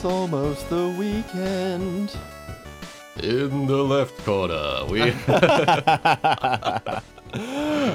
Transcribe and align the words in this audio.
It's 0.00 0.06
almost 0.06 0.70
the 0.70 0.88
weekend. 0.98 2.16
In 3.22 3.66
the 3.66 3.82
left 3.84 4.16
corner, 4.24 4.86
we. 4.88 5.02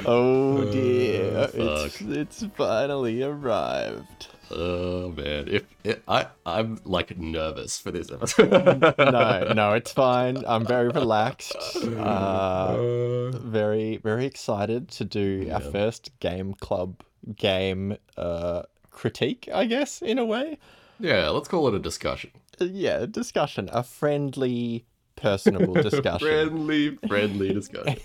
oh 0.06 0.70
dear, 0.70 1.50
Oh, 1.58 1.84
it's, 1.86 2.00
it's 2.00 2.44
finally 2.54 3.24
arrived. 3.24 4.28
oh 4.52 5.10
man, 5.16 5.48
if, 5.48 5.64
if 5.82 5.98
I 6.06 6.28
I'm 6.46 6.78
like 6.84 7.18
nervous 7.18 7.80
for 7.80 7.90
this 7.90 8.12
episode. 8.16 8.52
No, 8.98 9.52
no, 9.52 9.72
it's 9.72 9.90
fine. 9.90 10.44
I'm 10.46 10.64
very 10.64 10.90
relaxed. 10.90 11.56
Uh, 11.74 12.00
Uh, 12.00 13.30
very, 13.32 13.96
very 13.96 14.26
excited 14.26 14.86
to 14.92 15.04
do 15.04 15.50
our 15.52 15.58
first 15.58 16.12
game 16.20 16.54
club 16.54 17.02
game 17.34 17.96
uh, 18.16 18.62
critique, 18.92 19.48
I 19.52 19.64
guess, 19.64 20.02
in 20.02 20.20
a 20.20 20.24
way. 20.24 20.58
Yeah, 20.98 21.28
let's 21.28 21.48
call 21.48 21.68
it 21.68 21.74
a 21.74 21.78
discussion. 21.78 22.30
Uh, 22.60 22.66
yeah, 22.66 23.06
discussion, 23.06 23.68
a 23.72 23.82
friendly, 23.82 24.86
personable 25.16 25.74
discussion. 25.82 26.18
friendly, 26.26 26.96
friendly 27.08 27.52
discussion. 27.52 28.00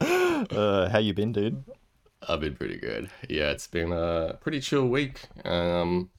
uh, 0.50 0.88
how 0.88 0.98
you 0.98 1.14
been, 1.14 1.32
dude? 1.32 1.64
I've 2.28 2.40
been 2.40 2.54
pretty 2.54 2.76
good. 2.78 3.10
Yeah, 3.28 3.50
it's 3.50 3.66
been 3.66 3.92
a 3.92 4.38
pretty 4.40 4.60
chill 4.60 4.86
week. 4.86 5.22
Um, 5.44 6.10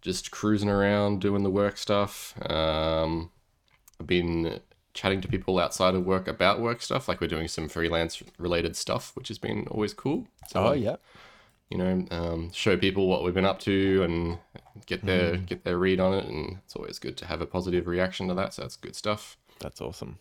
just 0.00 0.30
cruising 0.30 0.70
around 0.70 1.20
doing 1.20 1.42
the 1.42 1.50
work 1.50 1.76
stuff. 1.76 2.34
Um, 2.50 3.30
I've 4.00 4.06
been 4.06 4.60
chatting 4.94 5.20
to 5.22 5.28
people 5.28 5.58
outside 5.58 5.94
of 5.94 6.04
work 6.04 6.28
about 6.28 6.60
work 6.60 6.82
stuff. 6.82 7.08
Like 7.08 7.20
we're 7.20 7.28
doing 7.28 7.48
some 7.48 7.68
freelance 7.68 8.22
related 8.38 8.76
stuff, 8.76 9.12
which 9.14 9.28
has 9.28 9.38
been 9.38 9.66
always 9.70 9.94
cool. 9.94 10.26
So, 10.48 10.66
Oh 10.68 10.72
yeah, 10.72 10.96
you 11.70 11.78
know, 11.78 12.06
um, 12.10 12.52
show 12.52 12.76
people 12.76 13.06
what 13.06 13.24
we've 13.24 13.32
been 13.34 13.46
up 13.46 13.58
to 13.60 14.02
and 14.02 14.38
get 14.86 15.04
their 15.04 15.36
get 15.36 15.64
their 15.64 15.78
read 15.78 16.00
on 16.00 16.14
it. 16.14 16.24
And 16.26 16.58
it's 16.64 16.76
always 16.76 16.98
good 16.98 17.16
to 17.18 17.26
have 17.26 17.40
a 17.40 17.46
positive 17.46 17.86
reaction 17.86 18.28
to 18.28 18.34
that. 18.34 18.54
So 18.54 18.62
that's 18.62 18.76
good 18.76 18.96
stuff. 18.96 19.36
that's 19.60 19.80
awesome. 19.80 20.18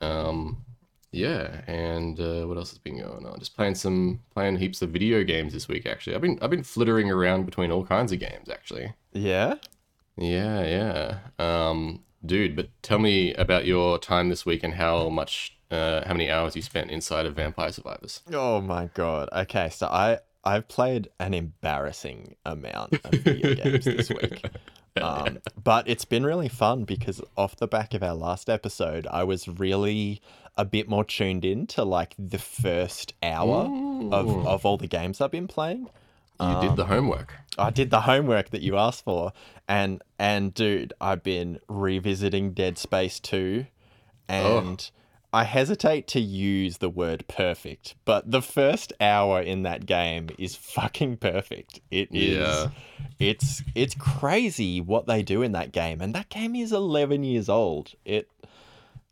Um, 0.00 0.64
yeah, 1.12 1.62
and 1.68 2.18
uh, 2.18 2.44
what 2.46 2.56
else 2.56 2.70
has 2.70 2.78
been 2.78 2.98
going 2.98 3.24
on? 3.24 3.38
Just 3.38 3.54
playing 3.56 3.76
some, 3.76 4.20
playing 4.34 4.56
heaps 4.56 4.82
of 4.82 4.90
video 4.90 5.22
games 5.22 5.52
this 5.52 5.68
week. 5.68 5.86
Actually, 5.86 6.16
I've 6.16 6.22
been, 6.22 6.38
I've 6.42 6.50
been 6.50 6.64
flittering 6.64 7.10
around 7.10 7.44
between 7.46 7.70
all 7.70 7.84
kinds 7.86 8.10
of 8.12 8.18
games. 8.18 8.48
Actually, 8.50 8.94
Yeah. 9.12 9.54
yeah, 10.16 10.62
yeah. 10.66 11.18
Um, 11.38 12.02
dude, 12.26 12.56
but 12.56 12.68
tell 12.82 12.98
me 12.98 13.32
about 13.34 13.64
your 13.64 13.98
time 13.98 14.28
this 14.28 14.44
week 14.44 14.64
and 14.64 14.74
how 14.74 15.08
much, 15.08 15.56
uh, 15.70 16.04
how 16.04 16.14
many 16.14 16.30
hours 16.30 16.56
you 16.56 16.62
spent 16.62 16.90
inside 16.90 17.26
of 17.26 17.36
Vampire 17.36 17.70
Survivors. 17.70 18.20
Oh 18.32 18.60
my 18.60 18.90
god. 18.92 19.28
Okay, 19.32 19.70
so 19.70 19.86
I 19.86 20.18
I've 20.44 20.68
played 20.68 21.08
an 21.18 21.34
embarrassing 21.34 22.36
amount 22.44 22.94
of 23.04 23.10
video 23.10 23.54
games 23.62 23.84
this 23.84 24.10
week. 24.10 24.44
Um, 25.00 25.38
but 25.62 25.88
it's 25.88 26.04
been 26.04 26.24
really 26.24 26.48
fun 26.48 26.84
because 26.84 27.20
off 27.36 27.56
the 27.56 27.66
back 27.66 27.94
of 27.94 28.02
our 28.02 28.14
last 28.14 28.48
episode, 28.48 29.06
I 29.10 29.24
was 29.24 29.48
really 29.48 30.20
a 30.56 30.64
bit 30.64 30.88
more 30.88 31.04
tuned 31.04 31.44
in 31.44 31.66
to 31.68 31.84
like 31.84 32.14
the 32.18 32.38
first 32.38 33.14
hour 33.22 33.64
of, 34.12 34.46
of 34.46 34.64
all 34.64 34.76
the 34.76 34.86
games 34.86 35.20
I've 35.20 35.32
been 35.32 35.48
playing. 35.48 35.88
You 36.40 36.60
did 36.60 36.76
the 36.76 36.86
homework. 36.86 37.32
I 37.56 37.70
did 37.70 37.90
the 37.90 38.02
homework 38.02 38.50
that 38.50 38.60
you 38.60 38.76
asked 38.76 39.04
for, 39.04 39.32
and 39.68 40.02
and 40.18 40.52
dude, 40.52 40.92
I've 41.00 41.22
been 41.22 41.60
revisiting 41.68 42.52
Dead 42.52 42.76
Space 42.76 43.20
2, 43.20 43.64
and 44.28 44.90
I 45.34 45.44
hesitate 45.44 46.06
to 46.08 46.20
use 46.20 46.78
the 46.78 46.88
word 46.88 47.26
perfect, 47.28 47.94
but 48.04 48.30
the 48.30 48.40
first 48.40 48.92
hour 49.00 49.40
in 49.40 49.62
that 49.64 49.84
game 49.84 50.30
is 50.38 50.54
fucking 50.54 51.16
perfect. 51.18 51.80
It 51.90 52.08
is. 52.12 52.38
Yeah. 52.38 52.68
It's 53.18 53.62
it's 53.74 53.94
crazy 53.94 54.80
what 54.80 55.06
they 55.06 55.22
do 55.22 55.42
in 55.42 55.52
that 55.52 55.72
game, 55.72 56.00
and 56.00 56.14
that 56.14 56.28
game 56.28 56.54
is 56.54 56.72
11 56.72 57.24
years 57.24 57.48
old. 57.48 57.92
It. 58.04 58.28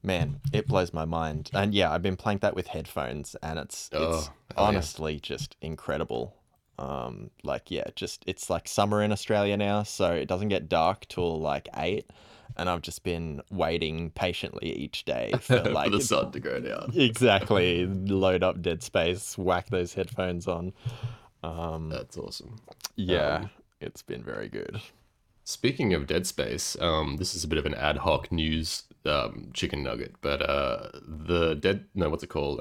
Man, 0.05 0.41
it 0.53 0.67
blows 0.67 0.93
my 0.93 1.05
mind. 1.05 1.49
And 1.55 1.73
yeah, 1.73 1.93
I've 1.93 2.03
been 2.03 2.17
playing 2.17 2.39
that 2.39 2.57
with 2.57 2.67
headphones 2.67 3.37
and 3.43 3.57
it's 3.59 3.89
it's 3.93 4.01
Oh, 4.03 4.33
yeah. 4.51 4.55
honestly 4.57 5.21
just 5.21 5.57
incredible. 5.61 6.35
Um 6.79 7.31
like 7.45 7.71
yeah, 7.71 7.85
just 7.95 8.25
it's 8.27 8.51
like 8.51 8.67
summer 8.67 9.01
in 9.03 9.13
Australia 9.13 9.57
now, 9.57 9.85
so 9.85 10.11
it 10.13 10.27
doesn't 10.27 10.49
get 10.49 10.69
dark 10.69 11.07
till 11.09 11.41
like 11.41 11.69
8 11.77 12.05
and 12.57 12.69
I've 12.69 12.83
just 12.83 13.03
been 13.03 13.43
waiting 13.51 14.11
patiently 14.11 14.73
each 14.73 15.05
day 15.05 15.33
for 15.41 15.61
like 15.61 15.91
for 15.91 15.97
the 15.97 16.03
sun 16.03 16.33
to 16.33 16.41
go 16.41 16.61
down. 16.61 16.93
exactly 16.97 17.87
load 17.87 18.43
up 18.43 18.61
dead 18.63 18.83
space, 18.83 19.37
whack 19.39 19.71
those 19.71 19.95
headphones 19.95 20.47
on. 20.47 20.73
Um 21.43 21.89
That's 21.89 22.17
awesome. 22.17 22.57
yeah, 22.97 23.37
Um, 23.37 23.51
it's 23.81 24.03
been 24.03 24.23
very 24.23 24.49
good. 24.49 24.81
Speaking 25.45 25.93
of 25.93 26.07
Dead 26.07 26.25
Space, 26.25 26.77
um, 26.81 27.17
this 27.17 27.35
is 27.35 27.43
a 27.43 27.49
bit 27.49 27.59
of 27.59 27.67
an 27.67 27.75
ad 27.75 27.97
hoc 27.99 28.31
news 28.31 28.85
um, 29.05 29.51
chicken 29.53 29.83
nugget, 29.83 30.15
but 30.21 30.41
uh, 30.41 30.91
the 31.05 31.55
Dead 31.55 31.87
no, 31.97 32.09
what's 32.11 32.23
it 32.23 32.29
called? 32.29 32.61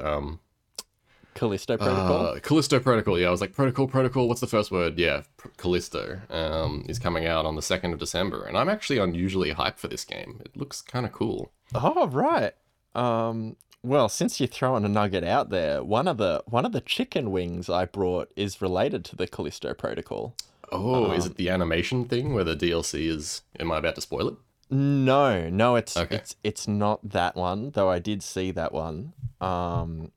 Um, 1.34 1.40
Callisto 1.40 1.78
Protocol. 1.78 2.25
uh, 2.28 2.40
Callisto 2.40 2.80
Protocol. 2.80 3.18
Yeah, 3.19 3.28
I 3.28 3.31
was 3.31 3.42
like 3.42 3.53
Protocol, 3.53 3.88
Protocol. 3.88 4.28
What's 4.28 4.42
the 4.42 4.47
first 4.47 4.72
word? 4.72 4.97
Yeah, 5.00 5.22
Pr- 5.38 5.47
Callisto 5.58 6.19
um, 6.30 6.86
is 6.90 7.00
coming 7.00 7.25
out 7.25 7.46
on 7.46 7.56
the 7.56 7.62
second 7.62 7.94
of 7.94 8.00
December, 8.00 8.44
and 8.44 8.58
I'm 8.58 8.69
actually 8.69 9.00
unusually 9.00 9.53
hyped 9.53 9.78
for 9.78 9.88
this 9.88 10.03
game. 10.06 10.42
It 10.46 10.56
looks 10.58 10.81
kind 10.81 11.06
of 11.06 11.12
cool. 11.12 11.52
Oh 11.74 12.08
right. 12.08 12.53
Um 12.94 13.56
well, 13.84 14.09
since 14.09 14.40
you're 14.40 14.46
throwing 14.47 14.86
a 14.86 14.90
nugget 14.90 15.24
out 15.24 15.50
there, 15.50 15.84
one 15.84 16.08
of 16.08 16.18
the 16.18 16.44
one 16.46 16.66
of 16.66 16.72
the 16.74 16.81
chicken 16.81 17.31
wings 17.31 17.69
I 17.69 17.86
brought 17.86 18.30
is 18.36 18.62
related 18.62 19.03
to 19.06 19.16
the 19.16 19.25
Callisto 19.28 19.74
Protocol. 19.74 20.36
Oh, 20.72 21.12
is 21.12 21.25
it 21.25 21.36
the 21.36 21.50
animation 21.50 22.06
thing 22.06 22.34
where 22.34 22.44
the 22.44 22.56
DLC 22.56 23.08
is? 23.09 23.42
Am 23.59 23.72
I 23.72 23.78
about 23.80 23.96
to 23.96 24.02
spoil 24.02 24.28
it? 24.28 24.36
No, 24.69 25.50
no, 25.50 25.75
it's 25.75 25.98
Okay. 25.98 26.16
it's 26.18 26.36
it's 26.44 26.68
not 26.68 27.00
that 27.09 27.36
one. 27.36 27.72
Though 27.72 27.90
I 27.90 28.00
did 28.00 28.22
see 28.22 28.52
that 28.52 28.72
one. 28.74 29.13
Um, 29.42 30.12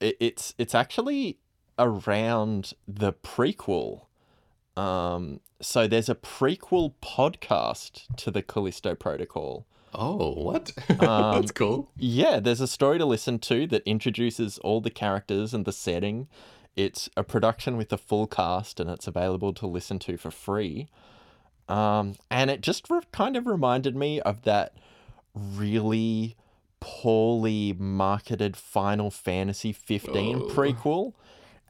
it, 0.00 0.16
it's 0.20 0.54
it's 0.58 0.74
actually 0.74 1.38
around 1.78 2.72
the 2.86 3.12
prequel. 3.12 4.02
Um, 4.76 5.40
so 5.60 5.86
there's 5.86 6.08
a 6.08 6.14
prequel 6.14 6.94
podcast 7.02 8.04
to 8.16 8.30
the 8.30 8.42
Callisto 8.42 8.94
Protocol. 8.94 9.66
Oh, 9.94 10.32
what? 10.32 10.72
Um, 11.00 11.40
That's 11.40 11.52
cool. 11.52 11.90
Yeah, 11.96 12.40
there's 12.40 12.60
a 12.60 12.68
story 12.68 12.98
to 12.98 13.06
listen 13.06 13.38
to 13.40 13.66
that 13.68 13.82
introduces 13.86 14.58
all 14.58 14.80
the 14.80 14.90
characters 14.90 15.52
and 15.52 15.64
the 15.64 15.72
setting. 15.72 16.28
It's 16.76 17.10
a 17.16 17.24
production 17.24 17.76
with 17.76 17.92
a 17.92 17.98
full 17.98 18.26
cast 18.26 18.78
and 18.78 18.88
it's 18.88 19.06
available 19.06 19.52
to 19.54 19.66
listen 19.66 19.98
to 20.00 20.16
for 20.16 20.30
free. 20.30 20.88
Um, 21.68 22.14
and 22.30 22.50
it 22.50 22.60
just 22.60 22.88
re- 22.90 23.00
kind 23.12 23.36
of 23.36 23.46
reminded 23.46 23.96
me 23.96 24.20
of 24.20 24.42
that 24.42 24.74
really 25.34 26.36
poorly 26.80 27.74
marketed 27.78 28.56
Final 28.56 29.10
Fantasy 29.10 29.72
15 29.72 30.36
Oh. 30.36 30.40
prequel. 30.42 31.12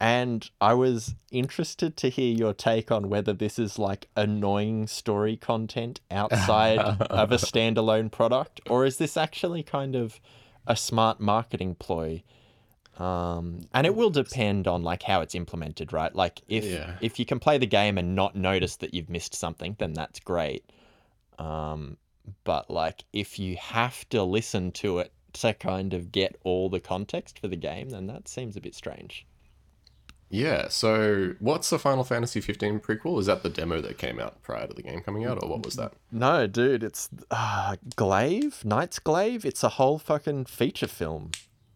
And 0.03 0.49
I 0.63 0.73
was 0.73 1.15
interested 1.31 1.97
to 1.99 2.09
hear 2.09 2.35
your 2.35 2.55
take 2.55 2.91
on 2.91 3.11
whether 3.11 3.35
this 3.35 3.59
is 3.59 3.79
like 3.79 4.09
annoying 4.17 4.87
story 4.87 5.37
content 5.37 6.01
outside 6.11 6.79
of 7.11 7.33
a 7.33 7.37
standalone 7.37 8.11
product, 8.11 8.61
or 8.71 8.87
is 8.87 8.97
this 8.97 9.19
actually 9.19 9.63
kind 9.63 9.95
of 9.95 10.19
a 10.67 10.75
smart 10.75 11.21
marketing 11.21 11.75
ploy? 11.75 12.23
Um, 12.99 13.61
and 13.75 13.87
it 13.87 13.95
will 13.95 14.11
depend 14.11 14.67
on 14.67 14.83
like 14.83 15.03
how 15.03 15.21
it's 15.21 15.35
implemented, 15.35 15.93
right? 15.93 16.15
Like 16.15 16.41
if 16.49 16.65
Yeah. 16.65 16.97
if 17.01 17.19
you 17.19 17.27
can 17.27 17.39
play 17.39 17.59
the 17.59 17.67
game 17.67 17.99
and 17.99 18.15
not 18.15 18.35
notice 18.35 18.77
that 18.77 18.95
you've 18.95 19.11
missed 19.11 19.35
something, 19.35 19.77
then 19.79 19.93
that's 19.93 20.21
great. 20.21 20.65
Um, 21.39 21.97
but 22.45 22.71
like 22.71 23.05
if 23.13 23.39
you 23.39 23.57
have 23.57 24.09
to 24.11 24.23
listen 24.23 24.73
to 24.73 24.99
it 24.99 25.13
to 25.35 25.55
kind 25.55 25.95
of 25.95 26.11
get 26.13 26.37
all 26.45 26.69
the 26.69 26.81
context 26.81 27.39
for 27.39 27.49
the 27.49 27.57
game, 27.57 27.91
then 27.91 28.07
that 28.09 28.29
seems 28.29 28.57
a 28.57 28.61
bit 28.61 28.75
strange. 28.75 29.27
Yeah, 30.33 30.69
so 30.69 31.35
what's 31.41 31.71
the 31.71 31.79
Final 31.79 32.05
Fantasy 32.05 32.41
15 32.41 32.79
prequel? 32.79 33.19
Is 33.19 33.27
that 33.27 33.43
the 33.43 33.49
demo 33.49 33.81
that 33.81 33.99
came 33.99 34.21
out 34.21 34.41
prior 34.43 34.67
to 34.69 34.73
the 34.73 34.83
game 34.83 35.01
coming 35.01 35.25
out, 35.25 35.43
or 35.43 35.49
what 35.49 35.65
was 35.65 35.75
that? 35.75 35.93
No, 36.13 36.47
dude, 36.47 36.85
it's 36.85 37.09
uh, 37.33 37.75
Glaive, 37.97 38.65
Knight's 38.65 39.01
Glaive. 39.01 39.45
It's 39.45 39.65
a 39.65 39.71
whole 39.71 39.99
fucking 39.99 40.45
feature 40.45 40.87
film. 40.87 41.33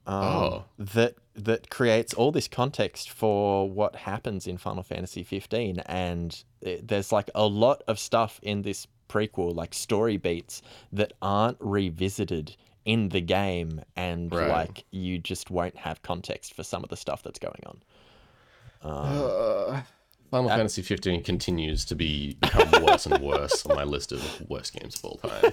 Um, 0.06 0.22
Oh. 0.22 0.64
that 0.78 1.14
that 1.34 1.68
creates 1.68 2.14
all 2.14 2.30
this 2.30 2.46
context 2.46 3.10
for 3.10 3.68
what 3.68 3.96
happens 3.96 4.46
in 4.46 4.56
Final 4.58 4.84
Fantasy 4.84 5.24
15, 5.24 5.80
and 5.86 6.44
it, 6.60 6.86
there's 6.86 7.10
like 7.10 7.28
a 7.34 7.46
lot 7.46 7.82
of 7.88 7.98
stuff 7.98 8.38
in 8.42 8.62
this 8.62 8.86
prequel, 9.08 9.54
like 9.54 9.74
story 9.74 10.16
beats 10.16 10.62
that 10.92 11.12
aren't 11.22 11.56
revisited 11.60 12.56
in 12.84 13.08
the 13.08 13.20
game, 13.20 13.80
and 13.96 14.32
Right. 14.34 14.48
like 14.48 14.84
you 14.90 15.18
just 15.18 15.50
won't 15.50 15.76
have 15.76 16.02
context 16.02 16.52
for 16.54 16.62
some 16.62 16.82
of 16.84 16.90
the 16.90 16.96
stuff 16.96 17.22
that's 17.22 17.38
going 17.38 17.62
on. 17.66 17.82
Uh, 18.82 19.82
Final 20.30 20.48
Fantasy 20.50 20.82
15 20.82 21.22
continues 21.22 21.84
to 21.86 21.94
be 21.94 22.34
become 22.40 22.82
worse 22.84 23.06
and 23.06 23.22
worse 23.22 23.64
on 23.66 23.76
my 23.76 23.84
list 23.84 24.10
of 24.12 24.20
worst 24.50 24.72
games 24.78 24.96
of 24.96 25.04
all 25.04 25.16
time. 25.18 25.52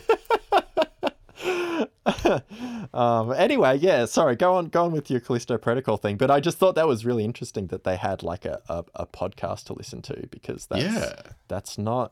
um, 2.93 3.31
anyway, 3.33 3.77
yeah, 3.77 4.05
sorry, 4.05 4.35
go 4.35 4.55
on, 4.55 4.67
go 4.67 4.85
on 4.85 4.91
with 4.91 5.09
your 5.09 5.19
Callisto 5.19 5.57
Protocol 5.57 5.97
thing. 5.97 6.17
But 6.17 6.31
I 6.31 6.39
just 6.39 6.57
thought 6.57 6.75
that 6.75 6.87
was 6.87 7.05
really 7.05 7.23
interesting 7.23 7.67
that 7.67 7.83
they 7.83 7.95
had 7.95 8.23
like 8.23 8.45
a, 8.45 8.61
a, 8.69 8.83
a 8.95 9.05
podcast 9.07 9.65
to 9.65 9.73
listen 9.73 10.01
to 10.03 10.27
because 10.31 10.65
that's 10.65 10.83
Yeah. 10.83 11.13
that's 11.47 11.77
not 11.77 12.11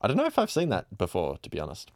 I 0.00 0.08
don't 0.08 0.16
know 0.16 0.26
if 0.26 0.38
I've 0.38 0.50
seen 0.50 0.68
that 0.68 0.96
before, 0.96 1.38
to 1.38 1.50
be 1.50 1.58
honest. 1.58 1.90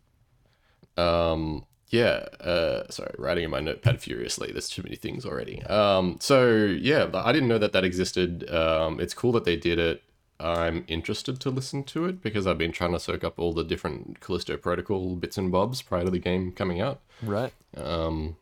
Um, 0.96 1.64
yeah, 1.88 2.26
uh, 2.40 2.90
sorry, 2.90 3.14
writing 3.18 3.44
in 3.44 3.50
my 3.50 3.60
notepad 3.60 4.00
furiously. 4.00 4.50
There's 4.50 4.68
too 4.68 4.82
many 4.82 4.96
things 4.96 5.24
already. 5.26 5.62
Um, 5.64 6.16
so 6.20 6.54
yeah, 6.54 7.08
I 7.14 7.32
didn't 7.32 7.48
know 7.48 7.58
that 7.58 7.72
that 7.72 7.84
existed. 7.84 8.50
Um, 8.50 8.98
it's 8.98 9.14
cool 9.14 9.32
that 9.32 9.44
they 9.44 9.56
did 9.56 9.78
it. 9.78 10.02
I'm 10.40 10.84
interested 10.88 11.38
to 11.40 11.50
listen 11.50 11.84
to 11.84 12.06
it 12.06 12.20
because 12.20 12.46
I've 12.46 12.58
been 12.58 12.72
trying 12.72 12.92
to 12.92 12.98
soak 12.98 13.22
up 13.22 13.38
all 13.38 13.52
the 13.52 13.62
different 13.62 14.20
Callisto 14.20 14.56
Protocol 14.56 15.14
bits 15.14 15.38
and 15.38 15.52
bobs 15.52 15.82
prior 15.82 16.04
to 16.04 16.10
the 16.10 16.18
game 16.18 16.50
coming 16.50 16.80
out. 16.80 17.00
Right. 17.22 17.52
Um, 17.76 18.36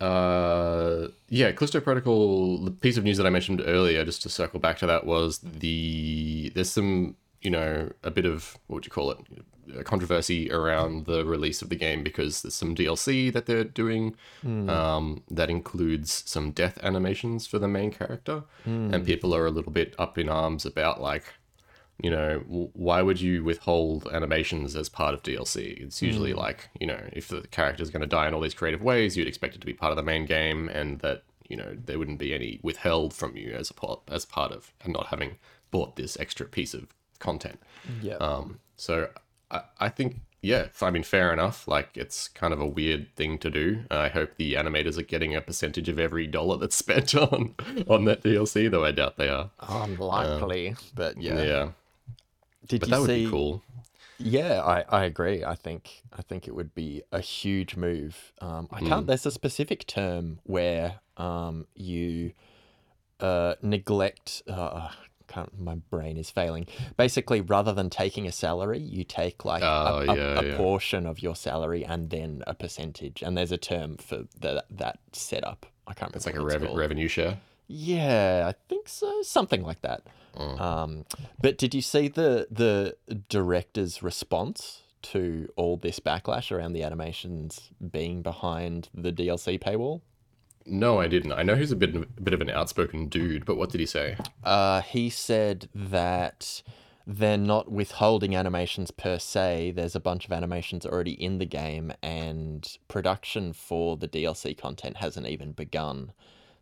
uh, 0.00 1.08
yeah, 1.28 1.52
Callisto 1.52 1.80
Protocol. 1.80 2.58
The 2.58 2.70
piece 2.70 2.96
of 2.96 3.04
news 3.04 3.18
that 3.18 3.26
I 3.26 3.30
mentioned 3.30 3.62
earlier, 3.64 4.04
just 4.04 4.22
to 4.22 4.28
circle 4.28 4.58
back 4.58 4.78
to 4.78 4.86
that, 4.86 5.06
was 5.06 5.38
the 5.38 6.50
there's 6.54 6.70
some 6.70 7.16
you 7.40 7.50
know 7.50 7.90
a 8.02 8.10
bit 8.10 8.26
of 8.26 8.58
what 8.66 8.76
would 8.76 8.84
you 8.84 8.90
call 8.90 9.10
it 9.10 9.18
A 9.76 9.84
controversy 9.84 10.50
around 10.50 11.06
the 11.06 11.24
release 11.24 11.62
of 11.62 11.68
the 11.68 11.76
game 11.76 12.02
because 12.02 12.42
there's 12.42 12.54
some 12.54 12.74
DLC 12.74 13.32
that 13.32 13.46
they're 13.46 13.64
doing 13.64 14.14
hmm. 14.42 14.68
um, 14.68 15.22
that 15.30 15.50
includes 15.50 16.22
some 16.26 16.50
death 16.50 16.78
animations 16.82 17.46
for 17.46 17.58
the 17.58 17.68
main 17.68 17.90
character, 17.90 18.44
hmm. 18.64 18.92
and 18.92 19.06
people 19.06 19.34
are 19.34 19.46
a 19.46 19.50
little 19.50 19.72
bit 19.72 19.94
up 19.98 20.18
in 20.18 20.28
arms 20.28 20.66
about 20.66 21.00
like, 21.00 21.24
you 22.02 22.10
know, 22.10 22.40
w- 22.40 22.70
why 22.72 23.00
would 23.02 23.20
you 23.20 23.44
withhold 23.44 24.08
animations 24.12 24.76
as 24.76 24.88
part 24.88 25.14
of 25.14 25.22
DLC? 25.22 25.80
It's 25.80 26.02
usually 26.02 26.32
hmm. 26.32 26.38
like, 26.38 26.68
you 26.78 26.86
know, 26.86 27.00
if 27.12 27.28
the 27.28 27.42
character's 27.50 27.90
going 27.90 28.02
to 28.02 28.06
die 28.06 28.28
in 28.28 28.34
all 28.34 28.40
these 28.40 28.54
creative 28.54 28.82
ways, 28.82 29.16
you'd 29.16 29.28
expect 29.28 29.54
it 29.54 29.60
to 29.60 29.66
be 29.66 29.74
part 29.74 29.92
of 29.92 29.96
the 29.96 30.02
main 30.02 30.26
game, 30.26 30.68
and 30.68 30.98
that 31.00 31.22
you 31.48 31.56
know 31.56 31.76
there 31.84 31.98
wouldn't 31.98 32.18
be 32.18 32.34
any 32.34 32.60
withheld 32.62 33.12
from 33.12 33.36
you 33.36 33.52
as 33.52 33.70
a 33.70 33.74
part 33.74 34.00
as 34.08 34.24
part 34.24 34.52
of 34.52 34.72
and 34.82 34.92
not 34.92 35.06
having 35.06 35.36
bought 35.70 35.96
this 35.96 36.18
extra 36.18 36.46
piece 36.46 36.74
of 36.74 36.94
content. 37.20 37.60
Yeah. 38.02 38.16
Um, 38.16 38.58
so 38.76 39.08
I, 39.50 39.62
I 39.78 39.88
think, 39.88 40.20
yeah, 40.42 40.66
I 40.82 40.90
mean, 40.90 41.02
fair 41.02 41.32
enough. 41.32 41.68
Like, 41.68 41.90
it's 41.96 42.26
kind 42.28 42.52
of 42.52 42.60
a 42.60 42.66
weird 42.66 43.14
thing 43.14 43.38
to 43.38 43.50
do. 43.50 43.84
I 43.90 44.08
hope 44.08 44.30
the 44.36 44.54
animators 44.54 44.98
are 44.98 45.02
getting 45.02 45.36
a 45.36 45.40
percentage 45.40 45.88
of 45.88 45.98
every 45.98 46.26
dollar 46.26 46.56
that's 46.56 46.76
spent 46.84 47.14
on 47.14 47.54
on 47.88 48.04
that 48.06 48.22
DLC, 48.22 48.70
though 48.70 48.84
I 48.84 48.90
doubt 48.90 49.16
they 49.16 49.28
are. 49.28 49.50
Unlikely, 49.60 50.74
but 50.94 51.20
yeah. 51.20 51.42
Yeah, 51.42 51.68
Did 52.66 52.80
but 52.80 52.88
you 52.88 52.94
that 52.94 53.00
would 53.00 53.06
see? 53.10 53.24
be 53.26 53.30
cool. 53.30 53.62
Yeah, 54.22 54.60
I, 54.60 54.84
I 54.88 55.04
agree. 55.04 55.44
I 55.44 55.54
think 55.54 56.02
I 56.12 56.20
think 56.20 56.46
it 56.46 56.54
would 56.54 56.74
be 56.74 57.02
a 57.10 57.20
huge 57.20 57.76
move. 57.76 58.32
Um, 58.40 58.68
I 58.70 58.80
can't. 58.80 59.06
There's 59.06 59.24
a 59.24 59.30
specific 59.30 59.86
term 59.86 60.40
where 60.44 61.00
um, 61.16 61.66
you 61.74 62.32
uh, 63.18 63.54
neglect. 63.62 64.42
Uh, 64.46 64.90
can't. 65.30 65.58
My 65.60 65.76
brain 65.76 66.16
is 66.16 66.30
failing. 66.30 66.66
Basically, 66.96 67.40
rather 67.40 67.72
than 67.72 67.88
taking 67.90 68.26
a 68.26 68.32
salary, 68.32 68.78
you 68.78 69.04
take 69.04 69.44
like 69.44 69.62
Oh, 69.62 70.04
a, 70.08 70.12
a, 70.12 70.16
yeah, 70.16 70.40
a 70.40 70.44
yeah. 70.44 70.56
portion 70.56 71.06
of 71.06 71.22
your 71.22 71.36
salary 71.36 71.84
and 71.84 72.10
then 72.10 72.42
a 72.46 72.54
percentage. 72.54 73.22
And 73.22 73.36
there's 73.36 73.52
a 73.52 73.58
term 73.58 73.96
for 73.96 74.24
the, 74.38 74.64
that 74.70 74.98
setup. 75.12 75.66
I 75.86 75.94
can't 75.94 76.12
remember. 76.12 76.16
It's 76.18 76.26
like 76.26 76.36
a 76.36 76.42
rev- 76.42 76.76
revenue 76.76 77.08
share. 77.08 77.38
Yeah, 77.66 78.50
I 78.52 78.54
think 78.68 78.88
so. 78.88 79.22
Something 79.22 79.62
like 79.62 79.80
that. 79.82 80.02
Mm. 80.36 80.60
Um, 80.60 81.04
but 81.40 81.56
did 81.58 81.74
you 81.74 81.82
see 81.82 82.08
the 82.08 82.46
the 82.50 82.96
director's 83.28 84.02
response 84.02 84.82
to 85.02 85.48
all 85.56 85.76
this 85.76 85.98
backlash 85.98 86.52
around 86.52 86.72
the 86.74 86.82
animations 86.82 87.70
being 87.90 88.22
behind 88.22 88.88
the 88.94 89.12
DLC 89.12 89.58
paywall? 89.60 90.02
No, 90.66 91.00
I 91.00 91.08
didn't. 91.08 91.32
I 91.32 91.42
know 91.42 91.56
he's 91.56 91.72
a 91.72 91.76
bit 91.76 91.96
a 91.96 92.00
bit 92.20 92.34
of 92.34 92.40
an 92.40 92.50
outspoken 92.50 93.06
dude, 93.06 93.44
but 93.44 93.56
what 93.56 93.70
did 93.70 93.80
he 93.80 93.86
say? 93.86 94.16
Uh, 94.44 94.82
he 94.82 95.10
said 95.10 95.68
that 95.74 96.62
they're 97.06 97.38
not 97.38 97.70
withholding 97.70 98.36
animations 98.36 98.90
per 98.90 99.18
se. 99.18 99.72
There's 99.72 99.96
a 99.96 100.00
bunch 100.00 100.26
of 100.26 100.32
animations 100.32 100.84
already 100.86 101.12
in 101.12 101.38
the 101.38 101.46
game, 101.46 101.92
and 102.02 102.78
production 102.88 103.52
for 103.52 103.96
the 103.96 104.06
DLC 104.08 104.56
content 104.56 104.98
hasn't 104.98 105.26
even 105.26 105.52
begun. 105.52 106.12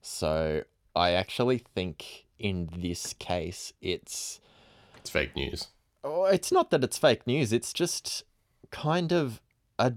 So 0.01 0.63
I 0.95 1.11
actually 1.11 1.59
think 1.59 2.27
in 2.39 2.71
this 2.77 3.15
case, 3.15 3.73
it's 3.83 4.41
It's 4.97 5.11
fake 5.11 5.35
news. 5.35 5.69
Oh, 6.05 6.25
it's 6.25 6.53
not 6.53 6.71
that 6.71 6.85
it's 6.85 6.99
fake 6.99 7.27
news. 7.27 7.53
It's 7.53 7.73
just 7.73 8.25
kind 8.71 9.13
of 9.13 9.41
a 9.79 9.95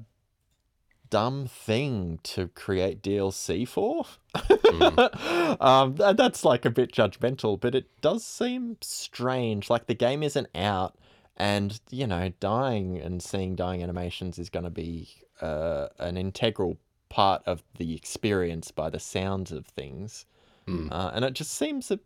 dumb 1.12 1.46
thing 1.46 2.20
to 2.24 2.48
create 2.48 3.04
DLC 3.04 3.68
for. 3.68 4.06
um, 5.62 5.96
th- 5.96 6.16
that's 6.16 6.44
like 6.44 6.66
a 6.66 6.72
bit 6.72 6.92
judgmental, 6.92 7.60
but 7.60 7.76
it 7.76 7.86
does 8.02 8.26
seem 8.26 8.78
strange. 8.82 9.70
Like 9.70 9.86
the 9.86 9.94
game 9.94 10.24
isn't 10.24 10.48
out, 10.56 10.98
and 11.38 11.80
you 11.92 12.08
know, 12.08 12.34
dying 12.40 12.98
and 12.98 13.22
seeing 13.22 13.56
dying 13.56 13.84
animations 13.84 14.40
is 14.40 14.50
going 14.50 14.64
to 14.64 14.72
be 14.72 15.10
uh, 15.42 15.90
an 16.00 16.18
integral 16.18 16.78
part 17.10 17.44
of 17.46 17.62
the 17.78 17.94
experience 17.94 18.72
by 18.72 18.90
the 18.90 19.00
sounds 19.00 19.52
of 19.52 19.68
things. 19.68 20.26
Uh, 20.92 21.12
and 21.14 21.26
it 21.26 21.34
just 21.34 21.52
seems 21.52 21.92
a, 21.92 22.00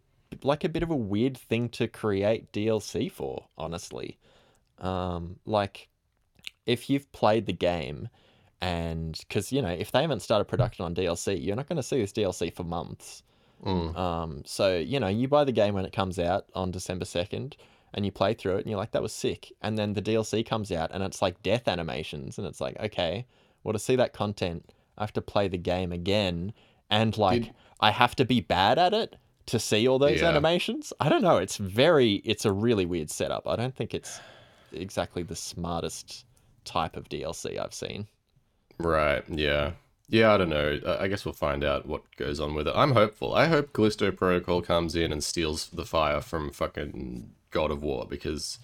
like 0.44 0.64
a 0.64 0.70
bit 0.70 0.84
of 0.84 0.90
a 0.90 0.96
weird 0.96 1.38
thing 1.38 1.70
to 1.70 1.88
create 1.88 2.52
DLC 2.52 3.12
for, 3.12 3.46
honestly. 3.58 4.18
Um, 4.80 5.38
like, 5.46 5.90
if 6.66 6.90
you've 6.90 7.12
played 7.12 7.46
the 7.46 7.54
game, 7.54 8.10
and 8.66 9.18
because 9.28 9.52
you 9.52 9.62
know, 9.62 9.70
if 9.70 9.92
they 9.92 10.02
haven't 10.02 10.22
started 10.22 10.46
production 10.46 10.86
on 10.86 10.96
DLC, 10.96 11.44
you're 11.44 11.56
not 11.56 11.68
going 11.70 11.78
to 11.78 11.84
see 11.84 12.00
this 12.02 12.12
DLC 12.12 12.54
for 12.54 12.64
months. 12.64 13.24
Mm. 13.66 13.96
Um, 13.96 14.42
so 14.46 14.76
you 14.78 15.00
know, 15.00 15.08
you 15.08 15.28
buy 15.28 15.44
the 15.44 15.52
game 15.52 15.74
when 15.76 15.86
it 15.86 15.94
comes 15.94 16.18
out 16.20 16.46
on 16.56 16.72
December 16.72 17.06
second, 17.06 17.56
and 17.94 18.06
you 18.06 18.12
play 18.12 18.34
through 18.34 18.56
it, 18.58 18.62
and 18.62 18.68
you're 18.70 18.78
like, 18.80 18.92
"That 18.92 19.02
was 19.02 19.14
sick." 19.14 19.52
And 19.62 19.78
then 19.78 19.94
the 19.94 20.02
DLC 20.02 20.46
comes 20.46 20.72
out, 20.72 20.90
and 20.94 21.04
it's 21.04 21.22
like 21.22 21.42
death 21.44 21.68
animations, 21.68 22.38
and 22.38 22.48
it's 22.48 22.60
like, 22.62 22.80
okay, 22.80 23.26
well, 23.64 23.74
to 23.74 23.80
see 23.80 23.96
that 23.98 24.14
content, 24.14 24.72
I 24.98 25.04
have 25.04 25.14
to 25.14 25.22
play 25.22 25.48
the 25.48 25.58
game 25.58 25.92
again, 25.92 26.54
and 26.90 27.18
like, 27.18 27.44
Did- 27.44 27.54
I 27.80 27.92
have 27.92 28.16
to 28.18 28.26
be 28.26 28.42
bad 28.42 28.78
at 28.80 28.94
it 28.94 29.16
to 29.48 29.60
see 29.60 29.88
all 29.88 30.00
those 30.00 30.22
Yeah. 30.22 30.30
animations. 30.30 30.92
I 31.00 31.08
don't 31.10 31.22
know. 31.22 31.38
It's 31.38 31.58
very, 31.58 32.16
it's 32.26 32.46
a 32.46 32.52
really 32.52 32.86
weird 32.86 33.12
setup. 33.12 33.48
I 33.48 33.56
don't 33.56 33.76
think 33.76 33.94
it's 33.94 34.20
exactly 34.72 35.22
the 35.24 35.36
smartest 35.36 36.26
type 36.64 36.96
of 36.98 37.08
DLC 37.10 37.60
I've 37.60 37.74
seen. 37.74 38.08
Right. 38.78 39.24
Yeah. 39.30 39.72
Yeah. 40.10 40.34
I 40.34 40.38
don't 40.38 40.50
know. 40.50 40.80
I 40.86 41.04
I 41.04 41.08
guess 41.08 41.26
we'll 41.26 41.34
find 41.34 41.64
out 41.64 41.86
what 41.86 42.04
goes 42.18 42.40
on 42.40 42.54
with 42.56 42.68
it. 42.68 42.74
I'm 42.76 42.92
hopeful. 42.92 43.34
I 43.34 43.48
hope 43.48 43.74
Callisto 43.74 44.12
Protocol 44.12 44.62
comes 44.62 44.96
in 44.96 45.12
and 45.12 45.24
steals 45.24 45.70
the 45.70 45.86
fire 45.86 46.22
from 46.22 46.52
fucking 46.52 47.32
God 47.52 47.72
of 47.72 47.82
War 47.82 48.06
because, 48.10 48.60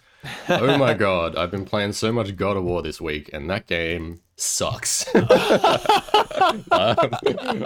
oh 0.49 0.77
my 0.77 0.93
god, 1.07 1.35
I've 1.35 1.51
been 1.51 1.65
playing 1.65 1.93
so 1.93 2.11
much 2.11 2.35
God 2.35 2.57
of 2.57 2.63
War 2.63 2.81
this 2.81 2.99
week, 2.99 3.29
and 3.33 3.49
that 3.49 3.67
game 3.67 4.21
sucks. 4.35 5.05
Um, 6.71 7.15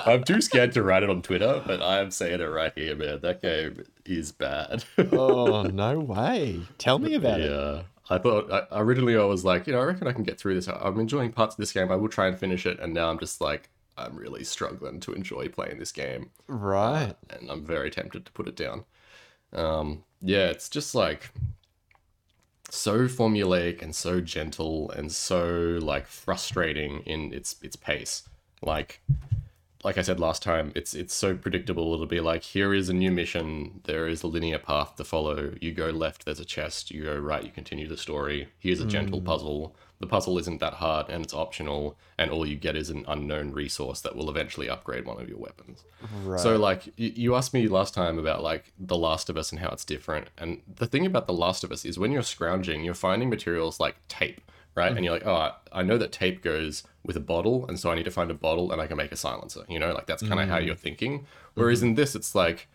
I'm 0.06 0.24
too 0.24 0.42
scared 0.42 0.74
to 0.74 0.84
write 0.84 1.02
it 1.04 1.10
on 1.10 1.22
Twitter, 1.22 1.64
but 1.66 1.82
I'm 1.82 2.12
saying 2.12 2.42
it 2.42 2.44
right 2.46 2.72
here, 2.76 2.96
man. 2.96 3.20
That 3.22 3.42
game 3.42 3.84
is 4.06 4.32
bad. 4.32 4.84
oh 5.12 5.64
no 5.74 6.00
way! 6.00 6.62
Tell 6.78 7.00
me 7.00 7.16
about 7.16 7.40
it. 7.40 7.50
Yeah. 7.50 7.82
I 8.10 8.18
thought 8.18 8.52
I, 8.52 8.80
originally 8.80 9.18
I 9.18 9.24
was 9.24 9.44
like, 9.44 9.68
you 9.68 9.74
know, 9.74 9.80
I 9.80 9.86
reckon 9.86 10.08
I 10.08 10.14
can 10.14 10.24
get 10.24 10.40
through 10.40 10.56
this. 10.56 10.68
I'm 10.68 11.00
enjoying 11.00 11.32
parts 11.32 11.56
of 11.56 11.60
this 11.60 11.72
game. 11.72 11.92
I 11.92 11.96
will 11.96 12.10
try 12.10 12.28
and 12.28 12.38
finish 12.38 12.66
it. 12.66 12.80
And 12.80 12.94
now 12.94 13.10
I'm 13.10 13.20
just 13.20 13.42
like, 13.42 13.70
I'm 13.98 14.16
really 14.16 14.44
struggling 14.44 15.00
to 15.02 15.14
enjoy 15.14 15.48
playing 15.50 15.80
this 15.80 15.92
game. 15.92 16.30
Right. 16.48 17.16
And 17.30 17.50
I'm 17.50 17.66
very 17.66 17.90
tempted 17.90 18.26
to 18.26 18.32
put 18.32 18.48
it 18.48 18.56
down. 18.56 18.86
Um, 19.54 20.04
yeah, 20.22 20.48
it's 20.48 20.70
just 20.70 20.94
like 20.94 21.32
so 22.70 23.08
formulaic 23.08 23.82
and 23.82 23.96
so 23.96 24.20
gentle 24.22 24.92
and 24.92 25.12
so 25.12 25.80
like 25.82 26.08
frustrating 26.08 27.02
in 27.02 27.34
its 27.34 27.56
its 27.62 27.76
pace. 27.76 28.24
Like 28.62 29.02
like 29.86 30.00
I 30.00 30.02
said 30.02 30.20
last 30.20 30.42
time, 30.42 30.72
it's 30.76 30.96
it's 30.96 31.14
so 31.14 31.36
predictable. 31.36 31.94
It'll 31.94 32.08
be 32.08 32.20
like, 32.20 32.42
here 32.42 32.74
is 32.74 32.90
a 32.90 32.94
new 32.94 33.12
mission. 33.12 33.82
There 33.84 34.08
is 34.08 34.24
a 34.24 34.28
linear 34.28 34.58
path 34.58 34.96
to 34.96 35.04
follow. 35.04 35.54
You 35.62 35.74
go 35.74 35.92
left, 35.92 36.26
there's 36.26 36.40
a 36.40 36.46
chest. 36.46 36.90
You 36.90 37.04
go 37.04 37.16
right, 37.16 37.44
you 37.44 37.52
continue 37.52 37.88
the 37.88 37.96
story. 37.96 38.50
Here's 38.58 38.82
a 38.82 38.86
gentle 38.88 39.20
hmm. 39.20 39.28
puzzle. 39.28 39.76
The 40.00 40.08
puzzle 40.08 40.40
isn't 40.40 40.60
that 40.60 40.74
hard 40.74 41.10
and 41.10 41.24
it's 41.24 41.36
optional, 41.36 41.98
and 42.18 42.32
all 42.32 42.48
you 42.48 42.56
get 42.56 42.76
is 42.76 42.90
an 42.90 43.06
unknown 43.08 43.52
resource 43.52 44.02
that 44.02 44.16
will 44.16 44.28
eventually 44.28 44.68
upgrade 44.68 45.06
one 45.06 45.22
of 45.22 45.30
your 45.30 45.38
weapons. 45.38 45.84
Right. 46.24 46.40
So, 46.40 46.58
like, 46.58 46.92
you, 46.98 47.36
asked 47.36 47.54
me 47.54 47.68
last 47.68 47.94
time 47.94 48.18
about 48.18 48.42
like 48.42 48.74
The 48.80 48.98
Last 48.98 49.30
of 49.30 49.38
Us 49.38 49.52
and 49.52 49.62
how 49.62 49.70
it's 49.70 49.86
different. 49.86 50.30
And 50.36 50.62
the 50.68 50.88
thing 50.88 51.06
about 51.06 51.28
The 51.28 51.34
Last 51.34 51.64
of 51.64 51.72
Us 51.72 51.86
is 51.86 52.00
when 52.00 52.12
you're 52.12 52.24
scrounging, 52.24 52.84
you're 52.84 52.96
finding 52.96 53.30
materials 53.30 53.80
like 53.80 53.96
tape, 54.08 54.42
right? 54.74 54.92
Hmm. 54.92 54.98
And 54.98 55.06
you're 55.06 55.14
like, 55.14 55.28
oh, 55.28 55.52
I 55.72 55.84
know 55.84 56.00
that 56.00 56.12
tape 56.12 56.42
goes 56.42 56.84
with 57.06 57.16
a 57.16 57.22
bottle, 57.22 57.66
and 57.68 57.80
so 57.80 57.92
I 57.92 57.96
need 57.96 58.06
to 58.06 58.12
find 58.12 58.32
a 58.32 58.36
bottle 58.36 58.72
and 58.72 58.82
I 58.82 58.88
can 58.88 58.98
make 58.98 59.12
a 59.12 59.16
silencer. 59.16 59.64
You 59.68 59.80
know, 59.80 59.94
like 59.94 60.08
that's 60.08 60.28
kind 60.28 60.40
of 60.40 60.50
how 60.50 60.60
mm. 60.60 60.66
you're 60.66 60.76
thinking. 60.76 61.26
Whereas 61.54 61.80
mm-hmm. 61.80 61.90
in 61.90 61.96
this, 61.96 62.16
it's 62.16 62.36
like 62.36 62.68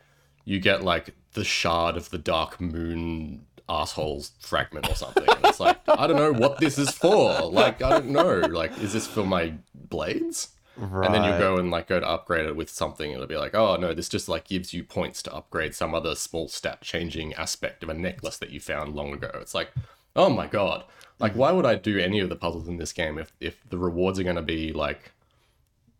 you 0.44 0.60
get 0.60 0.82
like 0.82 1.14
the 1.32 1.44
shard 1.44 1.96
of 1.96 2.10
the 2.10 2.18
Dark 2.18 2.60
Moon 2.60 3.46
assholes 3.68 4.32
fragment 4.40 4.88
or 4.88 4.94
something. 4.94 5.24
And 5.28 5.44
it's 5.44 5.60
like 5.60 5.78
I 5.88 6.06
don't 6.06 6.16
know 6.16 6.32
what 6.32 6.58
this 6.58 6.78
is 6.78 6.90
for. 6.90 7.42
Like 7.42 7.82
I 7.82 7.90
don't 7.90 8.10
know. 8.10 8.40
Like 8.40 8.78
is 8.78 8.92
this 8.92 9.06
for 9.06 9.24
my 9.24 9.54
blades? 9.74 10.48
right. 10.76 11.06
And 11.06 11.14
then 11.14 11.24
you 11.24 11.38
go 11.38 11.56
and 11.56 11.70
like 11.70 11.88
go 11.88 12.00
to 12.00 12.08
upgrade 12.08 12.46
it 12.46 12.56
with 12.56 12.70
something, 12.70 13.10
it'll 13.10 13.26
be 13.26 13.36
like, 13.36 13.54
oh 13.54 13.76
no, 13.76 13.92
this 13.94 14.08
just 14.08 14.28
like 14.28 14.48
gives 14.48 14.72
you 14.72 14.82
points 14.82 15.22
to 15.24 15.34
upgrade 15.34 15.74
some 15.74 15.94
other 15.94 16.14
small 16.14 16.48
stat 16.48 16.80
changing 16.80 17.34
aspect 17.34 17.82
of 17.82 17.88
a 17.88 17.94
necklace 17.94 18.38
that 18.38 18.50
you 18.50 18.60
found 18.60 18.94
long 18.94 19.12
ago. 19.12 19.30
It's 19.34 19.54
like, 19.54 19.70
Oh 20.16 20.28
my 20.30 20.46
god! 20.46 20.84
Like, 21.18 21.32
mm-hmm. 21.32 21.40
why 21.40 21.52
would 21.52 21.66
I 21.66 21.74
do 21.76 21.98
any 21.98 22.20
of 22.20 22.28
the 22.28 22.36
puzzles 22.36 22.68
in 22.68 22.76
this 22.78 22.92
game 22.92 23.18
if 23.18 23.32
if 23.40 23.68
the 23.68 23.78
rewards 23.78 24.18
are 24.18 24.24
going 24.24 24.36
to 24.36 24.42
be 24.42 24.72
like, 24.72 25.12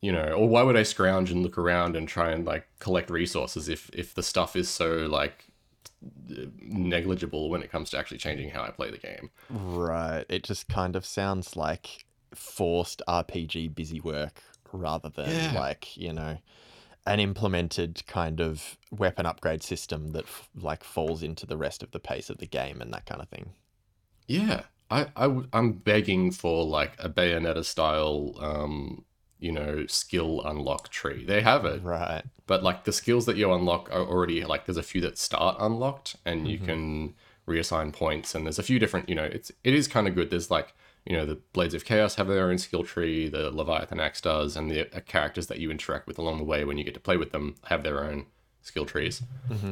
you 0.00 0.12
know, 0.12 0.32
or 0.32 0.48
why 0.48 0.62
would 0.62 0.76
I 0.76 0.82
scrounge 0.82 1.30
and 1.30 1.42
look 1.42 1.58
around 1.58 1.96
and 1.96 2.08
try 2.08 2.30
and 2.32 2.44
like 2.44 2.66
collect 2.78 3.10
resources 3.10 3.68
if 3.68 3.90
if 3.92 4.14
the 4.14 4.22
stuff 4.22 4.56
is 4.56 4.68
so 4.68 5.06
like 5.06 5.46
negligible 6.60 7.50
when 7.50 7.62
it 7.62 7.70
comes 7.70 7.90
to 7.90 7.98
actually 7.98 8.18
changing 8.18 8.50
how 8.50 8.62
I 8.62 8.70
play 8.70 8.90
the 8.90 8.98
game? 8.98 9.30
Right. 9.48 10.24
It 10.28 10.42
just 10.44 10.68
kind 10.68 10.96
of 10.96 11.04
sounds 11.04 11.56
like 11.56 12.04
forced 12.34 13.02
RPG 13.08 13.74
busy 13.74 14.00
work 14.00 14.42
rather 14.72 15.08
than 15.08 15.30
Yeah. 15.30 15.52
like, 15.52 15.96
you 15.96 16.12
know, 16.12 16.38
an 17.06 17.20
implemented 17.20 18.06
kind 18.06 18.40
of 18.40 18.78
weapon 18.90 19.26
upgrade 19.26 19.62
system 19.62 20.12
that 20.12 20.24
f- 20.24 20.48
like 20.54 20.84
falls 20.84 21.22
into 21.22 21.44
the 21.46 21.56
rest 21.56 21.82
of 21.82 21.90
the 21.90 21.98
pace 22.00 22.30
of 22.30 22.38
the 22.38 22.46
game 22.46 22.80
and 22.80 22.92
that 22.92 23.06
kind 23.06 23.20
of 23.20 23.28
thing. 23.28 23.52
Yeah, 24.30 24.62
I, 24.90 25.08
I 25.16 25.22
w- 25.24 25.48
I'm 25.52 25.72
begging 25.72 26.30
for 26.30 26.64
like 26.64 26.92
a 26.98 27.08
Bayonetta 27.08 27.64
style, 27.64 28.34
um, 28.38 29.04
you 29.40 29.50
know, 29.50 29.86
skill 29.86 30.40
unlock 30.44 30.88
tree. 30.90 31.24
They 31.24 31.40
have 31.42 31.64
it, 31.64 31.82
Right. 31.82 32.22
but 32.46 32.62
like 32.62 32.84
the 32.84 32.92
skills 32.92 33.26
that 33.26 33.36
you 33.36 33.52
unlock 33.52 33.90
are 33.90 34.06
already 34.06 34.44
like 34.44 34.66
there's 34.66 34.76
a 34.76 34.82
few 34.84 35.00
that 35.02 35.18
start 35.18 35.56
unlocked, 35.58 36.16
and 36.24 36.46
you 36.46 36.58
can 36.58 37.14
reassign 37.48 37.92
points. 37.92 38.34
And 38.34 38.46
there's 38.46 38.58
a 38.60 38.62
few 38.62 38.78
different, 38.78 39.08
you 39.08 39.14
know, 39.16 39.24
it's 39.24 39.50
it 39.64 39.74
is 39.74 39.88
kind 39.88 40.06
of 40.06 40.14
good. 40.14 40.30
There's 40.30 40.50
like 40.50 40.74
you 41.06 41.16
know 41.16 41.26
the 41.26 41.40
Blades 41.52 41.74
of 41.74 41.84
Chaos 41.84 42.14
have 42.16 42.28
their 42.28 42.50
own 42.50 42.58
skill 42.58 42.84
tree, 42.84 43.28
the 43.28 43.50
Leviathan 43.50 43.98
Axe 43.98 44.20
does, 44.20 44.56
and 44.56 44.70
the 44.70 44.94
uh, 44.96 45.00
characters 45.00 45.46
that 45.48 45.58
you 45.58 45.70
interact 45.72 46.06
with 46.06 46.18
along 46.18 46.38
the 46.38 46.44
way 46.44 46.64
when 46.64 46.78
you 46.78 46.84
get 46.84 46.94
to 46.94 47.00
play 47.00 47.16
with 47.16 47.32
them 47.32 47.56
have 47.64 47.82
their 47.82 48.04
own 48.04 48.26
skill 48.62 48.84
trees. 48.86 49.22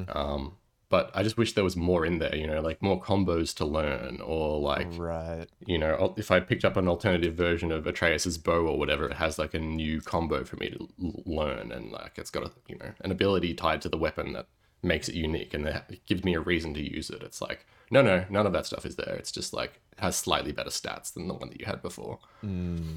Um, 0.09 0.57
but 0.90 1.11
I 1.14 1.23
just 1.23 1.37
wish 1.37 1.52
there 1.52 1.64
was 1.64 1.76
more 1.76 2.07
in 2.07 2.18
there, 2.18 2.35
you 2.35 2.47
know, 2.47 2.61
like 2.61 2.80
more 2.83 3.00
combos 3.00 3.54
to 3.57 3.64
learn, 3.64 4.21
or 4.23 4.59
like 4.61 4.87
Right. 4.92 5.47
you 5.66 5.78
know, 5.78 6.14
if 6.16 6.30
I 6.30 6.40
picked 6.40 6.64
up 6.64 6.76
an 6.76 6.88
alternative 6.88 7.35
version 7.35 7.71
of 7.73 7.87
Atreus's 7.87 8.38
bow 8.38 8.66
or 8.66 8.78
whatever, 8.78 9.07
it 9.09 9.16
has 9.16 9.38
like 9.38 9.54
a 9.54 9.59
new 9.59 10.00
combo 10.00 10.45
for 10.45 10.57
me 10.57 10.71
to 10.71 10.88
l- 11.02 11.23
learn, 11.26 11.73
and 11.73 11.90
like 11.92 12.12
it's 12.16 12.30
got 12.30 12.45
a 12.45 12.50
you 12.68 12.76
know 12.78 12.90
an 13.02 13.11
ability 13.11 13.54
tied 13.54 13.83
to 13.83 13.88
the 13.88 13.99
weapon 13.99 14.33
that 14.33 14.47
makes 14.83 15.09
it 15.09 15.14
unique, 15.14 15.52
and 15.54 15.66
that 15.66 15.87
it 15.90 16.07
gives 16.07 16.25
me 16.25 16.35
a 16.35 16.40
reason 16.40 16.73
to 16.75 16.80
use 16.80 17.11
it. 17.11 17.23
It's 17.23 17.40
like 17.42 17.66
no, 17.90 18.00
no, 18.02 18.25
none 18.30 18.47
of 18.47 18.52
that 18.52 18.66
stuff 18.66 18.85
is 18.87 18.97
there. 18.97 19.14
It's 19.14 19.33
just 19.33 19.52
like 19.52 19.80
it 19.92 20.00
has 20.00 20.16
slightly 20.16 20.52
better 20.52 20.71
stats 20.71 21.12
than 21.12 21.26
the 21.28 21.35
one 21.35 21.49
that 21.50 21.59
you 21.61 21.66
had 21.66 21.83
before. 21.83 22.18
Hmm. 22.40 22.97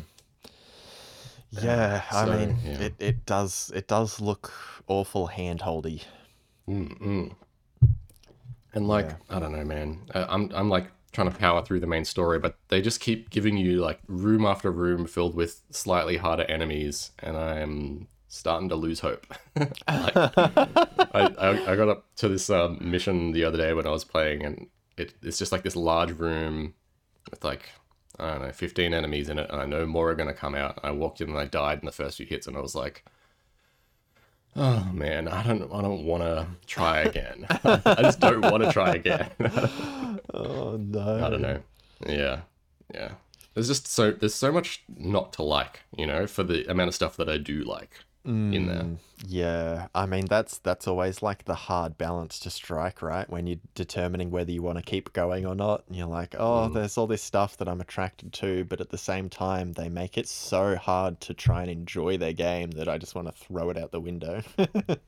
Yeah, 1.51 2.03
I 2.11 2.25
so, 2.25 2.31
mean, 2.37 2.57
yeah. 2.63 2.79
it, 2.79 2.93
it 2.99 3.25
does 3.25 3.71
it 3.75 3.87
does 3.89 4.21
look 4.21 4.53
awful 4.87 5.27
handholdy. 5.27 6.03
Mm-mm. 6.69 7.35
And 8.73 8.87
like 8.87 9.09
Yeah. 9.09 9.15
I 9.29 9.39
don't 9.39 9.51
know, 9.51 9.63
man. 9.65 10.01
I- 10.13 10.23
I'm 10.33 10.49
I'm 10.53 10.69
like 10.69 10.87
trying 11.11 11.29
to 11.29 11.37
power 11.37 11.63
through 11.63 11.81
the 11.81 11.87
main 11.87 12.05
story, 12.05 12.39
but 12.39 12.57
they 12.69 12.81
just 12.81 13.01
keep 13.01 13.29
giving 13.29 13.57
you 13.57 13.77
like 13.81 13.99
room 14.07 14.45
after 14.45 14.71
room 14.71 15.05
filled 15.07 15.35
with 15.35 15.61
slightly 15.71 16.17
harder 16.17 16.43
enemies, 16.43 17.11
and 17.19 17.35
I'm 17.35 18.07
starting 18.29 18.69
to 18.69 18.75
lose 18.77 19.01
hope. 19.01 19.27
like, 19.57 19.71
I, 19.87 21.33
I 21.37 21.71
I 21.71 21.75
got 21.75 21.89
up 21.89 22.05
to 22.17 22.29
this 22.29 22.49
um, 22.49 22.77
mission 22.81 23.33
the 23.33 23.43
other 23.43 23.57
day 23.57 23.73
when 23.73 23.85
I 23.87 23.91
was 23.91 24.05
playing, 24.05 24.45
and 24.45 24.67
it, 24.97 25.13
it's 25.21 25.37
just 25.37 25.51
like 25.51 25.63
this 25.63 25.75
large 25.75 26.11
room 26.11 26.73
with 27.29 27.43
like 27.43 27.69
I 28.19 28.31
don't 28.33 28.41
know, 28.43 28.51
15 28.51 28.93
enemies 28.93 29.29
in 29.29 29.39
it, 29.39 29.49
and 29.49 29.61
I 29.61 29.65
know 29.65 29.85
more 29.85 30.11
are 30.11 30.15
gonna 30.15 30.33
come 30.33 30.55
out. 30.55 30.79
I 30.83 30.91
walked 30.91 31.19
in 31.21 31.29
and 31.29 31.37
I 31.39 31.45
died 31.45 31.79
in 31.79 31.85
the 31.85 31.91
first 31.91 32.17
few 32.17 32.25
hits, 32.25 32.47
and 32.47 32.55
I 32.57 32.61
was 32.61 32.75
like. 32.75 33.03
Oh 34.55 34.89
man, 34.93 35.27
I 35.27 35.43
don't 35.43 35.71
I 35.73 35.81
don't 35.81 36.03
want 36.03 36.23
to 36.23 36.47
try 36.67 37.01
again. 37.01 37.45
I 37.63 38.01
just 38.01 38.19
don't 38.19 38.41
want 38.41 38.63
to 38.63 38.71
try 38.71 38.95
again. 38.95 39.29
Oh 40.33 40.77
no. 40.77 41.25
I 41.25 41.29
don't 41.29 41.41
know. 41.41 41.59
Yeah. 42.07 42.41
Yeah. 42.93 43.11
There's 43.53 43.67
just 43.67 43.87
so 43.87 44.11
there's 44.11 44.35
so 44.35 44.51
much 44.51 44.83
not 44.97 45.33
to 45.33 45.43
like, 45.43 45.81
you 45.97 46.05
know, 46.07 46.25
for 46.25 46.43
the 46.43 46.69
amount 46.71 46.87
of 46.87 46.95
stuff 46.95 47.17
that 47.17 47.27
I 47.27 47.37
do 47.37 47.63
like 47.63 47.99
in 48.23 48.67
there. 48.67 48.83
Mm, 48.83 48.97
Yeah, 49.27 49.87
I 49.95 50.05
mean 50.05 50.25
that's 50.25 50.57
that's 50.59 50.87
always 50.87 51.21
like 51.23 51.45
the 51.45 51.55
hard 51.55 51.97
balance 51.97 52.39
to 52.41 52.49
strike, 52.49 53.01
right? 53.01 53.29
When 53.29 53.47
you're 53.47 53.59
determining 53.75 54.29
whether 54.31 54.51
you 54.51 54.61
want 54.61 54.77
to 54.77 54.83
keep 54.83 55.13
going 55.13 55.45
or 55.45 55.55
not, 55.55 55.83
and 55.87 55.95
you're 55.95 56.07
like, 56.07 56.35
oh, 56.37 56.67
Mm. 56.69 56.73
there's 56.73 56.97
all 56.97 57.07
this 57.07 57.23
stuff 57.23 57.57
that 57.57 57.67
I'm 57.67 57.81
attracted 57.81 58.31
to, 58.33 58.63
but 58.65 58.79
at 58.81 58.89
the 58.89 58.97
same 58.97 59.29
time, 59.29 59.73
they 59.73 59.89
make 59.89 60.17
it 60.17 60.27
so 60.27 60.75
hard 60.75 61.19
to 61.21 61.33
try 61.33 61.61
and 61.61 61.71
enjoy 61.71 62.17
their 62.17 62.33
game 62.33 62.71
that 62.71 62.87
I 62.87 62.97
just 62.97 63.15
want 63.15 63.27
to 63.27 63.33
throw 63.33 63.69
it 63.69 63.77
out 63.77 63.91
the 63.91 63.99
window. 64.01 64.41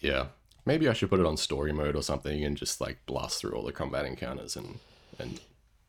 Yeah. 0.00 0.26
Maybe 0.64 0.88
I 0.88 0.92
should 0.92 1.10
put 1.10 1.20
it 1.20 1.26
on 1.26 1.36
story 1.36 1.72
mode 1.72 1.94
or 1.96 2.02
something 2.02 2.44
and 2.44 2.56
just 2.56 2.80
like 2.80 2.98
blast 3.06 3.40
through 3.40 3.52
all 3.52 3.62
the 3.62 3.72
combat 3.72 4.04
encounters 4.04 4.56
and 4.56 4.78
and 5.18 5.40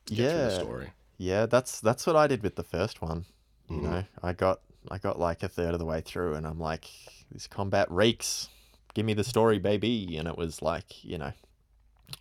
get 0.05 0.31
through 0.31 0.43
the 0.43 0.51
story. 0.51 0.91
Yeah, 1.17 1.45
that's 1.47 1.79
that's 1.81 2.05
what 2.05 2.15
I 2.15 2.27
did 2.27 2.43
with 2.43 2.55
the 2.55 2.63
first 2.63 3.01
one. 3.01 3.25
You 3.69 3.77
Mhm. 3.77 3.83
know, 3.83 4.03
I 4.23 4.33
got 4.33 4.61
I 4.91 4.97
got 4.97 5.19
like 5.19 5.43
a 5.43 5.47
third 5.49 5.73
of 5.73 5.79
the 5.79 5.85
way 5.85 6.01
through, 6.01 6.35
and 6.35 6.45
I'm 6.47 6.59
like, 6.59 6.85
this 7.31 7.47
combat 7.47 7.89
reeks. 7.91 8.49
Give 8.93 9.05
me 9.05 9.13
the 9.13 9.23
story, 9.23 9.59
baby. 9.59 10.17
And 10.17 10.27
it 10.27 10.37
was 10.37 10.61
like, 10.61 11.03
you 11.03 11.17
know, 11.17 11.31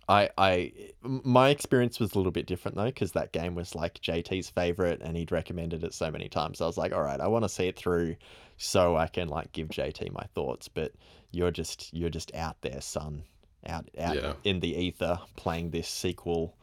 I, 0.09 0.29
I, 0.37 0.73
my 1.01 1.49
experience 1.49 1.99
was 1.99 2.13
a 2.13 2.17
little 2.17 2.31
bit 2.31 2.45
different 2.45 2.75
though, 2.77 2.85
because 2.85 3.13
that 3.13 3.31
game 3.31 3.55
was 3.55 3.73
like 3.73 3.99
JT's 4.01 4.49
favorite, 4.49 5.01
and 5.01 5.15
he'd 5.17 5.31
recommended 5.31 5.83
it 5.83 5.93
so 5.93 6.11
many 6.11 6.29
times. 6.29 6.61
I 6.61 6.65
was 6.65 6.77
like, 6.77 6.93
all 6.93 7.01
right, 7.01 7.19
I 7.19 7.27
want 7.27 7.43
to 7.45 7.49
see 7.49 7.67
it 7.67 7.77
through, 7.77 8.15
so 8.57 8.95
I 8.95 9.07
can 9.07 9.27
like 9.27 9.51
give 9.53 9.69
JT 9.69 10.11
my 10.11 10.25
thoughts. 10.35 10.67
But 10.67 10.93
you're 11.31 11.51
just 11.51 11.93
you're 11.93 12.09
just 12.09 12.33
out 12.35 12.61
there, 12.61 12.81
son, 12.81 13.23
out 13.65 13.89
out 13.99 14.15
Yeah. 14.15 14.33
in 14.43 14.59
the 14.59 14.75
ether, 14.75 15.19
playing 15.35 15.71
this 15.71 15.87
sequel. 15.87 16.55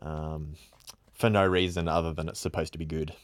Um, 0.00 0.54
for 1.14 1.30
no 1.30 1.46
reason 1.46 1.88
other 1.88 2.12
than 2.12 2.28
it's 2.28 2.40
supposed 2.40 2.72
to 2.74 2.78
be 2.78 2.84
good. 2.84 3.14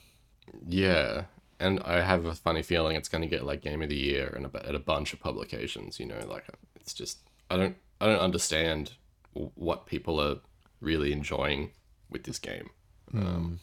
Yeah. 0.67 1.25
And 1.63 1.81
I 1.81 2.01
have 2.03 2.27
a 2.27 2.35
funny 2.35 2.63
feeling 2.63 2.97
it's 2.97 3.09
going 3.09 3.23
to 3.23 3.29
get 3.29 3.45
like 3.45 3.63
game 3.63 3.83
of 3.83 3.89
the 3.89 3.97
year 3.97 4.33
and 4.35 4.47
at 4.55 4.75
a 4.75 4.79
bunch 4.79 5.13
of 5.13 5.21
publications, 5.21 6.01
you 6.01 6.07
know, 6.07 6.21
like 6.27 6.45
it's 6.77 6.93
just 6.93 7.19
I 7.51 7.57
don't 7.57 7.77
I 8.01 8.07
don't 8.07 8.21
understand 8.21 8.93
what 9.33 9.87
people 9.87 10.21
are 10.21 10.37
really 10.81 11.13
enjoying 11.13 11.71
with 12.11 12.25
this 12.25 12.39
game. 12.39 12.71
Um, 13.15 13.61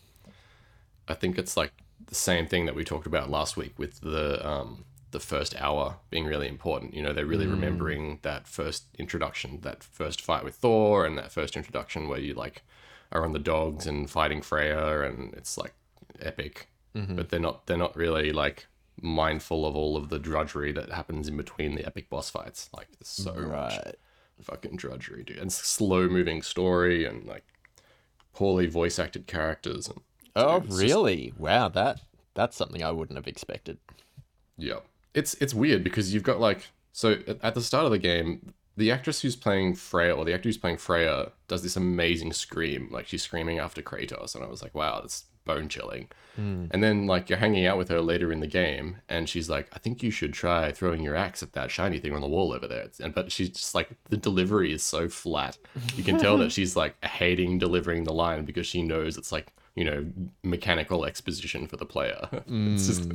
I 1.08 1.14
think 1.14 1.38
it's 1.38 1.58
like 1.58 1.74
the 2.06 2.16
same 2.16 2.48
thing 2.48 2.66
that 2.66 2.76
we 2.76 2.84
talked 2.84 3.08
about 3.08 3.30
last 3.30 3.58
week 3.58 3.78
with 3.78 4.00
the 4.02 4.48
um, 4.48 4.86
the 5.12 5.20
first 5.20 5.60
hour 5.60 5.98
being 6.10 6.26
really 6.26 6.48
important. 6.48 6.94
You 6.94 7.02
know, 7.02 7.14
they're 7.14 7.26
really 7.26 7.48
remembering 7.48 8.20
that 8.22 8.48
first 8.48 8.86
introduction, 8.98 9.60
that 9.62 9.84
first 9.84 10.22
fight 10.22 10.44
with 10.44 10.56
Thor, 10.56 11.06
and 11.06 11.18
that 11.18 11.32
first 11.32 11.56
introduction 11.56 12.08
where 12.08 12.20
you 12.20 12.34
like 12.34 12.64
are 13.12 13.26
on 13.26 13.34
the 13.34 13.40
dogs 13.40 13.88
and 13.88 14.10
fighting 14.10 14.42
Freya, 14.42 15.02
and 15.02 15.34
it's 15.34 15.58
like 15.58 15.74
epic. 16.22 16.70
Mm-hmm. 16.96 17.16
But 17.16 17.30
they're 17.30 17.40
not 17.40 17.68
they're 17.68 17.78
not 17.78 17.96
really 17.96 18.32
like 18.32 18.68
mindful 19.02 19.66
of 19.66 19.76
all 19.76 19.96
of 19.96 20.10
the 20.10 20.20
drudgery 20.20 20.72
that 20.74 20.92
happens 20.92 21.28
in 21.28 21.38
between 21.38 21.76
the 21.76 21.86
epic 21.86 22.10
boss 22.10 22.30
fights. 22.30 22.70
Like 22.76 22.88
there's 23.00 23.08
so 23.08 23.34
much 23.34 23.74
fucking 24.42 24.76
drudgery, 24.78 25.24
dude, 25.24 25.38
and 25.38 25.52
slow 25.52 26.08
moving 26.08 26.42
story 26.42 27.06
and 27.06 27.26
like 27.26 27.44
poorly 28.34 28.68
voice 28.68 28.98
acted 29.00 29.28
characters 29.28 29.88
and 29.88 30.00
Oh, 30.36 30.58
it's 30.58 30.68
just- 30.68 30.82
really? 30.82 31.34
Wow, 31.38 31.70
that 31.70 32.02
that's 32.34 32.56
something 32.56 32.84
I 32.84 32.92
wouldn't 32.92 33.18
have 33.18 33.28
expected. 33.28 33.78
Yeah. 34.58 34.80
It's 35.14 35.34
it's 35.36 35.54
weird 35.54 35.84
because 35.84 36.14
you've 36.14 36.24
got 36.24 36.40
like 36.40 36.68
so 36.92 37.18
at 37.42 37.54
the 37.56 37.62
start 37.62 37.86
of 37.86 37.92
the 37.92 37.98
game, 38.00 38.54
the 38.80 38.92
actress 38.92 39.22
who's 39.22 39.36
playing 39.36 39.76
Freya 39.76 40.16
or 40.16 40.24
the 40.24 40.34
actor 40.34 40.48
who's 40.48 40.58
playing 40.58 40.78
Freya 40.78 41.32
does 41.50 41.64
this 41.64 41.76
amazing 41.76 42.32
scream, 42.32 42.88
like 42.92 43.08
she's 43.08 43.22
screaming 43.22 43.60
after 43.60 43.82
Kratos, 43.82 44.36
and 44.36 44.44
I 44.44 44.48
was 44.48 44.64
like, 44.64 44.74
wow, 44.74 45.02
that's 45.02 45.26
bone 45.46 45.68
chilling. 45.68 46.08
And 46.72 46.82
then 46.82 47.06
like 47.06 47.30
you're 47.30 47.40
hanging 47.40 47.66
out 47.66 47.78
with 47.78 47.90
her 47.90 48.00
later 48.00 48.32
in 48.32 48.40
the 48.40 48.48
game, 48.48 48.98
and 49.10 49.28
she's 49.28 49.50
like, 49.50 49.68
I 49.74 49.80
think 49.80 50.02
you 50.02 50.10
should 50.10 50.32
try 50.32 50.72
throwing 50.72 51.04
your 51.04 51.18
axe 51.18 51.44
at 51.44 51.52
that 51.52 51.70
shiny 51.70 52.00
thing 52.00 52.16
on 52.16 52.22
the 52.22 52.30
wall 52.30 52.54
over 52.54 52.66
there. 52.66 52.88
And 53.02 53.14
but 53.14 53.30
she's 53.30 53.50
just 53.50 53.76
like 53.76 53.90
the 54.10 54.16
delivery 54.16 54.72
is 54.72 54.82
so 54.82 55.10
flat. 55.10 55.58
You 55.98 56.04
can 56.06 56.18
tell 56.18 56.38
that 56.38 56.52
she's 56.56 56.78
like 56.78 56.96
hating 57.04 57.60
delivering 57.60 58.06
the 58.06 58.14
line 58.14 58.46
because 58.46 58.66
she 58.66 58.82
knows 58.82 59.18
it's 59.18 59.34
like 59.34 59.52
you 59.76 59.84
know 59.84 60.06
mechanical 60.42 61.04
exposition 61.04 61.68
for 61.68 61.76
the 61.76 61.86
player. 61.86 62.30
it's 62.48 62.88
just 62.88 63.12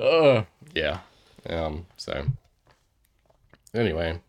uh, 0.00 0.44
yeah. 0.74 1.00
Um, 1.48 1.86
so 1.96 2.24
anyway, 3.74 4.20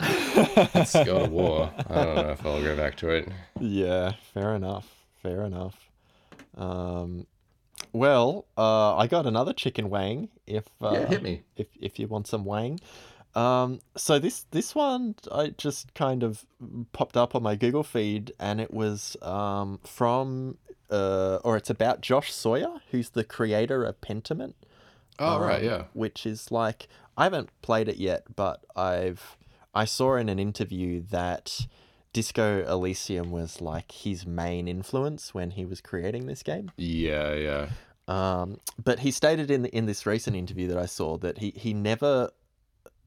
it's 0.00 0.92
God 0.92 1.08
of 1.08 1.30
War. 1.30 1.72
I 1.90 1.94
don't 2.04 2.14
know 2.16 2.30
if 2.30 2.44
I'll 2.46 2.62
go 2.62 2.76
back 2.76 2.96
to 2.98 3.10
it. 3.10 3.28
Yeah, 3.60 4.12
fair 4.34 4.54
enough. 4.54 4.88
Fair 5.22 5.42
enough. 5.44 5.90
Um, 6.56 7.26
well, 7.92 8.46
uh, 8.56 8.96
I 8.96 9.06
got 9.06 9.26
another 9.26 9.52
chicken 9.52 9.90
wang. 9.90 10.28
If 10.46 10.64
uh, 10.80 10.90
Yeah, 10.92 11.06
hit 11.06 11.22
me. 11.22 11.42
if 11.56 11.68
if 11.80 11.98
you 11.98 12.06
want 12.06 12.26
some 12.26 12.44
wang. 12.44 12.80
Um, 13.34 13.80
so 13.96 14.18
this 14.18 14.46
this 14.50 14.74
one 14.74 15.14
I 15.32 15.48
just 15.56 15.94
kind 15.94 16.22
of 16.22 16.44
popped 16.92 17.16
up 17.16 17.34
on 17.34 17.42
my 17.42 17.56
Google 17.56 17.82
feed, 17.84 18.32
and 18.38 18.60
it 18.60 18.72
was 18.72 19.16
um, 19.22 19.80
from 19.84 20.58
uh, 20.90 21.38
or 21.44 21.56
it's 21.56 21.70
about 21.70 22.00
Josh 22.00 22.32
Sawyer, 22.32 22.80
who's 22.90 23.10
the 23.10 23.24
creator 23.24 23.84
of 23.84 24.00
Pentiment. 24.00 24.54
Oh 25.18 25.38
right, 25.40 25.60
um, 25.60 25.64
yeah. 25.64 25.82
Which 25.92 26.24
is 26.26 26.50
like 26.52 26.88
I 27.16 27.24
haven't 27.24 27.50
played 27.62 27.88
it 27.88 27.96
yet, 27.96 28.24
but 28.36 28.64
I've 28.76 29.36
I 29.78 29.84
saw 29.84 30.16
in 30.16 30.28
an 30.28 30.40
interview 30.40 31.04
that 31.10 31.68
Disco 32.12 32.64
Elysium 32.66 33.30
was 33.30 33.60
like 33.60 33.92
his 33.92 34.26
main 34.26 34.66
influence 34.66 35.32
when 35.32 35.52
he 35.52 35.64
was 35.64 35.80
creating 35.80 36.26
this 36.26 36.42
game. 36.42 36.72
Yeah, 36.76 37.32
yeah. 37.34 37.68
Um, 38.08 38.58
but 38.82 38.98
he 38.98 39.12
stated 39.12 39.52
in 39.52 39.66
in 39.66 39.86
this 39.86 40.04
recent 40.04 40.34
interview 40.34 40.66
that 40.66 40.78
I 40.78 40.86
saw 40.86 41.16
that 41.18 41.38
he, 41.38 41.52
he 41.54 41.74
never 41.74 42.30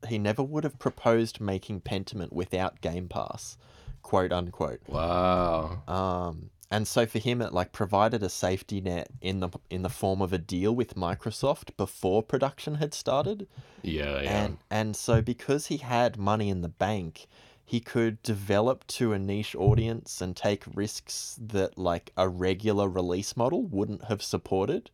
he 0.07 0.17
never 0.17 0.41
would 0.41 0.63
have 0.63 0.79
proposed 0.79 1.41
making 1.41 1.81
Pentiment 1.81 2.31
without 2.31 2.79
Game 2.79 3.09
Pass, 3.09 3.57
quote 4.01 4.31
unquote. 4.31 4.79
Wow. 4.87 5.83
Um, 5.89 6.51
and 6.71 6.87
so 6.87 7.05
for 7.05 7.19
him, 7.19 7.41
it 7.41 7.53
like 7.53 7.73
provided 7.73 8.23
a 8.23 8.29
safety 8.29 8.79
net 8.79 9.09
in 9.19 9.41
the 9.41 9.49
in 9.69 9.81
the 9.81 9.89
form 9.89 10.21
of 10.21 10.31
a 10.31 10.37
deal 10.37 10.73
with 10.73 10.95
Microsoft 10.95 11.75
before 11.75 12.23
production 12.23 12.75
had 12.75 12.93
started. 12.93 13.47
Yeah, 13.81 14.21
yeah. 14.21 14.43
And 14.43 14.57
and 14.71 14.95
so 14.95 15.21
because 15.21 15.67
he 15.67 15.77
had 15.77 16.17
money 16.17 16.49
in 16.49 16.61
the 16.61 16.69
bank, 16.69 17.27
he 17.65 17.81
could 17.81 18.23
develop 18.23 18.87
to 18.87 19.11
a 19.11 19.19
niche 19.19 19.53
audience 19.55 20.21
and 20.21 20.35
take 20.35 20.63
risks 20.73 21.37
that 21.41 21.77
like 21.77 22.13
a 22.15 22.29
regular 22.29 22.87
release 22.87 23.35
model 23.35 23.63
wouldn't 23.63 24.05
have 24.05 24.23
supported. 24.23 24.89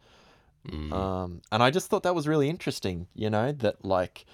Mm. 0.67 0.91
Um, 0.91 1.41
and 1.51 1.61
I 1.61 1.69
just 1.69 1.89
thought 1.89 2.03
that 2.03 2.15
was 2.15 2.27
really 2.27 2.49
interesting, 2.49 3.07
you 3.13 3.29
know, 3.29 3.51
that 3.51 3.85
like 3.85 4.25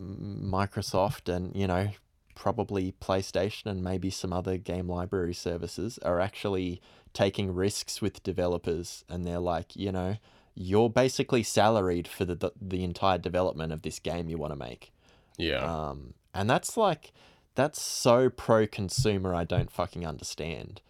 Microsoft 0.00 1.32
and, 1.32 1.54
you 1.54 1.66
know, 1.66 1.90
probably 2.34 2.94
PlayStation 3.00 3.66
and 3.66 3.82
maybe 3.82 4.10
some 4.10 4.32
other 4.32 4.56
game 4.56 4.88
library 4.88 5.34
services 5.34 5.98
are 5.98 6.20
actually 6.20 6.80
taking 7.12 7.54
risks 7.54 8.00
with 8.00 8.22
developers 8.22 9.04
and 9.08 9.24
they're 9.24 9.38
like, 9.38 9.76
you 9.76 9.92
know, 9.92 10.16
you're 10.54 10.90
basically 10.90 11.42
salaried 11.42 12.06
for 12.06 12.24
the 12.24 12.34
the, 12.34 12.50
the 12.60 12.84
entire 12.84 13.18
development 13.18 13.72
of 13.72 13.82
this 13.82 13.98
game 13.98 14.28
you 14.28 14.38
want 14.38 14.52
to 14.52 14.58
make. 14.58 14.92
yeah. 15.38 15.64
Um, 15.64 16.14
and 16.34 16.48
that's 16.48 16.76
like, 16.76 17.12
that's 17.54 17.80
so 17.80 18.30
pro 18.30 18.66
consumer, 18.66 19.34
I 19.34 19.44
don't 19.44 19.70
fucking 19.70 20.06
understand. 20.06 20.80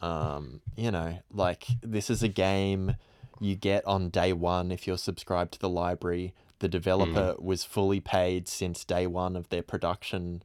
Um, 0.00 0.60
you 0.76 0.90
know, 0.90 1.18
like, 1.32 1.66
this 1.80 2.10
is 2.10 2.22
a 2.22 2.28
game 2.28 2.96
you 3.40 3.54
get 3.54 3.84
on 3.86 4.10
day 4.10 4.32
one 4.32 4.72
if 4.72 4.86
you're 4.86 4.98
subscribed 4.98 5.52
to 5.54 5.58
the 5.58 5.68
library. 5.68 6.34
The 6.58 6.68
developer 6.68 7.34
was 7.38 7.64
fully 7.64 8.00
paid 8.00 8.48
since 8.48 8.84
day 8.84 9.06
one 9.06 9.36
of 9.36 9.48
their 9.48 9.62
production. 9.62 10.42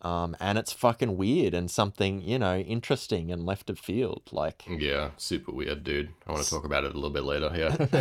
Um, 0.00 0.36
and 0.38 0.58
it's 0.58 0.72
fucking 0.72 1.16
weird 1.16 1.54
and 1.54 1.68
something, 1.68 2.22
you 2.22 2.38
know, 2.38 2.58
interesting 2.58 3.32
and 3.32 3.44
left 3.44 3.68
of 3.68 3.80
field. 3.80 4.22
Like, 4.30 4.62
yeah, 4.68 5.10
super 5.16 5.50
weird, 5.50 5.82
dude. 5.82 6.10
I 6.26 6.32
want 6.32 6.44
to 6.44 6.50
talk 6.50 6.64
about 6.64 6.84
it 6.84 6.92
a 6.92 6.94
little 6.94 7.10
bit 7.10 7.24
later. 7.24 7.50
Yeah. 7.52 7.74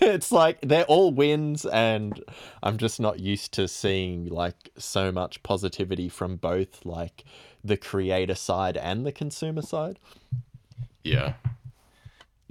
it's 0.00 0.32
like 0.32 0.60
they're 0.62 0.84
all 0.84 1.12
wins 1.12 1.64
and 1.66 2.22
i'm 2.62 2.76
just 2.76 2.98
not 2.98 3.20
used 3.20 3.52
to 3.52 3.68
seeing 3.68 4.26
like 4.26 4.70
so 4.76 5.12
much 5.12 5.42
positivity 5.42 6.08
from 6.08 6.36
both 6.36 6.84
like 6.84 7.24
the 7.62 7.76
creator 7.76 8.34
side 8.34 8.76
and 8.76 9.06
the 9.06 9.12
consumer 9.12 9.62
side 9.62 9.98
Yeah. 11.04 11.34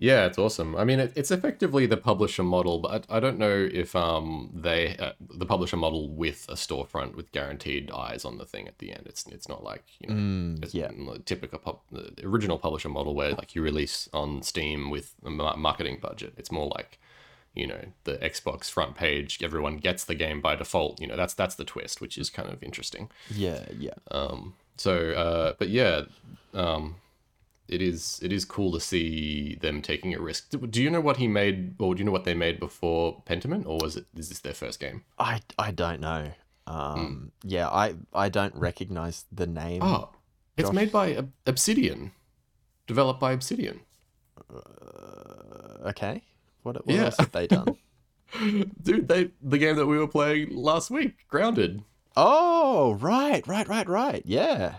Yeah, 0.03 0.25
it's 0.25 0.37
awesome. 0.37 0.75
I 0.75 0.83
mean, 0.83 0.99
it, 0.99 1.13
it's 1.15 1.31
effectively 1.31 1.85
the 1.85 1.95
publisher 1.95 2.43
model, 2.43 2.79
but 2.79 3.05
I, 3.09 3.17
I 3.17 3.19
don't 3.21 3.37
know 3.37 3.69
if 3.71 3.95
um 3.95 4.49
they 4.53 4.97
uh, 4.97 5.13
the 5.19 5.45
publisher 5.45 5.77
model 5.77 6.09
with 6.09 6.45
a 6.49 6.55
storefront 6.55 7.15
with 7.15 7.31
guaranteed 7.31 7.89
eyes 7.89 8.25
on 8.25 8.37
the 8.37 8.43
thing 8.43 8.67
at 8.67 8.79
the 8.79 8.91
end. 8.91 9.03
It's 9.05 9.25
it's 9.27 9.47
not 9.47 9.63
like 9.63 9.85
you 10.01 10.13
know 10.13 10.57
it's 10.61 10.73
yeah. 10.75 10.89
the 10.89 11.19
typical 11.19 11.57
pub, 11.57 11.79
the 11.89 12.11
original 12.25 12.57
publisher 12.57 12.89
model 12.89 13.15
where 13.15 13.31
like 13.31 13.55
you 13.55 13.61
release 13.61 14.09
on 14.13 14.41
Steam 14.41 14.89
with 14.89 15.15
a 15.23 15.29
marketing 15.29 15.99
budget. 16.01 16.33
It's 16.35 16.51
more 16.51 16.67
like 16.67 16.99
you 17.53 17.65
know 17.65 17.85
the 18.03 18.17
Xbox 18.17 18.69
front 18.69 18.95
page. 18.95 19.41
Everyone 19.41 19.77
gets 19.77 20.03
the 20.03 20.15
game 20.15 20.41
by 20.41 20.57
default. 20.57 20.99
You 20.99 21.07
know 21.07 21.15
that's 21.15 21.33
that's 21.33 21.55
the 21.55 21.63
twist, 21.63 22.01
which 22.01 22.17
is 22.17 22.29
kind 22.29 22.49
of 22.49 22.61
interesting. 22.61 23.09
yeah 23.33 23.63
yeah 23.79 23.95
Um, 24.11 24.55
so, 24.75 25.11
uh, 25.11 25.53
but 25.57 25.69
yeah, 25.69 26.01
um, 26.53 26.95
it 27.67 27.81
is 27.81 28.19
it 28.21 28.31
is 28.33 28.45
cool 28.45 28.71
to 28.73 28.79
see 28.79 29.57
them 29.61 29.81
taking 29.81 30.13
a 30.13 30.19
risk. 30.19 30.49
Do, 30.69 30.81
you 30.81 30.89
know 30.89 31.01
what 31.01 31.17
he 31.17 31.27
made, 31.27 31.75
or 31.79 31.95
do 31.95 31.99
you 31.99 32.05
know 32.05 32.11
what 32.11 32.23
they 32.25 32.33
made 32.33 32.59
before 32.59 33.21
Pentiment, 33.25 33.65
or 33.65 33.77
was 33.81 33.95
it 33.97 34.05
is 34.15 34.29
this 34.29 34.39
their 34.39 34.53
first 34.53 34.79
game? 34.79 35.03
i 35.19 35.39
i 35.57 35.71
don't 35.71 35.99
know 36.01 36.31
um 36.67 37.31
yeah 37.43 37.67
i 37.69 37.93
i 38.13 38.29
don't 38.29 38.55
recognize 38.55 39.25
the 39.31 39.45
name 39.47 39.81
Oh, 39.83 40.09
it's 40.57 40.69
Josh? 40.69 40.75
made 40.75 40.91
by 40.91 41.25
Obsidian, 41.45 42.11
developed 42.87 43.19
by 43.19 43.31
Obsidian. 43.33 43.81
okay 45.85 46.21
what, 46.63 46.85
what 46.85 46.95
Yeah. 46.95 47.05
else 47.05 47.17
have 47.17 47.31
they 47.31 47.47
done 47.47 47.75
Dude, 48.81 49.07
they 49.07 49.29
the 49.41 49.57
game 49.59 49.75
that 49.75 49.85
we 49.85 49.97
were 49.97 50.07
playing 50.07 50.55
last 50.55 50.89
week, 50.89 51.27
Grounded. 51.27 51.83
oh 52.17 52.93
right 52.93 53.45
right 53.47 53.67
right 53.67 53.87
right 53.87 54.23
yeah 54.25 54.75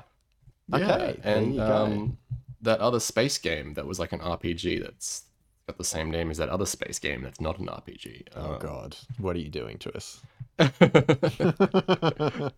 Yeah, 0.69 0.77
okay 0.77 1.21
and 1.23 1.61
um, 1.61 2.19
that 2.65 2.81
other 2.81 3.01
space 3.01 3.39
game 3.39 3.75
that 3.75 3.87
was 3.87 3.99
like 3.99 4.13
an 4.13 4.21
RPG 4.21 4.83
that's 4.83 5.23
got 5.67 5.79
the 5.79 5.85
same 5.85 6.11
name 6.11 6.31
as 6.31 6.39
that 6.39 6.49
other 6.51 6.67
space 6.67 6.99
game 6.99 7.23
that's 7.23 7.41
not 7.41 7.59
an 7.59 7.67
RPG. 7.67 8.25
oh 8.37 8.55
Um, 8.55 8.59
god 8.59 8.97
what 9.19 9.35
are 9.37 9.39
you 9.39 9.49
doing 9.49 9.79
to 9.79 9.97
us 9.97 10.21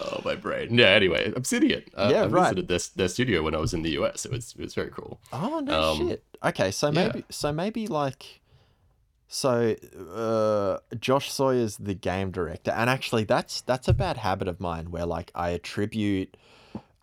Oh, 0.00 0.22
my 0.24 0.34
brain. 0.34 0.78
Yeah. 0.78 0.86
Anyway, 0.86 1.30
Obsidian. 1.36 1.82
Uh, 1.94 2.08
Yeah, 2.10 2.22
I 2.22 2.26
right. 2.28 2.42
visited 2.44 2.68
their, 2.68 2.78
their 2.96 3.08
studio 3.08 3.42
when 3.42 3.54
I 3.54 3.58
was 3.58 3.74
in 3.74 3.82
the 3.82 3.90
US. 4.00 4.24
It 4.24 4.32
was 4.32 4.54
it 4.58 4.62
was 4.62 4.74
very 4.74 4.90
cool. 4.90 5.20
Oh 5.30 5.60
no 5.60 5.82
Um, 5.92 6.08
shit. 6.08 6.24
Okay, 6.42 6.70
so 6.70 6.86
yeah. 6.88 6.92
maybe 7.08 7.24
so 7.30 7.52
maybe 7.52 7.86
like 7.86 8.40
so 9.28 9.74
uh 10.14 10.78
Josh 10.98 11.30
Sawyer's 11.30 11.76
the 11.76 11.92
game 11.94 12.30
director 12.30 12.70
and 12.70 12.88
actually 12.88 13.24
that's 13.24 13.60
that's 13.60 13.86
a 13.88 13.92
bad 13.92 14.16
habit 14.18 14.48
of 14.48 14.58
mine 14.58 14.90
where 14.90 15.04
like 15.06 15.30
I 15.34 15.50
attribute 15.50 16.36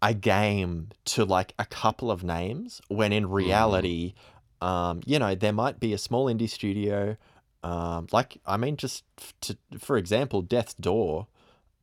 a 0.02 0.14
game 0.14 0.90
to 1.06 1.26
like 1.26 1.54
a 1.60 1.66
couple 1.66 2.10
of 2.10 2.24
names 2.24 2.82
when 2.88 3.14
in 3.14 3.30
reality 3.30 4.14
um 4.62 5.02
you 5.06 5.20
know 5.20 5.36
there 5.36 5.54
might 5.54 5.80
be 5.80 5.94
a 5.94 5.98
small 5.98 6.26
indie 6.26 6.50
studio 6.50 7.16
um 7.64 8.08
like 8.12 8.38
I 8.46 8.58
mean 8.58 8.78
just 8.78 9.04
to 9.42 9.58
for 9.80 9.98
example 9.98 10.42
Death's 10.42 10.74
Door 10.74 11.28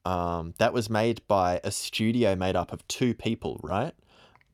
um 0.05 0.55
that 0.59 0.73
was 0.73 0.91
made 0.91 1.21
by 1.29 1.61
a 1.63 1.71
studio 1.71 2.35
made 2.35 2.57
up 2.57 2.73
of 2.73 2.87
two 2.89 3.15
people 3.15 3.61
right? 3.63 3.95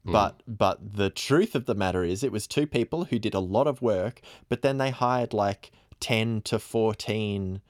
But 0.07 0.43
but 0.47 0.97
the 0.97 1.09
truth 1.09 1.55
of 1.55 1.65
the 1.65 1.75
matter 1.75 2.05
is 2.05 2.23
it 2.23 2.33
was 2.33 2.47
two 2.47 2.67
people 2.67 3.07
who 3.07 3.19
did 3.19 3.33
a 3.33 3.41
lot 3.41 3.67
of 3.67 3.81
work 3.81 4.21
but 4.51 4.61
then 4.61 4.77
they 4.77 4.91
hired 4.91 5.33
like 5.33 5.71
10 6.01 6.43
to 6.43 6.59
14 6.59 7.63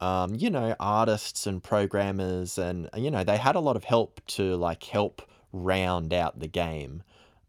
um, 0.00 0.34
you 0.36 0.48
know 0.50 0.76
artists 0.78 1.46
and 1.48 1.62
programmers 1.62 2.56
and 2.58 2.88
you 2.96 3.10
know 3.10 3.24
they 3.24 3.36
had 3.36 3.56
a 3.56 3.60
lot 3.60 3.74
of 3.74 3.84
help 3.84 4.20
to 4.28 4.56
like 4.56 4.84
help 4.84 5.22
round 5.52 6.12
out 6.12 6.38
the 6.38 6.48
game 6.48 7.02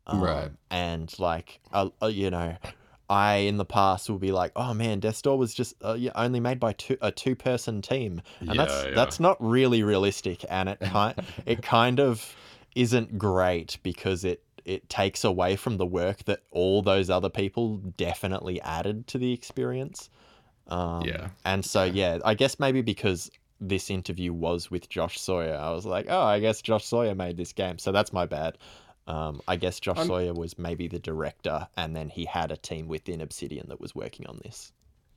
um, 0.07 0.19
Right. 0.21 0.51
and 0.69 1.13
like 1.19 1.59
uh, 1.73 1.89
you 2.07 2.29
know 2.29 2.57
I 3.09 3.35
in 3.35 3.57
the 3.57 3.65
past 3.65 4.09
will 4.09 4.19
be 4.19 4.31
like, 4.31 4.53
oh 4.55 4.73
man, 4.73 5.01
Death 5.01 5.21
Door 5.21 5.37
was 5.37 5.53
just 5.53 5.73
uh, 5.81 5.97
only 6.15 6.39
made 6.39 6.61
by 6.61 6.71
two, 6.73 6.97
a 7.01 7.11
two 7.11 7.35
person 7.35 7.81
team, 7.81 8.21
and 8.39 8.57
that's 8.57 8.83
Yeah, 8.83 8.89
yeah. 8.89 8.95
that's 8.95 9.19
not 9.19 9.35
really 9.41 9.83
realistic, 9.83 10.45
and 10.49 10.69
it 10.69 10.79
kind 10.83 11.15
it 11.45 11.61
kind 11.61 11.99
of 11.99 12.35
isn't 12.73 13.17
great 13.17 13.77
because 13.83 14.23
it 14.23 14.43
it 14.63 14.87
takes 14.89 15.25
away 15.25 15.57
from 15.57 15.75
the 15.77 15.85
work 15.85 16.23
that 16.23 16.39
all 16.51 16.81
those 16.81 17.09
other 17.09 17.29
people 17.29 17.77
definitely 17.97 18.61
added 18.61 19.07
to 19.07 19.17
the 19.17 19.33
experience. 19.33 20.09
Um, 20.67 21.07
Yeah. 21.07 21.29
and 21.43 21.65
so 21.65 21.83
yeah, 21.83 22.19
I 22.23 22.33
guess 22.33 22.59
maybe 22.59 22.81
because 22.81 23.29
this 23.61 23.89
interview 23.91 24.33
was 24.33 24.69
with 24.71 24.89
Josh 24.89 25.19
Sawyer, 25.19 25.55
I 25.55 25.69
was 25.71 25.85
like, 25.85 26.07
oh, 26.09 26.21
I 26.23 26.39
guess 26.39 26.61
Josh 26.61 26.83
Sawyer 26.85 27.15
made 27.15 27.37
this 27.37 27.53
game, 27.53 27.77
so 27.77 27.91
that's 27.91 28.11
my 28.11 28.25
bad. 28.25 28.57
Um, 29.07 29.41
I 29.47 29.55
guess 29.55 29.79
Josh 29.79 29.97
I'm- 29.99 30.07
Sawyer 30.07 30.33
was 30.33 30.57
maybe 30.59 30.87
the 30.87 30.99
director, 30.99 31.67
and 31.77 31.95
then 31.95 32.09
he 32.09 32.25
had 32.25 32.51
a 32.51 32.57
team 32.57 32.87
within 32.87 33.21
Obsidian 33.21 33.67
that 33.69 33.79
was 33.79 33.93
working 33.95 34.25
on 34.27 34.39
this. 34.43 34.71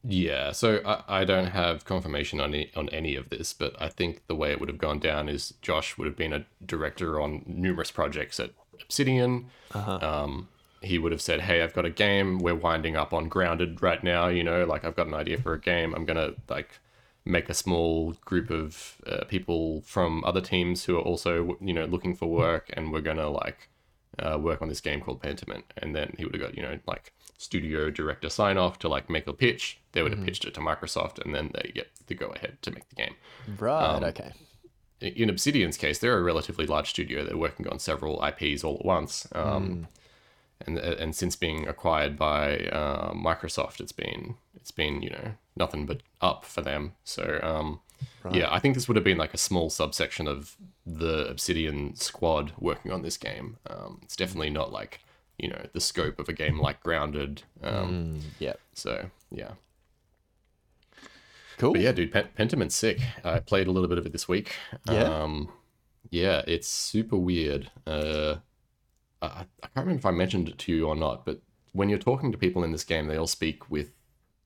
Yeah, 0.07 0.53
so 0.53 0.81
I, 0.85 1.21
I 1.21 1.25
don't 1.25 1.47
have 1.47 1.87
confirmation 1.87 2.39
on 2.39 2.53
any, 2.55 2.71
on 2.77 2.91
any 2.91 3.17
of 3.17 3.31
this, 3.31 3.55
but 3.55 3.75
I 3.81 3.89
think 3.89 4.27
the 4.27 4.35
way 4.35 4.51
it 4.51 4.61
would 4.61 4.69
have 4.69 4.77
gone 4.79 4.99
down 4.99 5.31
is 5.31 5.55
Josh 5.63 5.97
would 5.97 6.07
have 6.07 6.17
been 6.17 6.35
a 6.35 6.45
director 6.67 7.19
on 7.21 7.43
numerous 7.47 7.91
projects 7.91 8.39
at 8.39 8.51
Obsidian. 8.83 9.47
Um, 9.75 10.49
he 10.83 10.99
would 10.99 11.13
have 11.13 11.23
said, 11.23 11.41
"Hey, 11.41 11.63
I've 11.63 11.73
got 11.73 11.87
a 11.87 11.91
game. 11.91 12.39
We're 12.39 12.55
winding 12.55 12.97
up 12.97 13.15
on 13.15 13.29
Grounded 13.31 13.83
right 13.83 14.05
now. 14.05 14.29
You 14.29 14.45
know, 14.45 14.67
like 14.67 14.85
I've 14.85 14.95
got 14.97 15.07
an 15.07 15.15
idea 15.15 15.39
for 15.41 15.55
a 15.55 15.61
game. 15.61 15.95
I'm 15.95 16.05
gonna 16.05 16.33
like 16.51 16.79
make 17.25 17.49
a 17.49 17.55
small 17.55 18.13
group 18.25 18.51
of 18.51 18.97
uh, 19.07 19.25
people 19.25 19.83
from 19.83 20.23
other 20.25 20.41
teams 20.41 20.85
who 20.85 20.97
are 20.97 21.03
also 21.03 21.57
you 21.61 21.73
know 21.73 21.85
looking 21.85 22.15
for 22.15 22.27
work, 22.27 22.71
and 22.75 22.93
we're 22.93 23.01
gonna 23.01 23.29
like 23.29 23.69
uh, 24.19 24.39
work 24.39 24.63
on 24.63 24.69
this 24.69 24.81
game 24.81 25.01
called 25.01 25.23
Pentiment. 25.23 25.65
And 25.79 25.95
then 25.95 26.15
he 26.17 26.25
would 26.25 26.35
have 26.35 26.43
got, 26.43 26.57
you 26.57 26.63
know, 26.63 26.79
like 26.87 27.13
studio 27.39 27.91
director 27.91 28.29
sign 28.29 28.57
off 28.57 28.79
to 28.81 28.89
like 28.89 29.11
make 29.11 29.27
a 29.27 29.33
pitch. 29.33 29.81
They 29.93 30.03
would 30.03 30.13
have 30.13 30.25
pitched 30.25 30.45
it 30.45 30.55
to 30.55 30.61
Microsoft 30.61 31.25
and 31.25 31.35
then 31.35 31.51
they 31.55 31.71
get 31.73 31.91
the 32.07 32.15
go 32.15 32.27
ahead 32.27 32.59
to 32.63 32.71
make 32.71 32.89
the 32.89 32.97
game. 32.97 33.15
Right. 33.59 33.85
Um, 33.85 34.05
okay. 34.05 34.33
In 35.01 35.29
Obsidian's 35.29 35.77
case, 35.77 35.99
they're 35.99 36.19
a 36.19 36.23
relatively 36.23 36.67
large 36.67 36.91
studio. 36.91 37.25
They're 37.25 37.37
working 37.37 37.69
on 37.69 37.79
several 37.79 38.25
IPs 38.25 38.65
all 38.65 38.77
at 38.77 38.85
once. 38.85 39.27
Um, 39.33 39.89
and, 40.67 40.79
and 40.79 41.15
since 41.15 41.37
being 41.37 41.69
acquired 41.69 42.17
by 42.17 42.59
uh, 42.59 43.13
Microsoft, 43.13 43.81
it's 43.81 43.93
been 43.93 44.37
it's 44.55 44.71
been 44.71 45.03
you 45.03 45.11
know 45.11 45.33
nothing 45.57 45.87
but 45.87 46.01
up 46.21 46.45
for 46.45 46.61
them. 46.63 46.93
So 47.05 47.39
um, 47.43 47.81
Yeah, 48.33 48.49
I 48.53 48.59
think 48.59 48.75
this 48.75 48.89
would 48.89 48.97
have 48.97 49.05
been 49.05 49.19
like 49.19 49.35
a 49.35 49.39
small 49.39 49.71
subsection 49.71 50.27
of 50.27 50.57
the 50.87 51.27
Obsidian 51.29 51.95
squad 51.97 52.53
working 52.59 52.91
on 52.93 53.03
this 53.03 53.17
game. 53.17 53.57
Um, 53.69 54.01
it's 54.03 54.17
definitely 54.17 54.51
not 54.51 54.73
like 54.73 55.01
you 55.39 55.49
know 55.49 55.67
the 55.73 55.81
scope 55.81 56.19
of 56.19 56.29
a 56.29 56.33
game 56.33 56.59
like 56.61 56.81
Grounded. 56.83 57.43
Um, 57.63 58.21
Mm, 58.21 58.23
yeah. 58.39 58.55
So 58.75 59.11
yeah, 59.31 59.53
Cool. 61.59 61.73
but 61.73 61.81
yeah, 61.83 61.93
dude, 61.93 62.13
Pen- 62.13 62.29
Pentiment's 62.37 62.75
sick. 62.75 62.99
I 63.25 63.39
played 63.39 63.67
a 63.69 63.71
little 63.71 63.89
bit 63.89 63.99
of 63.99 64.07
it 64.07 64.13
this 64.13 64.29
week. 64.29 64.55
Yeah? 64.91 65.05
Um, 65.05 65.49
yeah, 66.11 66.43
it's 66.47 66.69
super 66.69 67.17
weird. 67.17 67.71
Uh, 67.87 68.37
I, 69.23 69.27
I 69.63 69.67
can't 69.75 69.87
remember 69.87 70.01
if 70.01 70.07
I 70.07 70.11
mentioned 70.11 70.49
it 70.49 70.59
to 70.59 70.73
you 70.73 70.87
or 70.89 70.97
not, 70.97 71.25
but 71.25 71.41
when 71.73 71.89
you're 71.89 71.99
talking 71.99 72.31
to 72.33 72.39
people 72.39 72.63
in 72.65 72.73
this 72.73 72.85
game, 72.85 73.07
they 73.07 73.17
all 73.17 73.27
speak 73.27 73.71
with 73.71 73.91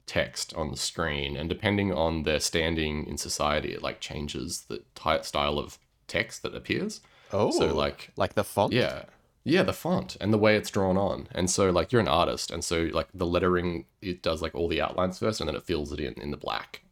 text 0.09 0.53
on 0.55 0.71
the 0.71 0.77
screen, 0.77 1.37
and 1.37 1.49
depending 1.49 1.92
on 1.92 2.23
their 2.25 2.40
standing 2.40 3.07
in 3.07 3.16
society, 3.18 3.73
it 3.75 3.83
like 3.83 4.01
changes 4.01 4.62
the 4.68 4.83
ty- 4.97 5.21
style 5.23 5.59
of 5.59 5.79
text 6.09 6.42
that 6.42 6.55
appears. 6.55 7.01
Oh, 7.33 7.51
So 7.53 7.75
like 7.75 8.11
like 8.16 8.35
the 8.35 8.44
font. 8.44 8.73
yeah. 8.73 9.05
Yeah, 9.44 9.62
the 9.62 9.73
font 9.73 10.16
and 10.21 10.33
the 10.33 10.38
way 10.38 10.57
it's 10.57 10.71
drawn 10.71 10.97
on. 10.99 11.29
And 11.33 11.49
so 11.51 11.71
like 11.71 11.90
you're 11.92 12.01
an 12.03 12.09
artist 12.09 12.51
and 12.51 12.62
so 12.64 12.88
like 12.92 13.09
the 13.14 13.25
lettering 13.27 13.87
it 14.03 14.23
does 14.23 14.42
like 14.42 14.55
all 14.55 14.68
the 14.68 14.81
outlines 14.83 15.18
first 15.18 15.40
and 15.40 15.49
then 15.49 15.57
it 15.57 15.64
fills 15.64 15.92
it 15.92 16.01
in 16.01 16.14
in 16.21 16.31
the 16.31 16.37
black. 16.37 16.83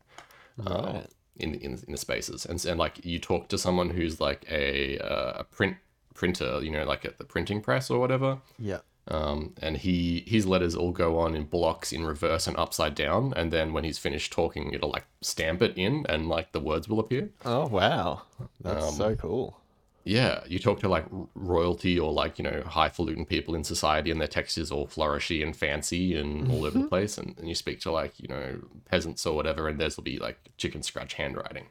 um, 0.66 0.84
Right. 0.84 1.06
in, 1.36 1.52
the- 1.52 1.62
in 1.64 1.72
in 1.86 1.92
the 1.92 1.98
spaces. 1.98 2.46
And 2.46 2.64
and 2.64 2.78
like 2.78 3.04
you 3.04 3.18
talk 3.18 3.48
to 3.48 3.58
someone 3.58 3.90
who's 3.90 4.20
like 4.20 4.44
a 4.50 4.98
uh, 4.98 5.32
a 5.42 5.44
print 5.44 5.76
printer, 6.14 6.60
you 6.62 6.70
know, 6.70 6.84
like 6.84 7.04
at 7.04 7.18
the 7.18 7.24
printing 7.24 7.60
press 7.60 7.90
or 7.90 7.98
whatever. 7.98 8.38
Yeah. 8.58 8.80
Um, 9.08 9.54
and 9.62 9.76
he 9.76 10.24
his 10.26 10.46
letters 10.46 10.74
all 10.74 10.90
go 10.92 11.18
on 11.20 11.36
in 11.36 11.44
blocks 11.44 11.92
in 11.92 12.04
reverse 12.04 12.46
and 12.48 12.56
upside 12.56 12.94
down, 12.94 13.32
and 13.36 13.52
then 13.52 13.72
when 13.72 13.84
he's 13.84 13.98
finished 13.98 14.32
talking, 14.32 14.72
it'll 14.72 14.90
like 14.90 15.06
stamp 15.22 15.62
it 15.62 15.76
in, 15.78 16.04
and 16.08 16.28
like 16.28 16.52
the 16.52 16.60
words 16.60 16.88
will 16.88 16.98
appear. 17.00 17.30
Oh 17.46 17.66
wow, 17.68 18.24
that's 18.60 18.84
Um, 18.88 18.94
so 18.94 19.16
cool. 19.16 19.56
Yeah, 20.04 20.44
you 20.46 20.60
talk 20.60 20.80
to 20.80 20.88
like 20.88 21.04
royalty 21.34 21.98
or 21.98 22.12
like 22.12 22.38
you 22.38 22.44
know 22.44 22.62
highfalutin 22.64 23.26
people 23.26 23.54
in 23.56 23.64
society, 23.64 24.10
and 24.10 24.20
their 24.20 24.28
text 24.28 24.56
is 24.56 24.70
all 24.70 24.86
flourishy 24.86 25.42
and 25.42 25.56
fancy 25.56 26.14
and 26.16 26.46
all 26.48 26.64
over 26.64 26.78
the 26.78 26.84
place. 26.84 27.18
And, 27.18 27.36
and 27.38 27.48
you 27.48 27.54
speak 27.56 27.80
to 27.80 27.90
like 27.92 28.20
you 28.20 28.28
know 28.28 28.60
peasants 28.86 29.26
or 29.26 29.34
whatever, 29.34 29.68
and 29.68 29.80
theirs 29.80 29.96
will 29.96 30.04
be 30.04 30.18
like 30.18 30.38
chicken 30.58 30.82
scratch 30.82 31.14
handwriting. 31.14 31.66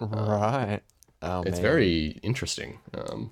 right. 0.00 0.80
Oh 1.22 1.44
It's 1.44 1.58
man. 1.58 1.60
very 1.60 2.18
interesting. 2.22 2.78
Um, 2.94 3.30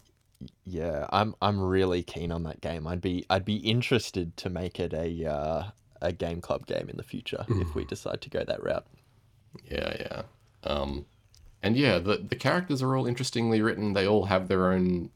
Yeah, 0.65 1.07
I'm 1.11 1.35
I'm 1.43 1.61
really 1.61 2.03
keen 2.03 2.33
on 2.33 2.45
that 2.45 2.61
game. 2.61 2.87
I'd 2.87 3.01
be 3.01 3.25
I'd 3.29 3.45
be 3.45 3.57
interested 3.57 4.37
to 4.39 4.51
make 4.51 4.81
it 4.81 4.93
a 4.95 5.31
uh, 5.31 5.65
a 6.01 6.13
game 6.13 6.41
club 6.41 6.67
game 6.67 6.89
in 6.89 6.97
the 6.97 7.03
future 7.03 7.45
if 7.49 7.75
we 7.75 7.85
decide 7.85 8.21
to 8.23 8.31
go 8.31 8.45
that 8.45 8.63
route. 8.63 8.87
Yeah, 9.71 9.97
yeah. 10.01 10.23
Um, 10.65 11.07
and 11.63 11.77
yeah, 11.77 11.99
the 11.99 12.17
the 12.17 12.37
characters 12.37 12.83
are 12.83 12.97
all 12.97 13.07
interestingly 13.07 13.61
written. 13.61 13.93
They 13.93 14.07
all 14.07 14.25
have 14.27 14.49
their 14.49 14.73
own 14.73 15.11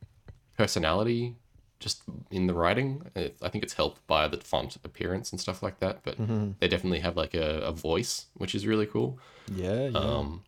personality, 0.58 1.36
just 1.80 2.02
in 2.30 2.46
the 2.46 2.54
writing. 2.54 3.06
I 3.16 3.48
think 3.48 3.64
it's 3.64 3.74
helped 3.74 4.06
by 4.06 4.28
the 4.28 4.38
font 4.38 4.76
appearance 4.84 5.32
and 5.32 5.40
stuff 5.40 5.62
like 5.62 5.80
that. 5.80 6.00
But 6.02 6.18
they 6.60 6.68
definitely 6.68 7.00
have 7.00 7.16
like 7.16 7.34
a, 7.34 7.60
a 7.60 7.72
voice, 7.72 8.26
which 8.34 8.54
is 8.54 8.66
really 8.66 8.86
cool. 8.86 9.18
Yeah, 9.50 9.88
yeah. 9.88 9.98
Um, 9.98 10.44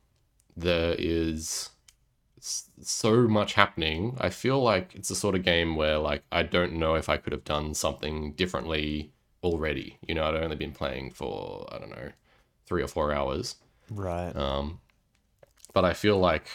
there 0.57 0.95
is 0.99 1.71
so 2.83 3.29
much 3.29 3.55
happening. 3.55 4.17
I 4.21 4.31
feel 4.31 4.63
like 4.63 4.95
it's 4.95 5.09
the 5.09 5.15
sort 5.15 5.35
of 5.35 5.43
game 5.43 5.77
where 5.77 5.99
like 5.99 6.23
I 6.31 6.43
don't 6.43 6.75
know 6.75 6.95
if 6.95 7.09
I 7.09 7.17
could 7.17 7.33
have 7.33 7.45
done 7.45 7.75
something 7.75 8.33
differently 8.33 9.13
already. 9.43 9.99
You 10.07 10.15
know, 10.15 10.25
I'd 10.25 10.35
only 10.35 10.57
been 10.57 10.73
playing 10.73 11.13
for 11.13 11.67
I 11.73 11.79
don't 11.79 11.91
know 11.91 12.11
three 12.67 12.83
or 12.83 12.89
four 12.89 13.13
hours. 13.13 13.57
right. 13.91 14.35
Um, 14.35 14.81
but 15.73 15.85
I 15.85 15.93
feel 15.93 16.19
like, 16.19 16.49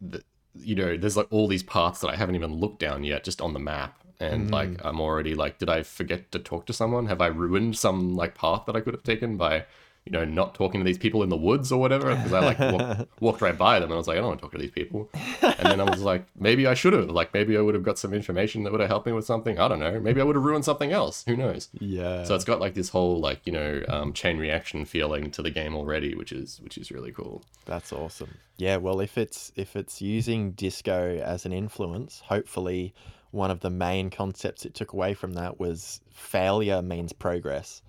the, 0.00 0.22
you 0.54 0.74
know, 0.74 0.96
there's 0.96 1.16
like 1.16 1.28
all 1.30 1.48
these 1.48 1.62
paths 1.62 2.00
that 2.00 2.08
I 2.08 2.16
haven't 2.16 2.34
even 2.34 2.54
looked 2.54 2.80
down 2.80 3.04
yet, 3.04 3.24
just 3.24 3.40
on 3.40 3.52
the 3.52 3.58
map, 3.58 3.98
and 4.20 4.50
like 4.50 4.84
I'm 4.84 5.00
already 5.00 5.34
like, 5.34 5.58
did 5.58 5.68
I 5.68 5.82
forget 5.82 6.32
to 6.32 6.38
talk 6.38 6.66
to 6.66 6.72
someone? 6.72 7.06
Have 7.06 7.20
I 7.20 7.26
ruined 7.26 7.76
some 7.76 8.14
like 8.14 8.34
path 8.34 8.64
that 8.66 8.76
I 8.76 8.80
could 8.80 8.94
have 8.94 9.02
taken 9.02 9.36
by, 9.36 9.66
you 10.04 10.12
know, 10.12 10.24
not 10.24 10.54
talking 10.54 10.80
to 10.80 10.84
these 10.84 10.98
people 10.98 11.22
in 11.22 11.28
the 11.28 11.36
woods 11.36 11.70
or 11.70 11.80
whatever? 11.80 12.14
Because 12.14 12.32
I 12.32 12.40
like 12.40 12.58
walk, 12.58 13.08
walked 13.20 13.40
right 13.40 13.56
by 13.56 13.78
them 13.78 13.84
and 13.84 13.94
I 13.94 13.96
was 13.96 14.08
like, 14.08 14.16
I 14.16 14.20
don't 14.20 14.28
want 14.30 14.40
to 14.40 14.42
talk 14.42 14.52
to 14.52 14.58
these 14.58 14.70
people. 14.70 15.08
And 15.42 15.70
then 15.70 15.80
I 15.80 15.84
was 15.84 16.02
like, 16.02 16.26
maybe 16.38 16.66
I 16.66 16.74
should 16.74 16.92
have. 16.92 17.08
Like 17.10 17.32
maybe 17.32 17.56
I 17.56 17.60
would 17.60 17.74
have 17.74 17.84
got 17.84 17.98
some 17.98 18.12
information 18.12 18.64
that 18.64 18.72
would 18.72 18.80
have 18.80 18.90
helped 18.90 19.06
me 19.06 19.12
with 19.12 19.24
something. 19.24 19.58
I 19.58 19.68
don't 19.68 19.78
know. 19.78 20.00
Maybe 20.00 20.20
I 20.20 20.24
would 20.24 20.36
have 20.36 20.44
ruined 20.44 20.64
something 20.64 20.92
else. 20.92 21.24
Who 21.26 21.36
knows? 21.36 21.68
yeah. 21.78 22.24
So 22.24 22.34
it's 22.34 22.44
got 22.44 22.60
like 22.60 22.74
this 22.74 22.88
whole 22.88 23.20
like 23.20 23.40
you 23.44 23.52
know 23.52 23.82
um, 23.88 24.12
chain 24.12 24.38
reaction 24.38 24.84
feeling 24.84 25.30
to 25.32 25.42
the 25.42 25.50
game 25.50 25.74
already, 25.74 26.14
which 26.14 26.32
is 26.32 26.60
which 26.62 26.78
is 26.78 26.90
really 26.90 27.12
cool. 27.12 27.42
That's 27.64 27.92
awesome. 27.92 28.34
Yeah, 28.56 28.76
well, 28.78 29.00
if 29.00 29.18
it's 29.18 29.52
if 29.56 29.76
it's 29.76 30.02
using 30.02 30.52
disco 30.52 31.18
as 31.18 31.46
an 31.46 31.52
influence, 31.52 32.22
hopefully 32.24 32.94
one 33.30 33.50
of 33.50 33.60
the 33.60 33.70
main 33.70 34.10
concepts 34.10 34.64
it 34.64 34.74
took 34.74 34.92
away 34.92 35.14
from 35.14 35.32
that 35.34 35.58
was 35.58 36.00
failure 36.10 36.82
means 36.82 37.12
progress. 37.12 37.82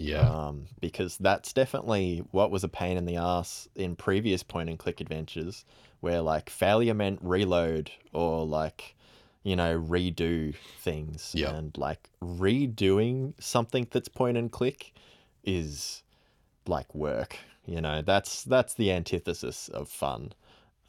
Yeah, 0.00 0.28
Um, 0.28 0.66
because 0.80 1.18
that's 1.18 1.52
definitely 1.52 2.24
what 2.30 2.50
was 2.50 2.64
a 2.64 2.68
pain 2.68 2.96
in 2.96 3.04
the 3.04 3.16
ass 3.16 3.68
in 3.76 3.96
previous 3.96 4.42
point 4.42 4.70
and 4.70 4.78
click 4.78 5.00
adventures, 5.00 5.64
where 6.00 6.22
like 6.22 6.48
failure 6.48 6.94
meant 6.94 7.18
reload 7.22 7.90
or 8.12 8.46
like, 8.46 8.96
you 9.42 9.56
know, 9.56 9.78
redo 9.78 10.54
things. 10.78 11.32
Yeah. 11.34 11.54
And 11.54 11.76
like 11.76 12.08
redoing 12.22 13.34
something 13.38 13.86
that's 13.90 14.08
point 14.08 14.38
and 14.38 14.50
click 14.50 14.94
is 15.44 16.02
like 16.66 16.94
work. 16.94 17.36
You 17.66 17.80
know, 17.80 18.00
that's 18.00 18.42
that's 18.42 18.74
the 18.74 18.90
antithesis 18.92 19.68
of 19.68 19.88
fun. 19.88 20.32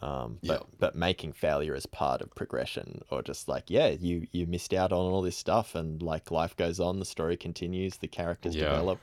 Um, 0.01 0.39
but 0.43 0.61
Yeah. 0.61 0.67
but 0.79 0.95
making 0.95 1.33
failure 1.33 1.75
as 1.75 1.85
part 1.85 2.21
of 2.21 2.33
progression, 2.33 3.01
or 3.11 3.21
just 3.21 3.47
like 3.47 3.69
yeah, 3.69 3.89
you 3.89 4.27
you 4.31 4.47
missed 4.47 4.73
out 4.73 4.91
on 4.91 4.99
all 5.11 5.21
this 5.21 5.37
stuff, 5.37 5.75
and 5.75 6.01
like 6.01 6.31
life 6.31 6.55
goes 6.57 6.79
on, 6.79 6.97
the 6.99 7.05
story 7.05 7.37
continues, 7.37 7.97
the 7.97 8.07
characters 8.07 8.55
Yeah. 8.55 8.69
develop. 8.69 8.99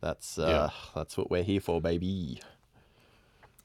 That's 0.00 0.38
uh, 0.38 0.70
that's 0.94 1.16
what 1.16 1.30
we're 1.30 1.44
here 1.44 1.60
for, 1.60 1.80
baby. 1.80 2.40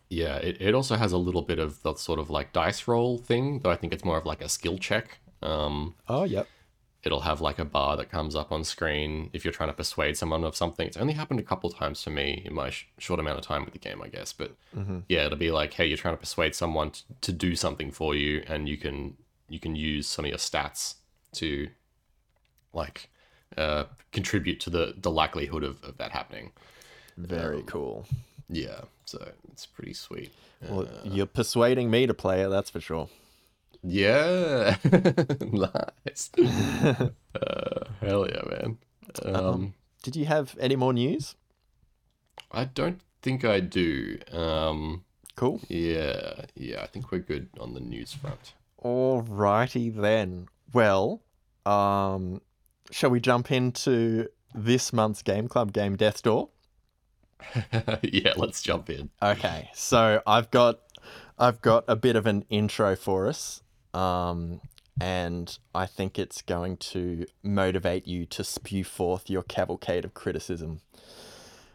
yeah. 0.10 0.38
It, 0.38 0.62
it 0.62 0.74
also 0.74 0.96
has 0.96 1.12
a 1.12 1.18
little 1.18 1.42
bit 1.42 1.60
of 1.60 1.82
the 1.84 1.96
sort 1.96 2.20
of 2.20 2.30
like 2.30 2.54
dice 2.54 2.88
roll 2.88 3.18
thing, 3.18 3.60
though 3.60 3.72
I 3.72 3.76
think 3.76 3.94
it's 3.94 4.06
more 4.06 4.18
of 4.18 4.26
like 4.26 4.42
a 4.42 4.50
skill 4.50 4.78
check. 4.78 5.20
Um, 5.42 5.96
Oh 6.08 6.24
yep. 6.24 6.48
It'll 7.04 7.22
have 7.22 7.40
like 7.40 7.60
a 7.60 7.66
bar 7.66 7.96
that 7.98 8.12
comes 8.12 8.36
up 8.36 8.52
on 8.52 8.64
screen 8.64 9.30
if 9.32 9.46
you're 9.46 9.54
trying 9.54 9.70
to 9.70 9.74
persuade 9.74 10.18
someone 10.18 10.44
of 10.44 10.56
something. 10.56 10.86
It's 10.86 10.98
only 10.98 11.14
happened 11.14 11.40
a 11.40 11.44
couple 11.44 11.70
times 11.70 12.04
for 12.04 12.10
me 12.10 12.42
in 12.46 12.54
my 12.54 12.70
sh- 12.70 12.88
short 12.98 13.20
amount 13.20 13.40
of 13.40 13.46
time 13.46 13.64
with 13.64 13.74
the 13.74 13.80
game, 13.80 14.02
I 14.02 14.10
guess. 14.10 14.34
But 14.34 14.56
mm-hmm. 14.76 15.00
yeah, 15.08 15.26
it'll 15.26 15.38
be 15.38 15.52
like, 15.52 15.74
hey, 15.74 15.86
you're 15.86 15.98
trying 15.98 16.16
to 16.16 16.20
persuade 16.20 16.56
someone 16.56 16.92
t- 16.92 17.04
to 17.22 17.32
do 17.32 17.56
something 17.56 17.92
for 17.92 18.16
you, 18.16 18.44
and 18.48 18.68
you 18.68 18.78
can 18.78 19.16
you 19.48 19.60
can 19.60 19.76
use 19.76 20.08
some 20.08 20.26
of 20.26 20.30
your 20.30 20.38
stats 20.38 20.96
to 21.34 21.70
like 22.74 23.10
uh, 23.58 23.86
contribute 24.12 24.60
to 24.62 24.70
the 24.70 24.96
the 24.98 25.12
likelihood 25.12 25.64
of, 25.64 25.82
of 25.84 25.98
that 25.98 26.12
happening. 26.12 26.52
Very 27.18 27.58
um, 27.58 27.64
cool. 27.64 28.06
Yeah, 28.50 28.82
so 29.06 29.32
it's 29.52 29.66
pretty 29.66 29.94
sweet. 29.94 30.32
Well, 30.68 30.82
uh, 30.82 30.86
you're 31.04 31.26
persuading 31.28 31.90
me 31.90 32.08
to 32.08 32.14
play 32.14 32.42
it, 32.42 32.50
that's 32.50 32.70
for 32.70 32.82
sure. 32.82 33.08
Yeah, 33.84 34.76
nice. 35.42 36.30
uh, 36.38 37.10
hell 38.02 38.28
yeah, 38.28 38.42
man. 38.50 38.78
Um, 39.24 39.74
Did 40.04 40.15
you 40.15 40.26
have 40.26 40.56
any 40.60 40.76
more 40.76 40.94
news? 40.94 41.36
I 42.52 42.65
don't 42.65 43.00
think 43.22 43.46
I 43.46 43.60
do. 43.60 44.20
Um, 44.32 45.06
Cool. 45.36 45.62
yeah, 45.70 46.46
yeah, 46.56 46.82
I 46.84 46.88
think 46.88 47.12
we're 47.12 47.20
good 47.20 47.50
on 47.60 47.74
the 47.74 47.80
news 47.80 48.13
front. 48.13 48.54
Alrighty 48.84 49.96
then. 49.96 50.48
Well, 50.74 51.22
um, 51.65 52.42
shall 52.92 53.10
we 53.10 53.20
jump 53.20 53.52
into 53.52 54.28
this 54.54 54.92
month's 54.92 55.22
Game 55.22 55.48
Club 55.48 55.72
game 55.74 55.96
Death 55.96 56.22
Door? 56.24 56.50
yeah, 58.04 58.34
let's 58.36 58.62
jump 58.62 58.89
in. 58.89 59.10
Okay, 59.22 59.70
so 59.74 60.22
I've 60.28 60.52
got 60.52 60.80
I've 61.38 61.62
got 61.62 61.86
a 61.88 61.96
bit 61.96 62.15
of 62.18 62.26
an 62.26 62.44
intro 62.50 62.96
for 62.98 63.28
us, 63.28 63.62
um, 63.93 64.62
and 65.02 65.58
I 65.73 65.86
think 65.86 66.19
it's 66.19 66.41
going 66.41 66.78
to 66.78 67.25
motivate 67.43 68.08
you 68.08 68.25
to 68.28 68.43
spew 68.43 68.84
forth 68.84 69.30
your 69.30 69.43
cavalcade 69.43 70.06
of 70.06 70.13
criticism. 70.13 70.82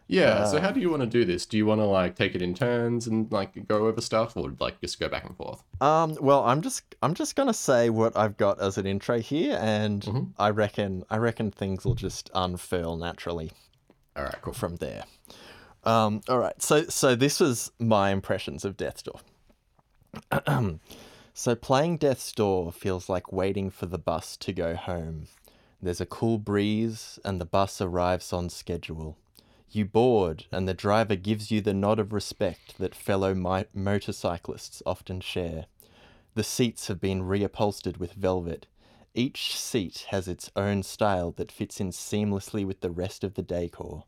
Yeah, 0.06 0.44
so 0.44 0.60
how 0.60 0.70
do 0.70 0.80
you 0.80 0.90
want 0.90 1.00
to 1.00 1.06
do 1.06 1.24
this? 1.24 1.46
Do 1.46 1.56
you 1.56 1.64
want 1.64 1.80
to 1.80 1.86
like 1.86 2.14
take 2.14 2.34
it 2.34 2.42
in 2.42 2.52
turns 2.54 3.06
and 3.06 3.30
like 3.32 3.66
go 3.66 3.86
over 3.86 4.02
stuff, 4.02 4.36
or 4.36 4.52
like 4.60 4.78
just 4.82 5.00
go 5.00 5.08
back 5.08 5.24
and 5.24 5.34
forth? 5.34 5.62
Um, 5.80 6.18
well, 6.20 6.44
I'm 6.44 6.60
just 6.60 6.82
I'm 7.02 7.14
just 7.14 7.36
gonna 7.36 7.54
say 7.54 7.88
what 7.88 8.14
I've 8.14 8.36
got 8.36 8.60
as 8.60 8.76
an 8.76 8.86
intro 8.86 9.18
here, 9.18 9.58
and 9.58 10.32
I 10.38 10.50
reckon 10.50 11.04
I 11.08 11.16
reckon 11.16 11.50
things 11.50 11.86
will 11.86 11.94
just 11.94 12.30
unfurl 12.34 12.98
naturally. 12.98 13.52
All 14.14 14.24
right, 14.24 14.36
cool. 14.42 14.52
from 14.52 14.76
there. 14.76 15.04
Um, 15.84 16.20
all 16.28 16.38
right, 16.38 16.60
so 16.62 16.84
so 16.84 17.14
this 17.14 17.40
was 17.40 17.72
my 17.78 18.10
impressions 18.10 18.66
of 18.66 18.76
Death's 18.76 19.04
Door. 19.04 19.20
so 21.36 21.56
playing 21.56 21.96
Death's 21.96 22.30
Door 22.30 22.70
feels 22.70 23.08
like 23.08 23.32
waiting 23.32 23.68
for 23.68 23.86
the 23.86 23.98
bus 23.98 24.36
to 24.36 24.52
go 24.52 24.76
home. 24.76 25.26
There's 25.82 26.00
a 26.00 26.06
cool 26.06 26.38
breeze, 26.38 27.18
and 27.24 27.40
the 27.40 27.44
bus 27.44 27.80
arrives 27.80 28.32
on 28.32 28.48
schedule. 28.48 29.18
You 29.68 29.84
board, 29.84 30.46
and 30.52 30.68
the 30.68 30.74
driver 30.74 31.16
gives 31.16 31.50
you 31.50 31.60
the 31.60 31.74
nod 31.74 31.98
of 31.98 32.12
respect 32.12 32.78
that 32.78 32.94
fellow 32.94 33.34
mi- 33.34 33.64
motorcyclists 33.74 34.80
often 34.86 35.20
share. 35.20 35.66
The 36.34 36.44
seats 36.44 36.86
have 36.86 37.00
been 37.00 37.22
reupholstered 37.22 37.98
with 37.98 38.12
velvet. 38.12 38.68
Each 39.12 39.56
seat 39.58 40.06
has 40.10 40.28
its 40.28 40.52
own 40.54 40.84
style 40.84 41.32
that 41.32 41.50
fits 41.50 41.80
in 41.80 41.90
seamlessly 41.90 42.64
with 42.64 42.80
the 42.80 42.92
rest 42.92 43.24
of 43.24 43.34
the 43.34 43.42
decor. 43.42 44.04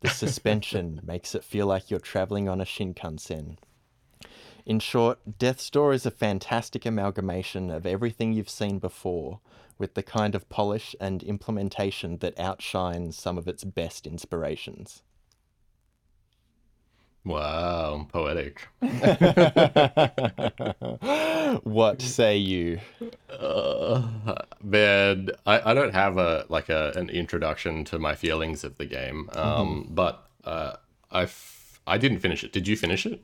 The 0.00 0.08
suspension 0.22 1.02
makes 1.04 1.34
it 1.34 1.44
feel 1.44 1.66
like 1.66 1.90
you're 1.90 2.00
traveling 2.00 2.48
on 2.48 2.62
a 2.62 2.64
Shinkansen. 2.64 3.58
In 4.66 4.78
short, 4.78 5.38
Death's 5.38 5.70
Door 5.70 5.94
is 5.94 6.06
a 6.06 6.10
fantastic 6.10 6.84
amalgamation 6.84 7.70
of 7.70 7.86
everything 7.86 8.32
you've 8.32 8.50
seen 8.50 8.78
before, 8.78 9.40
with 9.78 9.94
the 9.94 10.02
kind 10.02 10.34
of 10.34 10.48
polish 10.48 10.94
and 11.00 11.22
implementation 11.22 12.18
that 12.18 12.38
outshines 12.38 13.18
some 13.18 13.38
of 13.38 13.48
its 13.48 13.64
best 13.64 14.06
inspirations. 14.06 15.02
Wow, 17.24 18.06
poetic. 18.10 18.66
what 21.64 22.00
say 22.00 22.38
you? 22.38 22.80
Uh, 23.28 24.08
man, 24.62 25.30
I, 25.44 25.70
I 25.70 25.74
don't 25.74 25.94
have 25.94 26.16
a 26.16 26.46
like 26.48 26.70
a 26.70 26.92
an 26.96 27.10
introduction 27.10 27.84
to 27.86 27.98
my 27.98 28.14
feelings 28.14 28.64
of 28.64 28.78
the 28.78 28.86
game. 28.86 29.28
Um, 29.34 29.88
but 29.90 30.30
uh, 30.44 30.76
I 31.10 31.24
f- 31.24 31.80
I 31.86 31.98
didn't 31.98 32.20
finish 32.20 32.42
it. 32.42 32.54
Did 32.54 32.66
you 32.66 32.76
finish 32.76 33.04
it? 33.04 33.22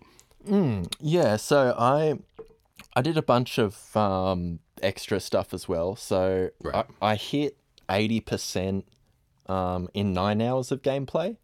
Yeah, 1.00 1.36
so 1.36 1.74
I 1.78 2.18
I 2.94 3.02
did 3.02 3.16
a 3.16 3.22
bunch 3.22 3.58
of 3.58 3.96
um, 3.96 4.60
extra 4.82 5.20
stuff 5.20 5.52
as 5.52 5.68
well. 5.68 5.96
So 5.96 6.50
Right. 6.62 6.86
I, 7.02 7.12
I 7.12 7.14
hit 7.16 7.56
eighty 7.90 8.20
percent 8.20 8.86
um, 9.46 9.88
in 9.94 10.12
nine 10.12 10.40
hours 10.40 10.72
of 10.72 10.82
gameplay, 10.82 11.36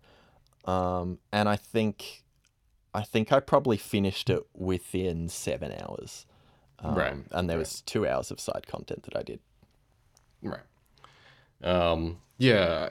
um, 0.64 1.18
and 1.32 1.48
I 1.48 1.56
think 1.56 2.24
I 2.94 3.02
think 3.02 3.32
I 3.32 3.40
probably 3.40 3.76
finished 3.76 4.28
it 4.30 4.42
within 4.54 5.28
seven 5.28 5.72
hours. 5.72 6.26
Um, 6.78 6.94
Right, 6.94 7.16
and 7.30 7.48
there 7.48 7.58
was 7.58 7.80
two 7.82 8.06
hours 8.06 8.30
of 8.30 8.40
side 8.40 8.66
content 8.66 9.04
that 9.04 9.16
I 9.16 9.22
did. 9.22 9.40
Right. 10.42 10.60
Um, 11.62 12.18
yeah, 12.38 12.88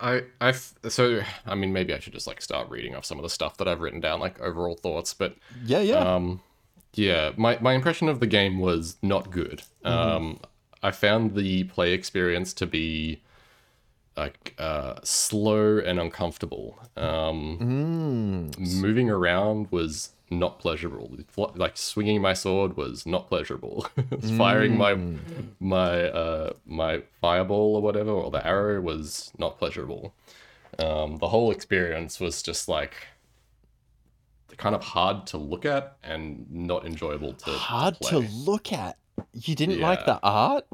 I, 0.00 0.22
I, 0.40 0.52
so, 0.52 1.22
I 1.46 1.54
mean, 1.54 1.72
maybe 1.72 1.94
I 1.94 1.98
should 1.98 2.12
just 2.12 2.26
like 2.26 2.42
start 2.42 2.68
reading 2.70 2.94
off 2.94 3.04
some 3.04 3.18
of 3.18 3.22
the 3.22 3.30
stuff 3.30 3.56
that 3.58 3.68
I've 3.68 3.80
written 3.80 4.00
down, 4.00 4.20
like 4.20 4.40
overall 4.40 4.74
thoughts, 4.76 5.14
but, 5.14 5.36
Yeah, 5.64 5.80
yeah. 5.80 5.98
um, 5.98 6.40
yeah, 6.94 7.32
my, 7.36 7.58
my 7.60 7.72
impression 7.74 8.08
of 8.08 8.20
the 8.20 8.26
game 8.26 8.58
was 8.58 8.96
not 9.02 9.30
good. 9.30 9.62
Um, 9.84 10.40
I 10.82 10.90
found 10.90 11.34
the 11.34 11.64
play 11.64 11.92
experience 11.92 12.52
to 12.54 12.66
be 12.66 13.22
like, 14.16 14.54
uh, 14.58 14.94
slow 15.02 15.78
and 15.78 15.98
uncomfortable. 15.98 16.78
Um, 16.96 18.50
moving 18.58 19.10
around 19.10 19.70
was 19.70 20.10
not 20.30 20.58
pleasurable. 20.58 21.16
Like 21.36 21.76
swinging 21.76 22.20
my 22.22 22.32
sword 22.32 22.76
was 22.76 23.06
not 23.06 23.28
pleasurable. 23.28 23.86
Firing 24.38 24.76
my 24.76 24.98
my 25.60 26.04
uh, 26.04 26.52
my 26.66 27.02
fireball 27.20 27.76
or 27.76 27.82
whatever, 27.82 28.10
or 28.10 28.30
the 28.30 28.44
arrow 28.46 28.80
was 28.80 29.32
not 29.38 29.58
pleasurable. 29.58 30.14
Um, 30.78 31.18
the 31.18 31.28
whole 31.28 31.50
experience 31.50 32.18
was 32.20 32.42
just 32.42 32.68
like 32.68 32.94
kind 34.56 34.74
of 34.74 34.82
hard 34.82 35.26
to 35.28 35.38
look 35.38 35.64
at 35.64 35.96
and 36.02 36.46
not 36.50 36.86
enjoyable 36.86 37.32
to 37.32 37.50
Hard 37.50 37.98
play. 38.00 38.10
to 38.10 38.18
look 38.18 38.72
at. 38.72 38.96
You 39.32 39.54
didn't 39.54 39.80
like 39.80 40.04
the 40.06 40.18
art? 40.22 40.64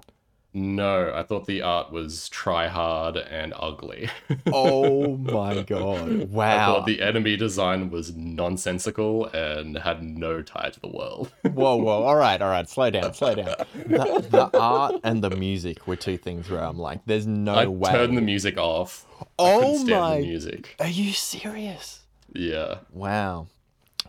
No, 0.53 1.13
I 1.15 1.23
thought 1.23 1.47
the 1.47 1.63
art 1.63 1.93
was 1.93 2.29
try 2.29 2.67
hard 2.67 3.17
and 3.17 3.55
ugly. 3.57 4.09
Oh 4.53 5.17
my 5.17 5.63
god! 5.63 6.23
I 6.23 6.25
Wow. 6.25 6.67
thought 6.75 6.87
the 6.87 7.01
enemy 7.03 7.37
design 7.37 7.91
was 7.91 8.15
nonsensical 8.17 9.27
and 9.27 9.79
had 9.79 10.03
no 10.03 10.43
tie 10.43 10.71
to 10.71 10.81
the 10.81 10.89
world. 10.89 11.31
Whoa, 11.43 11.77
whoa! 11.77 12.03
All 12.03 12.17
right, 12.17 12.41
all 12.43 12.51
right. 12.51 12.69
Slow 12.69 12.91
down, 12.91 13.15
slow 13.15 13.35
down. 13.37 13.55
The, 13.87 14.27
the 14.29 14.51
art 14.59 14.97
and 15.05 15.23
the 15.23 15.31
music 15.31 15.87
were 15.87 15.95
two 15.97 16.17
things 16.17 16.51
where 16.51 16.65
I'm 16.65 16.79
like, 16.79 17.01
there's 17.07 17.27
no 17.29 17.55
I 17.55 17.67
way. 17.67 17.93
turned 17.93 18.17
the 18.17 18.23
music 18.23 18.59
off. 18.59 19.07
Oh 19.39 19.79
my! 19.85 20.17
the 20.17 20.23
music. 20.27 20.75
Are 20.81 20.89
you 20.89 21.13
serious? 21.13 22.01
Yeah. 22.33 22.79
Wow, 22.93 23.47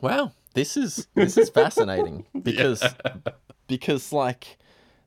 wow. 0.01 0.31
This 0.55 0.75
is 0.75 1.07
this 1.13 1.37
is 1.37 1.49
fascinating 1.49 2.25
because 2.41 2.83
because 3.67 4.11
like 4.11 4.57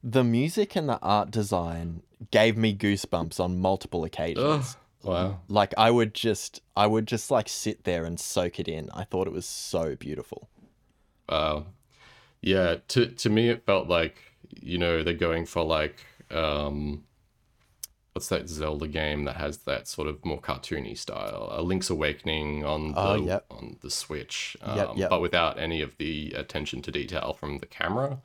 the 0.06 0.22
music 0.22 0.76
and 0.76 0.86
the 0.88 0.98
art 1.00 1.30
design 1.30 2.02
gave 2.30 2.56
me 2.58 2.76
goosebumps 2.76 3.40
on 3.40 3.58
multiple 3.58 4.04
occasions. 4.04 4.76
Ugh. 4.76 4.76
Wow. 5.02 5.40
Like 5.48 5.72
I 5.78 5.90
would 5.90 6.14
just 6.14 6.60
I 6.76 6.86
would 6.86 7.06
just 7.06 7.30
like 7.30 7.48
sit 7.48 7.84
there 7.84 8.04
and 8.04 8.20
soak 8.20 8.60
it 8.60 8.68
in. 8.68 8.90
I 8.94 9.04
thought 9.04 9.26
it 9.26 9.32
was 9.32 9.46
so 9.46 9.96
beautiful. 9.96 10.48
Wow. 11.28 11.66
Yeah, 12.42 12.76
to 12.88 13.06
to 13.06 13.30
me 13.30 13.48
it 13.48 13.64
felt 13.64 13.88
like, 13.88 14.16
you 14.60 14.78
know, 14.78 15.02
they're 15.02 15.14
going 15.14 15.46
for 15.46 15.62
like 15.64 16.04
um 16.30 17.04
what's 18.12 18.28
that 18.28 18.48
Zelda 18.48 18.86
game 18.86 19.24
that 19.24 19.36
has 19.36 19.58
that 19.58 19.88
sort 19.88 20.06
of 20.06 20.24
more 20.24 20.40
cartoony 20.40 20.96
style? 20.96 21.48
A 21.50 21.62
Link's 21.62 21.90
Awakening 21.90 22.64
on 22.64 22.92
the 22.92 22.98
Oh, 23.00 23.14
yep. 23.16 23.44
on 23.50 23.76
the 23.82 23.90
Switch. 23.90 24.56
Um, 24.62 24.76
Yep, 24.78 24.88
yep. 24.96 25.10
but 25.10 25.20
without 25.20 25.58
any 25.58 25.80
of 25.82 25.96
the 25.98 26.32
attention 26.36 26.80
to 26.82 26.92
detail 26.92 27.36
from 27.38 27.58
the 27.58 27.66
camera. 27.66 28.20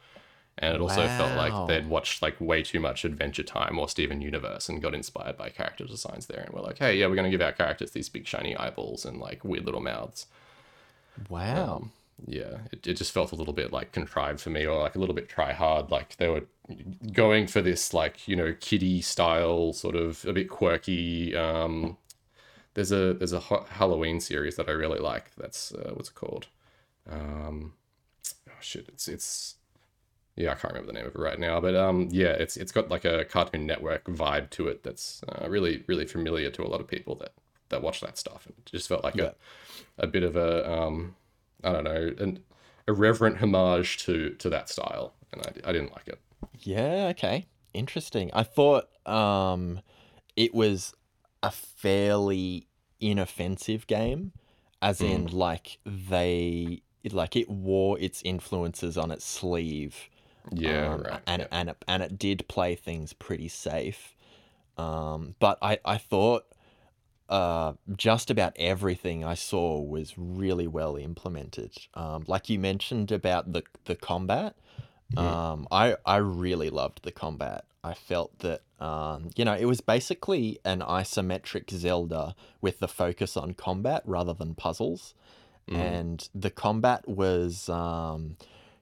And 0.62 0.76
it 0.76 0.82
also 0.82 1.08
felt 1.08 1.36
like 1.38 1.68
they'd 1.68 1.88
watched 1.90 2.22
like 2.22 2.36
way 2.40 2.64
too 2.64 2.80
much 2.82 3.06
Adventure 3.06 3.44
Time 3.44 3.80
or 3.80 3.88
Steven 3.88 4.22
Universe 4.22 4.68
and 4.68 4.82
got 4.82 4.94
inspired 4.94 5.38
by 5.38 5.50
character 5.50 5.86
designs 5.86 6.26
there 6.28 6.42
and 6.42 6.54
were 6.54 6.62
like, 6.62 6.80
hey, 6.80 6.98
yeah, 6.98 7.08
we're 7.08 7.16
gonna 7.16 7.30
give 7.30 7.42
our 7.42 7.54
characters 7.54 7.92
these 7.92 8.10
big 8.10 8.28
shiny 8.28 8.56
eyeballs 8.58 9.06
and 9.06 9.20
like 9.20 9.44
weird 9.46 9.66
little 9.66 9.82
mouths. 9.82 10.28
Wow. 11.30 11.90
yeah, 12.26 12.60
it, 12.72 12.86
it 12.88 12.94
just 12.96 13.12
felt 13.12 13.32
a 13.32 13.36
little 13.36 13.54
bit 13.54 13.72
like 13.72 13.92
contrived 13.92 14.42
for 14.42 14.50
me, 14.50 14.66
or 14.66 14.80
like 14.82 14.96
a 14.96 15.00
little 15.00 15.16
bit 15.16 15.30
try 15.30 15.54
hard. 15.54 15.92
Like 15.92 16.18
they 16.18 16.28
were 16.28 16.44
going 17.14 17.48
for 17.48 17.62
this 17.62 17.94
like 17.94 18.28
you 18.28 18.36
know 18.36 18.54
kiddie 18.60 19.02
style, 19.02 19.74
sort 19.74 19.96
of 19.96 20.26
a 20.26 20.34
bit 20.34 20.50
quirky. 20.50 21.36
Um, 21.36 21.98
there's 22.74 22.92
a 22.92 23.14
there's 23.14 23.34
a 23.34 23.40
Halloween 23.40 24.20
series 24.20 24.56
that 24.58 24.70
I 24.70 24.74
really 24.74 25.00
like. 25.00 25.32
That's 25.38 25.72
uh, 25.74 25.92
what's 25.94 26.10
it 26.10 26.16
called? 26.16 26.48
Um, 27.10 27.74
oh 28.50 28.54
shit, 28.62 28.86
it's 28.90 29.08
it's 29.08 29.56
yeah, 30.40 30.52
I 30.52 30.56
can't 30.56 30.74
remember 30.74 30.92
the 30.94 30.98
name 31.00 31.08
of 31.08 31.16
it 31.16 31.20
right 31.20 31.40
now, 31.40 31.60
but 31.60 31.76
um, 31.76 32.10
yeah, 32.12 32.30
it's 32.30 32.58
it's 32.58 32.72
got 32.72 32.90
like 32.90 33.06
a 33.06 33.26
Cartoon 33.26 33.68
Network 33.68 34.06
vibe 34.06 34.50
to 34.52 34.68
it 34.70 34.84
that's 34.84 35.22
uh, 35.30 35.48
really 35.50 35.84
really 35.88 36.08
familiar 36.08 36.50
to 36.52 36.64
a 36.64 36.70
lot 36.70 36.82
of 36.82 36.88
people 36.88 37.16
that 37.18 37.34
that 37.70 37.82
watch 37.84 38.02
that 38.02 38.18
stuff. 38.18 38.46
And 38.48 38.56
it 38.58 38.72
just 38.72 38.88
felt 38.90 39.04
like 39.04 39.16
Yeah. 39.16 39.30
a 39.32 39.36
a 40.00 40.08
bit 40.08 40.24
of 40.24 40.36
a 40.36 40.72
um, 40.72 41.16
I 41.64 41.74
don't 41.74 41.86
know, 41.86 42.14
an 42.20 42.44
irreverent 42.88 43.38
homage 43.40 43.98
to 44.06 44.32
to 44.32 44.50
that 44.50 44.70
style, 44.70 45.14
and 45.34 45.42
I, 45.44 45.70
I 45.70 45.74
didn't 45.74 45.94
like 45.94 46.08
it. 46.08 46.20
Yeah, 46.60 47.08
okay. 47.12 47.48
Interesting. 47.74 48.30
I 48.34 48.44
thought 48.44 48.90
um 49.08 49.82
it 50.36 50.54
was 50.54 50.94
a 51.44 51.52
fairly 51.52 52.68
inoffensive 53.00 53.88
game 53.88 54.34
as 54.82 55.02
in 55.02 55.28
like 55.28 55.80
they 55.86 56.82
like 57.12 57.36
it 57.36 57.50
wore 57.50 58.00
its 58.00 58.22
influences 58.24 58.98
on 58.98 59.12
its 59.12 59.26
sleeve. 59.26 60.10
Yeah, 60.52 60.94
um, 60.94 61.02
right. 61.04 61.22
And 61.28 61.42
yeah. 61.42 61.48
and 61.52 61.70
it, 61.70 61.86
and 61.88 62.04
it 62.04 62.18
did 62.18 62.48
play 62.48 62.76
things 62.76 63.14
pretty 63.14 63.48
safe. 63.48 64.16
Um 64.78 65.36
but 65.40 65.58
I 65.62 65.80
I 65.86 65.98
thought 65.98 66.46
uh, 67.30 67.74
just 67.96 68.32
about 68.32 68.54
everything 68.58 69.24
I 69.24 69.36
saw 69.36 69.80
was 69.80 70.16
really 70.18 70.66
well 70.68 70.96
implemented. 70.96 71.72
Um, 71.94 72.24
like 72.26 72.50
you 72.50 72.58
mentioned 72.58 73.12
about 73.12 73.54
the 73.54 73.62
the 73.86 73.96
combat, 73.96 74.56
um, 75.16 75.68
I 75.72 75.96
I 76.06 76.18
really 76.18 76.70
loved 76.70 77.04
the 77.04 77.12
combat. 77.12 77.66
I 77.84 77.94
felt 77.94 78.40
that 78.40 78.62
um, 78.80 79.30
you 79.36 79.46
know 79.46 79.54
it 79.54 79.66
was 79.66 79.80
basically 79.80 80.60
an 80.66 80.82
isometric 80.82 81.70
Zelda 81.70 82.36
with 82.62 82.80
the 82.80 82.88
focus 82.88 83.38
on 83.38 83.54
combat 83.54 84.02
rather 84.06 84.34
than 84.34 84.56
puzzles, 84.56 85.14
and 85.68 86.28
the 86.34 86.50
combat 86.50 87.08
was 87.08 87.70
um, 87.70 88.38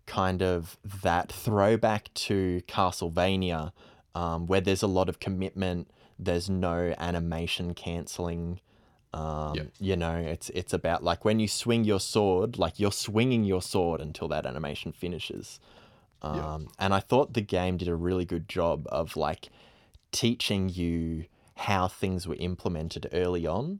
kind 0.07 0.41
of 0.41 0.77
that 1.03 1.31
throwback 1.31 2.11
to 2.15 2.61
Castlevania, 2.67 3.71
um, 4.15 4.47
where 4.47 4.61
there's 4.61 4.81
a 4.81 4.87
lot 4.87 5.09
of 5.09 5.19
commitment. 5.19 5.89
There's 6.17 6.49
no 6.49 6.95
animation 6.97 7.75
canceling. 7.75 8.59
Um, 9.13 9.55
Yep. 9.55 9.67
You 9.79 9.95
know, 9.95 10.15
it's 10.15 10.49
it's 10.49 10.73
about 10.73 11.03
like 11.03 11.23
when 11.23 11.39
you 11.39 11.47
swing 11.47 11.83
your 11.83 11.99
sword, 11.99 12.57
like 12.57 12.79
you're 12.79 12.91
swinging 12.91 13.43
your 13.43 13.61
sword 13.61 14.01
until 14.01 14.27
that 14.29 14.45
animation 14.45 14.91
finishes. 14.91 15.59
Um, 16.23 16.69
And 16.79 16.93
I 16.93 16.99
thought 16.99 17.33
the 17.33 17.41
game 17.41 17.77
did 17.77 17.87
a 17.87 17.95
really 17.95 18.25
good 18.25 18.49
job 18.49 18.87
of 18.89 19.15
like 19.15 19.49
teaching 20.11 20.69
you 20.69 21.25
how 21.55 21.87
things 21.87 22.27
were 22.27 22.35
implemented 22.39 23.07
early 23.13 23.45
on. 23.45 23.79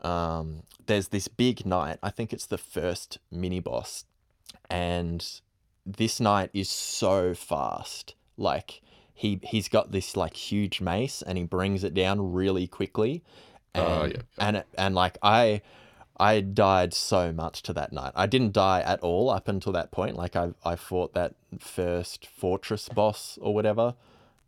Um, 0.00 0.62
there's 0.86 1.08
this 1.08 1.28
big 1.28 1.66
knight. 1.66 1.98
I 2.02 2.10
think 2.10 2.32
it's 2.32 2.46
the 2.46 2.58
first 2.58 3.18
mini 3.30 3.60
boss, 3.60 4.04
and 4.70 5.40
this 5.96 6.20
knight 6.20 6.50
is 6.52 6.68
so 6.68 7.34
fast. 7.34 8.14
Like 8.36 8.82
he 9.14 9.40
he's 9.42 9.68
got 9.68 9.90
this 9.92 10.16
like 10.16 10.34
huge 10.36 10.80
mace, 10.80 11.22
and 11.22 11.38
he 11.38 11.44
brings 11.44 11.84
it 11.84 11.94
down 11.94 12.32
really 12.32 12.66
quickly, 12.66 13.22
and 13.74 13.84
Oh, 13.84 14.04
yeah, 14.04 14.12
yeah. 14.16 14.46
and 14.46 14.56
it- 14.58 14.66
and 14.76 14.94
like 14.94 15.18
I 15.22 15.62
I 16.20 16.40
died 16.40 16.94
so 16.94 17.32
much 17.32 17.62
to 17.62 17.72
that 17.74 17.92
knight. 17.92 18.12
I 18.16 18.26
didn't 18.26 18.52
die 18.52 18.80
at 18.80 19.00
all 19.00 19.30
up 19.30 19.46
until 19.48 19.72
that 19.72 19.90
point. 19.92 20.16
Like 20.16 20.36
I 20.36 20.50
I 20.64 20.76
fought 20.76 21.14
that 21.14 21.34
first 21.58 22.26
fortress 22.26 22.88
boss 22.88 23.38
or 23.40 23.54
whatever. 23.54 23.94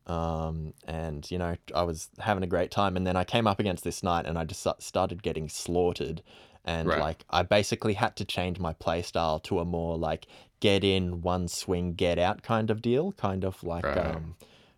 Um, 0.06 0.74
and 0.86 1.30
you 1.30 1.38
know, 1.38 1.56
I 1.74 1.82
was 1.82 2.08
having 2.18 2.42
a 2.42 2.46
great 2.48 2.70
time, 2.70 2.96
and 2.96 3.06
then 3.06 3.16
I 3.16 3.24
came 3.24 3.46
up 3.46 3.60
against 3.60 3.84
this 3.84 4.02
knight, 4.02 4.26
and 4.26 4.36
I 4.38 4.44
just 4.44 4.66
started 4.80 5.22
getting 5.22 5.48
slaughtered, 5.48 6.22
and 6.64 6.88
Right. 6.88 6.98
like 6.98 7.24
I 7.30 7.42
basically 7.42 7.94
had 7.94 8.16
to 8.16 8.24
change 8.24 8.58
my 8.58 8.72
playstyle 8.72 9.40
to 9.44 9.60
a 9.60 9.64
more 9.64 9.96
like 9.96 10.26
get 10.60 10.84
in 10.84 11.22
one 11.22 11.48
swing, 11.48 11.94
get 11.94 12.18
out 12.18 12.42
kind 12.42 12.70
of 12.70 12.80
deal, 12.82 13.12
kind 13.12 13.44
of 13.44 13.62
like 13.64 13.84
Right. 13.84 13.96
um, 14.16 14.36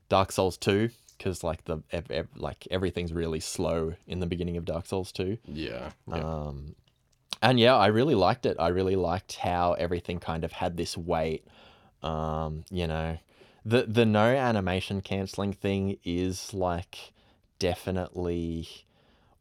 Dark 0.09 0.33
Souls 0.33 0.57
two, 0.57 0.90
because 1.18 1.42
like 1.45 1.64
the 1.64 1.79
ev- 1.90 2.11
ev- 2.11 2.29
like 2.37 2.66
everything's 2.71 3.12
really 3.12 3.40
slow 3.40 3.95
in 4.07 4.21
the 4.21 4.27
beginning 4.27 4.57
of 4.57 4.64
Dark 4.64 4.87
Souls 4.87 5.12
two. 5.12 5.38
Yeah. 5.47 5.90
yeah. 6.09 6.14
Um, 6.14 6.75
and 7.40 7.59
yeah, 7.59 7.75
I 7.77 7.88
really 7.88 8.14
liked 8.14 8.47
it. 8.47 8.57
I 8.61 8.68
really 8.68 8.95
liked 8.97 9.37
how 9.37 9.73
everything 9.73 10.18
kind 10.21 10.45
of 10.45 10.53
had 10.53 10.77
this 10.77 10.97
weight. 10.97 11.45
Um, 12.03 12.64
you 12.71 12.87
know, 12.87 13.18
the 13.64 13.83
the 13.85 14.05
no 14.07 14.27
animation 14.27 15.01
canceling 15.01 15.53
thing 15.53 15.99
is 16.05 16.53
like 16.55 17.12
definitely 17.59 18.68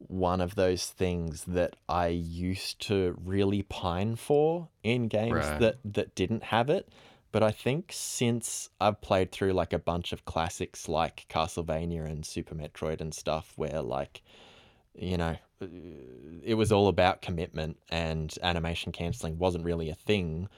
one 0.08 0.40
of 0.40 0.54
those 0.54 0.86
things 0.86 1.44
that 1.44 1.76
I 1.88 2.08
used 2.08 2.80
to 2.88 3.16
really 3.24 3.62
pine 3.62 4.16
for 4.16 4.68
in 4.82 5.08
games 5.08 5.32
Right. 5.34 5.60
that 5.60 5.76
that 5.84 6.14
didn't 6.14 6.44
have 6.44 6.68
it. 6.70 6.88
But 7.32 7.42
I 7.42 7.50
think 7.50 7.90
since 7.94 8.68
I've 8.80 9.00
played 9.00 9.32
through 9.32 9.52
like 9.54 9.72
a 9.72 9.78
bunch 9.78 10.12
of 10.12 10.24
classics 10.26 10.88
like 10.88 11.26
Castlevania 11.30 12.04
and 12.04 12.26
Super 12.26 12.54
Metroid 12.54 13.00
and 13.00 13.14
stuff, 13.14 13.52
where 13.56 13.80
like 13.80 14.22
you 14.94 15.16
know, 15.16 15.36
uh, 15.62 15.66
it 16.44 16.54
was 16.54 16.70
all 16.70 16.88
about 16.88 17.22
commitment 17.22 17.78
and 17.90 18.34
animation 18.42 18.92
canceling 18.92 19.38
wasn't 19.38 19.64
really 19.64 19.88
a 19.88 19.94
thing. 19.94 20.48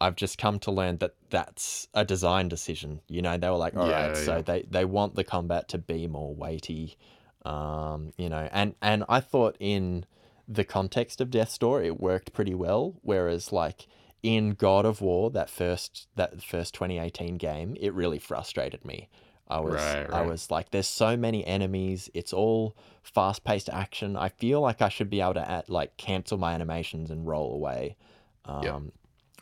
I've 0.00 0.14
just 0.16 0.38
come 0.38 0.60
to 0.60 0.70
learn 0.70 0.98
that 0.98 1.14
that's 1.28 1.88
a 1.92 2.04
design 2.04 2.48
decision. 2.48 3.00
You 3.08 3.20
know, 3.20 3.36
they 3.36 3.50
were 3.50 3.56
like, 3.56 3.76
all 3.76 3.90
right, 3.90 4.10
Yeah, 4.10 4.14
so 4.14 4.36
yeah. 4.36 4.42
they, 4.42 4.62
they 4.70 4.84
want 4.84 5.14
the 5.16 5.24
combat 5.24 5.68
to 5.70 5.78
be 5.78 6.06
more 6.06 6.32
weighty. 6.34 6.96
Um, 7.44 8.12
you 8.16 8.28
know, 8.28 8.48
and, 8.52 8.74
and 8.82 9.04
I 9.08 9.20
thought 9.20 9.56
in 9.58 10.04
the 10.46 10.64
context 10.64 11.20
of 11.20 11.30
Death 11.30 11.58
Door, 11.58 11.82
it 11.84 12.00
worked 12.00 12.32
pretty 12.32 12.54
well. 12.54 12.94
Whereas 13.02 13.52
like 13.52 13.86
in 14.22 14.50
God 14.52 14.84
of 14.84 15.00
War, 15.00 15.30
that 15.30 15.48
first 15.48 16.08
that 16.16 16.42
first 16.42 16.74
2018 16.74 17.36
game, 17.36 17.76
it 17.80 17.94
really 17.94 18.18
frustrated 18.18 18.84
me. 18.84 19.08
I 19.48 19.60
was 19.60 19.74
Right, 19.74 20.06
I 20.12 20.22
was 20.22 20.50
like, 20.50 20.70
there's 20.70 20.86
so 20.86 21.16
many 21.16 21.44
enemies. 21.46 22.08
It's 22.14 22.32
all 22.32 22.76
fast 23.02 23.42
paced 23.44 23.68
action. 23.68 24.16
I 24.16 24.28
feel 24.28 24.60
like 24.60 24.82
I 24.82 24.88
should 24.88 25.10
be 25.10 25.20
able 25.20 25.34
to 25.34 25.50
add, 25.50 25.68
like 25.68 25.96
cancel 25.96 26.38
my 26.38 26.52
animations 26.52 27.10
and 27.10 27.26
roll 27.26 27.54
away. 27.54 27.96
Um, 28.44 28.62
Yeah. 28.62 28.80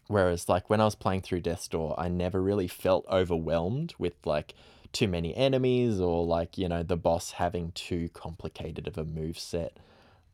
Whereas 0.09 0.49
like 0.49 0.71
when 0.71 0.81
I 0.81 0.87
was 0.87 0.95
playing 0.95 1.21
through 1.21 1.41
Death 1.41 1.69
Door, 1.69 1.95
I 1.99 2.09
never 2.09 2.41
really 2.41 2.69
felt 2.69 3.05
overwhelmed 3.11 3.95
with 3.99 4.15
like 4.25 4.55
too 4.93 5.09
many 5.09 5.35
enemies 5.37 6.01
or 6.01 6.25
like 6.25 6.57
you 6.59 6.69
know 6.69 6.83
the 6.83 6.97
boss 6.97 7.33
having 7.33 7.73
too 7.73 8.09
complicated 8.15 8.87
of 8.87 8.97
a 8.99 9.05
move 9.05 9.39
set, 9.39 9.77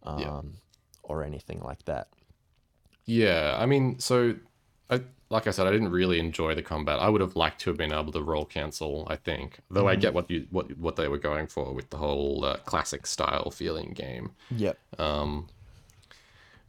um, 0.03 0.19
Yeah. 0.21 0.43
or 1.03 1.25
anything 1.25 1.61
like 1.61 1.85
that. 1.87 2.09
Yeah, 3.07 3.57
I 3.59 3.67
mean, 3.67 3.99
so 3.99 4.37
I 4.91 5.01
like 5.31 5.47
I 5.47 5.51
said, 5.51 5.67
I 5.67 5.73
didn't 5.73 5.91
really 5.91 6.19
enjoy 6.21 6.55
the 6.55 6.63
combat. 6.63 6.99
I 7.01 7.09
would 7.09 7.21
have 7.21 7.35
liked 7.35 7.61
to 7.63 7.71
have 7.71 7.77
been 7.77 7.93
able 7.93 8.13
to 8.13 8.23
roll 8.23 8.45
cancel. 8.45 9.07
I 9.11 9.17
think, 9.17 9.59
though, 9.71 9.89
I 9.89 9.97
get 9.97 10.15
what 10.15 10.31
you 10.31 10.47
what 10.51 10.77
what 10.79 10.97
they 10.97 11.09
were 11.09 11.19
going 11.19 11.47
for 11.49 11.73
with 11.73 11.91
the 11.91 11.97
whole 11.97 12.45
uh, 12.45 12.57
classic 12.59 13.07
style 13.07 13.51
feeling 13.51 13.93
game. 13.95 14.33
Yep. 14.51 14.79
Um, 14.99 15.49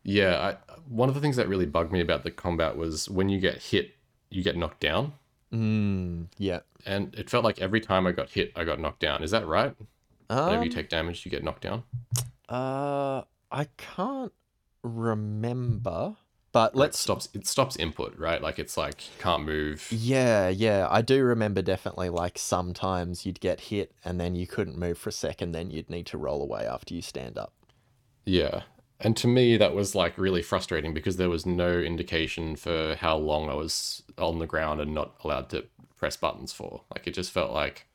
yeah, 0.04 0.56
I, 0.69 0.74
one 0.88 1.10
of 1.10 1.15
the 1.15 1.21
things 1.21 1.36
that 1.36 1.48
really 1.48 1.65
bugged 1.65 1.91
me 1.91 2.00
about 2.00 2.24
the 2.24 2.32
combat 2.32 2.78
was 2.78 3.10
when 3.10 3.28
you 3.30 3.39
get 3.39 3.62
hit, 3.62 3.95
you 4.30 4.43
get 4.43 4.56
knocked 4.56 4.80
down, 4.80 5.13
Mm, 5.56 6.28
yeah. 6.38 6.60
and 6.86 7.15
it 7.15 7.30
felt 7.30 7.44
like 7.46 7.60
every 7.62 7.80
time 7.82 8.06
I 8.06 8.12
got 8.12 8.30
hit, 8.32 8.52
I 8.56 8.63
got 8.65 8.80
knocked 8.80 9.00
down. 9.00 9.24
Is 9.24 9.32
that 9.32 9.48
right? 9.48 9.74
Whenever 10.28 10.63
you 10.63 10.70
Um, 10.70 10.76
take 10.76 10.89
damage, 10.89 11.24
you 11.26 11.32
get 11.32 11.44
knocked 11.44 11.62
down. 11.62 11.84
uh, 12.50 13.22
I 13.52 13.68
can't 13.78 14.34
remember, 14.84 16.15
but 16.52 16.72
Or 16.74 16.76
it 16.76 16.80
let's 16.80 17.00
stops. 17.00 17.30
It 17.34 17.48
stops 17.48 17.76
input, 17.78 18.18
right? 18.18 18.41
Like 18.41 18.60
it's 18.60 18.76
like 18.78 19.02
can't 19.20 19.44
move. 19.46 19.88
Yeah, 19.91 20.50
yeah. 20.50 20.88
I 20.89 21.02
do 21.02 21.24
remember 21.24 21.62
definitely 21.62 22.10
like 22.10 22.38
sometimes 22.38 23.26
you'd 23.26 23.39
get 23.39 23.62
hit 23.62 23.94
and 24.04 24.20
then 24.20 24.36
you 24.36 24.48
couldn't 24.48 24.78
move 24.78 24.98
for 24.98 25.10
a 25.10 25.13
second, 25.13 25.52
then 25.54 25.70
you'd 25.72 25.89
need 25.89 26.06
to 26.08 26.18
roll 26.18 26.41
away 26.41 26.65
after 26.65 26.94
you 26.94 27.02
stand 27.02 27.38
up. 27.38 27.54
Yeah. 28.26 28.63
And 28.99 29.17
to 29.17 29.27
me, 29.27 29.58
that 29.58 29.75
was 29.75 29.93
like 29.93 30.17
really 30.17 30.41
frustrating 30.41 30.93
because 30.93 31.17
there 31.17 31.29
was 31.29 31.45
no 31.45 31.79
indication 31.79 32.55
for 32.55 32.95
how 32.95 33.17
long 33.17 33.49
I 33.49 33.53
was 33.53 34.03
on 34.17 34.39
the 34.39 34.47
ground 34.47 34.79
and 34.79 34.93
not 34.93 35.15
allowed 35.23 35.49
to 35.49 35.65
press 35.97 36.15
buttons 36.15 36.53
for. 36.53 36.81
Like, 36.93 37.08
it 37.08 37.13
just 37.13 37.31
felt 37.31 37.51
like 37.51 37.88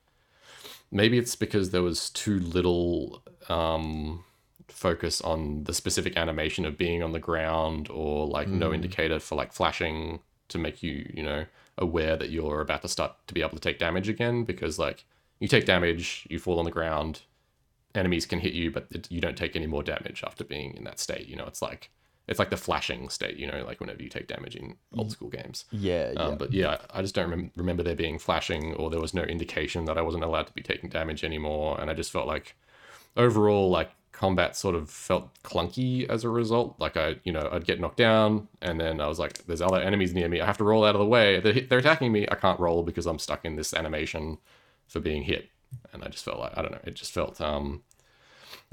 maybe 0.90 1.18
it's 1.18 1.36
because 1.36 1.70
there 1.70 1.82
was 1.82 2.10
too 2.10 2.38
little 2.38 3.22
um, 3.48 4.24
focus 4.68 5.20
on 5.22 5.64
the 5.64 5.74
specific 5.74 6.16
animation 6.16 6.64
of 6.64 6.76
being 6.76 7.02
on 7.02 7.12
the 7.12 7.18
ground 7.18 7.88
or 7.90 8.26
like 8.26 8.48
no 8.48 8.72
indicator 8.72 9.18
for 9.18 9.36
like 9.36 9.52
flashing 9.52 10.20
to 10.48 10.58
make 10.58 10.82
you, 10.82 11.10
you 11.14 11.22
know, 11.22 11.46
aware 11.78 12.16
that 12.16 12.30
you're 12.30 12.60
about 12.60 12.82
to 12.82 12.88
start 12.88 13.12
to 13.26 13.34
be 13.34 13.40
able 13.40 13.50
to 13.50 13.60
take 13.60 13.78
damage 13.78 14.08
again 14.08 14.44
because 14.44 14.78
like 14.78 15.04
you 15.38 15.48
take 15.48 15.64
damage, 15.64 16.26
you 16.28 16.38
fall 16.38 16.58
on 16.58 16.64
the 16.64 16.70
ground, 16.70 17.22
enemies 17.94 18.26
can 18.26 18.40
hit 18.40 18.52
you, 18.52 18.70
but 18.70 18.86
it, 18.90 19.10
you 19.10 19.20
don't 19.20 19.36
take 19.36 19.56
any 19.56 19.66
more 19.66 19.82
damage 19.82 20.22
after 20.24 20.44
being 20.44 20.76
in 20.76 20.84
that 20.84 21.00
state. 21.00 21.28
You 21.28 21.36
know, 21.36 21.46
it's 21.46 21.62
like 21.62 21.90
it's 22.28 22.38
like 22.38 22.50
the 22.50 22.56
flashing 22.56 23.08
state. 23.08 23.36
You 23.36 23.46
know, 23.46 23.64
like 23.64 23.80
whenever 23.80 24.02
you 24.02 24.08
take 24.08 24.28
damage 24.28 24.56
in 24.56 24.76
old 24.96 25.10
school 25.10 25.28
games. 25.28 25.64
Yeah, 25.70 26.12
yeah. 26.12 26.20
Um, 26.20 26.38
but 26.38 26.52
yeah, 26.52 26.78
I 26.90 27.02
just 27.02 27.14
don't 27.14 27.30
rem- 27.30 27.50
remember 27.56 27.82
there 27.82 27.96
being 27.96 28.18
flashing, 28.18 28.74
or 28.74 28.90
there 28.90 29.00
was 29.00 29.14
no 29.14 29.22
indication 29.22 29.84
that 29.86 29.98
I 29.98 30.02
wasn't 30.02 30.24
allowed 30.24 30.46
to 30.46 30.52
be 30.52 30.62
taking 30.62 30.88
damage 30.88 31.24
anymore. 31.24 31.80
And 31.80 31.90
I 31.90 31.94
just 31.94 32.12
felt 32.12 32.26
like 32.26 32.56
overall, 33.16 33.70
like 33.70 33.90
combat 34.12 34.54
sort 34.54 34.74
of 34.74 34.90
felt 34.90 35.30
clunky 35.42 36.08
as 36.08 36.24
a 36.24 36.28
result. 36.28 36.76
Like 36.78 36.96
I, 36.96 37.16
you 37.24 37.32
know, 37.32 37.48
I'd 37.50 37.64
get 37.64 37.80
knocked 37.80 37.96
down, 37.96 38.48
and 38.62 38.80
then 38.80 39.00
I 39.00 39.08
was 39.08 39.18
like, 39.18 39.44
"There's 39.46 39.62
other 39.62 39.80
enemies 39.80 40.14
near 40.14 40.28
me. 40.28 40.40
I 40.40 40.46
have 40.46 40.58
to 40.58 40.64
roll 40.64 40.84
out 40.84 40.94
of 40.94 41.00
the 41.00 41.06
way. 41.06 41.40
They're, 41.40 41.60
they're 41.62 41.78
attacking 41.78 42.12
me. 42.12 42.28
I 42.30 42.36
can't 42.36 42.60
roll 42.60 42.82
because 42.82 43.06
I'm 43.06 43.18
stuck 43.18 43.44
in 43.44 43.56
this 43.56 43.74
animation 43.74 44.38
for 44.86 45.00
being 45.00 45.22
hit." 45.24 45.48
And 45.92 46.04
I 46.04 46.08
just 46.08 46.24
felt 46.24 46.38
like 46.38 46.56
I 46.56 46.62
don't 46.62 46.72
know. 46.72 46.80
It 46.84 46.94
just 46.94 47.12
felt 47.12 47.40
um, 47.40 47.82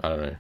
I 0.03 0.10
don't 0.10 0.21
know, 0.21 0.36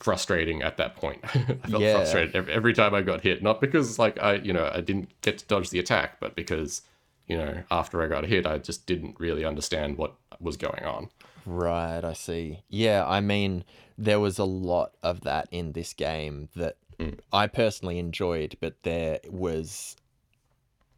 frustrating 0.00 0.62
at 0.62 0.76
that 0.76 0.96
point. 0.96 1.20
I 1.24 1.68
felt 1.68 1.82
Yeah. 1.82 1.92
frustrated 1.92 2.34
every, 2.36 2.52
every 2.52 2.74
time 2.74 2.94
I 2.94 3.02
got 3.02 3.22
hit, 3.22 3.42
not 3.42 3.60
because 3.60 3.98
like 3.98 4.20
I, 4.22 4.34
you 4.34 4.52
know, 4.52 4.70
I 4.72 4.80
didn't 4.80 5.20
get 5.20 5.38
to 5.38 5.46
dodge 5.46 5.70
the 5.70 5.78
attack, 5.78 6.20
but 6.20 6.34
because 6.36 6.82
you 7.26 7.36
know, 7.36 7.62
after 7.70 8.02
I 8.02 8.06
got 8.06 8.24
hit, 8.24 8.46
I 8.46 8.58
just 8.58 8.86
didn't 8.86 9.16
really 9.20 9.44
understand 9.44 9.98
what 9.98 10.14
was 10.40 10.56
going 10.56 10.84
on. 10.84 11.10
Right, 11.44 12.02
I 12.02 12.12
see. 12.14 12.62
Yeah, 12.68 13.06
I 13.06 13.20
mean, 13.20 13.64
there 13.98 14.20
was 14.20 14.38
a 14.38 14.44
lot 14.44 14.92
of 15.02 15.22
that 15.22 15.48
in 15.50 15.72
this 15.72 15.92
game 15.92 16.48
that 16.56 16.76
I 17.32 17.46
personally 17.46 17.98
enjoyed, 17.98 18.56
but 18.60 18.82
there 18.82 19.20
was. 19.28 19.96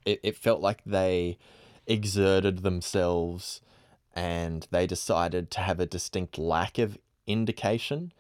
It, 0.07 0.21
it 0.23 0.37
felt 0.37 0.61
like 0.61 0.83
they 0.85 1.37
exerted 1.87 2.59
themselves 2.63 3.61
and 4.15 4.67
they 4.71 4.87
decided 4.87 5.51
to 5.53 5.61
have 5.61 5.81
a 5.81 5.87
distinct 5.87 6.39
lack 6.39 6.79
of 6.79 6.99
indication. 7.27 8.13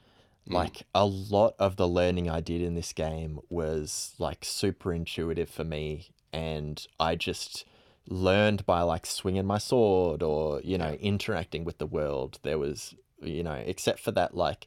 Like, 0.46 0.82
a 0.94 1.06
lot 1.06 1.54
of 1.58 1.76
the 1.76 1.86
learning 1.86 2.28
I 2.28 2.40
did 2.40 2.60
in 2.60 2.74
this 2.74 2.92
game 2.92 3.38
was 3.48 4.14
like 4.18 4.44
super 4.44 4.92
intuitive 4.92 5.48
for 5.48 5.64
me, 5.64 6.10
and 6.32 6.84
I 6.98 7.14
just 7.14 7.64
learned 8.08 8.66
by 8.66 8.82
like 8.82 9.06
swinging 9.06 9.46
my 9.46 9.58
sword 9.58 10.22
or 10.22 10.60
you 10.62 10.76
know 10.76 10.94
interacting 10.94 11.64
with 11.64 11.78
the 11.78 11.86
world. 11.86 12.38
There 12.42 12.58
was 12.58 12.94
you 13.22 13.42
know 13.42 13.52
except 13.52 14.00
for 14.00 14.10
that 14.12 14.34
like 14.34 14.66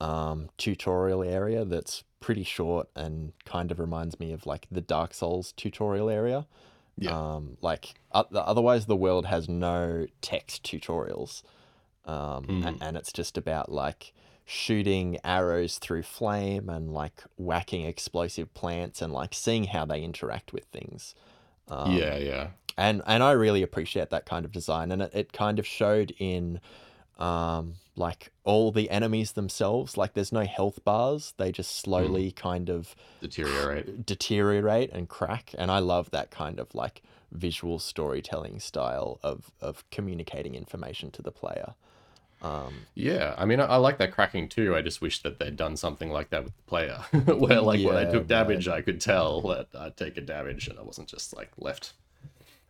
um 0.00 0.48
tutorial 0.58 1.22
area 1.22 1.64
that's 1.64 2.04
pretty 2.20 2.44
short 2.44 2.88
and 2.94 3.32
kind 3.44 3.70
of 3.70 3.78
reminds 3.78 4.20
me 4.20 4.32
of 4.32 4.46
like 4.46 4.66
the 4.70 4.80
dark 4.80 5.14
souls 5.14 5.52
tutorial 5.52 6.10
area 6.10 6.46
Yeah. 6.98 7.10
um 7.34 7.56
like 7.60 7.94
otherwise 8.12 8.86
the 8.86 8.96
world 8.96 9.26
has 9.26 9.48
no 9.48 10.06
text 10.22 10.62
tutorials 10.64 11.42
um 12.04 12.44
Mm. 12.46 12.66
and, 12.66 12.82
and 12.82 12.96
it's 12.96 13.12
just 13.12 13.36
about 13.36 13.70
like 13.70 14.12
shooting 14.44 15.18
arrows 15.24 15.78
through 15.78 16.04
flame 16.04 16.68
and 16.68 16.92
like 16.92 17.22
whacking 17.36 17.84
explosive 17.84 18.52
plants 18.54 19.02
and 19.02 19.12
like 19.12 19.34
seeing 19.34 19.64
how 19.64 19.84
they 19.84 20.02
interact 20.02 20.52
with 20.52 20.64
things 20.66 21.14
um, 21.68 21.92
yeah, 21.96 22.16
yeah, 22.16 22.50
and 22.78 23.02
and 23.06 23.22
I 23.22 23.32
really 23.32 23.62
appreciate 23.62 24.10
that 24.10 24.24
kind 24.26 24.44
of 24.44 24.52
design, 24.52 24.92
and 24.92 25.02
it, 25.02 25.10
it 25.14 25.32
kind 25.32 25.58
of 25.58 25.66
showed 25.66 26.14
in, 26.18 26.60
um, 27.18 27.74
like 27.96 28.32
all 28.44 28.70
the 28.72 28.90
enemies 28.90 29.32
themselves. 29.32 29.96
Like 29.96 30.14
there's 30.14 30.32
no 30.32 30.44
health 30.44 30.84
bars; 30.84 31.34
they 31.36 31.52
just 31.52 31.78
slowly 31.78 32.30
kind 32.32 32.68
of 32.68 32.94
deteriorate. 33.20 34.06
deteriorate 34.06 34.92
and 34.92 35.08
crack. 35.08 35.54
And 35.58 35.70
I 35.70 35.78
love 35.78 36.10
that 36.10 36.30
kind 36.30 36.60
of 36.60 36.74
like 36.74 37.02
visual 37.32 37.78
storytelling 37.78 38.60
style 38.60 39.18
of 39.22 39.50
of 39.60 39.88
communicating 39.90 40.54
information 40.54 41.10
to 41.12 41.22
the 41.22 41.32
player. 41.32 41.74
Um, 42.42 42.86
Yeah, 42.94 43.34
I 43.38 43.46
mean, 43.46 43.60
I, 43.60 43.64
I 43.64 43.76
like 43.76 43.98
that 43.98 44.12
cracking 44.12 44.48
too. 44.48 44.76
I 44.76 44.82
just 44.82 45.00
wish 45.00 45.22
that 45.22 45.38
they'd 45.38 45.56
done 45.56 45.76
something 45.76 46.10
like 46.10 46.30
that 46.30 46.44
with 46.44 46.56
the 46.56 46.62
player, 46.64 46.98
where 47.34 47.60
like 47.60 47.84
when 47.84 47.96
I 47.96 48.04
took 48.04 48.26
damage, 48.26 48.68
I 48.68 48.82
could 48.82 49.00
tell 49.00 49.40
that 49.42 49.68
I'd 49.78 49.96
taken 49.96 50.26
damage, 50.26 50.68
and 50.68 50.78
I 50.78 50.82
wasn't 50.82 51.08
just 51.08 51.34
like 51.34 51.50
left. 51.56 51.94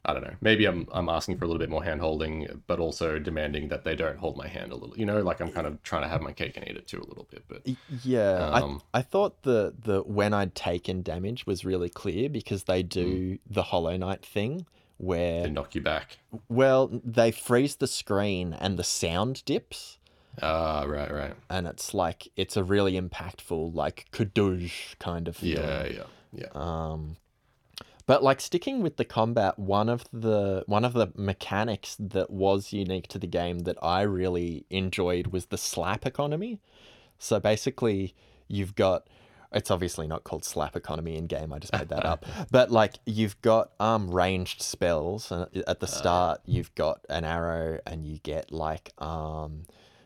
I 0.09 0.13
don't 0.15 0.23
know. 0.23 0.35
Maybe 0.41 0.65
I'm 0.67 0.87
I'm 0.93 1.09
asking 1.09 1.37
for 1.37 1.45
a 1.45 1.49
little 1.49 1.59
bit 1.59 1.69
more 1.69 1.83
hand 1.85 2.01
holding, 2.01 2.63
but 2.69 2.79
also 2.79 3.19
demanding 3.19 3.69
that 3.69 3.85
they 3.85 3.95
don't 3.97 4.17
hold 4.19 4.37
my 4.37 4.47
hand 4.49 4.71
a 4.73 4.77
little. 4.77 4.97
You 4.97 5.05
know, 5.05 5.21
like 5.21 5.41
I'm 5.41 5.51
kind 5.51 5.67
of 5.67 5.83
trying 5.83 6.03
to 6.03 6.09
have 6.09 6.23
my 6.23 6.33
cake 6.33 6.57
and 6.57 6.67
eat 6.69 6.77
it 6.77 6.87
too 6.87 7.01
a 7.01 7.09
little 7.09 7.27
bit. 7.31 7.43
But 7.49 7.63
Yeah, 7.89 8.51
Um, 8.63 8.81
I 8.93 8.99
I 9.01 9.03
thought 9.03 9.43
the 9.43 9.75
the 9.79 10.03
when 10.03 10.33
I'd 10.33 10.55
taken 10.55 11.03
damage 11.03 11.47
was 11.47 11.65
really 11.65 11.89
clear 11.91 12.29
because 12.31 12.65
they 12.65 12.83
Hmm. 12.83 12.89
do 12.89 13.39
the 13.51 13.65
Hollow 13.65 13.97
Knight 13.97 14.25
thing 14.25 14.67
where 14.99 15.43
they 15.43 15.51
knock 15.51 15.75
you 15.75 15.83
back. 15.83 16.19
well 16.49 16.89
they 17.05 17.31
freeze 17.31 17.77
the 17.77 17.87
screen 17.87 18.55
and 18.55 18.79
the 18.79 18.85
sound 18.85 19.45
dips 19.45 19.99
Ah, 20.41 20.85
right, 20.87 21.13
right. 21.13 21.35
and 21.51 21.67
it's 21.67 21.93
like 21.95 22.29
it's 22.37 22.57
a 22.57 22.63
really 22.65 22.95
impactful 23.01 23.75
like 23.75 24.07
kadoosh 24.13 24.97
kind 24.99 25.29
of 25.29 25.37
feeling. 25.37 25.65
Yeah, 25.65 25.87
yeah, 25.87 26.03
yeah. 26.33 26.47
Um, 26.55 27.17
but 28.07 28.23
like 28.23 28.41
sticking 28.41 28.83
with 28.83 28.97
the 28.97 29.05
combat, 29.05 29.59
one 29.59 29.89
of 29.89 30.05
the 30.13 30.63
one 30.67 30.85
of 30.85 30.93
the 30.93 31.13
mechanics 31.17 31.97
that 31.99 32.31
was 32.31 32.73
unique 32.73 33.09
to 33.09 33.19
the 33.19 33.27
game 33.27 33.61
that 33.61 33.77
I 33.83 34.03
really 34.03 34.65
enjoyed 34.71 35.29
was 35.29 35.47
the 35.47 35.59
slap 35.59 36.07
economy. 36.07 36.61
So 37.19 37.41
basically, 37.41 38.15
you've 38.47 38.77
got 38.77 39.09
it's 39.53 39.71
obviously 39.71 40.07
not 40.07 40.23
called 40.23 40.45
slap 40.45 40.77
economy 40.77 41.17
in 41.17 41.27
game. 41.27 41.53
I 41.53 41.59
just 41.59 41.73
made 41.73 41.89
that 41.89 42.05
up. 42.05 42.25
But 42.51 42.71
like 42.71 42.95
you've 43.07 43.41
got 43.43 43.73
um 43.81 44.11
ranged 44.11 44.63
spells 44.63 45.33
and 45.33 45.49
at 45.67 45.81
the 45.81 45.87
start 45.87 46.41
you've 46.47 46.75
got 46.75 47.01
an 47.09 47.25
arrow 47.25 47.81
and 47.87 48.07
you 48.07 48.19
get 48.19 48.53
like 48.53 48.93
um 48.99 49.65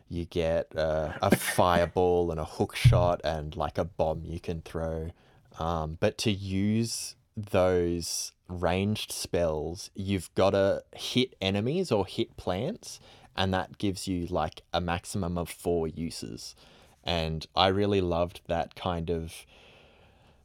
you 0.09 0.25
get 0.25 0.75
uh, 0.75 1.13
a 1.21 1.35
fireball 1.35 2.31
and 2.31 2.39
a 2.39 2.43
hook 2.43 2.75
shot 2.75 3.21
and 3.23 3.55
like 3.55 3.77
a 3.77 3.85
bomb 3.85 4.23
you 4.25 4.41
can 4.41 4.61
throw. 4.61 5.11
Um, 5.57 5.97
but 6.01 6.17
to 6.19 6.31
use 6.31 7.15
those 7.35 8.31
ranged 8.47 9.11
spells, 9.11 9.89
you've 9.95 10.33
got 10.35 10.51
to 10.51 10.83
hit 10.95 11.35
enemies 11.41 11.91
or 11.91 12.05
hit 12.05 12.35
plants, 12.37 12.99
and 13.35 13.53
that 13.53 13.77
gives 13.77 14.07
you 14.07 14.27
like 14.27 14.61
a 14.73 14.81
maximum 14.81 15.37
of 15.37 15.49
four 15.49 15.87
uses. 15.87 16.55
And 17.03 17.45
I 17.55 17.67
really 17.67 18.01
loved 18.01 18.41
that 18.47 18.75
kind 18.75 19.09
of 19.09 19.33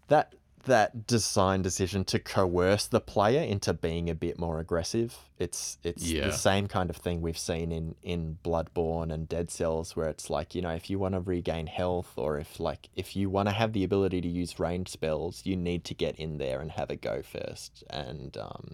that 0.08 0.34
that 0.66 1.06
design 1.06 1.62
decision 1.62 2.04
to 2.04 2.18
coerce 2.18 2.86
the 2.86 3.00
player 3.00 3.40
into 3.42 3.72
being 3.72 4.08
a 4.08 4.14
bit 4.14 4.38
more 4.38 4.60
aggressive. 4.60 5.16
It's 5.38 5.78
it's 5.82 6.04
Yeah. 6.10 6.26
the 6.26 6.32
same 6.32 6.68
kind 6.68 6.90
of 6.90 6.96
thing 6.96 7.20
we've 7.22 7.38
seen 7.38 7.72
in 7.72 7.94
in 8.02 8.38
Bloodborne 8.44 9.12
and 9.12 9.28
Dead 9.28 9.50
Cells 9.50 9.96
where 9.96 10.08
it's 10.08 10.30
like, 10.30 10.54
you 10.54 10.62
know, 10.62 10.70
if 10.70 10.88
you 10.88 10.98
want 10.98 11.14
to 11.14 11.20
regain 11.20 11.66
health 11.66 12.12
or 12.16 12.38
if 12.38 12.60
like 12.60 12.88
if 12.94 13.16
you 13.16 13.28
want 13.30 13.48
to 13.48 13.54
have 13.54 13.72
the 13.72 13.82
ability 13.84 14.20
to 14.20 14.28
use 14.28 14.60
ranged 14.60 14.90
spells, 14.90 15.42
you 15.44 15.56
need 15.56 15.84
to 15.84 15.94
get 15.94 16.16
in 16.16 16.38
there 16.38 16.60
and 16.60 16.70
have 16.72 16.90
a 16.90 16.96
go 16.96 17.22
first. 17.22 17.82
And 17.90 18.36
um 18.36 18.70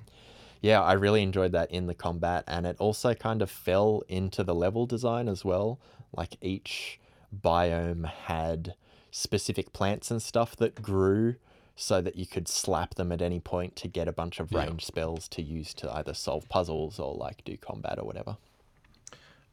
yeah, 0.60 0.80
I 0.80 0.92
really 0.92 1.22
enjoyed 1.22 1.52
that 1.52 1.70
in 1.70 1.86
the 1.86 1.94
combat 1.94 2.44
and 2.46 2.66
it 2.66 2.76
also 2.78 3.14
kind 3.14 3.42
of 3.42 3.50
fell 3.50 4.02
into 4.08 4.44
the 4.44 4.54
level 4.54 4.86
design 4.86 5.28
as 5.28 5.44
well. 5.44 5.80
Like 6.14 6.36
each 6.40 7.00
biome 7.34 8.06
had 8.06 8.74
specific 9.10 9.72
plants 9.72 10.10
and 10.10 10.22
stuff 10.22 10.54
that 10.56 10.80
grew 10.80 11.36
so 11.76 12.00
that 12.02 12.16
you 12.16 12.26
could 12.26 12.48
slap 12.48 12.94
them 12.94 13.10
at 13.12 13.22
any 13.22 13.40
point 13.40 13.76
to 13.76 13.88
get 13.88 14.08
a 14.08 14.12
bunch 14.12 14.40
of 14.40 14.52
Yeah. 14.52 14.66
ranged 14.66 14.86
spells 14.86 15.28
to 15.28 15.42
use 15.42 15.72
to 15.74 15.90
either 15.94 16.14
solve 16.14 16.48
puzzles 16.48 16.98
or 16.98 17.14
like 17.14 17.44
do 17.44 17.56
combat 17.56 17.98
or 17.98 18.04
whatever. 18.04 18.36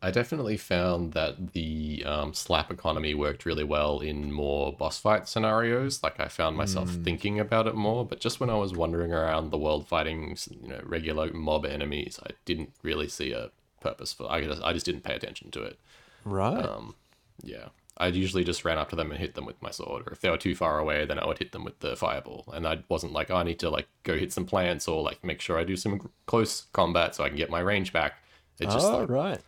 I 0.01 0.11
definitely 0.11 0.55
found 0.55 1.11
that 1.11 1.51
the 1.51 2.03
um, 2.05 2.33
slap 2.33 2.71
economy 2.71 3.13
worked 3.13 3.45
really 3.45 3.65
well 3.65 3.99
in 3.99 4.31
more 4.31 4.71
boss 4.71 4.97
fight 4.97 5.27
scenarios. 5.27 6.01
Like 6.01 6.21
I 6.21 6.29
found 6.29 6.55
myself 6.55 6.89
thinking 6.89 7.37
about 7.37 7.67
it 7.67 7.75
more, 7.75 8.05
but 8.05 8.21
just 8.21 8.39
when 8.39 8.49
I 8.49 8.55
was 8.55 8.73
wandering 8.73 9.11
around 9.11 9.49
the 9.49 9.57
world 9.57 9.87
fighting, 9.89 10.37
you 10.61 10.69
know, 10.69 10.79
regular 10.83 11.33
mob 11.33 11.65
enemies, 11.65 12.17
I 12.25 12.29
didn't 12.45 12.71
really 12.81 13.09
see 13.09 13.33
a 13.33 13.51
purpose 13.81 14.13
for. 14.13 14.31
I 14.31 14.41
just, 14.41 14.61
I 14.63 14.71
just 14.71 14.85
didn't 14.85 15.03
pay 15.03 15.15
attention 15.15 15.51
to 15.51 15.63
it. 15.63 15.77
Right. 16.23 16.63
Um, 16.63 16.95
yeah, 17.43 17.67
I 17.99 18.07
usually 18.07 18.45
just 18.45 18.63
ran 18.63 18.77
up 18.77 18.89
to 18.89 18.95
them 18.95 19.11
and 19.11 19.19
hit 19.19 19.35
them 19.35 19.45
with 19.45 19.61
my 19.61 19.71
sword, 19.71 20.07
or 20.07 20.13
if 20.13 20.21
they 20.21 20.29
were 20.29 20.37
too 20.37 20.55
far 20.55 20.79
away, 20.79 21.05
then 21.05 21.19
I 21.19 21.27
would 21.27 21.39
hit 21.39 21.51
them 21.51 21.65
with 21.65 21.79
the 21.79 21.95
fireball. 21.95 22.45
And 22.53 22.65
I 22.65 22.83
wasn't 22.87 23.11
like, 23.11 23.29
oh, 23.29 23.35
I 23.35 23.43
need 23.43 23.59
to 23.59 23.69
like 23.69 23.87
go 24.03 24.17
hit 24.17 24.31
some 24.31 24.45
plants 24.45 24.87
or 24.87 25.03
like 25.03 25.23
make 25.23 25.41
sure 25.41 25.57
I 25.57 25.65
do 25.65 25.75
some 25.75 26.09
close 26.25 26.67
combat 26.71 27.15
so 27.15 27.23
I 27.23 27.27
can 27.27 27.37
get 27.37 27.49
my 27.49 27.59
range 27.59 27.91
back. 27.91 28.13
It's 28.59 28.73
just 28.73 28.87
oh, 28.87 28.99
like, 28.99 29.09
right. 29.09 29.39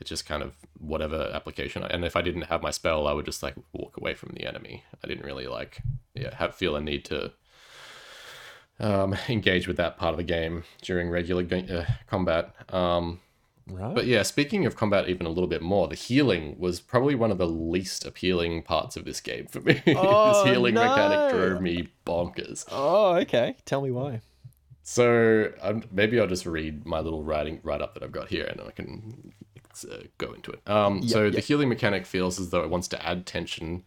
it's 0.00 0.08
just 0.08 0.26
kind 0.26 0.42
of 0.42 0.54
whatever 0.78 1.30
application. 1.32 1.82
And 1.82 2.04
if 2.04 2.16
I 2.16 2.22
didn't 2.22 2.42
have 2.42 2.62
my 2.62 2.70
spell, 2.70 3.06
I 3.06 3.12
would 3.12 3.26
just 3.26 3.42
like 3.42 3.54
walk 3.72 3.96
away 3.96 4.14
from 4.14 4.30
the 4.34 4.46
enemy. 4.46 4.84
I 5.02 5.06
didn't 5.06 5.24
really 5.24 5.46
like, 5.46 5.80
yeah, 6.14 6.34
have 6.34 6.54
feel 6.54 6.76
a 6.76 6.80
need 6.80 7.04
to 7.06 7.32
um, 8.80 9.16
engage 9.28 9.66
with 9.66 9.76
that 9.78 9.96
part 9.96 10.12
of 10.12 10.18
the 10.18 10.24
game 10.24 10.64
during 10.82 11.08
regular 11.08 11.42
ga- 11.42 11.68
uh, 11.70 11.84
combat. 12.06 12.54
Um, 12.72 13.20
Right. 13.66 13.94
but 13.94 14.06
yeah, 14.06 14.22
speaking 14.22 14.66
of 14.66 14.76
combat, 14.76 15.08
even 15.08 15.26
a 15.26 15.30
little 15.30 15.46
bit 15.46 15.62
more, 15.62 15.88
the 15.88 15.94
healing 15.94 16.56
was 16.58 16.80
probably 16.80 17.14
one 17.14 17.30
of 17.30 17.38
the 17.38 17.46
least 17.46 18.04
appealing 18.04 18.62
parts 18.62 18.96
of 18.96 19.04
this 19.04 19.20
game 19.20 19.46
for 19.46 19.60
me. 19.60 19.82
Oh, 19.96 20.44
this 20.44 20.52
healing 20.52 20.74
no. 20.74 20.86
mechanic 20.86 21.32
drove 21.32 21.62
me 21.62 21.88
bonkers. 22.06 22.66
oh, 22.70 23.14
okay. 23.16 23.56
Tell 23.64 23.80
me 23.80 23.90
why. 23.90 24.20
So 24.82 25.50
um, 25.62 25.82
maybe 25.90 26.20
I'll 26.20 26.26
just 26.26 26.44
read 26.44 26.84
my 26.84 27.00
little 27.00 27.22
writing 27.22 27.60
write 27.62 27.80
up 27.80 27.94
that 27.94 28.02
I've 28.02 28.12
got 28.12 28.28
here, 28.28 28.44
and 28.44 28.60
I 28.60 28.70
can 28.70 29.32
uh, 29.90 29.96
go 30.18 30.32
into 30.34 30.52
it. 30.52 30.60
Um, 30.68 31.06
so 31.08 31.30
the 31.30 31.40
healing 31.40 31.70
mechanic 31.70 32.04
feels 32.04 32.38
as 32.38 32.50
though 32.50 32.62
it 32.62 32.70
wants 32.70 32.88
to 32.88 33.06
add 33.06 33.24
tension 33.24 33.84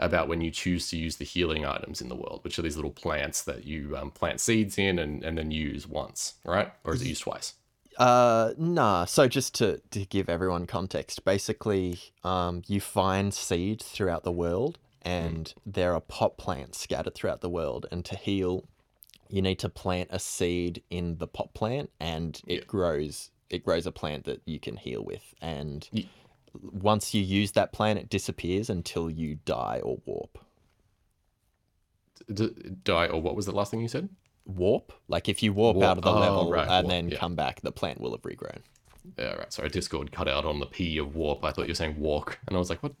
about 0.00 0.26
when 0.28 0.40
you 0.40 0.50
choose 0.50 0.88
to 0.88 0.96
use 0.96 1.16
the 1.16 1.24
healing 1.24 1.64
items 1.64 2.00
in 2.00 2.08
the 2.08 2.16
world, 2.16 2.40
which 2.42 2.58
are 2.58 2.62
these 2.62 2.74
little 2.74 2.90
plants 2.90 3.42
that 3.42 3.64
you 3.64 3.96
um, 3.96 4.10
plant 4.10 4.40
seeds 4.40 4.76
in 4.78 4.98
and, 4.98 5.22
and 5.22 5.38
then 5.38 5.50
use 5.50 5.86
once, 5.86 6.34
right? 6.44 6.72
Or 6.84 6.94
is 6.94 7.02
it 7.02 7.08
used 7.08 7.22
twice? 7.22 7.54
Uh, 7.96 8.52
nah. 8.56 9.04
So 9.04 9.28
just 9.28 9.54
to, 9.56 9.80
to 9.90 10.04
give 10.06 10.28
everyone 10.28 10.66
context, 10.66 11.24
basically, 11.24 11.98
um, 12.24 12.62
you 12.66 12.80
find 12.80 13.34
seeds 13.34 13.84
throughout 13.84 14.24
the 14.24 14.32
world, 14.32 14.78
and 15.02 15.52
there 15.66 15.94
are 15.94 16.00
pot 16.00 16.38
plants 16.38 16.78
scattered 16.78 17.14
throughout 17.14 17.40
the 17.40 17.50
world. 17.50 17.86
And 17.90 18.04
to 18.06 18.16
heal, 18.16 18.64
you 19.28 19.42
need 19.42 19.58
to 19.60 19.68
plant 19.68 20.08
a 20.12 20.18
seed 20.18 20.82
in 20.90 21.18
the 21.18 21.26
pot 21.26 21.52
plant, 21.54 21.90
and 22.00 22.40
it 22.46 22.60
Yeah. 22.60 22.64
grows. 22.66 23.30
It 23.50 23.64
grows 23.64 23.86
a 23.86 23.92
plant 23.92 24.24
that 24.26 24.40
you 24.46 24.60
can 24.60 24.76
heal 24.76 25.02
with, 25.04 25.34
and 25.40 25.88
Ye- 25.92 26.08
once 26.62 27.14
you 27.14 27.22
use 27.22 27.52
that 27.52 27.72
plant, 27.72 27.98
it 27.98 28.08
disappears 28.08 28.70
until 28.70 29.10
you 29.10 29.36
die 29.44 29.80
or 29.82 29.98
warp. 30.06 30.38
D- 32.32 32.54
die, 32.84 33.08
or 33.08 33.20
what 33.20 33.34
was 33.34 33.46
the 33.46 33.52
last 33.52 33.70
thing 33.72 33.80
you 33.80 33.88
said? 33.88 34.08
Warp, 34.46 34.92
like 35.08 35.28
if 35.28 35.42
you 35.42 35.52
warp, 35.52 35.76
Warp. 35.76 35.88
out 35.88 35.98
of 35.98 36.04
the 36.04 36.10
Oh, 36.10 36.18
level 36.20 36.50
right, 36.50 36.68
and 36.68 36.86
warp, 36.86 36.88
then 36.88 37.08
yeah. 37.10 37.18
come 37.18 37.34
back, 37.34 37.60
the 37.60 37.72
plant 37.72 38.00
will 38.00 38.12
have 38.12 38.22
regrown. 38.22 38.60
Yeah, 39.18 39.34
right. 39.34 39.52
Sorry, 39.52 39.68
Discord 39.70 40.12
cut 40.12 40.28
out 40.28 40.44
on 40.44 40.60
the 40.60 40.66
P 40.66 40.98
of 40.98 41.14
warp. 41.14 41.42
I 41.44 41.52
thought 41.52 41.62
you 41.62 41.68
were 41.70 41.74
saying 41.74 41.98
walk, 41.98 42.38
and 42.46 42.54
I 42.56 42.58
was 42.58 42.68
like, 42.70 42.82
what? 42.82 42.92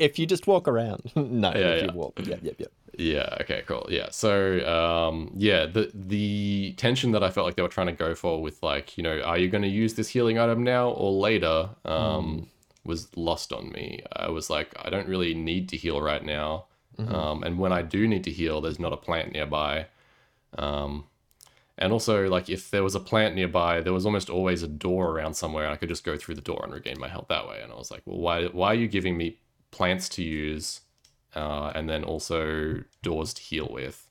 if 0.00 0.18
you 0.18 0.26
just 0.26 0.46
walk 0.46 0.68
around, 0.68 1.10
no. 1.16 1.50
Yeah, 1.50 1.56
if 1.56 1.82
yeah. 1.82 1.88
you 1.88 1.92
warp, 1.92 2.18
yep, 2.26 2.40
yep, 2.42 2.54
yep. 2.58 2.72
Yeah. 2.98 3.36
Okay. 3.42 3.62
Cool. 3.66 3.86
Yeah. 3.90 4.08
So, 4.10 4.66
um, 4.66 5.30
yeah, 5.34 5.66
the 5.66 5.90
the 5.92 6.72
tension 6.78 7.12
that 7.12 7.22
I 7.22 7.30
felt 7.30 7.46
like 7.46 7.56
they 7.56 7.62
were 7.62 7.68
trying 7.68 7.88
to 7.88 7.92
go 7.92 8.14
for 8.14 8.40
with 8.40 8.62
like, 8.62 8.96
you 8.96 9.02
know, 9.02 9.20
are 9.20 9.36
you 9.36 9.48
going 9.48 9.62
to 9.64 9.68
use 9.68 9.94
this 9.94 10.08
healing 10.08 10.38
item 10.38 10.62
now 10.64 10.90
or 10.90 11.10
later? 11.12 11.68
Um, 11.84 12.48
was 12.84 13.08
lost 13.16 13.52
on 13.52 13.70
me. 13.72 14.00
I 14.14 14.30
was 14.30 14.48
like, 14.48 14.72
I 14.78 14.88
don't 14.90 15.08
really 15.08 15.34
need 15.34 15.68
to 15.70 15.76
heal 15.76 16.00
right 16.00 16.24
now. 16.24 16.66
Um, 16.98 17.42
and 17.42 17.58
when 17.58 17.72
I 17.72 17.82
do 17.82 18.06
need 18.08 18.24
to 18.24 18.30
heal, 18.30 18.60
there's 18.62 18.78
not 18.78 18.92
a 18.92 18.96
plant 18.96 19.32
nearby. 19.32 19.86
Um, 20.56 21.04
and 21.78 21.92
also, 21.92 22.28
like, 22.28 22.48
if 22.48 22.70
there 22.70 22.82
was 22.82 22.94
a 22.94 23.00
plant 23.00 23.34
nearby, 23.34 23.80
there 23.80 23.92
was 23.92 24.06
almost 24.06 24.30
always 24.30 24.62
a 24.62 24.68
door 24.68 25.10
around 25.10 25.34
somewhere, 25.34 25.64
and 25.64 25.72
I 25.72 25.76
could 25.76 25.90
just 25.90 26.04
go 26.04 26.16
through 26.16 26.36
the 26.36 26.40
door 26.40 26.60
and 26.64 26.72
regain 26.72 26.98
my 26.98 27.08
health 27.08 27.26
that 27.28 27.46
way. 27.46 27.60
And 27.62 27.72
I 27.72 27.76
was 27.76 27.90
like, 27.90 28.02
well, 28.06 28.18
why 28.18 28.46
why 28.46 28.68
are 28.68 28.74
you 28.74 28.88
giving 28.88 29.16
me 29.16 29.38
plants 29.70 30.08
to 30.10 30.22
use? 30.22 30.80
uh, 31.36 31.70
and 31.74 31.88
then 31.88 32.02
also 32.02 32.82
doors 33.02 33.34
to 33.34 33.42
heal 33.42 33.68
with. 33.70 34.08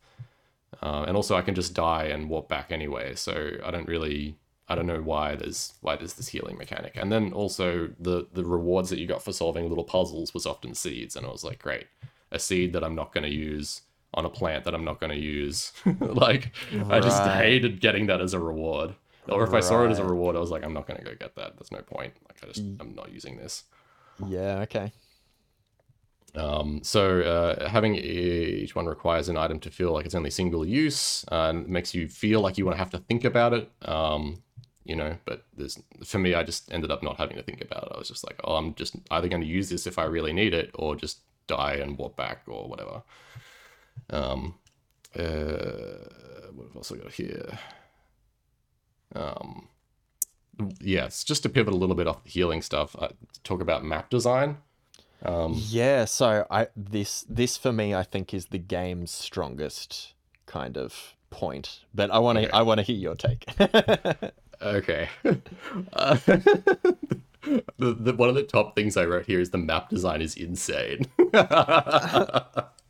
Uh, 0.82 1.06
and 1.08 1.18
also, 1.18 1.36
I 1.36 1.42
can 1.42 1.56
just 1.56 1.74
die 1.74 2.06
and 2.06 2.30
warp 2.30 2.48
back 2.48 2.72
anyway. 2.72 3.16
So 3.16 3.52
I 3.66 3.72
don't 3.72 3.88
really, 3.88 4.36
I 4.70 4.76
don't 4.76 4.86
know 4.86 5.02
why 5.02 5.36
there's 5.36 5.74
why 5.82 5.96
there's 5.96 6.14
this 6.14 6.28
healing 6.28 6.58
mechanic. 6.58 6.96
And 6.96 7.12
then 7.12 7.34
also 7.34 7.90
the 8.00 8.28
the 8.32 8.46
rewards 8.46 8.90
that 8.92 9.00
you 9.00 9.08
got 9.08 9.24
for 9.24 9.34
solving 9.34 9.68
little 9.68 9.84
puzzles 9.84 10.34
was 10.34 10.46
often 10.46 10.76
seeds, 10.76 11.16
and 11.16 11.26
I 11.26 11.30
was 11.30 11.44
like, 11.44 11.60
great, 11.60 11.88
a 12.32 12.40
seed 12.40 12.74
that 12.74 12.84
I'm 12.84 12.96
not 12.96 13.14
going 13.14 13.24
to 13.24 13.30
use 13.34 13.82
on 14.16 14.26
a 14.26 14.30
plant 14.30 14.63
that 14.63 14.74
I'm 14.74 14.86
not 14.86 14.99
going 14.99 15.11
to 15.11 15.20
use. 15.20 15.74
like 15.99 16.53
I 16.89 16.99
just 16.99 17.22
hated 17.22 17.82
getting 17.82 18.07
that 18.07 18.22
as 18.22 18.34
a 18.34 18.39
reward. 18.39 18.95
Or 19.28 19.43
if 19.43 19.53
I 19.53 19.59
saw 19.59 19.84
it 19.84 19.91
as 19.91 19.99
a 19.99 20.05
reward, 20.05 20.36
I 20.36 20.39
was 20.39 20.51
like, 20.51 20.63
I'm 20.63 20.74
not 20.74 20.88
going 20.88 20.99
to 20.99 21.05
go 21.05 21.16
get 21.16 21.36
that. 21.36 21.57
There's 21.57 21.72
no 21.72 21.80
point. 21.80 22.13
Like 22.28 22.38
I 22.43 22.47
just, 22.47 22.61
I'm 22.80 22.93
not 22.95 23.11
using 23.11 23.38
this. 23.38 23.63
Yeah, 24.28 24.59
okay. 24.61 24.91
Um, 26.36 26.82
so 26.84 27.22
uh, 27.22 27.70
having 27.70 27.95
each 27.95 28.76
one 28.76 28.86
requires 28.86 29.30
an 29.30 29.38
item 29.38 29.59
to 29.61 29.72
feel 29.72 29.93
like 29.93 30.05
it's 30.05 30.16
only 30.16 30.30
single 30.30 30.66
use 30.66 31.26
uh, 31.32 31.49
and 31.49 31.68
makes 31.68 31.95
you 31.95 32.07
feel 32.07 32.41
like 32.41 32.57
you 32.57 32.66
want 32.66 32.76
to 32.76 32.80
have 32.80 32.89
to 32.91 32.99
think 32.99 33.24
about 33.26 33.53
it. 33.53 33.72
Um, 33.84 34.43
you 34.84 34.95
know. 34.95 35.18
But 35.26 35.45
there's 35.55 35.82
for 36.03 36.20
me, 36.20 36.34
I 36.34 36.43
just 36.43 36.72
ended 36.72 36.91
up 36.91 37.01
not 37.03 37.18
having 37.18 37.38
to 37.38 37.43
think 37.43 37.61
about 37.61 37.84
it. 37.84 37.91
I 37.95 37.97
was 37.97 38.09
just 38.09 38.26
like, 38.26 38.39
oh, 38.43 38.55
I'm 38.55 38.76
just 38.76 38.95
either 39.11 39.28
going 39.28 39.41
to 39.41 39.47
use 39.47 39.70
this 39.70 39.88
if 39.88 39.97
I 39.97 40.03
really 40.03 40.34
need 40.34 40.53
it, 40.53 40.72
or 40.76 40.95
just 40.95 41.20
die 41.47 41.76
and 41.76 41.97
walk 41.97 42.16
back 42.16 42.41
or 42.47 42.68
whatever. 42.68 43.01
Um, 44.10 44.56
uh, 45.18 45.24
what 46.53 46.68
have 46.68 46.76
I 46.76 46.78
also 46.78 46.95
got 46.95 47.12
here? 47.14 47.60
Um, 49.16 49.68
yes, 50.80 51.24
just 51.24 51.43
to 51.43 51.49
pivot 51.49 51.74
a 51.74 51.78
little 51.78 51.95
bit 51.95 52.08
off 52.08 52.24
the 52.24 52.30
healing 52.30 52.62
stuff, 52.62 52.95
uh, 52.99 53.10
talk 53.43 53.62
about 53.62 53.84
map 53.84 54.10
design. 54.10 54.58
Um, 55.24 55.53
yeah, 55.56 56.06
so 56.06 56.45
I 56.51 56.68
this 56.76 57.26
this 57.30 57.58
for 57.58 57.72
me 57.72 57.95
I 57.95 58.03
think 58.03 58.34
is 58.34 58.47
the 58.47 58.58
game's 58.60 59.12
strongest 59.12 60.14
kind 60.45 60.78
of 60.78 61.16
point. 61.30 61.80
But 61.93 62.12
I 62.12 62.20
want 62.20 62.38
to 62.38 62.45
Okay. 62.45 62.51
I 62.51 62.62
want 62.62 62.80
to 62.80 62.84
hear 62.84 62.97
your 62.97 63.16
take. 63.16 63.45
okay. 64.62 65.10
Uh, 65.93 66.18
the, 67.78 67.93
the, 67.93 68.14
one 68.14 68.30
of 68.30 68.36
the 68.36 68.43
top 68.43 68.76
things 68.76 68.97
I 68.97 69.06
wrote 69.06 69.26
here 69.26 69.39
is 69.39 69.51
the 69.51 69.58
map 69.58 69.89
design 69.89 70.22
is 70.22 70.36
insane. 70.36 71.06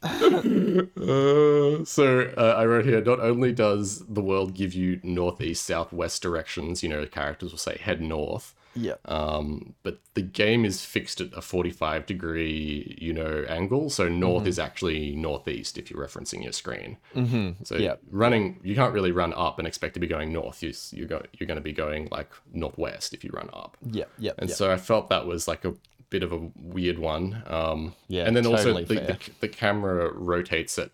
Uh, 0.96 1.86
so 1.86 2.34
uh, 2.38 2.56
I 2.58 2.66
wrote 2.66 2.86
here 2.86 3.02
not 3.02 3.20
only 3.20 3.52
does 3.52 4.00
the 4.08 4.22
world 4.22 4.54
give 4.54 4.74
you 4.74 5.00
northeast, 5.04 5.64
southwest 5.66 6.22
directions, 6.22 6.82
you 6.82 6.89
know, 6.89 7.06
characters 7.06 7.52
will 7.52 7.60
say 7.60 7.78
head 7.78 8.02
north, 8.02 8.56
yeah. 8.76 8.96
um, 9.06 9.76
but 9.84 10.00
the 10.14 10.22
game 10.22 10.66
is 10.66 10.84
fixed 10.84 11.22
at 11.22 11.30
a 11.34 11.41
45 11.41 12.06
degree, 12.06 12.98
you 13.00 13.14
know, 13.14 13.46
angle. 13.48 13.89
So 13.89 14.10
north 14.10 14.48
is 14.48 14.60
actually 14.60 15.16
northeast 15.16 15.78
if 15.78 15.89
you're 15.89 16.04
referencing 16.04 16.43
your 16.43 16.54
screen. 16.54 16.98
Mm-hmm. 17.16 17.64
So 17.64 17.76
Yeah. 17.76 17.96
running, 18.10 18.60
you 18.64 18.76
can't 18.76 18.93
really 18.93 19.12
run 19.12 19.34
up 19.34 19.60
and 19.60 19.68
expect 19.68 19.93
to 19.96 20.00
be 20.00 20.08
going 20.08 20.34
north. 20.34 20.62
You, 20.64 20.74
you're, 20.91 21.08
go, 21.08 21.22
you're 21.34 21.48
going 21.48 21.58
to 21.58 21.64
be 21.64 21.74
going 21.74 22.08
like 22.12 22.32
northwest 22.54 23.14
if 23.14 23.24
you 23.24 23.32
run 23.34 23.50
up. 23.54 23.78
Yeah. 23.84 24.06
Yeah. 24.18 24.32
And 24.38 24.50
yeah. 24.50 24.56
so 24.56 24.72
I 24.72 24.78
felt 24.78 25.10
that 25.10 25.26
was 25.26 25.48
like 25.48 25.66
a 25.66 25.74
bit 26.16 26.24
of 26.24 26.32
a 26.32 26.41
weird 26.76 26.97
one. 26.99 27.43
Um, 27.47 27.93
Yeah, 28.07 28.26
and 28.28 28.36
then 28.36 28.43
totally 28.45 28.84
also 28.84 28.93
the, 28.93 28.99
the, 29.01 29.18
the 29.41 29.47
camera 29.49 30.11
rotates 30.13 30.78
at 30.80 30.89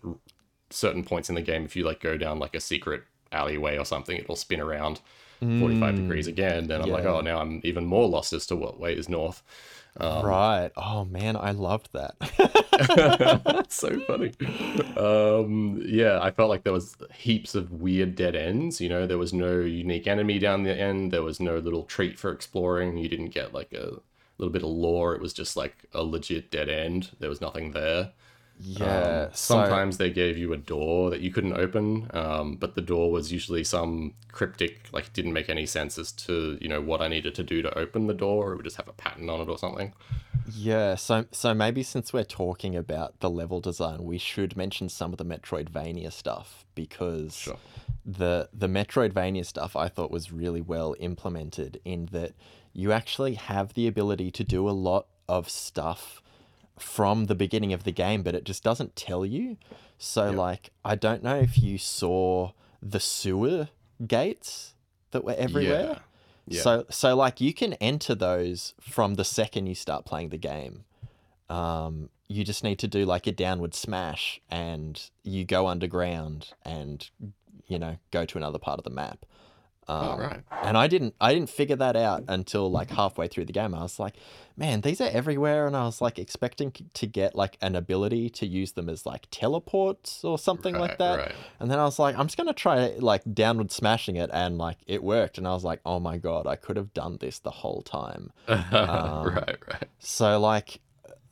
certain 0.70 1.04
points 1.04 1.28
in 1.28 1.34
the 1.36 1.42
game. 1.42 1.64
If 1.64 1.76
you 1.76 1.84
like 1.84 2.00
go 2.00 2.16
down 2.16 2.38
like 2.38 2.54
a 2.56 2.60
secret 2.60 3.02
alleyway 3.30 3.78
or 3.78 3.84
something, 3.84 4.16
it'll 4.16 4.36
spin 4.36 4.60
around 4.60 5.00
45 5.40 5.96
degrees 5.96 6.26
again. 6.26 6.66
Then 6.68 6.82
I'm 6.82 6.88
like, 6.90 7.04
Mm. 7.04 7.12
oh, 7.18 7.20
now 7.20 7.38
I'm 7.40 7.60
even 7.64 7.84
more 7.86 8.08
lost 8.08 8.32
as 8.32 8.46
to 8.46 8.56
what 8.56 8.78
way 8.80 8.92
is 8.94 9.08
north. 9.08 9.42
Um, 9.98 10.24
right. 10.24 10.70
Oh 10.76 11.04
man, 11.04 11.36
I 11.36 11.50
loved 11.52 11.88
that. 11.92 12.14
That's 13.44 13.74
so 13.76 14.00
funny. 14.00 14.32
Um, 14.96 15.82
yeah, 15.84 16.18
I 16.22 16.30
felt 16.30 16.48
like 16.50 16.62
there 16.64 16.72
was 16.72 16.96
heaps 17.14 17.54
of 17.54 17.72
weird 17.72 18.14
dead 18.14 18.36
ends. 18.36 18.80
You 18.80 18.88
know, 18.88 19.06
there 19.06 19.18
was 19.18 19.32
no 19.32 19.60
unique 19.60 20.06
enemy 20.06 20.38
down 20.38 20.62
the 20.62 20.74
end. 20.78 21.10
There 21.12 21.22
was 21.22 21.40
no 21.40 21.56
little 21.58 21.82
treat 21.84 22.18
for 22.18 22.30
exploring. 22.30 22.96
You 22.98 23.08
didn't 23.08 23.30
get 23.30 23.52
like 23.52 23.72
a 23.72 24.00
little 24.38 24.52
bit 24.52 24.62
of 24.62 24.68
lore. 24.70 25.14
It 25.14 25.20
was 25.20 25.32
just 25.32 25.56
like 25.56 25.76
a 25.92 26.02
legit 26.02 26.50
dead 26.50 26.68
end. 26.68 27.10
There 27.20 27.28
was 27.30 27.40
nothing 27.40 27.72
there. 27.72 28.12
yeah. 28.60 29.24
Um, 29.24 29.30
so- 29.32 29.54
sometimes 29.56 29.98
they 29.98 30.10
gave 30.10 30.36
you 30.38 30.52
a 30.52 30.56
door 30.56 31.10
that 31.10 31.20
you 31.20 31.30
couldn't 31.32 31.54
open, 31.56 32.08
um, 32.14 32.56
but 32.56 32.74
the 32.74 32.82
door 32.82 33.10
was 33.10 33.32
usually 33.32 33.64
some 33.64 34.14
cryptic, 34.30 34.88
like 34.92 35.06
it 35.06 35.12
didn't 35.12 35.32
make 35.32 35.48
any 35.48 35.66
sense 35.66 35.98
as 35.98 36.12
to 36.12 36.58
you 36.60 36.68
know 36.68 36.80
what 36.80 37.00
I 37.00 37.08
needed 37.08 37.34
to 37.36 37.42
do 37.42 37.62
to 37.62 37.76
open 37.78 38.06
the 38.06 38.14
door. 38.14 38.52
It 38.52 38.56
would 38.56 38.64
just 38.64 38.76
have 38.76 38.88
a 38.88 38.92
pattern 38.92 39.28
on 39.30 39.40
it 39.40 39.48
or 39.48 39.58
something. 39.58 39.92
Yeah, 40.54 40.96
so 40.96 41.24
so 41.32 41.54
maybe 41.54 41.82
since 41.82 42.12
we're 42.12 42.24
talking 42.24 42.76
about 42.76 43.20
the 43.20 43.30
level 43.30 43.60
design, 43.60 44.04
we 44.04 44.18
should 44.18 44.56
mention 44.56 44.88
some 44.88 45.12
of 45.12 45.18
the 45.18 45.24
Metroidvania 45.24 46.12
stuff 46.12 46.64
because 46.74 47.34
Sure. 47.36 47.56
the 48.04 48.48
the 48.52 48.66
Metroidvania 48.68 49.46
stuff 49.46 49.76
I 49.76 49.88
thought 49.88 50.10
was 50.10 50.32
really 50.32 50.60
well 50.60 50.94
implemented 51.00 51.80
in 51.84 52.06
that 52.12 52.32
you 52.72 52.92
actually 52.92 53.34
have 53.34 53.74
the 53.74 53.86
ability 53.86 54.30
to 54.32 54.44
do 54.44 54.68
a 54.68 54.72
lot 54.72 55.06
of 55.28 55.48
stuff 55.48 56.22
from 56.78 57.26
the 57.26 57.34
beginning 57.34 57.72
of 57.72 57.84
the 57.84 57.92
game, 57.92 58.22
but 58.22 58.34
it 58.34 58.44
just 58.44 58.62
doesn't 58.62 58.96
tell 58.96 59.24
you. 59.24 59.56
So 59.98 60.30
like 60.30 60.70
I 60.84 60.94
don't 60.94 61.22
know 61.22 61.36
if 61.36 61.58
you 61.58 61.78
saw 61.78 62.52
the 62.82 63.00
sewer 63.00 63.68
gates 64.06 64.74
that 65.12 65.24
were 65.24 65.34
everywhere. 65.36 66.00
Yeah. 66.46 66.62
So 66.62 66.86
so 66.90 67.14
like 67.14 67.40
you 67.40 67.54
can 67.54 67.74
enter 67.74 68.14
those 68.14 68.74
from 68.80 69.14
the 69.14 69.24
second 69.24 69.66
you 69.66 69.74
start 69.74 70.04
playing 70.04 70.30
the 70.30 70.38
game. 70.38 70.84
Um, 71.48 72.08
you 72.28 72.44
just 72.44 72.64
need 72.64 72.78
to 72.78 72.88
do 72.88 73.04
like 73.04 73.26
a 73.26 73.32
downward 73.32 73.74
smash 73.74 74.40
and 74.50 75.00
you 75.22 75.44
go 75.44 75.66
underground 75.66 76.50
and 76.64 77.08
you 77.66 77.78
know 77.78 77.98
go 78.10 78.24
to 78.24 78.38
another 78.38 78.58
part 78.58 78.78
of 78.78 78.84
the 78.84 78.90
map. 78.90 79.24
Um, 79.88 79.98
Oh, 80.02 80.16
right. 80.16 80.40
And 80.62 80.78
I 80.78 80.86
didn't 80.86 81.14
I 81.20 81.34
didn't 81.34 81.50
figure 81.50 81.76
that 81.76 81.96
out 81.96 82.24
until 82.28 82.70
like 82.70 82.90
halfway 82.90 83.26
through 83.28 83.46
the 83.46 83.52
game. 83.52 83.74
I 83.74 83.82
was 83.82 83.98
like, 83.98 84.14
man, 84.56 84.80
these 84.82 85.00
are 85.00 85.08
everywhere, 85.10 85.66
and 85.66 85.76
I 85.76 85.84
was 85.84 86.00
like 86.00 86.18
expecting 86.18 86.72
to 86.94 87.06
get 87.06 87.34
like 87.34 87.58
an 87.60 87.74
ability 87.74 88.30
to 88.30 88.46
use 88.46 88.72
them 88.72 88.88
as 88.88 89.04
like 89.04 89.26
teleports 89.30 90.24
or 90.24 90.38
something 90.38 90.74
like 90.76 90.98
that. 90.98 91.18
right. 91.18 91.32
And 91.58 91.70
then 91.70 91.78
I 91.78 91.84
was 91.84 91.98
like, 91.98 92.16
I'm 92.16 92.26
just 92.26 92.36
gonna 92.36 92.52
try 92.52 92.94
like 92.98 93.22
downward 93.34 93.72
smashing 93.72 94.16
it, 94.16 94.30
and 94.32 94.56
like 94.56 94.78
it 94.86 95.02
worked. 95.02 95.36
And 95.38 95.48
I 95.48 95.52
was 95.52 95.64
like, 95.64 95.80
oh 95.84 95.98
my 95.98 96.16
god, 96.16 96.46
I 96.46 96.56
could 96.56 96.76
have 96.76 96.94
done 96.94 97.18
this 97.20 97.40
the 97.40 97.50
whole 97.50 97.82
time. 97.82 98.30
Um, 98.72 99.34
right, 99.34 99.58
right. 99.68 99.88
So 99.98 100.38
like, 100.40 100.80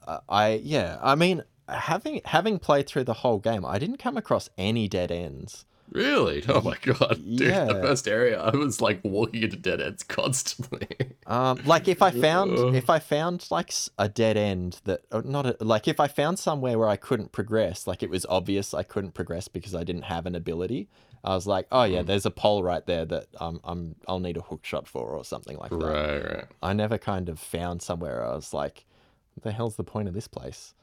uh, 0.07 0.21
I 0.29 0.61
yeah, 0.63 0.99
I 1.03 1.15
mean, 1.15 1.43
having 1.69 2.21
having 2.25 2.59
played 2.59 2.87
through 2.87 3.05
the 3.05 3.15
whole 3.15 3.39
game, 3.39 3.65
I 3.65 3.79
didn't 3.79 3.99
come 3.99 4.17
across 4.17 4.51
any 4.59 4.89
dead 4.89 5.11
ends. 5.13 5.65
Really? 5.93 6.45
Oh 6.49 6.61
my 6.61 6.77
god, 6.83 7.17
dude! 7.25 7.41
Yeah. 7.49 7.65
The 7.65 7.75
first 7.83 8.07
area, 8.07 8.41
I 8.41 8.55
was 8.57 8.81
like 8.81 9.01
walking 9.03 9.43
into 9.43 9.57
dead 9.57 9.81
ends 9.81 10.03
constantly. 10.19 10.87
Um, 11.27 11.61
like 11.65 11.89
if 11.89 12.01
I 12.03 12.11
found 12.11 12.57
Uh. 12.59 12.67
if 12.73 12.89
I 12.89 12.99
found 12.99 13.47
like 13.51 13.73
a 13.99 14.09
dead 14.09 14.37
end 14.37 14.81
that 14.85 15.01
uh, 15.11 15.23
not 15.25 15.47
a, 15.47 15.57
like 15.61 15.89
if 15.89 15.99
I 16.01 16.07
found 16.09 16.39
somewhere 16.39 16.79
where 16.79 16.89
I 16.89 16.97
couldn't 16.97 17.33
progress, 17.33 17.87
like 17.87 18.03
it 18.03 18.11
was 18.11 18.25
obvious 18.29 18.73
I 18.75 18.83
couldn't 18.85 19.13
progress 19.15 19.49
because 19.49 19.75
I 19.75 19.83
didn't 19.85 20.03
have 20.05 20.27
an 20.27 20.35
ability. 20.35 20.89
I 21.25 21.35
was 21.35 21.47
like, 21.47 21.67
oh 21.73 21.87
Hmm. 21.87 21.93
yeah, 21.93 22.03
there's 22.03 22.25
a 22.27 22.31
pole 22.31 22.63
right 22.63 22.85
there 22.87 23.05
that 23.07 23.27
um, 23.41 23.61
I'm 23.65 23.97
I'll 24.09 24.21
need 24.21 24.37
a 24.37 24.43
hook 24.43 24.65
shot 24.65 24.87
for 24.89 25.09
or 25.11 25.25
something 25.25 25.57
like 25.59 25.71
that. 25.71 25.77
right, 25.77 26.35
right. 26.37 26.45
I 26.63 26.73
never 26.73 26.99
kind 26.99 27.29
of 27.29 27.39
found 27.39 27.83
somewhere 27.83 28.25
I 28.25 28.35
was 28.35 28.55
like, 28.55 28.87
what 29.35 29.43
the 29.45 29.53
hell's 29.53 29.77
the 29.77 29.85
point 29.85 30.09
of 30.09 30.15
this 30.15 30.29
place? 30.29 30.75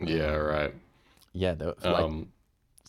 Yeah, 0.00 0.34
right. 0.34 0.74
Yeah, 1.32 1.54
there, 1.54 1.74
like, 1.82 1.86
Um, 2.04 2.28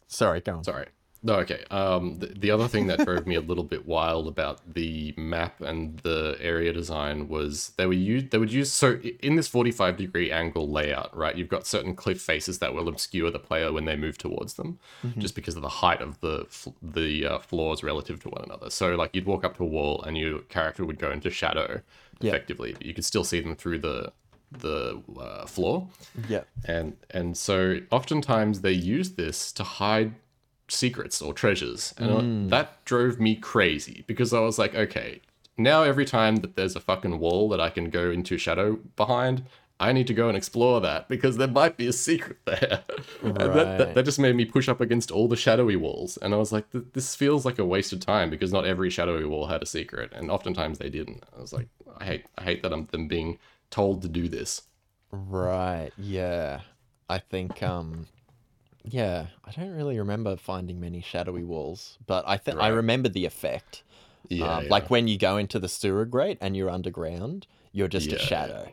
sorry, 0.08 0.42
go 0.42 0.56
on. 0.58 0.64
sorry. 0.64 0.88
No, 1.26 1.36
okay. 1.36 1.64
Um, 1.72 2.20
the, 2.20 2.28
the 2.28 2.52
other 2.52 2.68
thing 2.68 2.88
that 2.88 3.06
drove 3.06 3.26
me 3.26 3.36
a 3.36 3.42
little 3.42 3.64
bit 3.64 3.86
wild 3.88 4.28
about 4.28 4.74
the 4.74 5.14
map 5.16 5.62
and 5.62 5.98
the 6.00 6.38
area 6.42 6.74
design 6.74 7.30
was 7.30 7.72
they 7.78 7.86
were 7.86 7.94
use 7.94 8.26
they 8.30 8.38
would 8.38 8.52
use 8.52 8.70
so 8.74 9.00
in 9.22 9.38
this 9.38 9.48
forty 9.48 9.72
five 9.72 9.96
degree 9.96 10.32
angle 10.32 10.70
layout, 10.70 11.16
right? 11.16 11.36
You've 11.38 11.48
got 11.48 11.66
certain 11.66 11.96
cliff 11.96 12.22
faces 12.22 12.60
that 12.60 12.74
will 12.74 12.90
obscure 12.90 13.32
the 13.32 13.40
player 13.40 13.72
when 13.72 13.86
they 13.86 13.96
move 13.96 14.18
towards 14.18 14.56
them, 14.56 14.80
just 15.18 15.34
because 15.34 15.56
of 15.56 15.62
the 15.62 15.70
height 15.70 16.02
of 16.02 16.20
the 16.20 16.46
the 16.82 17.26
uh, 17.26 17.40
floors 17.40 17.84
relative 17.84 18.20
to 18.24 18.30
one 18.30 18.44
another. 18.44 18.70
So 18.70 18.96
like 18.96 19.12
you'd 19.16 19.26
walk 19.26 19.46
up 19.46 19.56
to 19.58 19.64
a 19.64 19.68
wall 19.68 20.04
and 20.04 20.18
your 20.18 20.40
character 20.40 20.84
would 20.86 21.00
go 21.00 21.10
into 21.10 21.30
shadow, 21.30 21.82
Yeah. 22.20 22.32
effectively, 22.32 22.74
but 22.74 22.86
you 22.86 22.94
could 22.94 23.06
still 23.06 23.24
see 23.24 23.40
them 23.40 23.56
through 23.56 23.80
the 23.80 24.12
the 24.52 25.02
uh, 25.20 25.46
floor 25.48 25.88
Yeah, 26.30 26.42
and 26.66 26.96
and 27.10 27.36
so 27.36 27.80
oftentimes 27.92 28.62
they 28.62 28.74
use 28.74 29.12
this 29.14 29.52
to 29.54 29.64
hide 29.64 30.14
secrets 30.74 31.22
or 31.22 31.34
treasures. 31.34 31.94
And 31.98 32.50
that 32.50 32.84
drove 32.86 33.20
me 33.20 33.36
crazy 33.36 34.04
because 34.08 34.34
i 34.34 34.40
was 34.40 34.58
like 34.60 34.76
okay 34.76 35.22
now 35.58 35.84
every 35.84 36.06
time 36.06 36.38
that 36.38 36.56
there's 36.56 36.76
a 36.76 36.80
fucking 36.80 37.20
wall 37.20 37.50
that 37.50 37.60
i 37.60 37.70
can 37.70 37.90
go 37.90 38.12
into 38.12 38.38
shadow 38.38 38.80
behind 38.96 39.44
i 39.80 39.92
need 39.92 40.08
to 40.08 40.14
go 40.14 40.28
and 40.28 40.38
explore 40.38 40.82
that 40.82 41.08
because 41.08 41.38
there 41.38 41.48
might 41.48 41.78
be 41.78 41.88
a 41.88 41.94
secret 41.94 42.38
there. 42.46 42.84
And 43.22 43.36
that, 43.38 43.78
that, 43.78 43.96
that 43.96 44.06
just 44.06 44.20
made 44.20 44.36
me 44.36 44.46
push 44.46 44.70
up 44.70 44.82
against 44.82 45.12
all 45.12 45.28
the 45.28 45.36
shadowy 45.36 45.76
walls. 45.76 46.18
And 46.18 46.34
i 46.34 46.38
was 46.38 46.52
like 46.52 46.66
this 46.72 47.16
feels 47.16 47.46
like 47.46 47.60
a 47.60 47.66
waste 47.66 47.94
of 47.94 48.00
time 48.00 48.30
because 48.30 48.54
not 48.54 48.66
every 48.66 48.90
shadowy 48.90 49.26
wall 49.26 49.48
had 49.48 49.62
a 49.62 49.66
secret 49.66 50.12
and 50.14 50.30
oftentimes 50.32 50.78
they 50.78 50.90
didn't. 50.90 51.24
I 51.36 51.42
was 51.42 51.54
like 51.54 51.68
i 52.00 52.06
hate 52.06 52.26
i 52.38 52.44
hate 52.44 52.64
that 52.64 52.74
i'm 52.74 52.86
them 52.88 53.08
being 53.08 53.40
told 53.70 54.02
to 54.04 54.10
do 54.10 54.28
this. 54.28 54.64
Right. 55.12 55.92
Yeah, 55.98 56.62
I 57.10 57.20
think 57.20 57.62
um, 57.62 58.08
yeah, 58.84 59.28
I 59.46 59.52
don't 59.52 59.72
really 59.76 59.98
remember 59.98 60.36
finding 60.36 60.80
many 60.80 61.02
shadowy 61.02 61.44
walls, 61.44 61.98
but 62.06 62.24
I 62.28 62.38
think 62.38 62.60
I 62.60 62.68
remember 62.68 63.10
the 63.10 63.26
effect. 63.26 63.84
yeah, 64.30 64.58
um, 64.58 64.64
yeah. 64.64 64.70
like 64.70 64.90
when 64.90 65.08
you 65.08 65.18
go 65.18 65.38
into 65.38 65.60
the 65.60 65.70
sewer 65.70 66.06
grate 66.06 66.38
and 66.42 66.56
you're 66.58 66.70
underground, 66.70 67.48
you're 67.72 67.88
just 67.88 68.08
Yeah, 68.08 68.14
a 68.14 68.18
yeah. 68.18 68.26
shadow. 68.26 68.70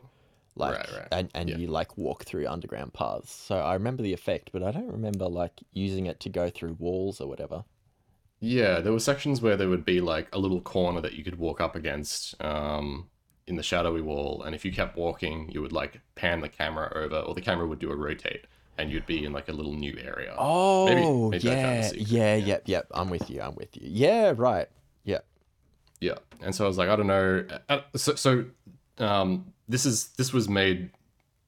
Like 0.57 0.73
Right, 0.73 0.93
right. 0.93 1.09
and, 1.13 1.31
and 1.35 1.49
Yeah. 1.49 1.57
you 1.57 1.69
like 1.69 1.97
walk 1.97 2.25
through 2.25 2.47
underground 2.49 2.93
paths. 2.93 3.33
So 3.33 3.57
I 3.57 3.75
remember 3.75 4.03
the 4.03 4.13
effect, 4.13 4.51
but 4.53 4.63
I 4.63 4.73
don't 4.73 4.91
remember 4.93 5.29
like 5.29 5.61
using 5.73 6.07
it 6.07 6.21
to 6.21 6.29
go 6.29 6.51
through 6.51 6.75
walls 6.75 7.21
or 7.21 7.29
whatever. 7.29 7.65
Yeah, 8.41 8.81
there 8.81 8.93
were 8.93 9.01
sections 9.01 9.43
where 9.43 9.57
there 9.57 9.69
would 9.69 9.85
be 9.85 10.01
like 10.01 10.29
a 10.35 10.39
little 10.39 10.61
corner 10.61 11.01
that 11.03 11.13
you 11.15 11.23
could 11.25 11.39
walk 11.39 11.61
up 11.61 11.77
against 11.77 12.41
um, 12.43 13.11
in 13.47 13.57
the 13.57 13.63
shadowy 13.63 14.01
wall, 14.01 14.43
and 14.43 14.55
if 14.55 14.65
you 14.65 14.73
kept 14.73 14.97
walking, 14.97 15.51
you 15.51 15.61
would 15.63 15.73
like 15.73 16.01
pan 16.15 16.41
the 16.41 16.49
camera 16.49 16.91
over, 16.95 17.17
or 17.21 17.35
the 17.35 17.41
camera 17.43 17.67
would 17.67 17.79
do 17.79 17.91
a 17.91 17.97
rotate, 17.97 18.47
and 18.81 18.91
you'd 18.91 19.07
be 19.07 19.25
in 19.25 19.33
like 19.33 19.49
a 19.49 19.53
little 19.53 19.75
new 19.75 19.97
area. 20.03 20.35
Oh, 20.39 21.31
maybe 21.31 21.45
found 21.45 21.53
yeah, 21.55 21.91
yeah, 21.95 22.35
yeah. 22.35 22.47
yep, 22.47 22.63
yep. 22.67 22.87
I'm 22.93 23.11
with 23.11 23.29
you. 23.31 23.41
I'm 23.41 23.55
with 23.55 23.77
you. 23.77 23.83
Yeah, 23.85 24.33
right. 24.37 24.69
Yeah. 25.05 25.19
Yeah, 26.01 26.17
and 26.41 26.55
so 26.55 26.65
I 26.65 26.69
was 26.69 26.79
like, 26.79 26.89
I 26.89 26.97
don't 26.97 27.07
know. 27.07 27.45
Uh, 27.69 27.81
So, 27.95 28.15
so 28.15 28.45
um, 28.99 29.53
this 29.69 29.85
is 29.85 30.09
this 30.17 30.33
was 30.33 30.49
made 30.49 30.91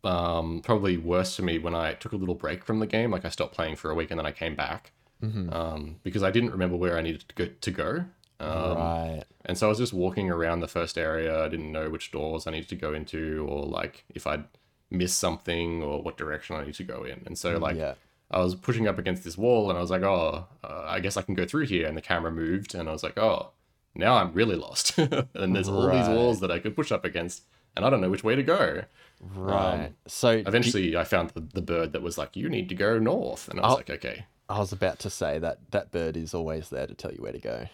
um, 0.04 0.60
probably 0.62 0.96
worse 0.98 1.34
for 1.36 1.42
me 1.42 1.58
when 1.58 1.74
I 1.74 1.94
took 1.94 2.12
a 2.12 2.16
little 2.16 2.34
break 2.34 2.64
from 2.64 2.78
the 2.78 2.86
game. 2.86 3.10
Like 3.10 3.24
I 3.24 3.30
stopped 3.30 3.54
playing 3.54 3.76
for 3.76 3.90
a 3.90 3.94
week 3.94 4.10
and 4.10 4.18
then 4.18 4.26
I 4.26 4.32
came 4.32 4.54
back 4.54 4.92
um, 5.22 5.96
because 6.02 6.22
I 6.22 6.30
didn't 6.30 6.50
remember 6.50 6.76
where 6.76 6.98
I 6.98 7.00
needed 7.02 7.24
to 7.28 7.34
go. 7.34 7.46
To 7.60 7.70
go. 7.70 8.04
Um, 8.40 8.76
right. 8.76 9.22
And 9.44 9.56
so 9.56 9.66
I 9.66 9.68
was 9.68 9.78
just 9.78 9.92
walking 9.92 10.28
around 10.30 10.60
the 10.60 10.68
first 10.68 10.98
area. 10.98 11.44
I 11.44 11.48
didn't 11.48 11.70
know 11.70 11.88
which 11.90 12.10
doors 12.10 12.46
I 12.46 12.50
needed 12.50 12.68
to 12.70 12.76
go 12.76 12.92
into, 12.92 13.46
or 13.48 13.64
like 13.64 14.04
if 14.14 14.26
I'd 14.26 14.44
missed 14.92 15.18
something, 15.18 15.82
or 15.82 16.02
what 16.02 16.16
direction 16.16 16.56
I 16.56 16.64
need 16.64 16.74
to 16.74 16.84
go 16.84 17.04
in. 17.04 17.22
And 17.26 17.36
so 17.38 17.58
like 17.58 17.76
Yeah. 17.76 17.94
I 18.30 18.38
was 18.40 18.54
pushing 18.54 18.88
up 18.88 18.98
against 18.98 19.24
this 19.24 19.36
wall, 19.36 19.68
and 19.68 19.76
I 19.78 19.82
was 19.82 19.90
like, 19.90 20.02
oh, 20.02 20.46
uh, 20.64 20.84
I 20.86 21.00
guess 21.00 21.16
I 21.18 21.22
can 21.22 21.34
go 21.34 21.44
through 21.44 21.66
here. 21.66 21.86
And 21.86 21.96
the 21.96 22.00
camera 22.00 22.30
moved, 22.30 22.74
and 22.74 22.88
I 22.88 22.92
was 22.92 23.02
like, 23.02 23.18
oh, 23.18 23.50
now 23.94 24.14
I'm 24.14 24.32
really 24.32 24.56
lost. 24.56 24.96
and 25.34 25.54
there's 25.54 25.68
all 25.68 25.90
these 25.90 26.08
walls 26.08 26.40
that 26.40 26.50
I 26.50 26.58
could 26.58 26.74
push 26.74 26.90
up 26.92 27.04
against, 27.04 27.42
and 27.76 27.84
I 27.84 27.90
don't 27.90 28.00
know 28.00 28.08
which 28.08 28.24
way 28.24 28.34
to 28.34 28.42
go. 28.42 28.84
Right. 29.20 29.92
so 30.06 30.30
Eventually, 30.30 30.96
I 30.96 31.04
found 31.04 31.30
the, 31.30 31.40
the 31.40 31.60
bird 31.60 31.92
that 31.92 32.00
was 32.02 32.16
like, 32.16 32.34
you 32.34 32.48
need 32.48 32.68
to 32.70 32.74
go 32.74 32.98
north, 32.98 33.48
and 33.48 33.60
I 33.60 33.64
was 33.64 33.72
Oh. 33.74 33.76
like, 33.76 33.90
okay. 33.90 34.24
I 34.48 34.58
was 34.58 34.72
about 34.72 34.98
to 35.00 35.10
say 35.10 35.38
that 35.38 35.58
that 35.70 35.90
bird 35.90 36.16
is 36.16 36.32
always 36.34 36.70
there 36.70 36.86
to 36.86 36.94
tell 36.94 37.12
you 37.12 37.22
where 37.22 37.32
to 37.32 37.38
go. 37.38 37.66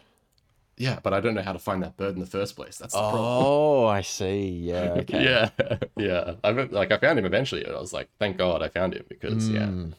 Yeah, 0.78 0.98
but 1.02 1.12
I 1.12 1.20
don't 1.20 1.34
know 1.34 1.42
how 1.42 1.52
to 1.52 1.58
find 1.58 1.82
that 1.82 1.96
bird 1.96 2.14
in 2.14 2.20
the 2.20 2.26
first 2.26 2.56
place. 2.56 2.78
That's 2.78 2.94
the 2.94 3.00
problem. 3.00 3.22
Oh, 3.24 3.86
I 3.86 4.00
see. 4.02 4.48
Yeah. 4.48 4.94
Okay. 5.00 5.24
Yeah, 5.24 5.50
yeah. 5.96 6.34
I 6.44 6.50
like 6.50 6.92
I 6.92 6.98
found 6.98 7.18
him 7.18 7.24
eventually, 7.24 7.64
and 7.64 7.74
I 7.74 7.80
was 7.80 7.92
like, 7.92 8.08
"Thank 8.18 8.36
God 8.38 8.62
I 8.62 8.68
found 8.68 8.94
him," 8.94 9.04
because 9.08 9.48
yeah, 9.50 9.66
Mm, 9.66 9.94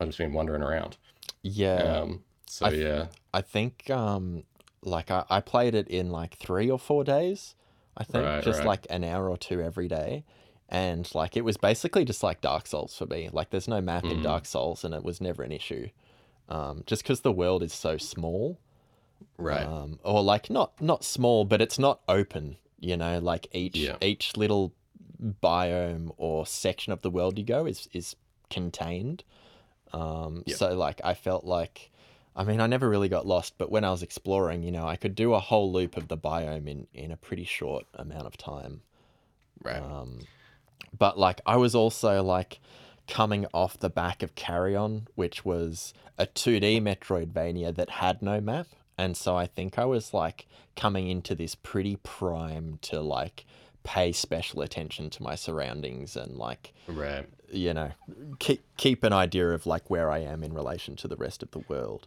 I've 0.00 0.08
just 0.08 0.18
been 0.18 0.32
wandering 0.32 0.62
around. 0.62 0.96
yeah. 1.42 1.76
Um, 2.02 2.22
so 2.46 2.66
I- 2.66 2.70
yeah, 2.70 3.06
I 3.34 3.40
think 3.40 3.90
um 3.90 4.44
like 4.82 5.10
I, 5.10 5.24
I 5.30 5.40
played 5.40 5.74
it 5.74 5.88
in 5.88 6.10
like 6.10 6.36
three 6.38 6.70
or 6.70 6.78
four 6.78 7.04
days. 7.04 7.54
I 7.96 8.04
think 8.04 8.24
Right, 8.24 8.42
just 8.44 8.60
right. 8.60 8.68
like 8.68 8.86
an 8.90 9.04
hour 9.04 9.28
or 9.28 9.36
two 9.36 9.60
every 9.60 9.86
day. 9.88 10.24
And 10.68 11.06
like 11.14 11.36
it 11.36 11.44
was 11.44 11.56
basically 11.58 12.04
just 12.06 12.22
like 12.22 12.40
Dark 12.40 12.66
Souls 12.66 12.96
for 12.96 13.06
me. 13.06 13.28
Like 13.32 13.50
there's 13.50 13.68
no 13.68 13.80
map 13.82 14.04
in 14.04 14.20
Mm. 14.20 14.22
Dark 14.22 14.46
Souls 14.46 14.82
and 14.84 14.94
it 14.94 15.04
was 15.04 15.20
never 15.20 15.42
an 15.42 15.52
issue. 15.52 15.88
Um, 16.48 16.82
just 16.86 17.02
because 17.02 17.20
the 17.20 17.30
world 17.32 17.62
is 17.62 17.72
so 17.74 17.98
small. 17.98 18.58
Right. 19.38 19.66
Um, 19.66 19.98
or 20.02 20.22
like 20.22 20.50
not 20.50 20.80
not 20.80 21.04
small, 21.04 21.44
but 21.44 21.60
it's 21.60 21.78
not 21.78 22.00
open, 22.08 22.56
you 22.78 22.96
know, 22.96 23.18
like 23.18 23.48
each 23.52 23.76
Yeah. 23.76 23.96
each 24.00 24.36
little 24.36 24.72
biome 25.42 26.12
or 26.16 26.46
section 26.46 26.92
of 26.92 27.02
the 27.02 27.10
world 27.10 27.38
you 27.38 27.44
go 27.44 27.66
is 27.66 27.88
is 27.92 28.16
contained. 28.50 29.24
Um, 29.92 30.42
Yeah. 30.46 30.56
so 30.56 30.74
like 30.74 31.00
I 31.04 31.14
felt 31.14 31.44
like 31.44 31.90
I 32.34 32.44
mean 32.44 32.60
I 32.60 32.66
never 32.66 32.88
really 32.88 33.08
got 33.08 33.26
lost, 33.26 33.58
but 33.58 33.70
when 33.70 33.84
I 33.84 33.90
was 33.90 34.02
exploring, 34.02 34.62
you 34.62 34.72
know, 34.72 34.86
I 34.86 34.96
could 34.96 35.14
do 35.14 35.34
a 35.34 35.40
whole 35.40 35.72
loop 35.72 35.96
of 35.96 36.08
the 36.08 36.16
biome 36.18 36.66
in 36.68 36.86
in 36.94 37.12
a 37.12 37.16
pretty 37.16 37.44
short 37.44 37.84
amount 37.94 38.26
of 38.26 38.36
time. 38.36 38.82
right. 39.62 39.82
Um, 39.82 40.20
but 40.98 41.18
like 41.18 41.40
I 41.46 41.56
was 41.56 41.74
also 41.74 42.22
like 42.22 42.60
coming 43.08 43.46
off 43.52 43.78
the 43.78 43.90
back 43.90 44.22
of 44.22 44.34
Carrion, 44.34 45.08
which 45.14 45.44
was 45.44 45.92
a 46.18 46.26
2D 46.26 46.80
Metroidvania 46.80 47.74
that 47.74 47.90
had 47.90 48.22
no 48.22 48.40
map. 48.40 48.66
And 48.98 49.16
so 49.16 49.36
I 49.36 49.46
think 49.46 49.78
I 49.78 49.84
was 49.84 50.14
like 50.14 50.46
coming 50.76 51.08
into 51.08 51.34
this 51.34 51.54
pretty 51.54 51.96
prime 51.96 52.78
to 52.82 53.00
like 53.00 53.44
pay 53.84 54.12
special 54.12 54.62
attention 54.62 55.10
to 55.10 55.22
my 55.22 55.34
surroundings 55.34 56.16
and 56.16 56.36
like 56.36 56.72
right. 56.86 57.26
you 57.50 57.74
know 57.74 57.90
keep 58.38 58.62
keep 58.76 59.02
an 59.02 59.12
idea 59.12 59.50
of 59.50 59.66
like 59.66 59.90
where 59.90 60.10
I 60.10 60.18
am 60.18 60.44
in 60.44 60.52
relation 60.52 60.94
to 60.96 61.08
the 61.08 61.16
rest 61.16 61.42
of 61.42 61.50
the 61.50 61.64
world. 61.68 62.06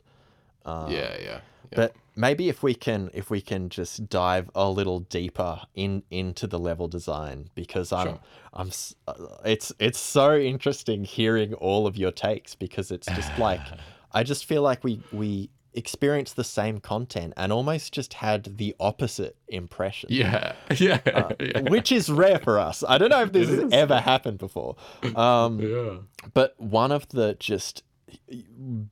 yeah, 0.89 1.15
yeah. 1.19 1.19
yeah. 1.19 1.39
But 1.71 1.95
maybe 2.15 2.49
if 2.49 2.63
we 2.63 2.73
can 2.73 3.09
if 3.13 3.29
we 3.29 3.41
can 3.41 3.69
just 3.69 4.09
dive 4.09 4.49
a 4.55 4.69
little 4.69 5.01
deeper 5.01 5.61
in 5.75 6.03
into 6.09 6.47
the 6.47 6.59
level 6.59 6.87
design 6.87 7.49
because 7.55 7.91
I'm 7.91 8.07
Sure. 8.07 8.19
I'm 8.53 8.71
uh, 9.07 9.13
it's 9.43 9.73
it's 9.79 9.99
so 9.99 10.37
interesting 10.37 11.03
hearing 11.03 11.53
all 11.55 11.87
of 11.87 11.97
your 11.97 12.11
takes 12.11 12.55
because 12.55 12.89
it's 12.91 13.07
just 13.07 13.37
like 13.37 13.61
I 14.13 14.23
just 14.23 14.45
feel 14.45 14.61
like 14.61 14.83
we 14.83 15.01
we 15.11 15.49
experienced 15.75 16.35
the 16.35 16.43
same 16.43 16.79
content 16.79 17.33
and 17.37 17.51
almost 17.53 17.93
just 17.93 18.13
had 18.15 18.57
the 18.57 18.75
opposite 18.79 19.35
impression. 19.47 20.09
yeah, 20.11 20.53
yeah, 20.77 20.99
yeah. 21.39 21.59
Which 21.69 21.91
is 21.91 22.09
rare 22.09 22.39
for 22.39 22.57
us. 22.59 22.83
I 22.87 22.97
don't 22.97 23.09
know 23.09 23.21
if 23.23 23.31
this 23.31 23.49
It 23.49 23.55
has 23.55 23.63
is. 23.65 23.73
ever 23.73 23.99
happened 23.99 24.37
before. 24.37 24.75
Um, 25.15 25.59
yeah. 25.59 25.97
but 26.33 26.59
one 26.59 26.91
of 26.91 27.07
the 27.09 27.35
just 27.39 27.83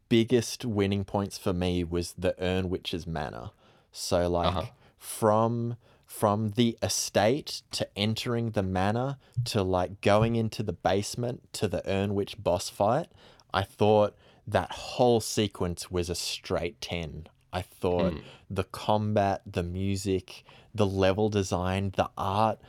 biggest 0.10 0.66
winning 0.66 1.04
points 1.04 1.38
for 1.38 1.54
me 1.54 1.84
was 1.84 2.14
the 2.18 2.36
Urn 2.44 2.70
Witch's 2.70 3.06
Manor. 3.08 3.52
So 3.92 4.30
like 4.30 4.48
Uh-huh. 4.50 4.66
from 4.98 5.78
from 6.06 6.52
the 6.52 6.78
estate 6.84 7.64
to 7.72 7.88
entering 7.98 8.52
the 8.52 8.62
manor 8.62 9.18
to 9.46 9.64
like 9.64 10.00
going 10.02 10.36
into 10.36 10.62
the 10.62 10.74
basement 10.74 11.42
to 11.54 11.68
the 11.68 11.82
Urn 11.90 12.14
Witch 12.14 12.36
boss 12.44 12.70
fight, 12.70 13.08
I 13.52 13.64
thought 13.64 14.16
that 14.48 14.72
whole 14.72 15.20
sequence 15.20 15.89
was 15.89 16.10
a 16.10 16.16
straight 16.16 16.82
10. 16.82 17.28
I 17.52 17.62
thought 17.62 18.14
hmm. 18.14 18.20
the 18.50 18.64
combat, 18.64 19.41
the 19.46 19.64
music, 19.64 20.44
the 20.74 20.86
level 20.86 21.30
design, 21.30 21.94
the 21.96 22.10
art, 22.18 22.60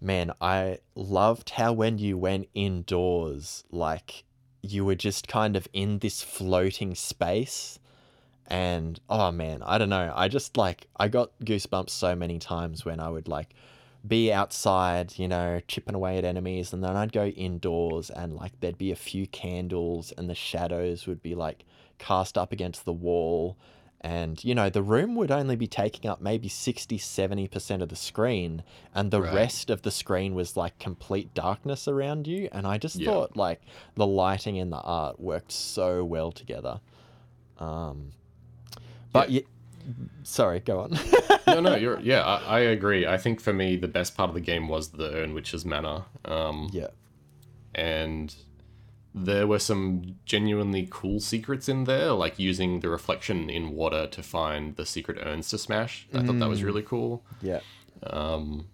man, 0.00 0.32
I 0.40 0.78
loved 0.94 1.50
how 1.50 1.72
when 1.72 1.98
you 1.98 2.18
went 2.18 2.48
indoors, 2.54 3.64
like 3.70 4.24
you 4.62 4.84
were 4.84 4.94
just 4.94 5.26
kind 5.28 5.56
of 5.56 5.66
in 5.72 5.98
this 5.98 6.22
floating 6.22 6.94
space. 6.94 7.78
And 8.46 9.00
oh 9.08 9.32
man, 9.32 9.62
I 9.62 9.78
don't 9.78 9.88
know. 9.88 10.12
I 10.14 10.28
just 10.28 10.56
like, 10.56 10.86
I 10.96 11.08
got 11.08 11.30
goosebumps 11.42 11.90
so 11.90 12.14
many 12.14 12.38
times 12.38 12.84
when 12.84 13.00
I 13.00 13.08
would 13.08 13.28
like 13.28 13.54
be 14.06 14.32
outside, 14.32 15.18
you 15.18 15.26
know, 15.28 15.60
chipping 15.66 15.94
away 15.94 16.18
at 16.18 16.24
enemies, 16.24 16.72
and 16.72 16.84
then 16.84 16.96
I'd 16.96 17.12
go 17.12 17.26
indoors 17.26 18.10
and 18.10 18.34
like 18.34 18.52
there'd 18.60 18.78
be 18.78 18.92
a 18.92 18.96
few 18.96 19.26
candles, 19.26 20.12
and 20.12 20.28
the 20.28 20.34
shadows 20.34 21.06
would 21.06 21.22
be 21.22 21.34
like 21.34 21.64
cast 21.98 22.36
up 22.36 22.52
against 22.52 22.84
the 22.84 22.92
wall. 22.92 23.56
And, 24.00 24.44
you 24.44 24.54
know, 24.54 24.68
the 24.68 24.82
room 24.82 25.14
would 25.14 25.30
only 25.30 25.56
be 25.56 25.66
taking 25.66 26.10
up 26.10 26.20
maybe 26.20 26.46
60, 26.46 26.98
70% 26.98 27.80
of 27.82 27.88
the 27.88 27.96
screen, 27.96 28.62
and 28.94 29.10
the 29.10 29.22
Right. 29.22 29.32
rest 29.32 29.70
of 29.70 29.80
the 29.80 29.90
screen 29.90 30.34
was 30.34 30.58
like 30.58 30.78
complete 30.78 31.32
darkness 31.32 31.88
around 31.88 32.26
you. 32.26 32.50
And 32.52 32.66
I 32.66 32.76
just 32.76 32.96
Yeah. 32.96 33.06
thought 33.06 33.34
like 33.34 33.62
the 33.94 34.06
lighting 34.06 34.58
and 34.58 34.70
the 34.70 34.80
art 34.82 35.18
worked 35.18 35.52
so 35.52 36.04
well 36.04 36.32
together. 36.32 36.80
Um, 37.58 38.12
but 39.10 39.30
yeah. 39.30 39.40
Sorry, 40.22 40.60
go 40.60 40.80
on. 40.80 40.98
no, 41.46 41.60
no, 41.60 41.74
you're 41.82 42.00
yeah. 42.00 42.22
I, 42.22 42.58
I 42.58 42.60
agree. 42.60 43.06
I 43.06 43.18
think 43.18 43.40
for 43.40 43.52
me, 43.52 43.76
the 43.76 43.88
best 43.88 44.16
part 44.16 44.28
of 44.28 44.34
the 44.34 44.40
game 44.40 44.68
was 44.68 44.90
the 44.90 45.10
Urn 45.14 45.34
Witch's 45.34 45.64
Manor. 45.64 46.04
Um, 46.24 46.70
yeah. 46.72 46.88
and 47.74 48.34
there 49.14 49.46
were 49.46 49.60
some 49.60 50.16
genuinely 50.24 50.88
cool 50.90 51.20
secrets 51.20 51.68
in 51.68 51.84
there, 51.84 52.12
like 52.12 52.38
using 52.38 52.80
the 52.80 52.88
reflection 52.88 53.48
in 53.48 53.70
water 53.70 54.06
to 54.08 54.22
find 54.22 54.74
the 54.74 54.84
secret 54.84 55.18
urns 55.24 55.50
to 55.50 55.58
smash. 55.58 56.08
I 56.12 56.22
thought 56.22 56.38
that 56.40 56.48
was 56.48 56.64
really 56.64 56.82
cool. 56.82 57.22
Yeah. 57.40 57.60
Um, 58.02 58.66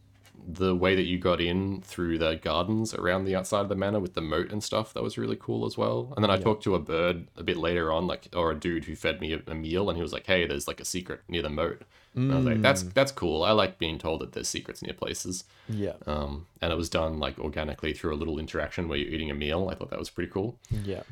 the 0.47 0.74
way 0.74 0.95
that 0.95 1.05
you 1.05 1.18
got 1.18 1.41
in 1.41 1.80
through 1.82 2.18
the 2.18 2.36
gardens 2.36 2.95
around 2.95 3.24
the 3.24 3.34
outside 3.34 3.61
of 3.61 3.68
the 3.68 3.74
manor 3.74 4.01
with 4.01 4.14
the 4.14 4.20
moat 4.20 4.51
and 4.51 4.62
stuff, 4.62 4.93
that 4.95 5.03
was 5.03 5.18
really 5.18 5.36
cool 5.36 5.66
as 5.66 5.76
well. 5.76 6.12
And 6.16 6.24
then 6.24 6.30
I 6.30 6.36
talked 6.36 6.62
to 6.64 6.74
a 6.74 6.78
bird 6.78 7.28
a 7.36 7.43
bit 7.43 7.57
later 7.57 7.93
on, 7.93 8.07
like 8.07 8.28
or 8.34 8.51
a 8.51 8.55
dude 8.59 8.84
who 8.84 8.97
fed 8.97 9.20
me 9.20 9.41
a, 9.47 9.55
meal, 9.55 9.88
and 9.88 9.97
he 9.97 10.03
was 10.03 10.12
like, 10.12 10.26
"Hey, 10.26 10.47
there's 10.47 10.68
like 10.68 10.80
a 10.80 10.84
secret 10.84 11.20
near 11.28 11.43
the 11.43 11.51
moat." 11.51 11.82
And 12.14 12.32
I 12.32 12.36
was 12.36 12.45
like, 12.45 12.62
"That's 12.62 12.82
that's 12.82 13.12
cool. 13.12 13.43
I 13.43 13.53
like 13.53 13.78
being 13.78 13.99
told 13.99 14.20
that 14.20 14.32
there's 14.32 14.49
secrets 14.49 14.82
near 14.82 14.95
places." 14.95 15.45
Yeah. 15.68 15.95
Um, 16.07 16.47
and 16.61 16.72
it 16.72 16.76
was 16.76 16.88
done 16.88 17.18
like 17.18 17.38
organically 17.38 17.93
through 17.93 18.14
a 18.14 18.16
little 18.16 18.38
interaction 18.38 18.88
where 18.88 18.99
you're 18.99 19.12
eating 19.12 19.30
a 19.30 19.34
meal. 19.34 19.68
I 19.70 19.74
thought 19.74 19.91
that 19.91 19.99
was 19.99 20.11
pretty 20.11 20.30
cool. 20.30 20.59
Yeah. 20.84 21.03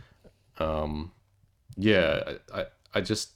Um, 0.58 1.12
yeah, 1.76 2.34
I, 2.52 2.60
I, 2.60 2.66
I 2.94 3.00
just 3.00 3.30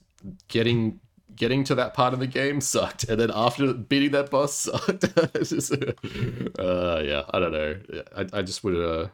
getting 0.48 1.00
getting 1.34 1.64
to 1.64 1.74
that 1.74 1.94
part 1.94 2.14
of 2.14 2.20
the 2.20 2.26
game 2.26 2.60
sucked, 2.60 3.04
and 3.04 3.20
then 3.20 3.30
after 3.34 3.72
beating 3.72 4.12
that 4.12 4.30
boss 4.30 4.54
sucked. 4.54 5.04
just, 5.44 5.72
uh, 5.72 7.02
yeah, 7.04 7.22
I 7.30 7.38
don't 7.38 7.52
know. 7.52 7.76
I, 8.16 8.26
I 8.32 8.42
just 8.42 8.62
would. 8.64 8.76
Uh, 8.76 9.08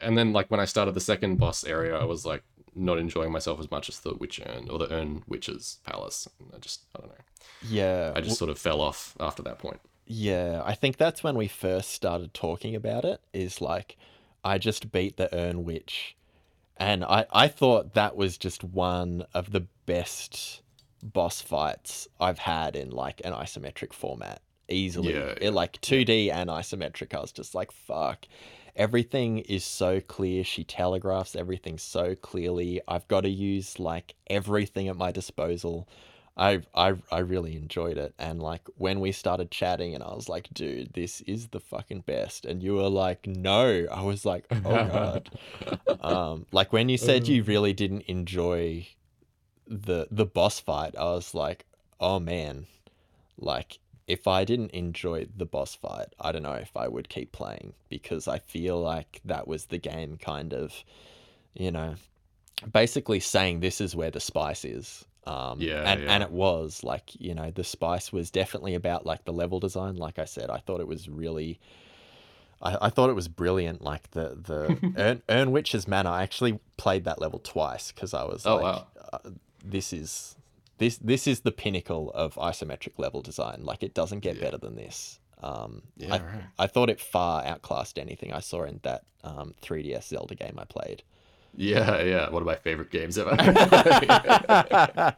and 0.00 0.16
then 0.16 0.32
like 0.32 0.50
when 0.50 0.60
I 0.60 0.64
started 0.64 0.94
the 0.94 1.00
second 1.00 1.36
boss 1.36 1.64
area, 1.64 1.96
I 1.96 2.04
was 2.04 2.24
like 2.24 2.42
not 2.74 2.98
enjoying 2.98 3.32
myself 3.32 3.60
as 3.60 3.70
much 3.70 3.88
as 3.88 4.00
the 4.00 4.14
witch 4.14 4.40
urn 4.46 4.68
or 4.70 4.78
the 4.78 4.92
urn 4.92 5.22
witch's 5.26 5.78
palace. 5.84 6.28
I 6.54 6.58
just 6.58 6.84
I 6.96 7.00
don't 7.00 7.10
know. 7.10 7.24
Yeah. 7.68 8.12
I 8.14 8.20
just 8.20 8.38
sort 8.38 8.50
of 8.50 8.58
fell 8.58 8.80
off 8.80 9.14
after 9.20 9.42
that 9.42 9.58
point. 9.58 9.80
Yeah, 10.06 10.62
I 10.64 10.74
think 10.74 10.96
that's 10.96 11.22
when 11.22 11.36
we 11.36 11.48
first 11.48 11.90
started 11.90 12.34
talking 12.34 12.74
about 12.74 13.04
it. 13.04 13.20
Is 13.32 13.60
like, 13.60 13.96
I 14.44 14.58
just 14.58 14.90
beat 14.90 15.16
the 15.16 15.34
Urn 15.34 15.64
Witch, 15.64 16.16
and 16.76 17.04
I 17.04 17.26
I 17.32 17.48
thought 17.48 17.94
that 17.94 18.16
was 18.16 18.36
just 18.36 18.64
one 18.64 19.24
of 19.32 19.52
the 19.52 19.66
best 19.86 20.61
boss 21.02 21.40
fights 21.40 22.08
I've 22.20 22.38
had 22.38 22.76
in 22.76 22.90
like 22.90 23.20
an 23.24 23.32
isometric 23.32 23.92
format. 23.92 24.40
Easily, 24.68 25.14
Yeah, 25.14 25.34
it 25.40 25.50
like 25.50 25.80
two 25.80 26.04
D 26.04 26.30
and 26.30 26.48
isometric. 26.48 27.14
I 27.14 27.20
was 27.20 27.32
just 27.32 27.54
like, 27.54 27.72
fuck. 27.72 28.26
Everything 28.74 29.38
is 29.40 29.64
so 29.64 30.00
clear. 30.00 30.44
She 30.44 30.64
telegraphs 30.64 31.36
everything 31.36 31.76
so 31.76 32.14
clearly. 32.14 32.80
I've 32.88 33.06
got 33.08 33.22
to 33.22 33.28
use 33.28 33.78
like 33.78 34.14
everything 34.30 34.88
at 34.88 34.96
my 34.96 35.10
disposal. 35.12 35.88
I, 36.34 36.62
I 36.74 36.94
I 37.10 37.18
really 37.18 37.56
enjoyed 37.56 37.98
it, 37.98 38.14
and 38.18 38.40
like 38.40 38.62
when 38.78 39.00
we 39.00 39.12
started 39.12 39.50
chatting, 39.50 39.94
and 39.94 40.02
I 40.02 40.14
was 40.14 40.30
like, 40.30 40.48
"Dude, 40.54 40.94
this 40.94 41.20
is 41.22 41.48
the 41.48 41.60
fucking 41.60 42.04
best," 42.06 42.46
and 42.46 42.62
you 42.62 42.76
were 42.76 42.88
like, 42.88 43.26
"No," 43.26 43.86
I 43.92 44.00
was 44.02 44.24
like, 44.24 44.46
"Oh 44.50 44.60
god." 44.62 45.30
um, 46.00 46.46
like 46.50 46.72
when 46.72 46.88
you 46.88 46.96
said 46.96 47.28
you 47.28 47.42
really 47.42 47.74
didn't 47.74 48.02
enjoy 48.02 48.86
the 49.66 50.08
the 50.10 50.26
boss 50.26 50.60
fight, 50.60 50.96
I 50.96 51.04
was 51.04 51.34
like, 51.34 51.64
"Oh 52.00 52.18
man," 52.20 52.66
like 53.38 53.78
if 54.06 54.26
I 54.28 54.44
didn't 54.44 54.72
enjoy 54.72 55.26
the 55.36 55.46
boss 55.46 55.74
fight, 55.74 56.08
I 56.20 56.32
don't 56.32 56.42
know 56.42 56.54
if 56.54 56.76
I 56.76 56.88
would 56.88 57.08
keep 57.08 57.32
playing 57.32 57.74
because 57.88 58.28
I 58.28 58.38
feel 58.40 58.80
like 58.80 59.20
that 59.24 59.48
was 59.48 59.66
the 59.66 59.78
game 59.78 60.18
kind 60.18 60.52
of, 60.54 60.74
you 61.54 61.70
know, 61.70 61.94
basically 62.70 63.20
saying 63.20 63.60
this 63.60 63.80
is 63.80 63.96
where 63.96 64.10
the 64.10 64.20
spice 64.20 64.64
is. 64.64 65.04
Um, 65.26 65.68
Yeah, 65.68 65.84
and, 65.84 66.02
and 66.06 66.22
it 66.22 66.30
was 66.32 66.82
like, 66.84 67.20
you 67.20 67.34
know, 67.34 67.50
the 67.50 67.64
spice 67.64 68.12
was 68.12 68.30
definitely 68.30 68.74
about 68.74 69.06
like 69.06 69.24
the 69.24 69.32
level 69.32 69.60
design. 69.60 69.96
Like 69.96 70.18
I 70.18 70.24
said, 70.24 70.50
I 70.50 70.58
thought 70.58 70.80
it 70.80 70.88
was 70.88 71.08
really, 71.08 71.60
I, 72.60 72.76
I 72.82 72.90
thought 72.90 73.10
it 73.10 73.14
was 73.14 73.28
brilliant. 73.28 73.82
Like 73.82 74.10
the, 74.12 74.36
the 74.40 74.80
Urn, 74.96 75.22
Urn 75.28 75.52
Witch's 75.52 75.88
Manor, 75.88 76.10
I 76.10 76.22
actually 76.22 76.58
played 76.76 77.04
that 77.04 77.20
level 77.20 77.38
twice 77.38 77.92
because 77.92 78.14
I 78.14 78.24
was 78.24 78.44
Oh, 78.44 78.56
like, 78.56 78.62
wow. 78.62 78.86
uh, 79.12 79.18
this 79.64 79.92
is, 79.92 80.36
this, 80.78 80.96
this 80.98 81.26
is 81.26 81.40
the 81.40 81.52
pinnacle 81.52 82.10
of 82.14 82.34
isometric 82.34 82.98
level 82.98 83.22
design. 83.22 83.60
Like 83.64 83.82
it 83.82 83.94
doesn't 83.94 84.20
get 84.20 84.36
Yeah. 84.36 84.42
better 84.42 84.58
than 84.58 84.76
this. 84.76 85.18
Um, 85.42 85.82
Yeah, 85.96 86.14
I, 86.14 86.18
right. 86.18 86.44
I 86.58 86.66
thought 86.68 86.88
it 86.90 87.00
far 87.00 87.44
outclassed 87.44 87.98
anything 87.98 88.32
I 88.32 88.40
saw 88.40 88.62
in 88.64 88.80
that 88.82 89.04
um, 89.24 89.54
3DS 89.62 90.04
Zelda 90.04 90.34
game 90.34 90.56
I 90.58 90.64
played. 90.64 91.02
Yeah, 91.54 92.00
yeah. 92.02 92.30
One 92.30 92.40
of 92.42 92.46
my 92.46 92.54
favorite 92.56 92.90
games 92.90 93.18
ever. 93.18 93.36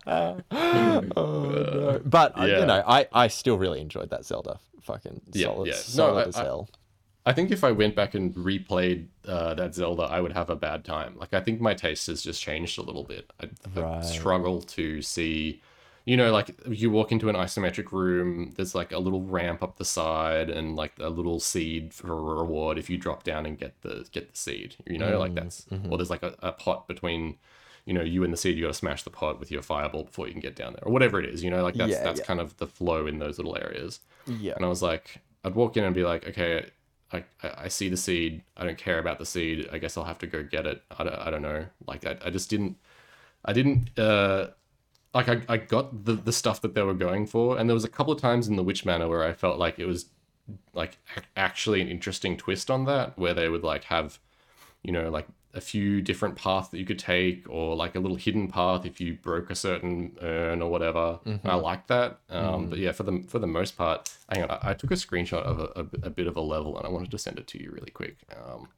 oh, 0.07 0.41
no. 1.17 2.01
But 2.05 2.39
uh, 2.39 2.45
Yeah. 2.45 2.61
you 2.61 2.67
know, 2.67 2.83
I, 2.87 3.07
I 3.13 3.29
still 3.29 3.59
really 3.59 3.81
enjoyed 3.81 4.11
that 4.11 4.25
Zelda. 4.25 4.59
Fucking 4.83 5.21
Yeah, 5.33 5.47
solid, 5.47 5.67
yeah. 5.69 5.73
No, 5.75 5.79
solid 5.79 6.25
I- 6.25 6.29
as 6.29 6.37
hell. 6.37 6.69
I 6.73 6.77
think 7.33 7.51
if 7.51 7.65
I 7.65 7.73
went 7.73 7.95
back 7.97 8.15
and 8.15 8.35
replayed 8.35 9.07
uh, 9.27 9.55
that 9.55 9.75
Zelda, 9.75 10.03
I 10.03 10.21
would 10.21 10.33
have 10.33 10.51
a 10.51 10.57
bad 10.57 10.85
time. 10.85 11.17
Like 11.19 11.33
I 11.33 11.41
think 11.41 11.61
my 11.61 11.73
taste 11.75 12.07
has 12.09 12.23
just 12.23 12.43
changed 12.43 12.79
a 12.79 12.83
little 12.83 13.05
bit. 13.05 13.33
I, 13.41 13.49
I 13.81 14.03
struggle 14.03 14.61
to 14.63 15.01
see, 15.01 15.63
you 16.05 16.19
know, 16.19 16.31
like 16.31 16.51
you 16.69 16.91
walk 16.91 17.13
into 17.13 17.31
an 17.31 17.35
isometric 17.35 17.93
room. 17.93 18.53
There's 18.57 18.75
like 18.75 18.93
a 18.93 18.99
little 18.99 19.23
ramp 19.23 19.63
up 19.63 19.79
the 19.79 19.87
side 19.87 20.51
and 20.51 20.77
like 20.77 20.93
a 21.01 21.09
little 21.09 21.41
seed 21.41 21.95
for 21.95 22.13
a 22.13 22.21
reward 22.43 22.77
if 22.77 22.91
you 22.91 22.99
drop 22.99 23.25
down 23.25 23.47
and 23.47 23.59
get 23.59 23.81
the 23.81 24.07
get 24.13 24.33
the 24.33 24.37
seed. 24.37 24.77
You 24.87 24.99
know, 24.99 25.19
like 25.19 25.35
that's 25.35 25.67
or 25.89 25.97
there's 25.97 26.11
like 26.11 26.23
a, 26.23 26.35
a 26.41 26.53
pot 26.53 26.87
between. 26.89 27.39
You 27.87 27.93
know, 27.93 28.01
you 28.03 28.25
and 28.25 28.33
the 28.33 28.39
seed, 28.39 28.57
you 28.57 28.63
got 28.63 28.69
to 28.69 28.73
smash 28.73 29.03
the 29.03 29.11
pot 29.11 29.39
with 29.39 29.51
your 29.51 29.61
fireball 29.61 30.05
before 30.05 30.27
you 30.27 30.33
can 30.33 30.41
get 30.41 30.57
down 30.57 30.73
there, 30.73 30.83
or 30.85 30.91
whatever 30.91 31.21
it 31.21 31.29
is. 31.29 31.45
You 31.45 31.51
know, 31.51 31.63
like 31.63 31.75
that's 31.75 31.93
Yeah, 31.93 32.03
that's 32.03 32.21
yeah. 32.21 32.25
kind 32.25 32.41
of 32.41 32.57
the 32.57 32.67
flow 32.67 33.07
in 33.07 33.19
those 33.19 33.37
little 33.37 33.59
areas. 33.59 34.01
Yeah. 34.27 34.55
And 34.57 34.65
I 34.65 34.69
was 34.69 34.81
like, 34.81 35.19
I'd 35.45 35.55
walk 35.55 35.77
in 35.77 35.85
and 35.85 35.95
be 35.95 36.03
like, 36.03 36.27
okay, 36.27 36.71
I, 37.15 37.25
I 37.43 37.69
see 37.69 37.89
the 37.89 37.97
seed. 37.97 38.43
I 38.57 38.65
don't 38.65 38.79
care 38.79 38.99
about 38.99 39.19
the 39.19 39.27
seed. 39.27 39.69
I 39.73 39.79
guess 39.79 39.97
I'll 39.97 40.05
have 40.05 40.19
to 40.19 40.27
go 40.27 40.43
get 40.43 40.67
it. 40.67 40.83
I 40.99 41.05
don't, 41.05 41.15
I 41.15 41.31
don't 41.31 41.43
know. 41.43 41.67
Like, 41.87 42.07
I, 42.07 42.17
I 42.25 42.31
just 42.31 42.51
didn't, 42.51 42.77
I 43.45 43.53
didn't, 43.53 43.99
uh, 43.99 44.49
like, 45.15 45.29
I, 45.29 45.43
I 45.49 45.57
got 45.59 46.05
the, 46.05 46.15
the 46.15 46.33
stuff 46.33 46.61
that 46.63 46.75
they 46.75 46.83
were 46.83 46.95
going 46.95 47.27
for. 47.27 47.59
And 47.59 47.69
there 47.69 47.75
was 47.75 47.85
a 47.85 47.89
couple 47.89 48.13
of 48.13 48.21
times 48.21 48.49
in 48.49 48.57
the 48.57 48.63
Witch 48.63 48.85
Manor 48.85 49.09
where 49.09 49.25
I 49.25 49.33
felt 49.33 49.59
like 49.59 49.79
it 49.79 49.87
was, 49.87 50.07
like, 50.73 50.99
actually 51.37 51.81
an 51.81 51.89
interesting 51.89 52.37
twist 52.37 52.71
on 52.71 52.85
that, 52.87 53.19
where 53.19 53.35
they 53.35 53.49
would, 53.49 53.63
like, 53.63 53.85
have, 53.85 54.19
you 54.83 54.93
know, 54.93 55.09
like 55.09 55.27
a 55.55 55.61
few 55.61 56.03
different 56.03 56.37
paths 56.37 56.69
that 56.69 56.79
you 56.79 56.85
could 56.85 56.99
take, 56.99 57.49
or 57.49 57.77
like 57.77 57.95
a 57.95 58.01
little 58.01 58.17
hidden 58.17 58.49
path 58.49 58.85
if 58.85 59.01
you 59.01 59.15
broke 59.15 59.51
a 59.51 59.55
certain 59.55 60.17
urn 60.21 60.61
or 60.63 60.71
whatever. 60.71 61.21
I 61.45 61.55
like 61.55 61.87
that. 61.87 62.19
Um, 62.29 62.69
But 62.71 62.79
yeah, 62.79 62.93
for 62.93 63.05
the 63.05 63.23
for 63.29 63.39
the 63.39 63.47
most 63.47 63.77
part, 63.77 64.13
hang 64.29 64.43
on, 64.43 64.51
I, 64.51 64.71
I 64.71 64.75
took 64.75 64.91
a 64.91 64.95
screenshot 64.95 65.43
of 65.43 65.59
a, 65.61 65.69
a, 65.81 66.07
a 66.09 66.11
bit 66.11 66.27
of 66.27 66.37
a 66.37 66.41
level, 66.41 66.77
and 66.77 66.87
I 66.87 66.91
wanted 66.91 67.11
to 67.13 67.19
send 67.19 67.39
it 67.39 67.47
to 67.49 67.63
you 67.63 67.71
really 67.71 67.91
quick. 67.93 68.17
Um, 68.37 68.69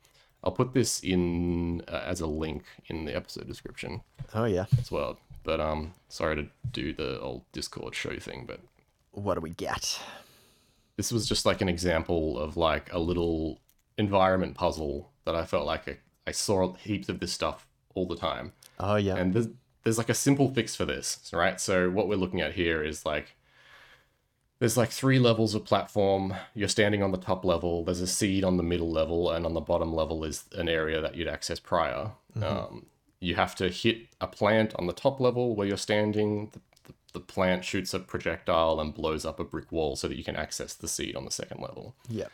I'll 0.44 0.52
put 0.52 0.74
this 0.74 1.00
in 1.02 1.82
uh, 1.88 2.02
as 2.04 2.20
a 2.20 2.26
link 2.26 2.64
in 2.88 3.04
the 3.06 3.16
episode 3.16 3.46
description 3.48 4.02
Oh 4.34 4.44
yeah. 4.44 4.66
as 4.78 4.90
well. 4.92 5.18
But 5.42 5.60
um, 5.60 5.94
sorry 6.08 6.36
to 6.36 6.46
do 6.72 6.92
the 6.92 7.18
old 7.20 7.42
Discord 7.52 7.94
show 7.94 8.16
thing, 8.18 8.44
but 8.46 8.60
What 9.12 9.34
do 9.34 9.40
we 9.40 9.50
get? 9.50 9.98
this 10.96 11.12
was 11.12 11.28
just 11.28 11.44
like 11.46 11.60
an 11.60 11.68
example 11.68 12.38
of 12.38 12.56
like 12.56 12.92
a 12.92 12.98
little 12.98 13.58
environment 13.98 14.54
puzzle 14.54 15.10
that 15.24 15.34
I 15.34 15.44
felt 15.44 15.66
like 15.66 15.88
I, 15.88 15.96
I 16.26 16.32
saw 16.32 16.74
heaps 16.74 17.08
of 17.08 17.20
this 17.20 17.32
stuff 17.32 17.66
all 17.94 18.06
the 18.06 18.16
time. 18.16 18.52
Oh 18.78 18.96
yeah. 18.96 19.16
And 19.16 19.32
there's 19.34 19.48
there's 19.84 19.98
like 19.98 20.08
a 20.08 20.14
simple 20.14 20.52
fix 20.52 20.74
for 20.74 20.84
this, 20.84 21.30
right? 21.32 21.60
So 21.60 21.90
what 21.90 22.08
we're 22.08 22.16
looking 22.16 22.40
at 22.40 22.54
here 22.54 22.82
is 22.82 23.06
like 23.06 23.36
there's 24.58 24.76
like 24.76 24.90
three 24.90 25.18
levels 25.18 25.54
of 25.54 25.64
platform. 25.64 26.34
You're 26.54 26.68
standing 26.68 27.02
on 27.02 27.12
the 27.12 27.18
top 27.18 27.44
level. 27.44 27.84
There's 27.84 28.00
a 28.00 28.06
seed 28.06 28.42
on 28.42 28.56
the 28.56 28.62
middle 28.62 28.90
level, 28.90 29.30
and 29.30 29.44
on 29.44 29.54
the 29.54 29.60
bottom 29.60 29.94
level 29.94 30.24
is 30.24 30.44
an 30.52 30.68
area 30.68 31.00
that 31.00 31.14
you'd 31.14 31.28
access 31.28 31.60
prior. 31.60 32.12
Um, 32.42 32.86
you 33.20 33.34
have 33.34 33.54
to 33.56 33.68
hit 33.68 34.08
a 34.20 34.26
plant 34.26 34.74
on 34.76 34.86
the 34.86 34.92
top 34.92 35.20
level 35.20 35.54
where 35.54 35.66
you're 35.66 35.76
standing. 35.76 36.50
The, 36.52 36.60
the, 36.84 36.94
the 37.12 37.20
plant 37.20 37.64
shoots 37.64 37.92
a 37.94 37.98
projectile 37.98 38.80
and 38.80 38.94
blows 38.94 39.24
up 39.24 39.38
a 39.38 39.44
brick 39.44 39.70
wall 39.70 39.94
so 39.94 40.08
that 40.08 40.16
you 40.16 40.24
can 40.24 40.36
access 40.36 40.74
the 40.74 40.88
seed 40.88 41.16
on 41.16 41.24
the 41.24 41.30
second 41.30 41.60
level. 41.60 41.94
yeah. 42.08 42.28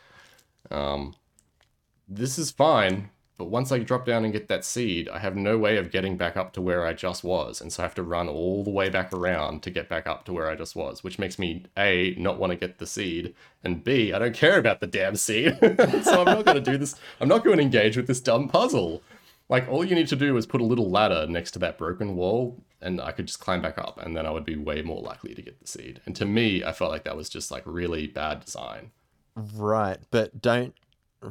This 2.07 2.37
is 2.37 2.51
fine, 2.51 3.09
but 3.37 3.45
once 3.45 3.71
I 3.71 3.79
drop 3.79 4.05
down 4.05 4.23
and 4.23 4.31
get 4.31 4.47
that 4.47 4.63
seed, 4.63 5.09
I 5.09 5.17
have 5.19 5.35
no 5.35 5.57
way 5.57 5.77
of 5.77 5.89
getting 5.89 6.17
back 6.17 6.37
up 6.37 6.53
to 6.53 6.61
where 6.61 6.85
I 6.85 6.93
just 6.93 7.23
was, 7.23 7.61
and 7.61 7.73
so 7.73 7.81
I 7.81 7.85
have 7.85 7.95
to 7.95 8.03
run 8.03 8.27
all 8.27 8.63
the 8.63 8.69
way 8.69 8.89
back 8.89 9.11
around 9.11 9.63
to 9.63 9.71
get 9.71 9.89
back 9.89 10.05
up 10.05 10.23
to 10.25 10.33
where 10.33 10.49
I 10.49 10.55
just 10.55 10.75
was, 10.75 11.03
which 11.03 11.17
makes 11.17 11.39
me 11.39 11.65
A, 11.75 12.15
not 12.17 12.37
want 12.37 12.51
to 12.51 12.57
get 12.57 12.77
the 12.77 12.85
seed, 12.85 13.33
and 13.63 13.83
B, 13.83 14.13
I 14.13 14.19
don't 14.19 14.35
care 14.35 14.59
about 14.59 14.81
the 14.81 14.87
damn 14.87 15.15
seed. 15.15 15.57
so 16.03 16.21
I'm 16.21 16.25
not 16.25 16.45
going 16.45 16.63
to 16.63 16.71
do 16.71 16.77
this. 16.77 16.95
I'm 17.19 17.27
not 17.27 17.43
going 17.43 17.57
to 17.57 17.63
engage 17.63 17.97
with 17.97 18.07
this 18.07 18.21
dumb 18.21 18.49
puzzle. 18.49 19.01
Like, 19.49 19.67
all 19.67 19.83
you 19.83 19.95
need 19.95 20.07
to 20.07 20.15
do 20.15 20.37
is 20.37 20.45
put 20.45 20.61
a 20.61 20.65
little 20.65 20.89
ladder 20.89 21.25
next 21.27 21.51
to 21.51 21.59
that 21.59 21.77
broken 21.77 22.15
wall, 22.15 22.63
and 22.81 23.01
I 23.01 23.11
could 23.11 23.25
just 23.25 23.39
climb 23.39 23.61
back 23.61 23.77
up, 23.79 23.99
and 23.99 24.15
then 24.15 24.27
I 24.27 24.31
would 24.31 24.45
be 24.45 24.55
way 24.55 24.83
more 24.83 25.01
likely 25.01 25.33
to 25.33 25.41
get 25.41 25.59
the 25.59 25.67
seed. 25.67 26.01
And 26.05 26.15
to 26.17 26.25
me, 26.25 26.63
I 26.63 26.71
felt 26.71 26.91
like 26.91 27.03
that 27.05 27.17
was 27.17 27.29
just 27.29 27.49
like 27.49 27.63
really 27.65 28.05
bad 28.05 28.45
design. 28.45 28.91
Right, 29.35 29.97
but 30.11 30.41
don't. 30.41 30.75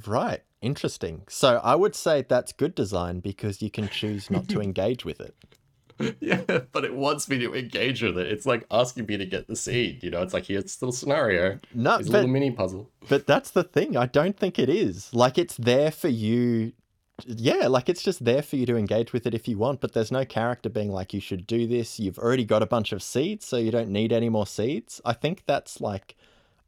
Right, 0.06 0.40
interesting. 0.60 1.22
So 1.28 1.60
I 1.62 1.74
would 1.74 1.94
say 1.94 2.24
that's 2.28 2.52
good 2.52 2.74
design 2.74 3.20
because 3.20 3.60
you 3.62 3.70
can 3.70 3.88
choose 3.88 4.30
not 4.30 4.48
to 4.48 4.60
engage 4.68 5.04
with 5.04 5.20
it. 5.20 5.34
Yeah, 6.20 6.60
but 6.72 6.84
it 6.84 6.94
wants 6.94 7.28
me 7.28 7.38
to 7.40 7.54
engage 7.54 8.02
with 8.02 8.18
it. 8.18 8.26
It's 8.26 8.46
like 8.46 8.66
asking 8.70 9.06
me 9.06 9.18
to 9.18 9.26
get 9.26 9.46
the 9.46 9.54
seed. 9.54 10.02
You 10.02 10.10
know, 10.10 10.22
it's 10.22 10.34
like 10.34 10.46
here's 10.46 10.64
this 10.64 10.82
little 10.82 10.92
scenario. 10.92 11.60
No, 11.74 11.96
Here's 11.96 12.08
a 12.08 12.12
little 12.12 12.28
mini 12.28 12.50
puzzle. 12.50 12.90
but 13.08 13.26
that's 13.26 13.50
the 13.50 13.62
thing. 13.62 13.96
I 13.96 14.06
don't 14.06 14.36
think 14.36 14.58
it 14.58 14.68
is. 14.68 15.12
Like 15.14 15.38
it's 15.38 15.56
there 15.58 15.90
for 15.92 16.08
you. 16.08 16.72
Yeah, 17.24 17.68
like 17.68 17.88
it's 17.88 18.02
just 18.02 18.24
there 18.24 18.42
for 18.42 18.56
you 18.56 18.66
to 18.66 18.76
engage 18.76 19.12
with 19.12 19.26
it 19.26 19.34
if 19.34 19.46
you 19.46 19.58
want. 19.58 19.80
But 19.80 19.92
there's 19.92 20.10
no 20.10 20.24
character 20.24 20.68
being 20.68 20.90
like 20.90 21.12
you 21.14 21.20
should 21.20 21.46
do 21.46 21.68
this. 21.68 22.00
You've 22.00 22.18
already 22.18 22.44
got 22.46 22.62
a 22.62 22.66
bunch 22.66 22.90
of 22.90 23.00
seeds, 23.02 23.46
so 23.46 23.58
you 23.58 23.70
don't 23.70 23.90
need 23.90 24.12
any 24.12 24.30
more 24.30 24.46
seeds. 24.46 25.00
I 25.04 25.12
think 25.12 25.44
that's 25.46 25.80
like. 25.80 26.16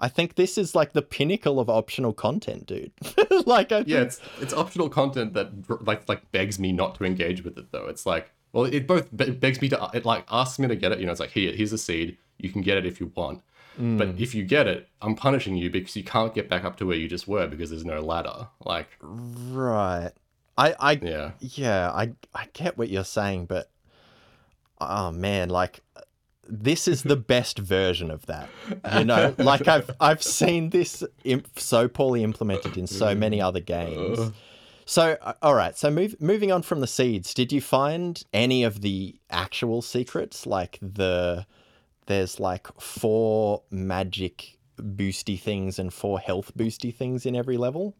I 0.05 0.09
think 0.09 0.35
this 0.35 0.59
is 0.59 0.75
like 0.75 0.93
the 0.93 1.03
pinnacle 1.03 1.59
of 1.59 1.69
optional 1.71 2.13
content, 2.13 2.67
dude. 2.67 2.93
like, 3.47 3.73
I 3.73 3.79
Yeah, 3.79 3.85
think- 3.85 4.07
it's 4.07 4.21
it's 4.43 4.53
optional 4.55 4.89
content 4.91 5.33
that 5.35 5.49
like 5.87 6.09
like 6.09 6.23
begs 6.33 6.59
me 6.59 6.73
not 6.73 6.95
to 6.97 7.05
engage 7.05 7.43
with 7.45 7.57
it 7.59 7.67
though. 7.73 7.87
It's 7.93 8.05
like 8.05 8.31
well, 8.53 8.65
it 8.67 8.87
both 8.87 9.07
be- 9.17 9.31
begs 9.31 9.61
me 9.63 9.69
to 9.71 9.91
it 9.95 10.05
like 10.05 10.25
asks 10.31 10.59
me 10.59 10.69
to 10.69 10.77
get 10.77 10.93
it. 10.93 10.99
You 11.01 11.07
know, 11.07 11.13
it's 11.13 11.21
like 11.21 11.31
here, 11.33 11.53
here's 11.53 11.73
a 11.73 11.79
seed. 11.79 12.19
You 12.39 12.51
can 12.51 12.61
get 12.63 12.77
it 12.77 12.85
if 12.87 13.01
you 13.01 13.11
want. 13.15 13.41
Mm. 13.81 13.99
But 13.99 14.09
if 14.21 14.35
you 14.37 14.45
get 14.45 14.67
it, 14.69 14.89
I'm 15.03 15.15
punishing 15.17 15.57
you 15.57 15.69
because 15.71 15.97
you 15.97 16.05
can't 16.05 16.33
get 16.35 16.49
back 16.49 16.65
up 16.65 16.77
to 16.77 16.87
where 16.87 16.97
you 16.97 17.09
just 17.09 17.27
were 17.27 17.47
because 17.49 17.71
there's 17.71 17.85
no 17.85 18.01
ladder. 18.01 18.47
Like, 18.65 18.89
right. 19.01 20.13
I, 20.57 20.75
I, 20.79 20.93
yeah, 21.03 21.31
Yeah, 21.41 21.91
I 21.91 22.13
I 22.35 22.47
get 22.53 22.77
what 22.79 22.89
you're 22.91 23.03
saying, 23.19 23.47
but 23.47 23.71
oh 24.81 25.11
man, 25.11 25.49
like 25.49 25.81
this 26.49 26.89
is 26.89 27.03
the 27.03 27.17
best 27.35 27.59
version 27.59 28.11
of 28.11 28.27
that. 28.27 28.49
You 28.97 29.05
know, 29.05 29.35
like 29.39 29.69
I've 29.69 29.91
I've 30.01 30.23
seen 30.23 30.71
this 30.71 31.03
imp- 31.25 31.59
so 31.59 31.89
poorly 31.89 32.23
implemented 32.23 32.77
in 32.77 32.87
so 32.87 33.15
many 33.15 33.41
other 33.41 33.61
games. 33.61 34.33
So 34.87 35.17
uh, 35.23 35.35
all 35.43 35.55
right, 35.55 35.77
so 35.77 35.91
move, 35.91 36.21
moving 36.21 36.53
on 36.53 36.63
from 36.63 36.81
the 36.81 36.87
seeds, 36.87 37.33
did 37.35 37.53
you 37.53 37.61
find 37.61 38.23
any 38.33 38.65
of 38.65 38.83
the 38.83 39.17
actual 39.31 39.81
secrets 39.83 40.47
like 40.47 40.79
the 40.83 41.47
there's 42.07 42.39
like 42.39 42.69
four 42.81 43.63
magic 43.71 44.59
boosty 44.79 45.41
things 45.41 45.79
and 45.79 45.93
four 45.93 46.19
health 46.19 46.53
boosty 46.57 46.95
things 46.95 47.25
in 47.25 47.35
every 47.35 47.57
level? 47.57 47.97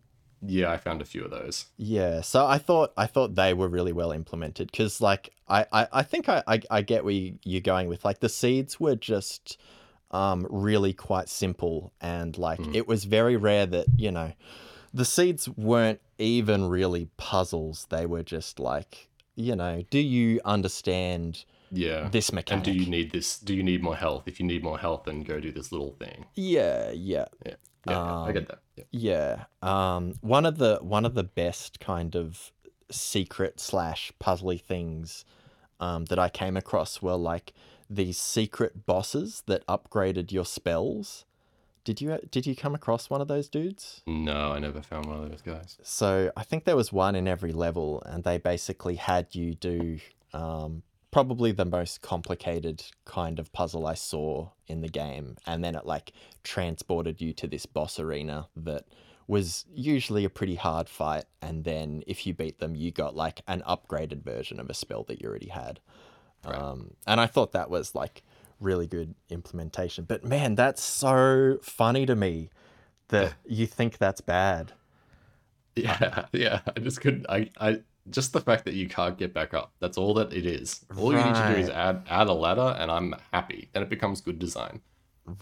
Yeah, 0.47 0.71
I 0.71 0.77
found 0.77 1.01
a 1.03 1.05
few 1.05 1.25
of 1.25 1.31
those. 1.31 1.67
Yeah, 1.77 2.21
so 2.21 2.47
I 2.47 2.59
thought 2.59 2.93
I 2.97 3.07
thought 3.07 3.35
they 3.35 3.55
were 3.55 3.69
really 3.69 3.93
well 3.93 4.13
implemented 4.13 4.71
because, 4.71 5.01
like, 5.01 5.31
I, 5.49 5.67
I, 5.73 5.89
I 5.93 6.03
think 6.03 6.29
I, 6.29 6.43
I, 6.47 6.61
I 6.71 6.83
get 6.83 7.05
where 7.05 7.13
you, 7.15 7.39
you're 7.45 7.61
going 7.61 7.89
with. 7.89 8.05
Like, 8.05 8.21
the 8.21 8.29
seeds 8.29 8.79
were 8.81 8.97
just 8.97 9.59
um, 10.11 10.47
really 10.51 10.93
quite 10.93 11.29
simple, 11.29 11.93
and 12.01 12.37
like 12.39 12.61
it 12.75 12.87
was 12.87 13.05
very 13.05 13.37
rare 13.37 13.67
that 13.67 13.87
you 13.97 14.11
know 14.11 14.33
the 14.93 15.05
seeds 15.05 15.49
weren't 15.49 16.01
even 16.19 16.69
really 16.69 17.09
puzzles. 17.17 17.87
They 17.91 18.07
were 18.07 18.23
just 18.23 18.61
like, 18.61 19.09
you 19.35 19.57
know, 19.57 19.83
do 19.91 19.99
you 19.99 20.41
understand 20.45 21.45
Yeah. 21.73 22.09
this 22.11 22.33
mechanic 22.33 22.67
and 22.69 22.77
do 22.77 22.81
you 22.85 22.89
need 22.89 23.11
this? 23.11 23.39
Do 23.39 23.55
you 23.55 23.65
need 23.65 23.83
more 23.83 23.97
health? 23.97 24.25
If 24.27 24.39
you 24.39 24.47
need 24.47 24.63
more 24.63 24.79
health, 24.79 25.03
then 25.07 25.23
go 25.23 25.41
do 25.41 25.51
this 25.51 25.73
little 25.73 25.97
thing. 25.99 26.27
Yeah, 26.37 26.93
yeah. 26.93 27.25
Yeah. 27.45 27.55
Yeah. 27.89 28.23
I 28.23 28.33
get 28.33 28.47
that. 28.49 28.61
Yeah. 28.77 28.85
Yeah. 28.91 29.45
Um, 29.63 30.15
one 30.21 30.47
of 30.47 30.59
the 30.59 30.79
one 30.81 31.05
of 31.05 31.15
the 31.15 31.25
best 31.25 31.81
kind 31.81 32.15
of 32.15 32.53
secret 32.91 33.61
slash 33.61 34.13
puzzly 34.21 34.61
things 34.61 35.25
um, 35.81 36.07
that 36.07 36.19
I 36.19 36.29
came 36.29 36.57
across 36.57 37.03
were 37.03 37.17
like 37.17 37.53
these 37.91 38.19
secret 38.19 38.87
bosses 38.87 39.43
that 39.47 39.67
upgraded 39.67 40.33
your 40.33 40.45
spells. 40.45 41.25
Did 41.85 42.01
you 42.01 42.19
did 42.31 42.47
you 42.47 42.57
come 42.57 42.75
across 42.75 43.11
one 43.11 43.21
of 43.21 43.29
those 43.29 43.49
dudes? 43.49 44.03
No, 44.07 44.53
I 44.53 44.59
never 44.59 44.81
found 44.81 45.07
one 45.07 45.23
of 45.23 45.31
those 45.31 45.43
guys. 45.43 45.77
So 45.83 46.33
I 46.37 46.43
think 46.43 46.65
there 46.65 46.77
was 46.77 46.93
one 46.93 47.15
in 47.15 47.29
every 47.29 47.53
level, 47.53 48.03
and 48.07 48.25
they 48.25 48.39
basically 48.39 48.97
had 48.97 49.35
you 49.35 49.55
do 49.55 49.99
um, 50.33 50.83
probably 51.15 51.53
the 51.53 51.65
most 51.65 52.03
complicated 52.03 52.83
kind 53.05 53.39
of 53.39 53.53
puzzle 53.53 53.87
I 53.87 53.95
saw 53.95 54.49
in 54.67 54.81
the 54.81 54.89
game, 54.89 55.37
and 55.47 55.63
then 55.63 55.77
it 55.77 55.87
like 55.87 56.11
transported 56.43 57.21
you 57.21 57.33
to 57.35 57.47
this 57.47 57.67
boss 57.67 58.01
arena 58.01 58.49
that 58.57 58.87
was 59.29 59.65
usually 59.73 60.25
a 60.25 60.29
pretty 60.29 60.57
hard 60.57 60.89
fight, 60.89 61.27
and 61.41 61.63
then 61.63 62.03
if 62.09 62.27
you 62.27 62.35
beat 62.35 62.59
them, 62.59 62.75
you 62.75 62.91
got 62.91 63.15
like 63.15 63.43
an 63.47 63.63
upgraded 63.65 64.25
version 64.25 64.59
of 64.59 64.69
a 64.69 64.75
spell 64.75 65.05
that 65.05 65.23
you 65.23 65.29
already 65.29 65.51
had. 65.51 65.79
Right. 66.45 66.59
Um, 66.59 66.95
and 67.07 67.21
I 67.21 67.29
thought 67.29 67.53
that 67.53 67.71
was 67.71 67.95
like 67.95 68.25
really 68.59 68.89
good 68.89 69.15
implementation. 69.31 70.07
But 70.07 70.25
man, 70.25 70.57
that's 70.57 70.83
so 70.83 71.59
funny 71.63 72.07
to 72.07 72.17
me 72.17 72.51
that 73.11 73.35
you 73.47 73.69
think 73.69 73.99
that's 73.99 74.21
bad. 74.21 74.73
Yeah, 75.77 76.25
yeah. 76.33 76.63
I 76.77 76.81
just 76.81 77.01
couldn't. 77.01 77.27
I, 77.29 77.51
I 77.61 77.83
just 78.11 78.33
the 78.33 78.41
fact 78.41 78.65
that 78.67 78.75
you 78.75 78.89
can't 78.89 79.17
get 79.19 79.33
back 79.33 79.55
up. 79.55 79.73
That's 79.81 79.97
all 79.97 80.15
that 80.15 80.33
it 80.33 80.47
is. 80.47 80.85
All 80.97 81.13
you 81.13 81.19
need 81.25 81.35
to 81.35 81.53
do 81.55 81.61
is 81.61 81.69
add 81.71 82.05
add 82.09 82.27
a 82.29 82.33
ladder, 82.33 82.77
and 82.79 82.91
I'm 82.91 83.15
happy. 83.33 83.69
Then 83.73 83.83
it 83.83 83.89
becomes 83.89 84.21
good 84.21 84.39
design. 84.39 84.81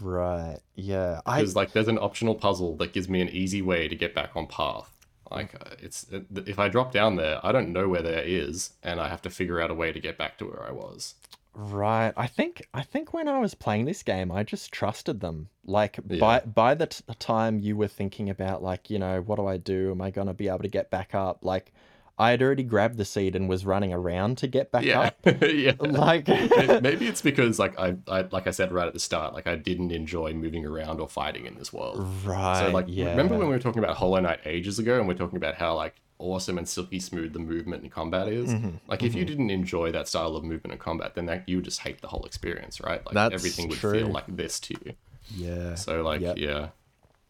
Right. 0.00 0.58
Yeah. 0.74 1.20
I 1.26 1.40
Because 1.40 1.56
like, 1.56 1.72
there's 1.72 1.88
an 1.88 1.98
optional 1.98 2.34
puzzle 2.36 2.76
that 2.76 2.92
gives 2.92 3.08
me 3.08 3.20
an 3.20 3.28
easy 3.28 3.62
way 3.62 3.88
to 3.88 3.96
get 3.96 4.14
back 4.14 4.30
on 4.36 4.46
path. 4.46 4.88
Like, 5.30 5.54
uh, 5.54 5.74
it's 5.80 6.06
if 6.46 6.58
I 6.58 6.68
drop 6.68 6.92
down 6.92 7.16
there, 7.16 7.40
I 7.44 7.52
don't 7.52 7.72
know 7.72 7.88
where 7.88 8.02
there 8.02 8.22
is, 8.22 8.74
and 8.82 9.00
I 9.00 9.08
have 9.08 9.22
to 9.22 9.30
figure 9.30 9.60
out 9.60 9.70
a 9.70 9.74
way 9.74 9.90
to 9.90 9.98
get 9.98 10.18
back 10.18 10.38
to 10.38 10.44
where 10.46 10.62
I 10.62 10.70
was. 10.70 11.14
Right. 11.54 12.12
I 12.16 12.26
think 12.26 12.66
I 12.72 12.82
think 12.82 13.12
when 13.12 13.28
I 13.28 13.38
was 13.38 13.54
playing 13.54 13.84
this 13.84 14.02
game, 14.02 14.30
I 14.30 14.42
just 14.42 14.72
trusted 14.72 15.20
them. 15.20 15.48
Like 15.64 15.98
Yeah. 16.08 16.18
by 16.20 16.40
by 16.40 16.74
the 16.74 16.86
t- 16.86 17.02
time 17.18 17.58
you 17.58 17.76
were 17.76 17.88
thinking 17.88 18.30
about 18.30 18.62
like, 18.62 18.88
you 18.88 18.98
know, 18.98 19.20
what 19.20 19.36
do 19.36 19.46
I 19.46 19.56
do? 19.58 19.90
Am 19.90 20.00
I 20.00 20.10
going 20.10 20.28
to 20.28 20.32
be 20.34 20.48
able 20.48 20.60
to 20.60 20.68
get 20.68 20.90
back 20.90 21.14
up? 21.14 21.44
Like 21.44 21.72
I 22.18 22.30
had 22.30 22.42
already 22.42 22.62
grabbed 22.62 22.98
the 22.98 23.04
seed 23.04 23.34
and 23.34 23.48
was 23.48 23.64
running 23.66 23.92
around 23.92 24.38
to 24.38 24.46
get 24.46 24.70
back 24.70 24.84
Yeah, 24.84 25.00
up. 25.00 25.16
yeah. 25.42 25.72
Like 25.80 26.28
Maybe 26.82 27.08
it's 27.08 27.22
because 27.22 27.58
like 27.58 27.78
I, 27.78 27.96
I 28.06 28.22
like 28.30 28.46
I 28.46 28.50
said 28.50 28.70
right 28.70 28.86
at 28.86 28.92
the 28.92 29.00
start, 29.00 29.34
like 29.34 29.46
I 29.46 29.56
didn't 29.56 29.90
enjoy 29.92 30.32
moving 30.34 30.64
around 30.66 31.00
or 31.00 31.08
fighting 31.08 31.46
in 31.46 31.54
this 31.56 31.72
world. 31.72 32.06
right. 32.24 32.60
So 32.66 32.70
like, 32.70 32.86
yeah. 32.88 33.10
remember 33.10 33.36
when 33.38 33.48
we 33.48 33.52
were 33.54 33.58
talking 33.58 33.82
about 33.82 33.96
Hollow 33.96 34.20
Knight 34.20 34.40
ages 34.44 34.78
ago, 34.78 34.98
and 34.98 35.08
we're 35.08 35.14
talking 35.14 35.36
about 35.38 35.54
how 35.56 35.74
like 35.74 35.94
awesome 36.18 36.56
and 36.58 36.68
silky 36.68 37.00
smooth 37.00 37.32
the 37.32 37.38
movement 37.40 37.82
and 37.82 37.90
combat 37.90 38.28
is? 38.28 38.50
Mm-hmm, 38.54 38.76
Like, 38.86 39.02
if 39.02 39.12
you 39.14 39.24
didn't 39.24 39.50
enjoy 39.50 39.90
that 39.90 40.06
style 40.06 40.36
of 40.36 40.44
movement 40.44 40.72
and 40.72 40.78
combat, 40.80 41.16
then 41.16 41.26
that 41.26 41.48
you 41.48 41.56
would 41.56 41.64
just 41.64 41.80
hate 41.80 42.00
the 42.00 42.06
whole 42.06 42.24
experience, 42.24 42.80
right? 42.80 43.04
Like 43.04 43.14
That's 43.14 43.34
everything 43.34 43.68
would 43.68 43.78
true. 43.78 43.94
feel 43.94 44.06
like 44.08 44.26
this 44.36 44.60
to 44.60 44.74
you. 44.84 44.92
Yeah. 45.34 45.74
So 45.74 46.02
like, 46.02 46.20
Yep. 46.20 46.36
yeah, 46.38 46.68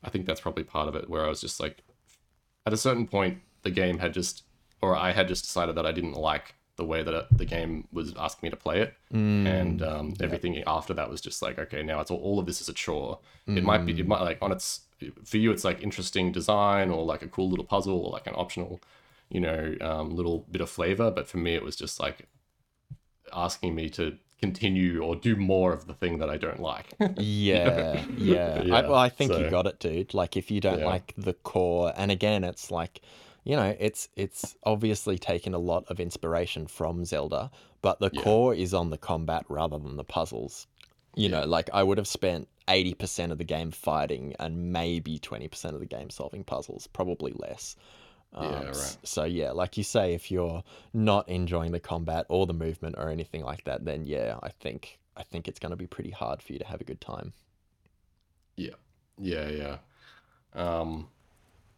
I 0.05 0.11
think 0.11 0.26
that's 0.26 0.41
probably 0.43 0.64
part 0.64 0.89
of 0.89 0.95
it. 0.97 1.09
Where 1.09 1.24
I 1.24 1.28
was 1.28 1.41
just 1.41 1.59
like, 1.59 1.78
at 2.66 2.74
a 2.74 2.76
certain 2.76 3.07
point, 3.07 3.39
the 3.62 3.70
game 3.70 3.99
had 3.99 4.12
just, 4.12 4.43
or 4.83 4.97
I 4.97 5.12
had 5.12 5.28
just 5.28 5.45
decided 5.45 5.76
that 5.76 5.87
I 5.87 5.93
didn't 5.93 6.14
like 6.14 6.55
the 6.76 6.85
way 6.85 7.03
that 7.03 7.14
it, 7.14 7.26
the 7.39 7.45
game 7.45 7.87
was 7.93 8.14
asking 8.16 8.47
me 8.47 8.51
to 8.51 8.57
play 8.57 8.80
it, 8.80 8.95
Mm, 9.12 9.47
and 9.47 9.83
um, 9.83 10.14
everything 10.20 10.62
after 10.66 10.95
that 10.95 11.11
was 11.11 11.20
just 11.20 11.43
like, 11.43 11.59
okay, 11.59 11.83
now 11.83 12.01
it's 12.01 12.11
all, 12.11 12.18
all 12.18 12.39
of 12.39 12.47
this 12.47 12.61
is 12.61 12.68
a 12.68 12.72
chore. 12.72 13.18
It 13.55 13.64
might 13.64 13.85
be, 13.87 13.93
it 13.99 14.07
might 14.09 14.22
like 14.22 14.39
on 14.43 14.53
its 14.53 14.83
for 15.24 15.37
you, 15.37 15.51
it's 15.51 15.64
like 15.64 15.83
interesting 15.83 16.33
design 16.33 16.91
or 16.91 17.05
like 17.05 17.22
a 17.22 17.28
cool 17.28 17.49
little 17.51 17.64
puzzle 17.64 18.01
or 18.07 18.12
like 18.12 18.26
an 18.26 18.35
optional, 18.37 18.80
you 19.30 19.41
know, 19.41 19.76
um, 19.80 20.11
little 20.14 20.47
bit 20.51 20.61
of 20.61 20.70
flavor. 20.70 21.11
But 21.11 21.28
for 21.28 21.39
me, 21.39 21.55
it 21.55 21.62
was 21.64 21.76
just 21.76 22.01
like 22.01 22.28
asking 23.33 23.74
me 23.74 23.89
to 23.91 24.18
continue 24.41 25.03
or 25.03 25.14
do 25.16 25.37
more 25.37 25.72
of 25.72 25.87
the 25.87 25.95
thing 25.95 26.18
that 26.18 26.30
I 26.30 26.37
don't 26.37 26.61
like. 26.61 26.87
Yeah, 27.16 28.05
yeah. 28.16 28.66
I, 28.70 28.83
well, 28.83 28.99
I 28.99 29.09
think 29.11 29.37
you 29.39 29.45
got 29.45 29.66
it, 29.66 29.78
dude. 29.78 30.14
Like, 30.14 30.37
if 30.37 30.51
you 30.51 30.61
don't 30.61 30.80
Yeah. 30.80 30.85
like 30.85 31.12
the 31.16 31.35
core, 31.35 31.93
and 31.97 32.11
again, 32.11 32.43
it's 32.45 32.70
like, 32.70 33.03
you 33.45 33.57
know, 33.57 33.74
it's 33.78 34.09
it's 34.16 34.57
obviously 34.64 35.18
taken 35.18 35.55
a 35.55 35.59
lot 35.59 35.84
of 35.88 36.01
inspiration 36.01 36.66
from 36.66 37.05
Zelda, 37.05 37.51
but 37.82 37.99
the 38.01 38.11
Yeah. 38.11 38.22
core 38.22 38.55
is 38.55 38.72
on 38.74 38.90
the 38.90 38.99
combat 38.99 39.45
rather 39.49 39.78
than 39.78 39.97
the 39.97 40.05
puzzles. 40.05 40.66
You 41.16 41.28
know, 41.28 41.45
like 41.45 41.68
I 41.72 41.82
would 41.82 41.99
have 41.99 42.09
spent 42.09 42.49
eighty 42.68 42.95
percent 42.95 43.32
of 43.32 43.38
the 43.38 43.45
game 43.45 43.70
fighting 43.70 44.34
and 44.38 44.72
maybe 44.72 45.18
twenty 45.18 45.49
percent 45.49 45.74
of 45.74 45.80
the 45.80 45.86
game 45.86 46.11
solving 46.11 46.45
puzzles, 46.45 46.86
probably 46.86 47.32
less. 47.36 47.76
Um, 48.34 48.68
Yeah, 48.68 48.70
right. 48.70 48.99
So 49.05 49.24
yeah, 49.24 49.53
like 49.53 49.76
you 49.78 49.84
say, 49.84 50.14
if 50.14 50.30
you're 50.30 50.62
not 50.93 51.28
enjoying 51.28 51.72
the 51.72 51.80
combat 51.80 52.26
or 52.28 52.47
the 52.47 52.55
movement 52.55 52.97
or 52.99 53.09
anything 53.11 53.43
like 53.45 53.64
that, 53.64 53.84
then 53.84 54.05
yeah, 54.05 54.38
I 54.43 54.51
think 54.51 54.99
I 55.16 55.22
think 55.22 55.49
it's 55.49 55.59
going 55.61 55.70
to 55.70 55.76
be 55.76 55.86
pretty 55.86 56.11
hard 56.11 56.43
for 56.43 56.53
you 56.53 56.59
to 56.61 56.66
have 56.66 56.80
a 56.80 56.84
good 56.84 57.01
time. 57.01 57.32
Yeah, 58.57 58.74
yeah, 59.18 59.49
yeah. 59.49 59.78
Um, 60.55 61.09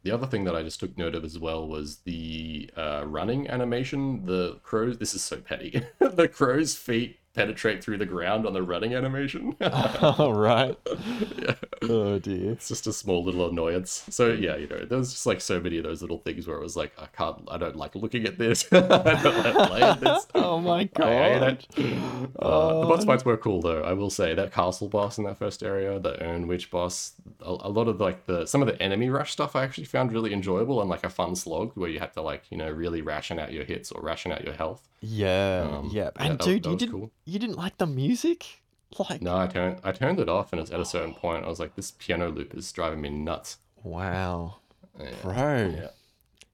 the 0.05 0.11
other 0.11 0.27
thing 0.27 0.45
that 0.45 0.55
I 0.55 0.63
just 0.63 0.81
took 0.81 0.97
note 0.99 1.15
of 1.15 1.25
as 1.25 1.39
well 1.39 1.67
was 1.67 1.97
the 2.05 2.71
uh, 2.77 3.05
running 3.07 3.49
animation. 3.49 4.27
The 4.27 4.61
crows. 4.63 4.99
This 4.99 5.15
is 5.15 5.23
so 5.23 5.39
petty. 5.39 5.83
the 5.99 6.29
crow's 6.29 6.77
feet 6.77 7.19
penetrate 7.35 7.82
through 7.82 7.99
the 7.99 8.07
ground 8.07 8.47
on 8.47 8.53
the 8.53 8.62
running 8.62 8.95
animation. 8.95 9.57
All 9.61 10.32
right. 10.39 10.76
yeah. 11.43 11.55
Oh 11.82 12.18
dear. 12.18 12.53
It's 12.53 12.68
just 12.68 12.87
a 12.87 12.93
small 12.93 13.24
little 13.24 13.49
annoyance. 13.49 14.05
So 14.11 14.28
yeah, 14.32 14.57
you 14.57 14.66
know, 14.68 14.85
there's 14.85 15.11
just 15.12 15.26
like 15.26 15.41
so 15.41 15.61
many 15.61 15.78
of 15.78 15.85
those 15.85 16.01
little 16.01 16.18
things 16.18 16.47
where 16.47 16.57
it 16.57 16.62
was 16.62 16.76
like, 16.76 16.93
I 16.99 17.07
can't, 17.07 17.43
I 17.51 17.59
don't 17.59 17.76
like 17.76 17.95
looking 17.95 18.24
at 18.26 18.39
this. 18.39 18.66
I 18.72 18.80
don't 18.80 19.45
like 19.59 19.68
playing 19.68 20.01
this. 20.01 20.26
oh 20.35 20.61
my 20.61 20.85
God. 20.85 21.09
I 21.09 21.39
hate 21.49 21.66
it. 21.76 21.99
Uh, 22.39 22.80
the 22.80 22.87
boss 22.87 23.05
fights 23.05 23.24
were 23.24 23.37
cool 23.37 23.61
though. 23.61 23.82
I 23.82 23.93
will 23.93 24.11
say 24.11 24.35
that 24.35 24.53
castle 24.53 24.89
boss 24.89 25.18
in 25.18 25.24
that 25.24 25.39
first 25.39 25.62
area, 25.62 25.99
the 25.99 26.22
Urn 26.22 26.47
Witch 26.47 26.70
boss, 26.70 27.12
a, 27.41 27.51
a 27.51 27.68
lot 27.68 27.89
of 27.89 28.01
like 28.01 28.26
the 28.26 28.47
some 28.47 28.62
of 28.62 28.68
the 28.68 28.80
enemy 28.82 29.11
rush 29.11 29.32
stuff 29.32 29.57
I 29.57 29.64
actually 29.64 29.85
found 29.85 30.12
really 30.12 30.32
enjoyable 30.32 30.80
and 30.80 30.89
like 30.89 31.05
a 31.05 31.11
fun 31.11 31.35
slog 31.35 31.72
where 31.74 31.91
you 31.91 31.99
had 31.99 32.12
to 32.14 32.22
like 32.22 32.45
you 32.51 32.57
know 32.57 32.70
really 32.70 33.03
ration 33.03 33.39
out 33.39 33.53
your 33.53 33.64
hits 33.64 33.91
or 33.93 34.01
ration 34.03 34.32
out 34.32 34.45
your 34.45 34.55
health. 34.55 34.89
Yeah, 35.07 35.68
Um, 35.70 35.91
yeah. 35.93 36.05
yeah, 36.05 36.11
And 36.16 36.39
that- 36.39 36.45
dude, 36.45 36.62
that 36.62 36.70
you 36.70 36.76
didn't 36.76 36.93
cool. 36.93 37.11
You 37.25 37.39
didn't 37.39 37.57
like 37.57 37.79
the 37.79 37.87
music? 37.87 38.61
Like 38.99 39.22
No, 39.22 39.37
I 39.37 39.47
turned 39.49 39.81
I 39.83 39.91
turned 39.93 40.20
it 40.20 40.29
off 40.29 40.53
and 40.53 40.61
it's 40.61 40.70
at 40.70 40.79
a 40.79 40.85
certain 40.85 41.14
point 41.14 41.45
I 41.45 41.49
was 41.49 41.59
like, 41.59 41.75
this 41.75 41.91
piano 41.93 42.31
loop 42.31 42.55
is 42.55 42.70
driving 42.72 43.01
me 43.01 43.11
nuts. 43.11 43.59
wow. 43.83 44.57
Yeah. 45.01 45.11
Bro. 45.22 45.75
Yeah. 45.77 45.89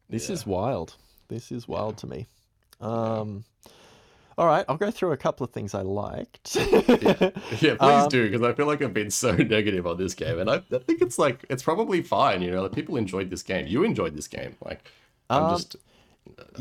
This 0.09 0.29
Yeah. 0.29 0.35
is 0.35 0.47
wild. 0.47 0.95
This 1.29 1.53
is 1.53 1.69
wild 1.69 1.99
to 1.99 2.07
me. 2.07 2.27
Um 2.81 3.45
all 4.39 4.47
right, 4.47 4.65
I'll 4.71 4.79
go 4.79 4.91
through 4.91 5.13
a 5.13 5.19
couple 5.19 5.45
of 5.45 5.51
things 5.51 5.75
I 5.75 5.83
liked. 5.83 6.57
Yeah, 6.57 7.31
please 7.51 7.77
Um, 7.79 8.09
do 8.09 8.25
because 8.31 8.41
I 8.41 8.55
feel 8.55 8.67
like 8.67 8.81
I've 8.81 8.95
been 8.95 9.11
so 9.11 9.33
negative 9.57 9.87
on 9.87 9.99
this 9.99 10.15
game, 10.15 10.39
and 10.39 10.49
I, 10.51 10.63
I 10.73 10.79
think 10.79 11.03
it's 11.03 11.19
like 11.19 11.45
it's 11.51 11.63
probably 11.63 12.01
fine. 12.01 12.41
You 12.41 12.51
know, 12.53 12.63
like, 12.63 12.73
people 12.73 12.97
enjoyed 12.97 13.29
this 13.29 13.43
game. 13.43 13.67
You 13.67 13.85
enjoyed 13.85 14.17
this 14.17 14.29
game. 14.29 14.57
Like, 14.65 14.91
I'm 15.29 15.43
Um, 15.45 15.51
just 15.59 15.77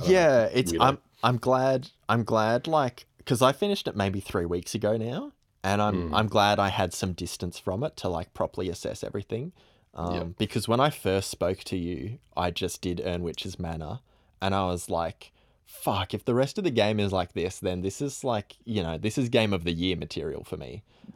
yeah, 0.05 0.49
it's 0.53 0.73
really- 0.73 0.83
I'm 0.85 0.97
I'm 1.23 1.37
glad 1.37 1.87
I'm 2.09 2.25
glad 2.25 2.67
like 2.67 3.05
cuz 3.29 3.41
I 3.41 3.51
finished 3.51 3.87
it 3.87 3.95
maybe 3.95 4.19
3 4.19 4.45
weeks 4.45 4.73
ago 4.75 4.97
now 4.97 5.31
and 5.63 5.81
I'm 5.81 6.09
Mm. 6.09 6.15
I'm 6.17 6.27
glad 6.27 6.59
I 6.59 6.69
had 6.69 6.93
some 6.93 7.13
distance 7.13 7.59
from 7.59 7.83
it 7.83 7.93
to 7.97 8.07
like 8.09 8.33
properly 8.33 8.69
assess 8.69 9.03
everything. 9.03 9.51
Um 9.93 10.15
Yep. 10.15 10.27
because 10.37 10.67
when 10.67 10.79
I 10.79 10.89
first 10.89 11.29
spoke 11.29 11.59
to 11.71 11.77
you, 11.77 12.19
I 12.37 12.51
just 12.51 12.81
did 12.81 13.01
Urn 13.11 13.21
Witch's 13.23 13.57
Manor 13.59 13.99
and 14.41 14.53
I 14.55 14.65
was 14.71 14.89
like 14.89 15.31
fuck 15.65 16.13
if 16.15 16.25
the 16.25 16.33
rest 16.33 16.57
of 16.57 16.63
the 16.63 16.71
game 16.83 16.99
is 16.99 17.11
like 17.11 17.33
this 17.33 17.59
then 17.59 17.81
this 17.81 18.01
is 18.01 18.23
like 18.23 18.57
you 18.65 18.81
know 18.85 18.97
this 18.97 19.17
is 19.19 19.29
game 19.29 19.53
of 19.53 19.63
the 19.63 19.71
year 19.83 19.95
material 19.95 20.43
for 20.43 20.57
me 20.57 20.81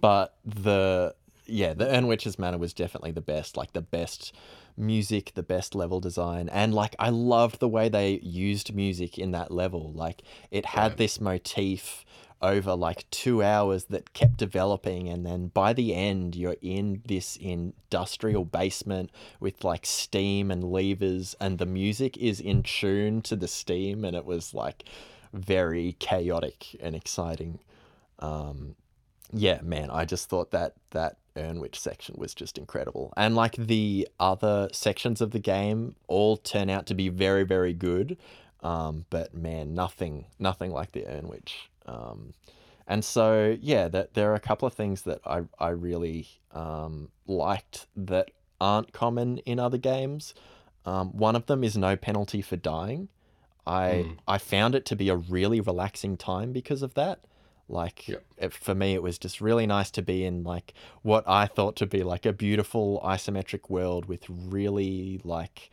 but 0.00 0.36
the 0.44 1.14
yeah 1.46 1.74
the 1.74 1.88
Urn 1.88 2.06
Witch's 2.06 2.38
Manor 2.38 2.58
was 2.58 2.74
definitely 2.74 3.12
the 3.12 3.20
best 3.20 3.56
like 3.56 3.72
the 3.72 3.82
best 3.82 4.34
music 4.76 5.32
the 5.34 5.42
best 5.42 5.74
level 5.74 6.00
design 6.00 6.50
and 6.50 6.74
like 6.74 6.94
i 6.98 7.08
loved 7.08 7.60
the 7.60 7.68
way 7.68 7.88
they 7.88 8.20
used 8.22 8.74
music 8.74 9.18
in 9.18 9.32
that 9.32 9.50
level. 9.50 9.92
Like 9.92 10.22
it 10.50 10.66
had 10.66 10.96
this 10.96 11.20
motif 11.20 12.04
over 12.42 12.74
like 12.74 13.08
two 13.10 13.42
hours 13.42 13.84
that 13.84 14.12
kept 14.12 14.36
developing 14.36 15.08
and 15.08 15.24
then 15.24 15.48
by 15.48 15.72
the 15.72 15.94
end 15.94 16.36
you're 16.36 16.56
in 16.60 17.02
this 17.06 17.36
industrial 17.36 18.44
basement 18.44 19.10
with 19.40 19.64
like 19.64 19.86
steam 19.86 20.50
and 20.50 20.62
levers 20.62 21.34
and 21.40 21.58
the 21.58 21.64
music 21.64 22.16
is 22.18 22.38
in 22.38 22.62
tune 22.62 23.22
to 23.22 23.36
the 23.36 23.48
steam 23.48 24.04
and 24.04 24.14
it 24.14 24.26
was 24.26 24.52
like 24.52 24.84
very 25.32 25.96
chaotic 25.98 26.76
and 26.80 26.94
exciting. 26.94 27.58
Um 28.18 28.76
yeah 29.32 29.60
man 29.62 29.90
i 29.90 30.04
just 30.04 30.28
thought 30.28 30.50
that 30.50 30.74
that 30.90 31.16
Urn 31.36 31.60
Witch 31.60 31.78
section 31.78 32.14
was 32.16 32.34
just 32.34 32.56
incredible 32.56 33.12
and 33.14 33.34
like 33.36 33.56
the 33.56 34.08
other 34.18 34.68
sections 34.72 35.20
of 35.20 35.32
the 35.32 35.38
game 35.38 35.94
all 36.06 36.38
turn 36.38 36.70
out 36.70 36.86
to 36.86 36.94
be 36.94 37.08
very 37.10 37.44
very 37.44 37.74
good 37.74 38.16
Um, 38.62 39.04
but 39.10 39.34
man, 39.34 39.74
nothing, 39.74 40.24
nothing 40.38 40.72
like 40.72 40.92
the 40.92 41.06
Urn 41.06 41.28
Witch. 41.28 41.70
Um, 41.86 42.32
and 42.86 43.04
so 43.04 43.56
yeah, 43.60 43.86
that 43.88 44.14
there 44.14 44.30
are 44.32 44.34
a 44.34 44.40
couple 44.40 44.66
of 44.66 44.74
things 44.74 45.02
that 45.02 45.20
I 45.24 45.42
I 45.58 45.68
really 45.70 46.28
um, 46.52 47.10
liked 47.26 47.86
that 47.96 48.30
aren't 48.60 48.92
common 48.92 49.38
in 49.38 49.58
other 49.58 49.78
games. 49.78 50.34
Um, 50.84 51.10
one 51.16 51.36
of 51.36 51.46
them 51.46 51.62
is 51.64 51.76
no 51.76 51.96
penalty 51.96 52.42
for 52.42 52.56
dying. 52.56 53.08
I 53.66 54.16
I 54.26 54.38
found 54.38 54.74
it 54.74 54.84
to 54.86 54.96
be 54.96 55.08
a 55.10 55.16
really 55.16 55.60
relaxing 55.60 56.16
time 56.16 56.52
because 56.52 56.82
of 56.82 56.94
that. 56.94 57.20
Like 57.68 58.08
Yep. 58.08 58.24
it, 58.38 58.52
for 58.52 58.74
me, 58.74 58.94
it 58.94 59.02
was 59.02 59.18
just 59.18 59.40
really 59.40 59.66
nice 59.66 59.90
to 59.92 60.02
be 60.02 60.24
in 60.24 60.44
like 60.44 60.74
what 61.02 61.24
I 61.26 61.46
thought 61.46 61.76
to 61.76 61.86
be 61.86 62.02
like 62.02 62.24
a 62.24 62.32
beautiful 62.32 63.00
isometric 63.04 63.68
world 63.68 64.06
with 64.06 64.24
really 64.28 65.20
like 65.24 65.70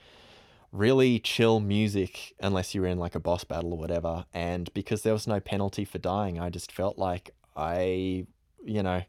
really 0.72 1.20
chill 1.20 1.60
music 1.60 2.34
unless 2.39 2.74
you 2.74 2.82
were 2.82 2.88
in 2.88 2.98
like 2.98 3.14
a 3.16 3.20
boss 3.20 3.44
battle 3.44 3.74
or 3.74 3.78
whatever. 3.78 4.26
And 4.34 4.74
because 4.74 5.04
there 5.04 5.14
was 5.14 5.28
no 5.28 5.39
penalty 5.39 5.86
for 5.86 6.00
dying, 6.00 6.39
I 6.39 6.50
just 6.50 6.72
felt 6.72 6.98
like 6.98 7.30
I, 7.56 8.26
you 8.66 8.82
know, 8.82 9.04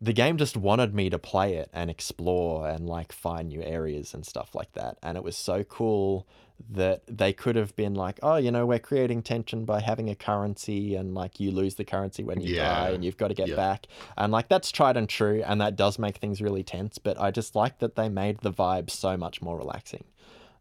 the 0.00 0.12
game 0.12 0.36
just 0.36 0.56
wanted 0.56 0.94
me 0.94 1.08
to 1.10 1.18
play 1.18 1.54
it 1.54 1.70
and 1.72 1.90
explore 1.90 2.68
and 2.68 2.86
like 2.86 3.12
find 3.12 3.48
new 3.48 3.62
areas 3.62 4.12
and 4.14 4.26
stuff 4.26 4.54
like 4.54 4.72
that. 4.72 4.98
And 5.02 5.16
it 5.16 5.24
was 5.24 5.36
so 5.36 5.64
cool 5.64 6.26
that 6.70 7.02
they 7.06 7.32
could 7.32 7.56
have 7.56 7.74
been 7.76 7.94
like, 7.94 8.18
oh, 8.22 8.36
you 8.36 8.50
know, 8.50 8.66
we're 8.66 8.78
creating 8.78 9.22
tension 9.22 9.64
by 9.64 9.80
having 9.80 10.08
a 10.10 10.14
currency 10.14 10.94
and 10.94 11.14
like 11.14 11.38
you 11.40 11.50
lose 11.50 11.74
the 11.76 11.84
currency 11.84 12.24
when 12.24 12.40
you 12.40 12.54
die 12.56 12.90
and 12.90 13.04
you've 13.04 13.16
got 13.16 13.28
to 13.28 13.34
get 13.34 13.48
Yeah. 13.48 13.56
back. 13.56 13.86
And 14.16 14.32
like 14.32 14.48
that's 14.48 14.70
tried 14.70 14.96
and 14.96 15.08
true 15.08 15.42
and 15.46 15.60
that 15.60 15.76
does 15.76 15.98
make 15.98 16.16
things 16.18 16.40
really 16.42 16.62
tense. 16.62 16.98
But 16.98 17.18
I 17.20 17.30
just 17.30 17.54
like 17.54 17.78
that 17.78 17.96
they 17.96 18.08
made 18.08 18.40
the 18.40 18.52
vibe 18.52 18.90
so 18.90 19.16
much 19.16 19.40
more 19.42 19.56
relaxing. 19.56 20.04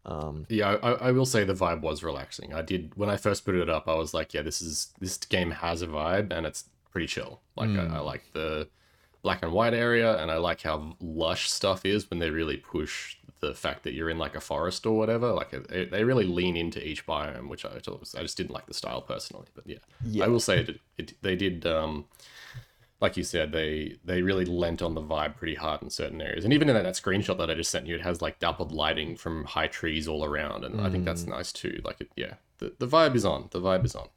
Um, 0.06 0.46
Yeah, 0.50 0.76
I, 0.84 0.92
I 1.08 1.12
will 1.12 1.26
say 1.26 1.44
the 1.44 1.54
vibe 1.54 1.82
was 1.82 2.04
relaxing. 2.04 2.54
I 2.54 2.62
did 2.62 2.96
when 2.96 3.10
I 3.10 3.18
first 3.18 3.44
put 3.44 3.56
it 3.56 3.70
up. 3.70 3.88
I 3.88 3.96
was 3.96 4.14
like, 4.14 4.34
yeah, 4.34 4.44
this 4.44 4.62
is 4.62 4.94
this 5.00 5.18
game 5.18 5.52
has 5.52 5.82
a 5.82 5.88
vibe 5.88 6.32
and 6.32 6.46
it's 6.46 6.66
pretty 6.92 7.08
chill. 7.08 7.42
Like 7.56 7.70
I, 7.70 7.98
I 7.98 8.00
like 8.00 8.24
the 8.34 8.68
black 9.26 9.42
and 9.42 9.52
white 9.52 9.74
area, 9.74 10.18
and 10.22 10.30
I 10.30 10.38
like 10.38 10.62
how 10.62 10.96
lush 11.02 11.50
stuff 11.50 11.84
is 11.84 12.08
when 12.10 12.20
they 12.20 12.30
really 12.30 12.58
push 12.58 13.18
the 13.42 13.56
fact 13.56 13.82
that 13.84 13.94
you're 13.94 14.12
in 14.12 14.20
like 14.20 14.36
a 14.36 14.40
forest 14.40 14.86
or 14.86 14.96
whatever. 14.96 15.32
Like 15.34 15.50
they, 15.68 15.86
they 15.86 16.04
really 16.04 16.26
lean 16.26 16.56
into 16.56 16.80
each 16.88 17.06
biome, 17.08 17.48
which 17.50 17.66
I 17.66 17.72
was, 17.88 18.14
I 18.16 18.22
just 18.22 18.38
didn't 18.38 18.52
like 18.52 18.68
the 18.68 18.74
style 18.76 19.02
personally. 19.02 19.48
But 19.56 19.66
yeah, 19.66 19.80
Yeah. 20.06 20.26
I 20.26 20.28
will 20.28 20.40
say 20.40 20.60
it, 20.60 20.80
it 21.00 21.14
they 21.24 21.36
did. 21.36 21.66
Um, 21.66 22.06
like 23.02 23.18
you 23.18 23.24
said, 23.24 23.52
they 23.52 23.98
they 24.06 24.22
really 24.22 24.46
lent 24.46 24.82
on 24.82 24.94
the 24.94 25.02
vibe 25.02 25.36
pretty 25.36 25.56
hard 25.56 25.82
in 25.82 25.90
certain 25.90 26.22
areas. 26.22 26.44
And 26.46 26.54
even 26.54 26.70
in 26.70 26.76
that, 26.76 26.84
that 26.84 26.94
screenshot 26.94 27.38
that 27.40 27.50
I 27.50 27.56
just 27.56 27.72
sent 27.72 27.88
you, 27.88 27.96
it 27.96 28.02
has 28.02 28.22
like 28.22 28.40
dappled 28.40 28.72
lighting 28.72 29.18
from 29.18 29.44
high 29.46 29.68
trees 29.68 30.08
all 30.08 30.24
around, 30.24 30.64
and 30.64 30.80
I 30.80 30.90
think 30.92 31.04
that's 31.04 31.26
nice 31.26 31.52
too. 31.52 31.82
Like, 31.84 32.00
it, 32.00 32.10
yeah, 32.16 32.36
the, 32.60 32.74
the 32.80 32.88
vibe 32.88 33.16
is 33.16 33.26
on. 33.26 33.50
The 33.52 33.60
vibe 33.60 33.86
is 33.86 33.96
on. 33.96 34.08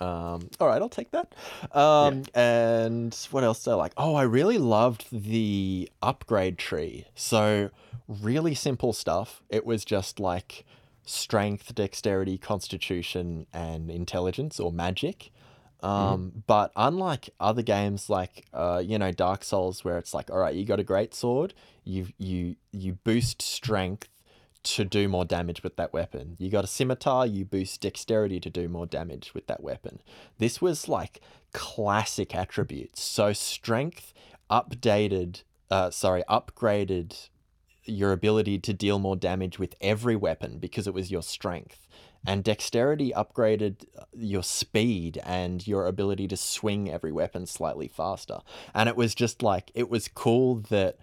Um, 0.00 0.50
all 0.60 0.66
right, 0.66 0.82
I'll 0.82 0.88
take 0.88 1.10
that. 1.12 1.34
Um, 1.72 2.24
And 2.34 3.14
what 3.30 3.44
else 3.44 3.62
did 3.64 3.70
I 3.70 3.74
like? 3.74 3.92
Oh, 3.96 4.14
I 4.14 4.22
really 4.22 4.58
loved 4.58 5.06
the 5.12 5.88
upgrade 6.02 6.58
tree. 6.58 7.06
So, 7.14 7.70
really 8.08 8.54
simple 8.54 8.92
stuff. 8.92 9.42
It 9.48 9.64
was 9.64 9.84
just 9.84 10.18
like 10.20 10.64
strength, 11.06 11.74
dexterity, 11.74 12.38
constitution, 12.38 13.46
and 13.52 13.90
intelligence 13.90 14.58
or 14.58 14.72
magic. 14.72 15.30
Um, 15.82 16.42
But 16.46 16.72
unlike 16.76 17.30
other 17.38 17.62
games 17.62 18.08
like 18.08 18.46
uh, 18.54 18.82
you 18.84 18.98
know 18.98 19.12
Dark 19.12 19.44
Souls, 19.44 19.84
where 19.84 19.98
it's 19.98 20.14
like, 20.14 20.30
all 20.30 20.38
right, 20.38 20.54
you 20.54 20.64
got 20.64 20.80
a 20.80 20.84
great 20.84 21.14
sword, 21.14 21.54
you 21.84 22.08
you 22.18 22.56
you 22.72 22.94
boost 23.04 23.42
strength 23.42 24.08
to 24.64 24.84
do 24.84 25.08
more 25.08 25.24
damage 25.24 25.62
with 25.62 25.76
that 25.76 25.92
weapon. 25.92 26.36
You 26.38 26.50
got 26.50 26.64
a 26.64 26.68
scimitar, 26.68 27.26
you 27.26 27.44
boost 27.44 27.80
dexterity 27.80 28.40
to 28.40 28.50
do 28.50 28.68
more 28.68 28.86
damage 28.86 29.32
with 29.34 29.46
that 29.46 29.62
weapon. 29.62 30.00
This 30.38 30.60
was 30.60 30.88
like 30.88 31.20
classic 31.52 32.34
attributes. 32.34 33.02
So 33.02 33.32
strength 33.32 34.12
updated, 34.50 35.42
uh, 35.70 35.90
sorry, 35.90 36.22
upgraded 36.28 37.28
your 37.84 38.12
ability 38.12 38.58
to 38.58 38.72
deal 38.72 38.98
more 38.98 39.16
damage 39.16 39.58
with 39.58 39.74
every 39.80 40.16
weapon 40.16 40.58
because 40.58 40.86
it 40.86 40.94
was 40.94 41.10
your 41.10 41.22
strength. 41.22 41.86
And 42.26 42.42
dexterity 42.42 43.12
upgraded 43.14 43.84
uh, 43.98 44.04
your 44.14 44.42
speed 44.42 45.20
and 45.24 45.66
your 45.66 45.86
ability 45.86 46.26
to 46.28 46.38
swing 46.38 46.90
every 46.90 47.12
weapon 47.12 47.44
slightly 47.44 47.88
faster. 47.88 48.38
And 48.72 48.88
it 48.88 48.96
was 48.96 49.14
just 49.14 49.42
like, 49.42 49.70
it 49.74 49.90
was 49.90 50.08
cool 50.08 50.56
that 50.70 50.96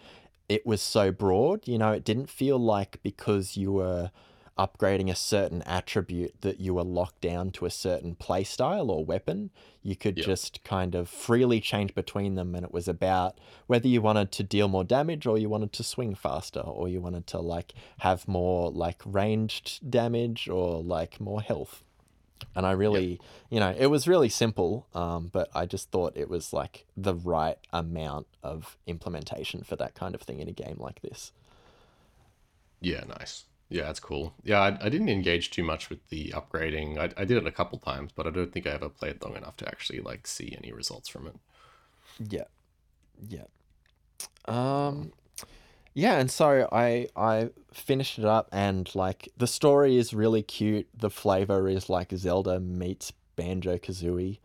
it 0.51 0.65
was 0.65 0.81
so 0.81 1.11
broad. 1.11 1.67
You 1.67 1.77
know, 1.77 1.91
it 1.93 2.03
didn't 2.03 2.29
feel 2.29 2.57
like 2.59 2.99
because 3.03 3.55
you 3.55 3.71
were 3.71 4.11
upgrading 4.57 5.09
a 5.09 5.15
certain 5.15 5.61
attribute 5.63 6.41
that 6.41 6.59
you 6.59 6.73
were 6.73 6.83
locked 6.83 7.21
down 7.21 7.51
to 7.51 7.65
a 7.65 7.69
certain 7.69 8.15
playstyle 8.15 8.89
or 8.89 9.03
weapon. 9.05 9.49
You 9.81 9.95
could 9.95 10.17
Yep. 10.17 10.25
just 10.25 10.63
kind 10.63 10.93
of 10.93 11.07
freely 11.09 11.61
change 11.61 11.95
between 11.95 12.35
them, 12.35 12.53
and 12.53 12.65
it 12.65 12.73
was 12.73 12.87
about 12.89 13.39
whether 13.67 13.87
you 13.87 14.01
wanted 14.01 14.31
to 14.33 14.43
deal 14.43 14.67
more 14.67 14.83
damage 14.83 15.25
or 15.25 15.37
you 15.37 15.47
wanted 15.49 15.71
to 15.73 15.83
swing 15.83 16.15
faster 16.15 16.59
or 16.59 16.89
you 16.89 16.99
wanted 16.99 17.27
to 17.27 17.39
like 17.39 17.73
have 17.99 18.27
more 18.27 18.69
like 18.71 19.01
ranged 19.05 19.89
damage 19.89 20.49
or 20.49 20.83
like 20.83 21.19
more 21.21 21.41
health. 21.41 21.83
And 22.55 22.65
I 22.65 22.71
really, 22.71 23.19
you 23.49 23.59
know, 23.59 23.73
it 23.77 23.87
was 23.87 24.07
really 24.07 24.29
simple, 24.29 24.87
um, 24.93 25.29
but 25.31 25.49
I 25.53 25.65
just 25.65 25.91
thought 25.91 26.15
it 26.15 26.29
was 26.29 26.53
like 26.53 26.85
the 26.95 27.15
right 27.15 27.57
amount 27.71 28.27
of 28.43 28.77
implementation 28.87 29.63
for 29.63 29.75
that 29.77 29.95
kind 29.95 30.15
of 30.15 30.21
thing 30.21 30.39
in 30.39 30.47
a 30.47 30.53
game 30.53 30.77
like 30.79 31.01
this. 31.01 31.31
Yeah, 32.79 33.03
nice. 33.07 33.45
Yeah, 33.69 33.83
that's 33.83 34.01
cool. 34.01 34.33
Yeah, 34.43 34.59
I, 34.59 34.85
I 34.85 34.89
didn't 34.89 35.09
engage 35.09 35.49
too 35.49 35.63
much 35.63 35.89
with 35.89 36.05
the 36.09 36.33
upgrading. 36.35 36.97
I, 36.97 37.21
I 37.21 37.25
did 37.25 37.37
it 37.37 37.47
a 37.47 37.51
couple 37.51 37.79
times, 37.79 38.11
but 38.13 38.27
I 38.27 38.29
don't 38.29 38.51
think 38.51 38.67
I 38.67 38.71
ever 38.71 38.89
played 38.89 39.23
long 39.23 39.37
enough 39.37 39.55
to 39.57 39.67
actually 39.67 40.01
like 40.01 40.27
see 40.27 40.55
any 40.61 40.73
results 40.73 41.07
from 41.07 41.27
it. 41.27 41.35
Yeah. 42.19 42.43
Yeah. 43.29 43.45
Um 44.45 45.13
yeah, 45.93 46.17
and 46.19 46.31
so 46.31 46.67
I 46.71 47.07
I 47.15 47.49
finished 47.73 48.19
it 48.19 48.25
up 48.25 48.49
and 48.51 48.93
like 48.95 49.29
the 49.37 49.47
story 49.47 49.97
is 49.97 50.13
really 50.13 50.43
cute. 50.43 50.87
The 50.97 51.09
flavor 51.09 51.67
is 51.67 51.89
like 51.89 52.11
Zelda 52.15 52.59
meets 52.59 53.11
Banjo 53.35 53.77
Kazooie. 53.77 54.39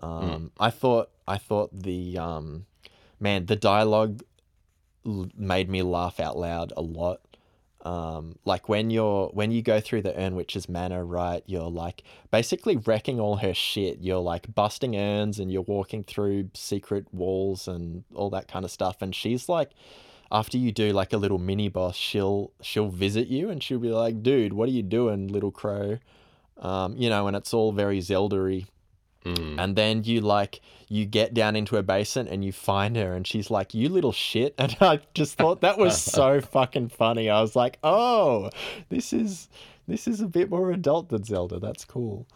Um 0.00 0.52
I 0.58 0.70
thought 0.70 1.10
I 1.26 1.38
thought 1.38 1.70
the 1.72 2.18
um 2.18 2.66
man, 3.20 3.46
the 3.46 3.56
dialogue 3.56 4.22
l- 5.04 5.28
made 5.36 5.68
me 5.68 5.82
laugh 5.82 6.20
out 6.20 6.36
loud 6.36 6.72
a 6.76 6.82
lot. 6.82 7.20
Um, 7.84 8.36
like 8.44 8.68
when 8.68 8.90
you're 8.90 9.28
when 9.28 9.52
you 9.52 9.62
go 9.62 9.78
through 9.80 10.02
the 10.02 10.18
Urn 10.20 10.34
Witch's 10.34 10.68
manor, 10.68 11.04
right? 11.04 11.42
You're 11.46 11.70
like 11.70 12.02
basically 12.32 12.76
wrecking 12.78 13.20
all 13.20 13.36
her 13.36 13.54
shit. 13.54 13.98
You're 14.00 14.18
like 14.18 14.52
busting 14.54 14.96
urns 14.96 15.38
and 15.38 15.52
you're 15.52 15.62
walking 15.62 16.02
through 16.02 16.50
secret 16.54 17.06
walls 17.14 17.68
and 17.68 18.02
all 18.12 18.30
that 18.30 18.48
kind 18.48 18.64
of 18.64 18.72
stuff. 18.72 19.02
And 19.02 19.14
she's 19.14 19.48
like, 19.48 19.70
after 20.30 20.58
you 20.58 20.72
do 20.72 20.92
like 20.92 21.12
a 21.12 21.16
little 21.16 21.38
mini 21.38 21.68
boss, 21.68 21.96
she'll 21.96 22.52
she'll 22.60 22.88
visit 22.88 23.28
you 23.28 23.50
and 23.50 23.62
she'll 23.62 23.78
be 23.78 23.90
like, 23.90 24.22
"Dude, 24.22 24.52
what 24.52 24.68
are 24.68 24.72
you 24.72 24.82
doing, 24.82 25.28
little 25.28 25.50
crow?" 25.50 25.98
Um, 26.58 26.96
you 26.96 27.08
know, 27.08 27.26
and 27.26 27.36
it's 27.36 27.52
all 27.52 27.72
very 27.72 28.00
Zelda-y. 28.00 28.64
Mm. 29.24 29.56
And 29.58 29.76
then 29.76 30.04
you 30.04 30.20
like 30.20 30.60
you 30.88 31.04
get 31.04 31.34
down 31.34 31.56
into 31.56 31.76
a 31.76 31.82
basin 31.82 32.28
and 32.28 32.44
you 32.44 32.52
find 32.52 32.96
her 32.96 33.12
and 33.12 33.26
she's 33.26 33.50
like, 33.50 33.74
"You 33.74 33.88
little 33.88 34.12
shit." 34.12 34.54
And 34.58 34.76
I 34.80 35.00
just 35.14 35.36
thought 35.36 35.60
that 35.62 35.78
was 35.78 36.00
so 36.00 36.40
fucking 36.56 36.88
funny. 36.90 37.28
I 37.28 37.40
was 37.40 37.56
like, 37.56 37.78
"Oh, 37.82 38.50
this 38.88 39.12
is 39.12 39.48
this 39.88 40.06
is 40.06 40.20
a 40.20 40.28
bit 40.28 40.50
more 40.50 40.70
adult 40.70 41.08
than 41.08 41.24
Zelda. 41.24 41.58
That's 41.58 41.84
cool." 41.84 42.26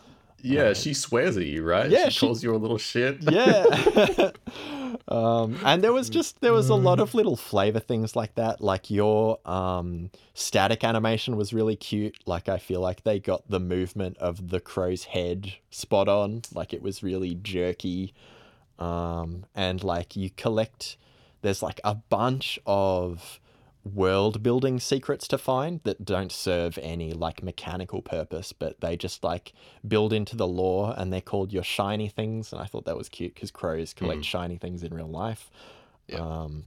Yeah, 0.43 0.73
she 0.73 0.95
swears 0.95 1.37
at 1.37 1.47
you, 1.47 1.63
right? 1.63 1.91
Yeah, 1.91 2.05
she, 2.07 2.11
she- 2.11 2.27
calls 2.27 2.43
you 2.43 2.55
a 2.55 2.59
little 2.59 2.79
shit. 2.79 3.19
Yeah. 3.23 4.31
um, 5.09 5.59
and 5.65 5.83
there 5.83 5.93
was 5.93 6.11
just 6.11 6.41
there 6.41 6.53
was 6.53 6.69
a 6.69 6.75
lot 6.75 7.01
of 7.01 7.15
little 7.15 7.37
flavor 7.37 7.81
things 7.81 8.17
like 8.17 8.35
that. 8.37 8.61
Like 8.61 8.91
your 8.91 9.39
um, 9.45 10.11
static 10.35 10.85
animation 10.85 11.37
was 11.37 11.53
really 11.53 11.77
cute. 11.77 12.17
Like 12.27 12.49
I 12.49 12.59
feel 12.59 12.81
like 12.81 13.03
they 13.05 13.19
got 13.21 13.49
the 13.49 13.61
movement 13.61 14.19
of 14.19 14.51
the 14.51 14.61
crow's 14.61 15.05
head 15.05 15.55
spot 15.71 16.09
on. 16.09 16.43
Like 16.55 16.73
it 16.73 16.83
was 16.83 17.03
really 17.03 17.35
jerky. 17.35 18.15
Um, 18.79 19.45
and 19.55 19.85
like 19.85 20.17
you 20.17 20.31
collect 20.31 20.97
there's 21.43 21.63
like 21.63 21.81
a 21.85 21.95
bunch 21.95 22.59
of 22.67 23.41
world 23.85 24.43
building 24.43 24.79
secrets 24.79 25.27
to 25.27 25.39
find 25.39 25.81
that 25.85 26.05
don't 26.05 26.31
serve 26.31 26.79
any 26.83 27.13
like 27.13 27.43
mechanical 27.43 28.03
purpose 28.03 28.53
but 28.53 28.79
they 28.83 28.95
just 28.95 29.25
like 29.25 29.55
build 29.89 30.13
into 30.13 30.37
the 30.37 30.47
lore 30.47 30.95
and 30.99 31.11
they're 31.11 31.21
called 31.23 31.51
your 31.51 31.63
shiny 31.63 32.09
things 32.09 32.53
and 32.53 32.61
i 32.61 32.67
thought 32.67 32.85
that 32.85 32.97
was 32.97 33.09
cute 33.09 33.35
because 33.35 33.51
crows 33.51 33.95
collect 33.95 34.23
shiny 34.25 34.57
things 34.59 34.83
in 34.83 34.93
real 34.93 35.09
life 35.09 35.51
Yeah. 36.09 36.19
um 36.19 36.65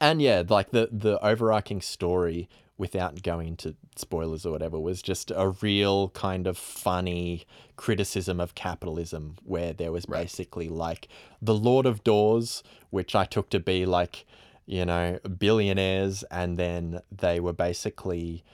and 0.00 0.22
yeah 0.22 0.44
like 0.48 0.70
the 0.70 0.88
the 0.92 1.18
overarching 1.26 1.80
story 1.80 2.48
without 2.78 3.22
going 3.22 3.48
into 3.48 3.74
spoilers 3.96 4.44
or 4.46 4.50
whatever 4.52 4.78
was 4.78 5.02
just 5.02 5.32
a 5.34 5.48
real 5.60 6.08
kind 6.10 6.46
of 6.46 6.56
funny 6.58 7.44
criticism 7.76 8.40
of 8.40 8.54
capitalism 8.54 9.36
where 9.44 9.72
there 9.72 9.90
was 9.90 10.06
Right. 10.08 10.22
basically 10.22 10.68
like 10.68 11.08
the 11.42 11.54
lord 11.54 11.84
of 11.84 12.04
doors 12.04 12.62
which 12.90 13.16
i 13.16 13.24
took 13.24 13.50
to 13.50 13.58
be 13.58 13.84
like 13.86 14.24
you 14.66 14.84
know 14.84 15.18
billionaires 15.38 16.22
and 16.30 16.58
then 16.58 17.00
they 17.10 17.38
were 17.40 17.52
basically 17.52 18.44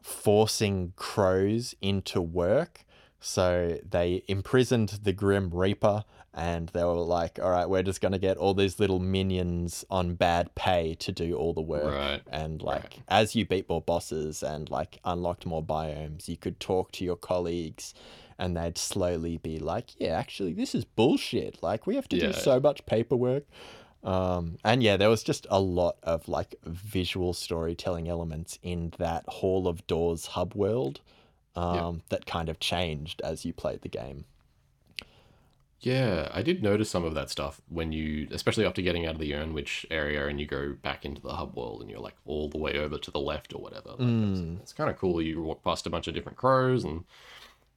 forcing 0.00 0.92
crows 0.96 1.74
into 1.80 2.20
work. 2.20 2.84
So 3.18 3.78
they 3.88 4.22
imprisoned 4.28 5.00
the 5.02 5.12
Grim 5.12 5.50
Reaper 5.50 6.04
and 6.32 6.68
they 6.68 6.84
were 6.84 6.92
like, 6.94 7.38
all 7.42 7.50
right, 7.50 7.68
we're 7.68 7.82
just 7.82 8.00
going 8.00 8.12
to 8.12 8.18
get 8.18 8.36
all 8.36 8.54
these 8.54 8.78
little 8.78 9.00
minions 9.00 9.84
on 9.90 10.14
bad 10.14 10.54
pay 10.54 10.94
to 10.96 11.10
do 11.10 11.34
all 11.36 11.54
the 11.54 11.62
work. 11.62 11.94
Right. 11.94 12.22
And 12.30 12.62
like, 12.62 12.82
Right. 12.82 12.98
as 13.08 13.34
you 13.34 13.46
beat 13.46 13.68
more 13.68 13.80
bosses 13.80 14.42
and 14.42 14.68
like 14.70 15.00
unlocked 15.04 15.46
more 15.46 15.62
biomes, 15.62 16.28
you 16.28 16.36
could 16.36 16.60
talk 16.60 16.92
to 16.92 17.04
your 17.04 17.16
colleagues 17.16 17.94
and 18.38 18.54
they'd 18.56 18.76
slowly 18.78 19.38
be 19.38 19.58
like, 19.58 19.98
yeah, 19.98 20.10
actually, 20.10 20.52
this 20.52 20.74
is 20.74 20.84
bullshit. 20.84 21.62
Like, 21.62 21.86
we 21.86 21.94
have 21.96 22.06
to 22.10 22.16
Yeah. 22.18 22.26
do 22.26 22.32
so 22.34 22.60
much 22.60 22.84
paperwork. 22.84 23.44
Um, 24.06 24.56
and 24.64 24.84
yeah, 24.84 24.96
there 24.96 25.10
was 25.10 25.24
just 25.24 25.48
a 25.50 25.60
lot 25.60 25.96
of 26.04 26.28
like 26.28 26.54
visual 26.64 27.34
storytelling 27.34 28.08
elements 28.08 28.58
in 28.62 28.92
that 28.98 29.24
Hall 29.28 29.66
of 29.66 29.84
Doors 29.88 30.26
hub 30.26 30.54
world 30.54 31.00
um, 31.56 32.02
that 32.10 32.24
kind 32.24 32.48
of 32.48 32.60
changed 32.60 33.20
as 33.22 33.44
you 33.44 33.52
played 33.52 33.82
the 33.82 33.88
game. 33.88 34.24
Yeah, 35.80 36.28
I 36.32 36.42
did 36.42 36.62
notice 36.62 36.88
some 36.88 37.04
of 37.04 37.14
that 37.14 37.30
stuff 37.30 37.60
when 37.68 37.92
you, 37.92 38.28
especially 38.30 38.64
after 38.64 38.80
getting 38.80 39.06
out 39.06 39.14
of 39.14 39.20
the 39.20 39.34
Urn 39.34 39.52
Witch 39.52 39.84
area 39.90 40.26
and 40.26 40.40
you 40.40 40.46
go 40.46 40.72
back 40.72 41.04
into 41.04 41.20
the 41.20 41.34
hub 41.34 41.56
world 41.56 41.82
and 41.82 41.90
you're 41.90 42.00
like 42.00 42.16
all 42.24 42.48
the 42.48 42.58
way 42.58 42.78
over 42.78 42.98
to 42.98 43.10
the 43.10 43.20
left 43.20 43.52
or 43.52 43.60
whatever. 43.60 43.90
Like, 43.90 43.98
it's 44.30 44.62
it's 44.62 44.72
kind 44.72 44.88
of 44.88 44.96
cool. 44.96 45.20
You 45.20 45.42
walk 45.42 45.64
past 45.64 45.86
a 45.86 45.90
bunch 45.90 46.06
of 46.06 46.14
different 46.14 46.38
crows 46.38 46.84
and 46.84 47.04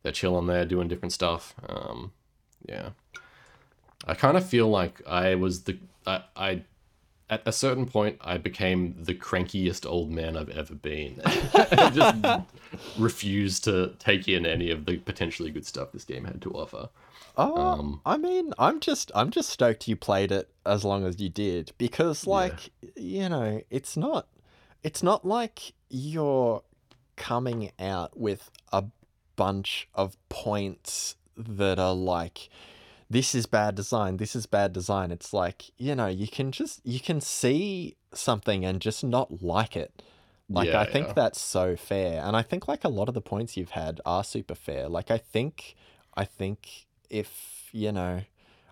they're 0.04 0.12
chilling 0.12 0.48
there 0.48 0.66
doing 0.66 0.88
different 0.88 1.12
stuff. 1.12 1.56
Um, 1.68 2.12
yeah. 2.68 2.90
I 4.08 4.14
kind 4.14 4.38
of 4.38 4.48
feel 4.48 4.70
like 4.70 5.02
I 5.06 5.36
was 5.36 5.64
the, 5.64 5.78
I, 6.06 6.24
I, 6.36 6.64
at 7.30 7.44
a 7.46 7.52
certain 7.52 7.86
point, 7.86 8.18
I 8.22 8.38
became 8.38 8.96
the 8.98 9.14
crankiest 9.14 9.86
old 9.86 10.10
man 10.10 10.36
I've 10.36 10.50
ever 10.50 10.76
been. 10.76 11.22
I 11.26 11.92
just 11.94 12.44
refused 12.98 13.64
to 13.66 13.94
take 14.00 14.28
in 14.28 14.46
any 14.46 14.72
of 14.72 14.86
the 14.86 14.98
potentially 14.98 15.52
good 15.52 15.66
stuff 15.66 15.92
this 15.92 16.06
game 16.06 16.26
had 16.26 16.42
to 16.44 16.52
offer. 16.52 16.90
Oh, 17.38 17.56
Um, 17.56 18.02
I 18.06 18.18
mean, 18.18 18.54
I'm 18.58 18.80
just 18.80 19.12
I'm 19.16 19.30
just 19.30 19.50
stoked 19.50 19.88
you 19.88 19.96
played 19.96 20.32
it 20.32 20.50
as 20.66 20.84
long 20.84 21.06
as 21.06 21.22
you 21.22 21.30
did 21.30 21.72
because 21.78 22.26
like, 22.28 22.72
you 22.96 23.30
know, 23.30 23.62
it's 23.70 23.96
not 23.96 24.28
it's 24.84 25.04
not 25.04 25.26
like 25.26 25.74
you're 25.90 26.64
coming 27.16 27.72
out 27.80 28.18
with 28.20 28.50
a 28.74 28.86
bunch 29.36 29.88
of 29.94 30.18
points 30.30 31.16
that 31.38 31.80
are 31.80 31.96
like 31.96 32.50
this 33.10 33.34
is 33.34 33.46
bad 33.46 33.76
design, 33.76 34.18
this 34.18 34.36
is 34.36 34.46
bad 34.46 34.74
design. 34.74 35.12
It's 35.12 35.34
like, 35.34 35.72
you 35.78 35.96
know, 35.96 36.08
you 36.08 36.28
can 36.28 36.52
just 36.52 36.82
you 36.86 37.00
can 37.00 37.22
see 37.22 37.96
something 38.14 38.66
and 38.66 38.80
just 38.82 39.04
not 39.04 39.42
like 39.42 39.76
it. 39.76 40.02
Like 40.52 40.70
Yeah, 40.70 40.80
I 40.82 40.86
think 40.86 41.08
yeah. 41.08 41.14
that's 41.14 41.40
so 41.42 41.76
fair. 41.76 42.22
And 42.24 42.36
I 42.36 42.42
think 42.42 42.68
like 42.68 42.84
a 42.84 42.90
lot 42.90 43.08
of 43.08 43.14
the 43.14 43.22
points 43.22 43.56
you've 43.58 43.72
had 43.72 44.02
are 44.06 44.24
super 44.24 44.56
fair. 44.56 44.88
Like 44.90 45.12
I 45.12 45.18
think 45.18 45.76
I 46.16 46.26
think 46.26 46.88
if, 47.10 47.70
you 47.72 47.92
know, 47.92 48.22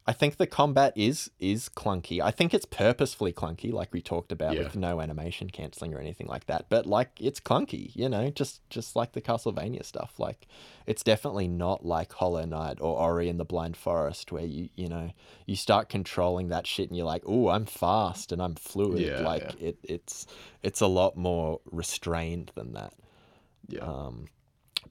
I 0.09 0.13
think 0.13 0.37
the 0.37 0.47
combat 0.47 0.93
is 0.95 1.29
is 1.37 1.67
clunky. 1.67 2.21
I 2.21 2.31
think 2.31 2.53
it's 2.53 2.65
purposefully 2.65 3.33
clunky, 3.33 3.73
like 3.73 3.91
we 3.91 4.01
talked 4.01 4.31
about 4.31 4.53
Yeah. 4.55 4.63
with 4.63 4.75
no 4.77 5.01
animation 5.01 5.49
canceling 5.49 5.93
or 5.93 5.99
anything 5.99 6.27
like 6.27 6.45
that. 6.45 6.67
But 6.69 6.85
like 6.85 7.09
it's 7.19 7.41
clunky, 7.41 7.91
you 7.93 8.07
know, 8.07 8.29
just 8.29 8.61
just 8.69 8.95
like 8.95 9.11
the 9.11 9.21
Castlevania 9.21 9.83
stuff. 9.83 10.17
Like 10.17 10.47
it's 10.85 11.03
definitely 11.03 11.49
not 11.49 11.85
like 11.85 12.13
Hollow 12.13 12.45
Knight 12.45 12.77
or 12.79 12.97
Ori 12.97 13.27
and 13.27 13.37
the 13.37 13.43
Blind 13.45 13.75
Forest, 13.75 14.31
where 14.31 14.45
you 14.45 14.69
you 14.75 14.87
know 14.87 15.11
you 15.45 15.57
start 15.57 15.89
controlling 15.89 16.47
that 16.47 16.65
shit 16.65 16.87
and 16.87 16.95
you're 16.95 17.05
like, 17.05 17.23
oh, 17.25 17.49
I'm 17.49 17.65
fast 17.65 18.31
and 18.31 18.41
I'm 18.41 18.55
fluid. 18.55 18.99
Yeah, 19.01 19.19
like 19.19 19.61
it 19.61 19.77
it's 19.83 20.25
it's 20.63 20.79
a 20.79 20.87
lot 20.87 21.17
more 21.17 21.59
restrained 21.69 22.51
than 22.55 22.71
that. 22.73 22.93
Yeah. 23.67 23.81
Um, 23.81 24.27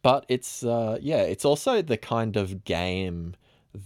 but 0.02 0.26
it's 0.28 0.62
uh, 0.62 0.98
yeah, 1.00 1.22
it's 1.22 1.46
also 1.46 1.80
the 1.80 1.96
kind 1.96 2.36
of 2.36 2.64
game 2.64 3.34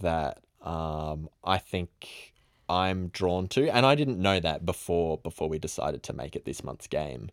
that 0.01 0.39
um, 0.61 1.29
I 1.43 1.57
think 1.57 2.33
I'm 2.69 3.07
drawn 3.07 3.47
to, 3.49 3.69
and 3.69 3.85
I 3.85 3.95
didn't 3.95 4.19
know 4.19 4.39
that 4.39 4.65
before 4.65 5.17
before 5.17 5.49
we 5.49 5.59
decided 5.59 6.03
to 6.03 6.13
make 6.13 6.35
it 6.35 6.45
this 6.45 6.63
month's 6.63 6.87
game. 6.87 7.29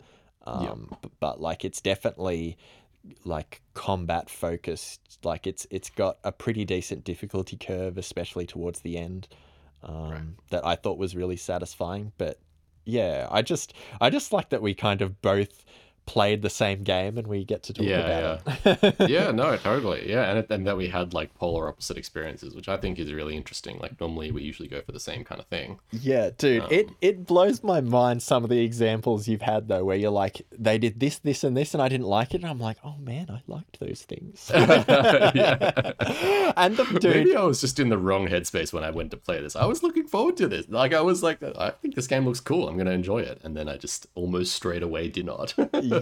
Um, 0.47 0.63
b- 1.03 1.11
but 1.21 1.41
like 1.41 1.65
it's 1.65 1.81
definitely 1.81 2.57
like 3.25 3.63
combat 3.75 4.31
focused. 4.31 5.19
Like 5.23 5.47
it's 5.47 5.67
it's 5.71 5.91
got 5.91 6.19
a 6.25 6.33
pretty 6.33 6.65
decent 6.65 7.05
difficulty 7.05 7.57
curve, 7.57 7.99
especially 7.99 8.47
towards 8.47 8.81
the 8.81 8.97
end. 8.97 9.29
Um, 9.83 10.37
That 10.51 10.67
I 10.67 10.75
thought 10.75 10.99
was 10.99 11.15
really 11.15 11.37
satisfying. 11.37 12.13
But 12.19 12.41
yeah, 12.85 13.29
I 13.31 13.43
just 13.43 13.75
I 14.01 14.11
just 14.11 14.33
like 14.33 14.49
that 14.49 14.63
we 14.63 14.75
kind 14.75 15.03
of 15.03 15.21
both 15.23 15.65
played 16.09 16.41
the 16.41 16.49
same 16.49 16.85
game 16.85 17.19
and 17.19 17.27
we 17.27 17.45
get 17.45 17.63
to 17.65 17.75
talk 17.75 17.85
Yeah, 17.85 18.39
about 18.41 18.41
it. 18.65 18.97
yeah, 19.11 19.31
no, 19.31 19.59
totally. 19.59 20.09
Yeah, 20.11 20.31
and, 20.31 20.39
it, 20.39 20.47
and 20.51 20.67
that 20.67 20.79
we 20.79 20.89
had 20.89 21.13
like 21.13 21.35
polar 21.35 21.69
opposite 21.69 21.99
experiences, 21.99 22.55
which 22.55 22.67
I 22.67 22.79
think 22.79 22.99
is 22.99 23.13
really 23.13 23.37
interesting. 23.37 23.79
Like 23.79 24.01
normally 24.01 24.31
we 24.33 24.43
usually 24.43 24.69
go 24.69 24.81
for 24.81 24.93
the 24.93 25.01
same 25.01 25.23
kind 25.23 25.39
of 25.39 25.47
thing. 25.49 25.81
Yeah, 25.93 26.31
dude, 26.39 26.65
it 26.73 26.89
um, 26.89 26.97
it 27.03 27.27
blows 27.27 27.63
my 27.63 27.83
mind 27.83 28.23
some 28.23 28.43
of 28.43 28.49
the 28.49 28.61
examples 28.61 29.29
you've 29.29 29.43
had 29.43 29.69
though, 29.69 29.85
where 29.85 29.99
you're 29.99 30.11
like, 30.11 30.41
they 30.51 30.79
did 30.79 30.99
this, 30.99 31.19
this, 31.19 31.45
and 31.45 31.55
this, 31.55 31.75
and 31.75 31.83
I 31.83 31.91
didn't 31.91 32.07
like 32.07 32.33
it, 32.33 32.41
and 32.41 32.51
I'm 32.51 32.59
like, 32.59 32.79
oh 32.83 32.97
man, 32.99 33.27
I 33.29 33.43
liked 33.47 33.79
those 33.79 34.01
things. 34.03 34.51
and 34.55 34.65
the 36.77 36.85
dude, 37.01 37.17
Maybe 37.17 37.37
I 37.37 37.43
was 37.43 37.61
just 37.61 37.79
in 37.79 37.91
the 37.91 37.99
wrong 37.99 38.29
headspace 38.29 38.73
when 38.73 38.83
I 38.83 38.91
went 38.91 39.11
to 39.11 39.19
play 39.19 39.43
this. 39.43 39.55
I 39.57 39.67
was 39.67 39.83
looking 39.83 40.07
forward 40.07 40.39
to 40.39 40.49
this. 40.49 40.67
Like 40.71 40.95
I 40.95 41.03
was 41.03 41.23
like, 41.23 41.43
I 41.43 41.71
think 41.83 41.95
this 41.97 42.07
game 42.07 42.25
looks 42.25 42.41
cool. 42.41 42.67
I'm 42.67 42.77
going 42.77 42.87
to 42.87 42.93
enjoy 42.93 43.19
it, 43.19 43.41
and 43.45 43.55
then 43.57 43.69
I 43.69 43.77
just 43.77 44.07
almost 44.15 44.55
straight 44.55 44.83
away 44.83 45.09
did 45.09 45.27
not. 45.27 45.55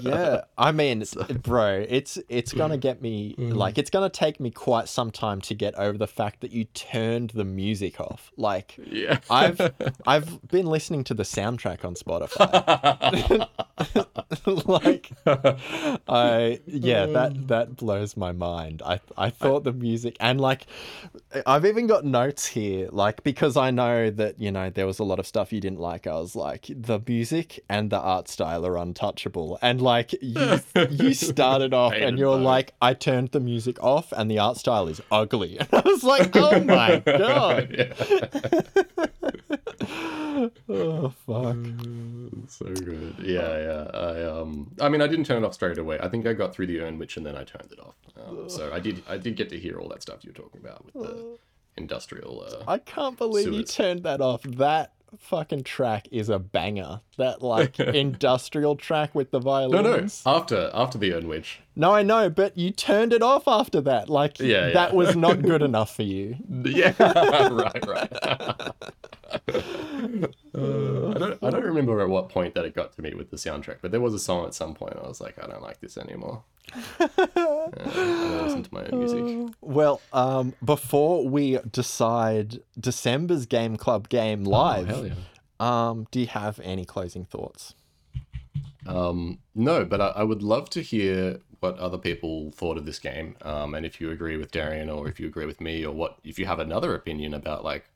Yeah, 0.03 0.43
I 0.57 0.73
mean, 0.73 1.05
bro, 1.43 1.85
it's 1.89 2.19
it's 2.29 2.53
gonna 2.53 2.77
mm. 2.77 2.81
get 2.81 3.03
me 3.03 3.35
mm. 3.39 3.55
like 3.55 3.79
it's 3.79 3.91
gonna 3.91 4.11
take 4.11 4.41
me 4.41 4.51
quite 4.51 4.89
some 4.89 5.11
time 5.11 5.41
to 5.43 5.55
get 5.55 5.75
over 5.77 5.97
the 5.99 6.07
fact 6.07 6.41
that 6.41 6.53
you 6.53 6.65
turned 6.65 7.31
the 7.31 7.45
music 7.45 8.01
off. 8.01 8.33
Like, 8.37 8.75
yeah. 8.79 9.19
I've 9.31 9.61
I've 10.07 10.47
been 10.49 10.67
listening 10.67 11.05
to 11.05 11.15
the 11.15 11.23
soundtrack 11.23 11.85
on 11.85 11.95
Spotify. 11.95 13.49
like 14.67 15.13
I 16.09 16.61
yeah, 16.67 17.07
that 17.07 17.33
um. 17.33 17.47
that 17.47 17.77
blows 17.77 18.17
my 18.17 18.33
mind. 18.33 18.83
I 18.85 19.01
I 19.17 19.31
thought 19.31 19.65
the 19.65 19.73
music 19.73 20.17
and 20.21 20.41
like 20.41 20.67
I've 21.47 21.65
even 21.65 21.87
got 21.87 22.05
notes 22.05 22.47
here 22.47 22.89
like 22.93 23.23
because 23.23 23.57
I 23.57 23.71
know 23.71 24.11
that, 24.11 24.41
you 24.41 24.51
know, 24.51 24.71
there 24.71 24.87
was 24.87 24.99
a 24.99 25.05
lot 25.05 25.19
of 25.19 25.27
stuff 25.27 25.53
you 25.53 25.61
didn't 25.61 25.81
like. 25.81 26.07
I 26.07 26.15
was 26.15 26.37
like 26.37 26.67
the 26.69 27.01
music 27.07 27.61
and 27.69 27.91
the 27.91 27.99
art 27.99 28.29
style 28.29 28.67
are 28.67 28.77
untouchable. 28.77 29.59
And 29.63 29.81
like 29.87 30.13
you 30.21 30.61
you 30.91 31.15
started 31.33 31.73
off 31.73 31.95
and 31.95 32.19
you're 32.19 32.37
both. 32.37 32.45
like 32.45 32.75
I 32.83 32.93
turned 32.95 33.31
the 33.31 33.41
music 33.41 33.83
off 33.83 34.13
and 34.13 34.31
the 34.31 34.39
art 34.39 34.57
style 34.59 34.89
is 34.89 35.01
ugly. 35.11 35.59
And 35.61 35.69
I 35.73 35.83
was 35.85 36.05
like, 36.05 36.31
"Oh 36.37 36.61
my 36.77 36.99
god." 37.01 37.95
oh 40.69 41.13
fuck. 41.27 41.57
so 42.49 42.67
good. 42.75 43.15
Yeah, 43.21 43.59
yeah. 43.59 43.91
I 43.95 44.23
um, 44.25 44.71
I 44.81 44.89
mean, 44.89 45.01
I 45.01 45.07
didn't 45.07 45.25
turn 45.27 45.43
it 45.43 45.47
off 45.47 45.55
straight 45.55 45.79
away. 45.79 45.99
I 46.01 46.09
think 46.09 46.27
I 46.27 46.33
got 46.33 46.55
through 46.55 46.67
the 46.67 46.81
Urn 46.81 46.99
Witch 46.99 47.17
and 47.17 47.25
then 47.25 47.37
I 47.37 47.45
turned 47.45 47.71
it 47.73 47.81
off. 47.81 47.95
Um, 48.23 48.49
so 48.49 48.73
I 48.73 48.81
did, 48.81 49.03
I 49.09 49.17
did 49.19 49.37
get 49.37 49.49
to 49.51 49.59
hear 49.59 49.79
all 49.79 49.89
that 49.89 50.03
stuff 50.03 50.25
you 50.25 50.31
were 50.31 50.43
talking 50.43 50.61
about 50.61 50.85
with 50.85 50.95
the 50.95 51.39
industrial. 51.77 52.45
Uh, 52.47 52.65
I 52.71 52.79
can't 52.79 53.17
believe 53.17 53.53
you 53.53 53.63
turned 53.65 54.03
that 54.05 54.21
off. 54.21 54.43
That 54.43 54.93
fucking 55.19 55.65
track 55.65 56.09
is 56.11 56.29
a 56.29 56.39
banger. 56.39 57.01
That 57.17 57.43
like 57.43 57.79
industrial 57.81 58.77
track 58.77 59.15
with 59.15 59.31
the 59.31 59.41
violins. 59.41 59.85
no. 59.85 60.33
no. 60.33 60.37
After 60.39 60.71
after 60.75 60.99
the 60.99 61.13
Urn 61.15 61.29
Witch. 61.29 61.61
No, 61.79 61.93
I 61.93 62.03
know, 62.03 62.31
but 62.31 62.57
you 62.57 62.71
turned 62.71 63.13
it 63.13 63.21
off 63.23 63.47
after 63.47 63.83
that. 63.83 64.09
Like 64.09 64.39
Yeah, 64.41 64.71
that 64.71 64.91
yeah. 64.91 64.97
was 64.97 65.15
not 65.15 65.43
good 65.43 65.61
enough 65.71 65.95
for 65.95 66.03
you. 66.05 66.37
Yeah, 66.65 66.95
right, 66.99 67.87
right. 67.87 68.13
Uh, 70.55 71.11
I 71.11 71.19
don't, 71.19 71.39
I 71.45 71.51
don't 71.51 71.65
remember 71.65 72.01
at 72.01 72.09
what 72.09 72.29
point 72.29 72.55
that 72.55 72.65
it 72.65 72.75
got 72.75 72.93
to 72.95 73.03
me 73.03 73.13
with 73.15 73.31
the 73.31 73.37
soundtrack, 73.37 73.79
but 73.83 73.91
there 73.91 74.01
was 74.01 74.15
a 74.15 74.19
song 74.19 74.47
at 74.47 74.55
some 74.55 74.75
point. 74.75 74.95
I 75.03 75.07
was 75.07 75.21
like, 75.21 75.43
I 75.43 75.47
don't 75.47 75.63
like 75.63 75.81
this 75.81 75.99
anymore. 75.99 76.43
Uh, 76.99 77.09
I 77.37 78.41
listen 78.43 78.63
to 78.63 78.75
my 78.75 78.87
own 78.87 78.99
music. 78.99 79.55
Well, 79.61 80.01
um, 80.13 80.55
before 80.65 81.29
we 81.29 81.59
decide 81.71 82.61
December's 82.81 83.47
Game 83.47 83.77
Club 83.77 84.09
game 84.09 84.45
live, 84.45 84.91
Oh, 84.91 85.05
yeah. 85.05 85.13
um, 85.61 86.07
do 86.11 86.21
you 86.21 86.27
have 86.29 86.59
any 86.63 86.85
closing 86.85 87.25
thoughts? 87.25 87.75
Um, 88.87 89.39
no, 89.55 89.85
but 89.85 90.01
I, 90.01 90.09
I 90.09 90.23
would 90.23 90.43
love 90.43 90.71
to 90.71 90.81
hear 90.81 91.41
what 91.61 91.79
other 91.79 91.99
people 91.99 92.51
thought 92.53 92.77
of 92.77 92.87
this 92.87 92.99
game, 92.99 93.37
um, 93.43 93.75
and 93.75 93.85
if 93.87 94.01
you 94.01 94.11
agree 94.11 94.37
with 94.37 94.51
Darian 94.51 94.91
or 94.91 95.09
if 95.09 95.19
you 95.21 95.27
agree 95.27 95.47
with 95.47 95.61
me, 95.61 95.85
or 95.85 95.93
what 95.95 96.19
if 96.25 96.39
you 96.39 96.47
have 96.47 96.59
another 96.59 96.95
opinion 96.95 97.35
about 97.35 97.65
like 97.65 97.89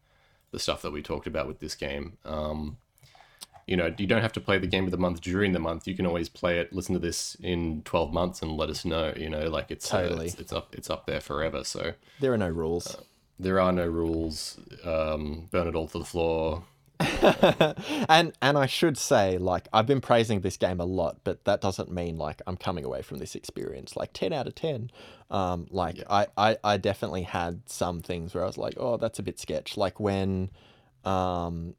the 0.52 0.58
stuff 0.58 0.82
that 0.82 0.90
we 0.92 1.02
talked 1.02 1.26
about 1.26 1.46
with 1.46 1.60
this 1.60 1.74
game. 1.74 2.18
Um, 2.24 2.76
you 3.66 3.76
know, 3.76 3.94
you 3.98 4.06
don't 4.08 4.22
have 4.22 4.32
to 4.32 4.40
play 4.40 4.58
the 4.58 4.66
game 4.66 4.84
of 4.84 4.90
the 4.90 4.96
month 4.96 5.20
during 5.20 5.52
the 5.52 5.60
month. 5.60 5.86
You 5.86 5.94
can 5.94 6.04
always 6.04 6.28
play 6.28 6.58
it, 6.58 6.72
listen 6.72 6.92
to 6.94 6.98
this 6.98 7.36
in 7.40 7.82
twelve 7.82 8.12
months, 8.12 8.42
and 8.42 8.56
let 8.56 8.68
us 8.68 8.84
know. 8.84 9.12
You 9.16 9.30
know, 9.30 9.48
like 9.48 9.70
it's 9.70 9.92
uh, 9.94 10.02
Totally. 10.02 10.26
it's, 10.26 10.34
it's 10.40 10.52
up 10.52 10.74
it's 10.74 10.90
up 10.90 11.06
there 11.06 11.20
forever. 11.20 11.62
So 11.62 11.92
There 12.18 12.32
are 12.32 12.38
no 12.38 12.48
rules. 12.48 12.96
there 13.38 13.60
are 13.60 13.70
no 13.70 13.86
rules. 13.86 14.58
Um, 14.84 15.46
burn 15.52 15.68
it 15.68 15.76
all 15.76 15.86
to 15.88 15.98
the 16.00 16.04
floor. 16.04 16.64
and 18.08 18.32
and 18.42 18.58
I 18.58 18.66
should 18.66 18.98
say, 18.98 19.38
like, 19.38 19.68
I've 19.72 19.86
been 19.86 20.00
praising 20.00 20.40
this 20.40 20.56
game 20.56 20.80
a 20.80 20.84
lot, 20.84 21.18
but 21.24 21.44
that 21.44 21.60
doesn't 21.60 21.90
mean 21.90 22.18
like 22.18 22.42
I'm 22.46 22.56
coming 22.56 22.84
away 22.84 23.02
from 23.02 23.18
this 23.18 23.34
experience 23.34 23.96
like 23.96 24.12
ten 24.12 24.32
out 24.32 24.46
of 24.46 24.54
ten. 24.54 24.90
Um, 25.30 25.66
like 25.70 25.98
Yeah. 25.98 26.04
I, 26.10 26.26
I 26.36 26.56
I 26.62 26.76
definitely 26.76 27.22
had 27.22 27.62
some 27.66 28.00
things 28.00 28.34
where 28.34 28.44
I 28.44 28.46
was 28.46 28.58
like, 28.58 28.74
oh, 28.76 28.96
that's 28.96 29.18
a 29.18 29.22
bit 29.22 29.38
sketch. 29.38 29.76
Like 29.76 29.98
when, 29.98 30.50
um, 31.04 31.74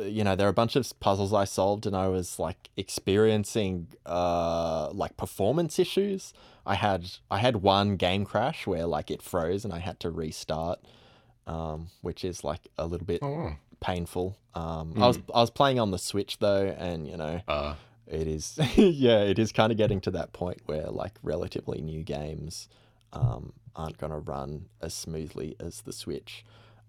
you 0.00 0.24
know, 0.24 0.34
there 0.36 0.46
are 0.46 0.50
a 0.50 0.54
bunch 0.54 0.74
of 0.76 0.90
puzzles 1.00 1.34
I 1.34 1.44
solved, 1.44 1.84
and 1.86 1.94
I 1.94 2.08
was 2.08 2.38
like 2.38 2.70
experiencing 2.76 3.88
uh 4.06 4.90
like 4.92 5.16
performance 5.16 5.78
issues. 5.78 6.32
I 6.64 6.76
had 6.76 7.10
I 7.30 7.38
had 7.38 7.56
one 7.56 7.96
game 7.96 8.24
crash 8.24 8.66
where 8.66 8.86
like 8.86 9.10
it 9.10 9.20
froze 9.22 9.64
and 9.64 9.74
I 9.74 9.80
had 9.80 10.00
to 10.00 10.10
restart, 10.10 10.78
um, 11.46 11.88
which 12.00 12.24
is 12.24 12.42
like 12.44 12.68
a 12.78 12.86
little 12.86 13.06
bit 13.06 13.22
Oh, 13.22 13.30
wow. 13.30 13.56
Painful. 13.82 14.38
Um, 14.54 14.94
I 14.96 15.06
was 15.06 15.18
I 15.34 15.40
was 15.40 15.50
playing 15.50 15.78
on 15.80 15.90
the 15.90 15.98
Switch 15.98 16.38
though, 16.38 16.74
and 16.78 17.06
you 17.06 17.16
know 17.16 17.40
Uh, 17.48 17.74
it 18.06 18.26
is 18.26 18.58
yeah, 18.76 19.20
it 19.20 19.38
is 19.38 19.52
kind 19.52 19.72
of 19.72 19.78
getting 19.78 20.00
to 20.02 20.10
that 20.12 20.32
point 20.32 20.60
where 20.66 20.86
like 20.86 21.12
relatively 21.22 21.80
new 21.82 22.02
games 22.02 22.68
um, 23.12 23.52
aren't 23.76 23.98
gonna 23.98 24.18
run 24.20 24.66
as 24.80 24.94
smoothly 24.94 25.56
as 25.60 25.82
the 25.82 25.92
Switch. 25.92 26.44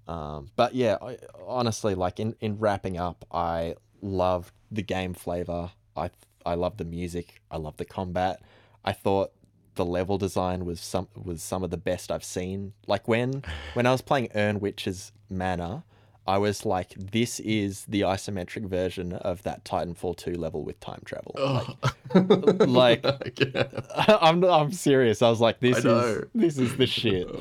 Um, 0.08 0.50
but 0.56 0.76
yeah, 0.76 0.98
I, 1.02 1.18
honestly, 1.48 1.96
like 1.96 2.20
in 2.20 2.36
in 2.40 2.60
wrapping 2.60 2.98
up, 2.98 3.26
I 3.32 3.76
loved 4.02 4.54
the 4.72 4.82
game 4.84 5.14
flavor. 5.14 5.72
I 5.96 6.10
I 6.46 6.56
love 6.56 6.78
the 6.78 6.86
music. 6.86 7.42
I 7.50 7.58
love 7.58 7.78
the 7.78 7.86
combat. 7.86 8.42
I 8.84 8.92
thought 8.92 9.32
the 9.76 9.86
level 9.86 10.18
design 10.18 10.66
was 10.66 10.80
some 10.82 11.08
was 11.16 11.42
some 11.42 11.64
of 11.64 11.70
the 11.72 11.78
best 11.78 12.12
I've 12.12 12.24
seen. 12.24 12.74
Like 12.86 13.08
when 13.08 13.44
when 13.74 13.86
I 13.88 13.92
was 13.92 14.02
playing 14.02 14.30
Urn 14.36 14.60
Witch's 14.60 15.12
Manor, 15.30 15.84
I 16.26 16.38
was 16.38 16.66
like, 16.66 16.94
this 16.98 17.40
is 17.42 17.84
the 17.86 18.02
isometric 18.02 18.66
version 18.68 19.12
of 19.14 19.44
that 19.44 19.66
Titanfall 19.66 20.16
2 20.16 20.34
level 20.36 20.64
with 20.64 20.80
time 20.80 21.02
travel. 21.04 21.36
oh. 21.38 21.76
like- 22.66 23.04
Yeah. 23.40 23.68
I'm 24.22 24.44
I'm 24.44 24.72
serious. 24.72 25.22
I 25.22 25.30
was 25.30 25.42
like, 25.42 25.60
this 25.60 25.78
is 25.80 26.24
this 26.34 26.58
is 26.58 26.76
the 26.78 26.88
shit. 26.88 27.28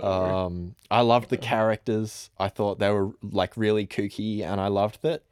Oh, 0.00 0.26
no. 0.26 0.36
Um, 0.46 0.74
I 0.92 1.00
loved 1.00 1.28
the 1.28 1.36
characters. 1.36 2.30
I 2.38 2.48
thought 2.50 2.78
they 2.78 2.88
were 2.88 3.10
like 3.20 3.56
really 3.56 3.84
kooky, 3.84 4.42
and 4.44 4.60
I 4.60 4.68
loved 4.68 5.00
that. 5.02 5.22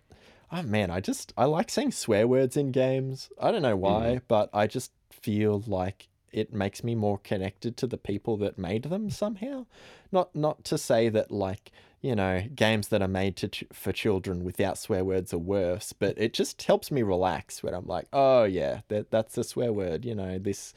Oh 0.51 0.63
man, 0.65 0.91
I 0.91 0.99
just 0.99 1.33
I 1.37 1.45
like 1.45 1.71
saying 1.71 1.93
swear 1.93 2.27
words 2.27 2.57
in 2.57 2.73
games. 2.73 3.31
I 3.41 3.53
don't 3.53 3.63
know 3.63 3.77
why, 3.77 4.23
but 4.27 4.51
I 4.53 4.67
just 4.67 4.91
feel 5.13 5.63
like 5.69 6.09
it 6.33 6.53
makes 6.53 6.83
me 6.83 6.97
more 6.97 7.19
connected 7.19 7.77
to 7.77 7.87
the 7.87 7.97
people 7.97 8.37
that 8.39 8.59
made 8.59 8.83
them 8.83 9.09
somehow. 9.09 9.67
Not 10.11 10.35
not 10.35 10.65
to 10.65 10.79
say 10.79 11.11
that 11.11 11.31
like 11.31 11.71
you 12.07 12.15
know 12.15 12.43
games 12.55 12.89
that 12.89 13.03
are 13.03 13.09
made 13.23 13.35
to 13.37 13.49
ch- 13.49 13.65
for 13.73 13.93
children 13.93 14.45
without 14.45 14.79
swear 14.79 15.05
words 15.05 15.35
are 15.35 15.39
worse, 15.39 15.93
but 15.93 16.17
it 16.17 16.33
just 16.33 16.63
helps 16.63 16.91
me 16.91 17.03
relax 17.03 17.63
when 17.63 17.75
I'm 17.75 17.87
like, 17.87 18.07
oh 18.13 18.45
yeah, 18.45 18.81
that 18.89 19.11
that's 19.11 19.37
a 19.39 19.45
swear 19.45 19.73
word. 19.73 20.05
You 20.05 20.15
know 20.15 20.39
this 20.39 20.73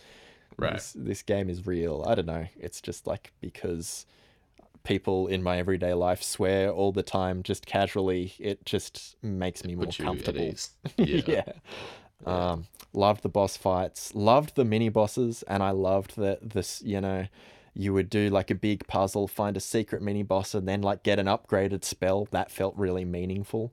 Right. 0.58 0.74
this, 0.74 0.94
this 0.98 1.22
game 1.22 1.50
is 1.50 1.66
real. 1.66 2.04
I 2.06 2.16
don't 2.16 2.26
know. 2.26 2.48
It's 2.60 2.82
just 2.82 3.08
like 3.08 3.32
because 3.40 4.06
people 4.84 5.28
in 5.28 5.42
my 5.44 5.58
everyday 5.58 5.94
life 5.94 6.22
swear 6.24 6.70
all 6.70 6.92
the 6.92 7.04
time, 7.04 7.44
just 7.44 7.66
casually. 7.66 8.34
It 8.40 8.66
just 8.66 9.16
makes 9.22 9.64
me 9.64 9.76
more 9.76 9.86
comfortable. 10.06 10.54
Yeah. 10.98 11.22
yeah. 11.28 11.52
Um, 12.26 12.66
loved 12.92 13.22
the 13.24 13.30
boss 13.30 13.56
fights, 13.56 14.14
loved 14.14 14.56
the 14.56 14.66
mini 14.66 14.90
bosses, 14.90 15.44
and 15.48 15.64
I 15.64 15.72
loved 15.72 16.18
that 16.18 16.50
this, 16.50 16.82
you 16.82 17.00
know, 17.00 17.28
you 17.80 17.94
would 17.94 18.10
do 18.10 18.30
like 18.30 18.52
a 18.52 18.56
big 18.56 18.86
puzzle, 18.88 19.26
find 19.26 19.56
a 19.56 19.62
secret 19.62 20.02
mini 20.02 20.22
boss, 20.22 20.54
and 20.54 20.68
then 20.68 20.82
like 20.82 21.02
get 21.02 21.18
an 21.18 21.28
upgraded 21.28 21.86
spell. 21.86 22.28
That 22.32 22.52
felt 22.52 22.76
really 22.76 23.06
meaningful. 23.06 23.72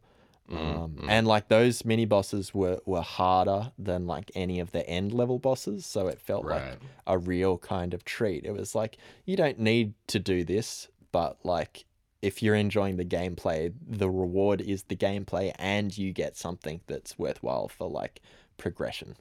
Um, 0.48 1.06
and 1.08 1.26
like 1.26 1.48
those 1.48 1.84
mini 1.84 2.04
bosses 2.04 2.54
were, 2.54 2.78
were 2.86 3.02
harder 3.02 3.72
than 3.76 4.06
like 4.06 4.30
any 4.36 4.60
of 4.60 4.70
the 4.70 4.88
end 4.88 5.12
level 5.12 5.40
bosses, 5.40 5.84
so 5.84 6.06
it 6.06 6.20
felt 6.20 6.44
like 6.44 6.78
a 7.08 7.18
real 7.18 7.58
kind 7.58 7.92
of 7.92 8.04
treat. 8.04 8.44
It 8.44 8.52
was 8.52 8.76
like 8.76 8.96
you 9.24 9.36
don't 9.36 9.58
need 9.58 9.94
to 10.06 10.20
do 10.20 10.44
this, 10.44 10.86
but 11.10 11.38
like 11.42 11.84
if 12.22 12.44
you're 12.44 12.54
enjoying 12.54 12.98
the 12.98 13.04
gameplay, 13.04 13.72
the 13.88 14.08
reward 14.08 14.60
is 14.60 14.84
the 14.84 14.94
gameplay 14.94 15.52
and 15.58 15.98
you 15.98 16.12
get 16.12 16.36
something 16.36 16.80
that's 16.86 17.18
worthwhile 17.18 17.66
for 17.66 17.90
like 17.90 18.20
progression. 18.56 19.16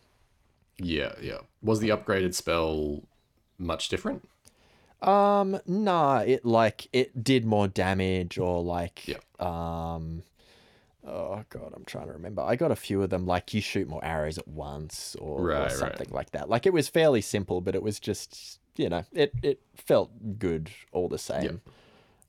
Yeah, 0.78 1.14
yeah. 1.20 1.40
Was 1.64 1.80
the 1.80 1.90
upgraded 1.90 2.36
spell 2.36 3.02
much 3.58 3.90
different? 3.90 4.30
Um 5.02 5.60
nah, 5.68 6.20
it 6.20 6.46
like 6.46 6.88
it 6.94 7.24
did 7.24 7.46
more 7.46 7.68
damage 7.68 8.38
or 8.38 8.64
like 8.64 9.08
Yeah. 9.08 9.18
um 9.40 10.24
oh 11.06 11.44
god, 11.50 11.74
I'm 11.76 11.86
trying 11.86 12.08
to 12.08 12.14
remember. 12.14 12.42
I 12.42 12.56
got 12.56 12.72
a 12.72 12.76
few 12.76 13.02
of 13.04 13.10
them 13.10 13.26
like 13.26 13.54
you 13.54 13.62
shoot 13.62 13.88
more 13.88 14.04
arrows 14.04 14.38
at 14.38 14.48
once 14.48 15.16
or, 15.20 15.42
or 15.42 15.46
Right, 15.48 15.62
right. 15.64 15.72
something 15.72 16.10
like 16.12 16.32
that. 16.32 16.50
Like 16.50 16.66
it 16.66 16.74
was 16.74 16.88
fairly 16.88 17.22
simple, 17.22 17.62
but 17.62 17.76
it 17.76 17.84
was 17.84 18.00
just 18.00 18.60
you 18.78 18.90
know, 18.90 19.04
it 19.14 19.34
it 19.44 19.62
felt 19.76 20.40
good 20.40 20.70
all 20.92 21.08
the 21.08 21.18
same. 21.20 21.62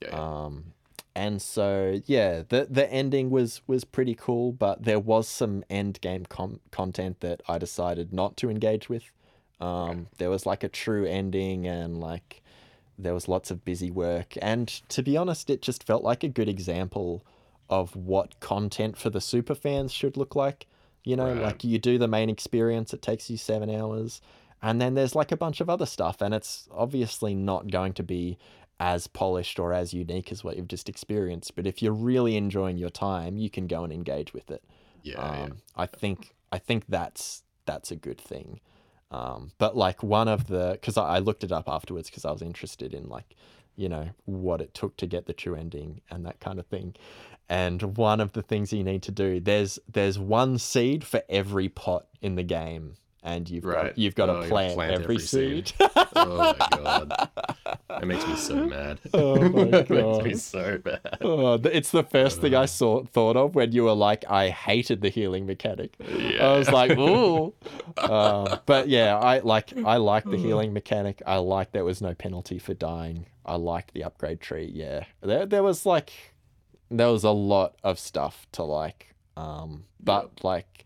Yeah, 0.03 0.09
yeah. 0.11 0.45
Um, 0.45 0.73
and 1.15 1.41
so 1.41 2.01
yeah, 2.05 2.43
the 2.47 2.67
the 2.69 2.93
ending 2.93 3.31
was 3.31 3.63
was 3.67 3.85
pretty 3.85 4.15
cool, 4.15 4.53
but 4.53 4.85
there 4.85 5.01
was 5.01 5.27
some 5.29 5.65
end 5.71 5.99
game 6.03 6.27
com- 6.27 6.61
content 6.71 7.21
that 7.21 7.43
I 7.49 7.57
decided 7.59 8.13
not 8.13 8.37
to 8.39 8.51
engage 8.51 8.89
with. 8.91 9.11
Um, 9.59 10.09
there 10.19 10.29
was 10.29 10.45
like 10.45 10.63
a 10.63 10.69
true 10.69 11.07
ending, 11.07 11.67
and 11.67 11.99
like 11.99 12.43
there 12.99 13.15
was 13.15 13.29
lots 13.29 13.51
of 13.51 13.65
busy 13.65 13.91
work, 13.91 14.35
and 14.41 14.69
to 14.89 15.03
be 15.03 15.17
honest, 15.17 15.51
it 15.51 15.63
just 15.63 15.85
felt 15.85 16.03
like 16.03 16.25
a 16.25 16.29
good 16.29 16.49
example 16.49 17.25
of 17.69 17.95
what 17.97 18.39
content 18.41 18.97
for 18.97 19.11
the 19.11 19.21
super 19.21 19.55
fans 19.55 19.93
should 19.93 20.17
look 20.17 20.35
like. 20.37 20.67
You 21.05 21.17
know, 21.17 21.27
Right. 21.33 21.43
like 21.43 21.65
you 21.65 21.79
do 21.79 21.99
the 21.99 22.09
main 22.09 22.31
experience, 22.31 22.93
it 22.95 23.03
takes 23.03 23.29
you 23.31 23.37
seven 23.37 23.71
hours, 23.71 24.21
and 24.63 24.81
then 24.81 24.95
there's 24.95 25.15
like 25.15 25.31
a 25.33 25.37
bunch 25.37 25.61
of 25.61 25.69
other 25.71 25.87
stuff, 25.87 26.21
and 26.21 26.33
it's 26.35 26.69
obviously 26.73 27.35
not 27.35 27.71
going 27.71 27.93
to 27.95 28.03
be 28.03 28.39
as 28.79 29.07
polished 29.07 29.59
or 29.59 29.73
as 29.73 29.95
unique 29.95 30.31
as 30.31 30.45
what 30.45 30.57
you've 30.57 30.69
just 30.69 30.89
experienced. 30.89 31.55
But 31.57 31.67
if 31.67 31.81
you're 31.83 31.93
really 31.93 32.37
enjoying 32.37 32.77
your 32.77 32.91
time, 32.91 33.37
you 33.39 33.49
can 33.49 33.67
go 33.67 33.85
and 33.85 33.93
engage 33.93 34.35
with 34.35 34.51
it. 34.51 34.63
yeah, 35.03 35.19
Um, 35.21 35.59
I 35.77 35.87
think 35.87 36.35
I 36.53 36.59
think 36.59 36.85
that's 36.89 37.43
that's 37.65 37.91
a 37.91 37.97
good 37.97 38.21
thing. 38.21 38.61
Um, 39.11 39.53
but 39.59 39.77
like 39.77 40.03
one 40.03 40.29
of 40.29 40.49
the 40.49 40.73
because 40.73 40.97
I, 40.97 41.17
I 41.17 41.19
looked 41.21 41.45
it 41.45 41.53
up 41.53 41.69
afterwards 41.69 42.11
because 42.11 42.25
I 42.25 42.33
was 42.33 42.43
interested 42.43 42.93
in 42.93 43.09
like 43.09 43.37
you 43.77 43.89
know 43.89 44.09
what 44.25 44.61
it 44.61 44.75
took 44.75 44.97
to 44.97 45.07
get 45.07 45.27
the 45.27 45.33
true 45.33 45.55
ending 45.55 46.01
and 46.11 46.27
that 46.27 46.41
kind 46.41 46.59
of 46.59 46.67
thing. 46.67 46.95
And 47.49 47.97
one 47.97 48.21
of 48.21 48.33
the 48.33 48.43
things 48.43 48.73
you 48.73 48.83
need 48.83 49.03
to 49.05 49.13
do 49.13 49.39
there's 49.39 49.79
there's 49.89 50.19
one 50.19 50.59
seed 50.59 51.05
for 51.05 51.23
every 51.29 51.69
pot 51.69 52.07
in 52.21 52.35
the 52.35 52.43
game, 52.43 52.95
and 53.27 53.51
you've 53.51 53.65
Right. 53.65 53.87
got 53.89 53.99
you've 53.99 54.15
got 54.15 54.31
Oh, 54.31 54.41
to 54.43 54.49
plant, 54.49 54.75
plant 54.75 54.93
every, 54.93 55.05
every 55.05 55.19
seed. 55.19 55.69
seed. 55.69 55.91
Oh 56.15 56.55
my 56.59 56.69
god. 56.79 57.29
That 57.89 58.07
makes 58.07 58.27
me 58.27 58.37
so 58.37 58.55
mad. 58.77 59.01
Oh 59.13 59.37
my 59.49 59.63
It 59.67 59.73
makes 59.73 59.89
God. 59.91 60.25
me 60.25 60.35
so 60.35 60.79
bad. 60.79 61.19
Oh, 61.21 61.55
it's 61.55 61.91
the 61.91 62.05
first 62.05 62.41
thing 62.41 62.55
I 62.55 62.67
saw 62.67 63.05
thought 63.05 63.37
of 63.37 63.55
when 63.55 63.73
you 63.73 63.85
were 63.85 63.95
like, 63.95 64.25
I 64.31 64.49
hated 64.51 65.01
the 65.03 65.09
healing 65.09 65.45
mechanic. 65.45 65.97
Yeah. 66.01 66.47
I 66.47 66.57
was 66.59 66.71
like, 66.71 66.93
ooh. 66.97 67.53
um, 67.99 68.61
but 68.67 68.89
yeah, 68.89 69.19
I 69.19 69.41
like 69.41 69.77
I 69.85 69.97
like 69.97 70.25
the 70.25 70.37
healing 70.39 70.73
mechanic. 70.73 71.21
I 71.27 71.37
like 71.39 71.73
there 71.73 71.85
was 71.85 72.01
no 72.01 72.15
penalty 72.15 72.59
for 72.59 72.75
dying. 72.75 73.27
I 73.45 73.57
liked 73.57 73.93
the 73.95 74.05
upgrade 74.05 74.41
tree. 74.41 74.71
Yeah, 74.73 75.05
there 75.21 75.47
there 75.47 75.63
was 75.63 75.85
like 75.85 76.13
there 76.91 77.11
was 77.11 77.25
a 77.25 77.31
lot 77.31 77.75
of 77.83 77.99
stuff 77.99 78.47
to 78.53 78.63
like. 78.63 79.15
Um, 79.37 79.85
but 80.01 80.45
like 80.45 80.85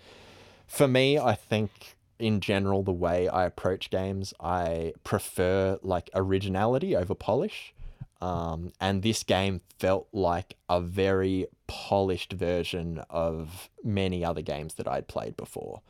for 0.67 0.89
me, 0.89 1.19
I 1.19 1.35
think 1.35 1.97
in 2.21 2.41
general 2.41 2.83
the 2.83 2.93
way 2.93 3.29
I 3.29 3.45
approach 3.45 3.91
games, 3.91 4.33
I 4.41 4.93
prefer 5.05 5.79
like 5.83 6.11
originality 6.15 6.95
over 6.97 7.15
polish. 7.15 7.75
Um, 8.21 8.73
and 8.81 9.03
this 9.03 9.23
game 9.23 9.63
felt 9.79 10.07
like 10.13 10.57
a 10.69 10.81
very 10.81 11.47
polished 11.67 12.35
version 12.35 13.03
of 13.09 13.71
many 13.83 14.25
other 14.25 14.43
games 14.43 14.75
that 14.75 14.87
I'd 14.87 15.09
played 15.09 15.37
before. 15.37 15.81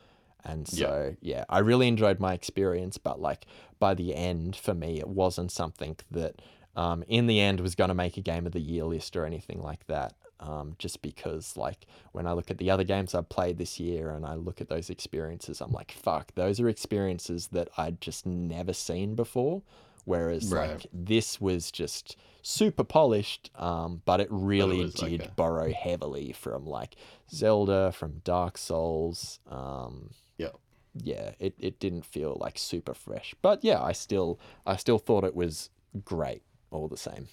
And 0.43 0.67
so, 0.67 1.15
yeah, 1.21 1.43
I 1.49 1.59
really 1.59 1.87
enjoyed 1.87 2.19
my 2.19 2.33
experience, 2.33 2.97
but 2.97 3.19
like 3.19 3.45
by 3.79 3.93
the 3.93 4.15
end, 4.15 4.55
for 4.55 4.73
me, 4.73 4.99
it 4.99 5.07
wasn't 5.07 5.51
something 5.51 5.97
that 6.09 6.41
um, 6.75 7.03
in 7.07 7.27
the 7.27 7.39
end 7.39 7.59
was 7.59 7.75
going 7.75 7.89
to 7.89 7.93
make 7.93 8.17
a 8.17 8.21
game 8.21 8.45
of 8.45 8.53
the 8.53 8.61
year 8.61 8.85
list 8.85 9.15
or 9.15 9.25
anything 9.25 9.61
like 9.61 9.85
that. 9.87 10.13
Um, 10.41 10.75
just 10.79 11.03
because, 11.03 11.55
like, 11.55 11.85
when 12.13 12.25
I 12.25 12.33
look 12.33 12.49
at 12.49 12.57
the 12.57 12.71
other 12.71 12.83
games 12.83 13.13
I've 13.13 13.29
played 13.29 13.59
this 13.59 13.79
year 13.79 14.09
and 14.09 14.25
I 14.25 14.33
look 14.33 14.59
at 14.59 14.69
those 14.69 14.89
experiences, 14.89 15.61
I'm 15.61 15.71
like, 15.71 15.91
fuck, 15.91 16.33
those 16.33 16.59
are 16.59 16.67
experiences 16.67 17.49
that 17.51 17.69
I'd 17.77 18.01
just 18.01 18.25
never 18.25 18.73
seen 18.73 19.13
before. 19.13 19.61
Whereas, 20.03 20.51
Right. 20.51 20.71
like, 20.71 20.87
this 20.91 21.39
was 21.39 21.71
just 21.71 22.17
super 22.41 22.83
polished, 22.83 23.51
um, 23.53 24.01
but 24.03 24.19
it 24.19 24.29
really 24.31 24.85
like 24.85 24.93
did 24.95 25.21
a- 25.21 25.29
borrow 25.35 25.71
heavily 25.71 26.31
from, 26.33 26.65
like, 26.65 26.95
Zelda, 27.29 27.91
from 27.91 28.21
Dark 28.23 28.57
Souls. 28.57 29.39
Um, 29.47 30.09
Yeah. 30.39 30.53
yeah, 30.95 31.35
it, 31.37 31.53
it 31.59 31.79
didn't 31.79 32.03
feel 32.07 32.35
like 32.41 32.57
super 32.57 32.95
fresh. 32.95 33.35
But 33.43 33.63
yeah, 33.63 33.79
I 33.79 33.91
still 33.91 34.39
I 34.65 34.75
still 34.77 34.97
thought 34.97 35.23
it 35.23 35.35
was 35.35 35.69
great 36.03 36.41
all 36.71 36.87
the 36.87 36.97
same. 36.97 37.27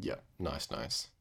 Yeah, 0.00 0.16
nice, 0.40 0.68
nice. 0.68 1.11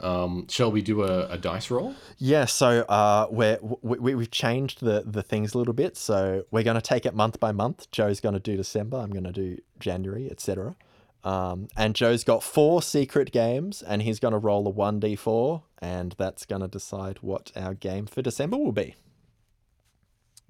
Um, 0.00 0.46
shall 0.48 0.72
we 0.72 0.82
do 0.82 1.02
a, 1.02 1.26
a 1.26 1.38
dice 1.38 1.70
roll? 1.70 1.94
Yeah, 2.18 2.46
so 2.46 2.80
uh, 2.82 3.26
we're, 3.30 3.58
we, 3.60 4.14
we've 4.14 4.30
changed 4.30 4.80
the, 4.80 5.02
the 5.06 5.22
things 5.22 5.54
a 5.54 5.58
little 5.58 5.74
bit. 5.74 5.96
So 5.96 6.44
we're 6.50 6.62
going 6.62 6.76
to 6.76 6.82
take 6.82 7.06
it 7.06 7.14
month 7.14 7.38
by 7.38 7.52
month. 7.52 7.90
Joe's 7.90 8.20
going 8.20 8.32
to 8.34 8.40
do 8.40 8.56
December. 8.56 8.96
I'm 8.96 9.10
going 9.10 9.24
to 9.24 9.32
do 9.32 9.58
January, 9.78 10.30
etc. 10.30 10.74
Um, 11.22 11.68
and 11.76 11.94
Joe's 11.94 12.24
got 12.24 12.42
four 12.42 12.82
secret 12.82 13.30
games, 13.30 13.82
and 13.82 14.02
he's 14.02 14.18
going 14.18 14.32
to 14.32 14.38
roll 14.38 14.66
a 14.66 14.72
1d4, 14.72 15.62
and 15.80 16.14
that's 16.18 16.46
going 16.46 16.62
to 16.62 16.68
decide 16.68 17.18
what 17.20 17.52
our 17.54 17.74
game 17.74 18.06
for 18.06 18.22
December 18.22 18.56
will 18.56 18.72
be. 18.72 18.94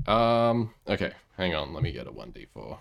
Um. 0.07 0.73
Okay. 0.89 1.13
Hang 1.37 1.55
on. 1.55 1.75
Let 1.75 1.83
me 1.83 1.93
get 1.93 2.07
a 2.07 2.13
one 2.13 2.31
d 2.31 2.47
four. 2.53 2.79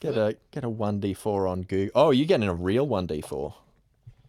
Get 0.00 0.16
a 0.16 0.36
get 0.50 0.64
a 0.64 0.70
1d4 0.70 1.48
on 1.48 1.62
Google. 1.62 1.92
Oh, 1.94 2.10
you're 2.10 2.26
getting 2.26 2.48
a 2.48 2.54
real 2.54 2.86
1d4. 2.86 3.54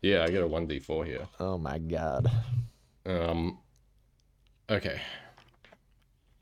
Yeah, 0.02 0.24
I 0.24 0.30
get 0.30 0.42
a 0.42 0.48
one 0.48 0.68
d 0.68 0.80
four 0.80 1.06
here. 1.06 1.28
Oh 1.40 1.58
my 1.58 1.78
god. 1.78 2.32
Um. 3.06 3.60
Okay. 4.70 5.02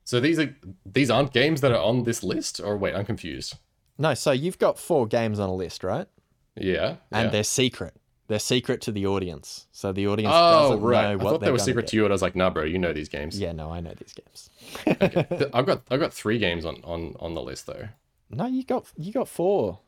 So 0.05 0.19
these 0.19 0.39
are 0.39 0.55
these 0.85 1.09
aren't 1.11 1.33
games 1.33 1.61
that 1.61 1.71
are 1.71 1.81
on 1.81 2.03
this 2.03 2.23
list, 2.23 2.59
or 2.59 2.77
wait, 2.77 2.95
I'm 2.95 3.05
confused. 3.05 3.57
No, 3.97 4.13
so 4.13 4.31
you've 4.31 4.57
got 4.57 4.79
four 4.79 5.05
games 5.07 5.39
on 5.39 5.49
a 5.49 5.53
list, 5.55 5.83
right? 5.83 6.07
Yeah. 6.55 6.95
And 7.11 7.25
yeah. 7.25 7.29
they're 7.29 7.43
secret. 7.43 7.95
They're 8.27 8.39
secret 8.39 8.81
to 8.81 8.91
the 8.91 9.07
audience. 9.07 9.67
So 9.71 9.91
the 9.91 10.07
audience 10.07 10.31
Oh 10.33 10.69
doesn't 10.69 10.81
right. 10.81 11.01
know 11.01 11.09
I 11.09 11.15
what 11.15 11.29
thought 11.31 11.41
they 11.41 11.51
were 11.51 11.59
secret 11.59 11.87
to 11.87 11.95
you, 11.97 12.05
and 12.05 12.11
I 12.11 12.15
was 12.15 12.21
like, 12.21 12.35
nah, 12.35 12.49
bro, 12.49 12.63
you 12.63 12.77
know 12.77 12.93
these 12.93 13.09
games. 13.09 13.39
Yeah, 13.39 13.51
no, 13.51 13.71
I 13.71 13.81
know 13.81 13.93
these 13.97 14.13
games. 14.13 14.49
okay. 14.87 15.49
I've 15.53 15.65
got 15.65 15.81
I've 15.91 15.99
got 15.99 16.13
three 16.13 16.37
games 16.37 16.63
on 16.63 16.77
on 16.83 17.15
on 17.19 17.33
the 17.33 17.41
list 17.41 17.65
though. 17.65 17.89
No, 18.29 18.45
you 18.45 18.63
got 18.63 18.85
you 18.97 19.11
got 19.11 19.27
four. 19.27 19.79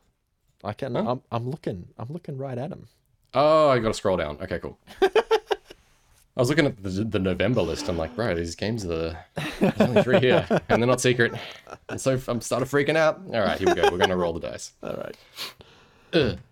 I 0.64 0.72
can. 0.72 0.94
Huh? 0.94 1.12
I'm 1.12 1.22
I'm 1.30 1.48
looking. 1.48 1.88
I'm 1.96 2.08
looking 2.12 2.36
right 2.36 2.58
at 2.58 2.70
them. 2.70 2.86
Oh, 3.34 3.68
I 3.68 3.78
got 3.78 3.88
to 3.88 3.94
scroll 3.94 4.16
down. 4.16 4.38
Okay, 4.42 4.58
cool. 4.58 4.78
I 6.34 6.40
was 6.40 6.48
looking 6.48 6.64
at 6.66 6.82
the, 6.82 6.88
the 6.88 7.18
November 7.18 7.60
list. 7.60 7.88
I'm 7.88 7.98
like, 7.98 8.16
bro, 8.16 8.34
these 8.34 8.54
games 8.54 8.84
are 8.86 8.88
the 8.88 9.16
there's 9.60 9.80
only 9.80 10.02
three 10.02 10.18
here, 10.20 10.46
and 10.68 10.80
they're 10.80 10.86
not 10.86 11.00
secret. 11.00 11.34
And 11.90 12.00
so 12.00 12.18
I'm 12.26 12.40
started 12.40 12.68
freaking 12.68 12.96
out. 12.96 13.20
All 13.26 13.40
right, 13.40 13.58
here 13.58 13.68
we 13.68 13.74
go. 13.74 13.90
We're 13.90 13.98
gonna 13.98 14.16
roll 14.16 14.32
the 14.32 14.40
dice. 14.40 14.72
All 14.82 14.94
right. 16.14 16.38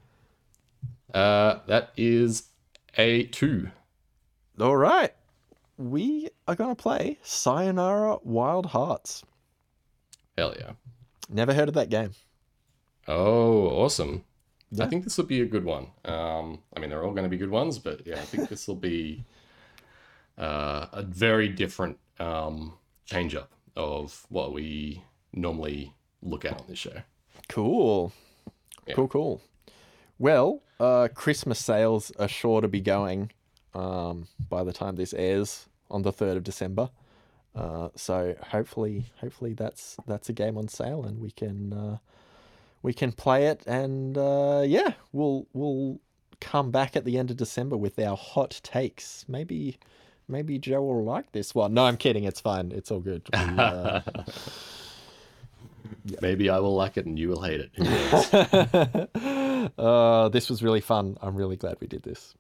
Uh, 1.12 1.58
that 1.66 1.90
is 1.96 2.44
a 2.96 3.24
two. 3.24 3.68
All 4.60 4.76
right. 4.76 5.12
We 5.76 6.28
are 6.46 6.54
gonna 6.54 6.76
play 6.76 7.18
Sayonara 7.22 8.18
Wild 8.22 8.66
Hearts. 8.66 9.24
Hell 10.38 10.54
yeah. 10.56 10.74
Never 11.28 11.52
heard 11.52 11.66
of 11.66 11.74
that 11.74 11.90
game. 11.90 12.12
Oh, 13.08 13.66
awesome. 13.70 14.24
Yeah. 14.72 14.84
I 14.84 14.88
think 14.88 15.04
this 15.04 15.16
will 15.18 15.24
be 15.24 15.40
a 15.40 15.46
good 15.46 15.64
one. 15.64 15.88
Um, 16.04 16.60
I 16.74 16.80
mean, 16.80 16.90
they're 16.90 17.02
all 17.02 17.12
going 17.12 17.24
to 17.24 17.28
be 17.28 17.36
good 17.36 17.50
ones, 17.50 17.78
but 17.78 18.06
yeah, 18.06 18.16
I 18.16 18.24
think 18.24 18.48
this 18.48 18.68
will 18.68 18.76
be 18.76 19.24
uh, 20.38 20.86
a 20.92 21.02
very 21.02 21.48
different 21.48 21.98
um, 22.18 22.74
change 23.04 23.34
up 23.34 23.52
of 23.76 24.26
what 24.28 24.52
we 24.52 25.02
normally 25.32 25.94
look 26.22 26.44
at 26.44 26.60
on 26.60 26.66
this 26.68 26.78
show. 26.78 27.02
Cool. 27.48 28.12
Yeah. 28.86 28.94
Cool. 28.94 29.08
Cool. 29.08 29.42
Well, 30.18 30.62
uh, 30.78 31.08
Christmas 31.14 31.58
sales 31.58 32.12
are 32.18 32.28
sure 32.28 32.60
to 32.60 32.68
be 32.68 32.80
going 32.80 33.32
um, 33.74 34.28
by 34.48 34.62
the 34.64 34.72
time 34.72 34.96
this 34.96 35.14
airs 35.14 35.68
on 35.90 36.02
the 36.02 36.12
third 36.12 36.36
of 36.36 36.44
December. 36.44 36.90
Uh, 37.54 37.88
so 37.96 38.36
hopefully, 38.50 39.06
hopefully 39.20 39.54
that's 39.54 39.96
that's 40.06 40.28
a 40.28 40.32
game 40.32 40.56
on 40.56 40.68
sale 40.68 41.04
and 41.04 41.18
we 41.18 41.32
can 41.32 41.72
uh, 41.72 41.98
we 42.82 42.92
can 42.92 43.12
play 43.12 43.46
it 43.46 43.62
and 43.66 44.16
uh, 44.16 44.62
yeah, 44.66 44.92
we'll 45.12 45.46
we'll 45.52 46.00
come 46.40 46.70
back 46.70 46.96
at 46.96 47.04
the 47.04 47.18
end 47.18 47.30
of 47.30 47.36
December 47.36 47.76
with 47.76 47.98
our 47.98 48.16
hot 48.16 48.60
takes. 48.62 49.24
Maybe 49.28 49.78
maybe 50.28 50.58
Joe 50.58 50.82
will 50.82 51.04
like 51.04 51.32
this 51.32 51.54
one. 51.54 51.74
No, 51.74 51.84
I'm 51.84 51.96
kidding. 51.96 52.24
It's 52.24 52.40
fine. 52.40 52.72
It's 52.72 52.90
all 52.90 53.00
good. 53.00 53.22
We, 53.32 53.38
uh, 53.38 54.00
Maybe 56.22 56.48
I 56.48 56.58
will 56.60 56.74
like 56.74 56.96
it 56.96 57.04
and 57.06 57.18
you 57.18 57.28
will 57.28 57.42
hate 57.42 57.68
it. 57.72 59.10
Uh, 59.76 60.28
this 60.30 60.48
was 60.48 60.62
really 60.62 60.80
fun. 60.80 61.18
I'm 61.20 61.36
really 61.36 61.56
glad 61.56 61.76
we 61.80 61.86
did 61.86 62.02
this. 62.02 62.34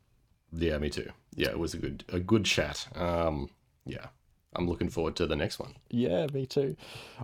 yeah, 0.52 0.78
me 0.78 0.88
too. 0.88 1.10
Yeah, 1.36 1.50
it 1.50 1.58
was 1.58 1.74
a 1.74 1.76
good 1.76 2.02
a 2.08 2.18
good 2.18 2.46
chat. 2.46 2.88
Um, 2.94 3.50
yeah, 3.84 4.06
I'm 4.56 4.66
looking 4.66 4.88
forward 4.88 5.16
to 5.16 5.26
the 5.26 5.36
next 5.36 5.58
one. 5.58 5.74
Yeah, 5.90 6.26
me 6.32 6.46
too. 6.46 6.76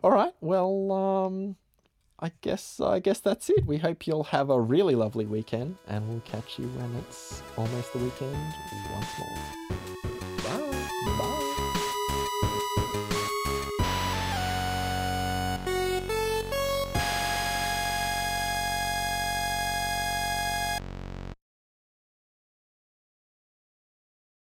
All 0.05 0.11
right. 0.11 0.33
Well, 0.43 0.93
um, 0.93 1.57
I 2.19 2.33
guess 2.41 2.81
uh, 2.81 2.89
I 2.89 2.99
guess 2.99 3.21
that's 3.21 3.51
it. 3.51 3.67
We 3.67 3.79
hope 3.79 4.07
you'll 4.07 4.25
have 4.25 4.51
a 4.51 4.61
really 4.61 4.95
lovely 4.95 5.27
weekend, 5.27 5.77
and 5.87 6.09
we'll 6.09 6.21
catch 6.21 6.59
you 6.59 6.67
when 6.69 6.95
it's 6.97 7.43
almost 7.57 7.93
the 7.93 7.99
weekend 7.99 8.55
once 8.93 9.09
more. 9.19 9.39
Bye. 10.39 11.19
Bye. 11.19 11.36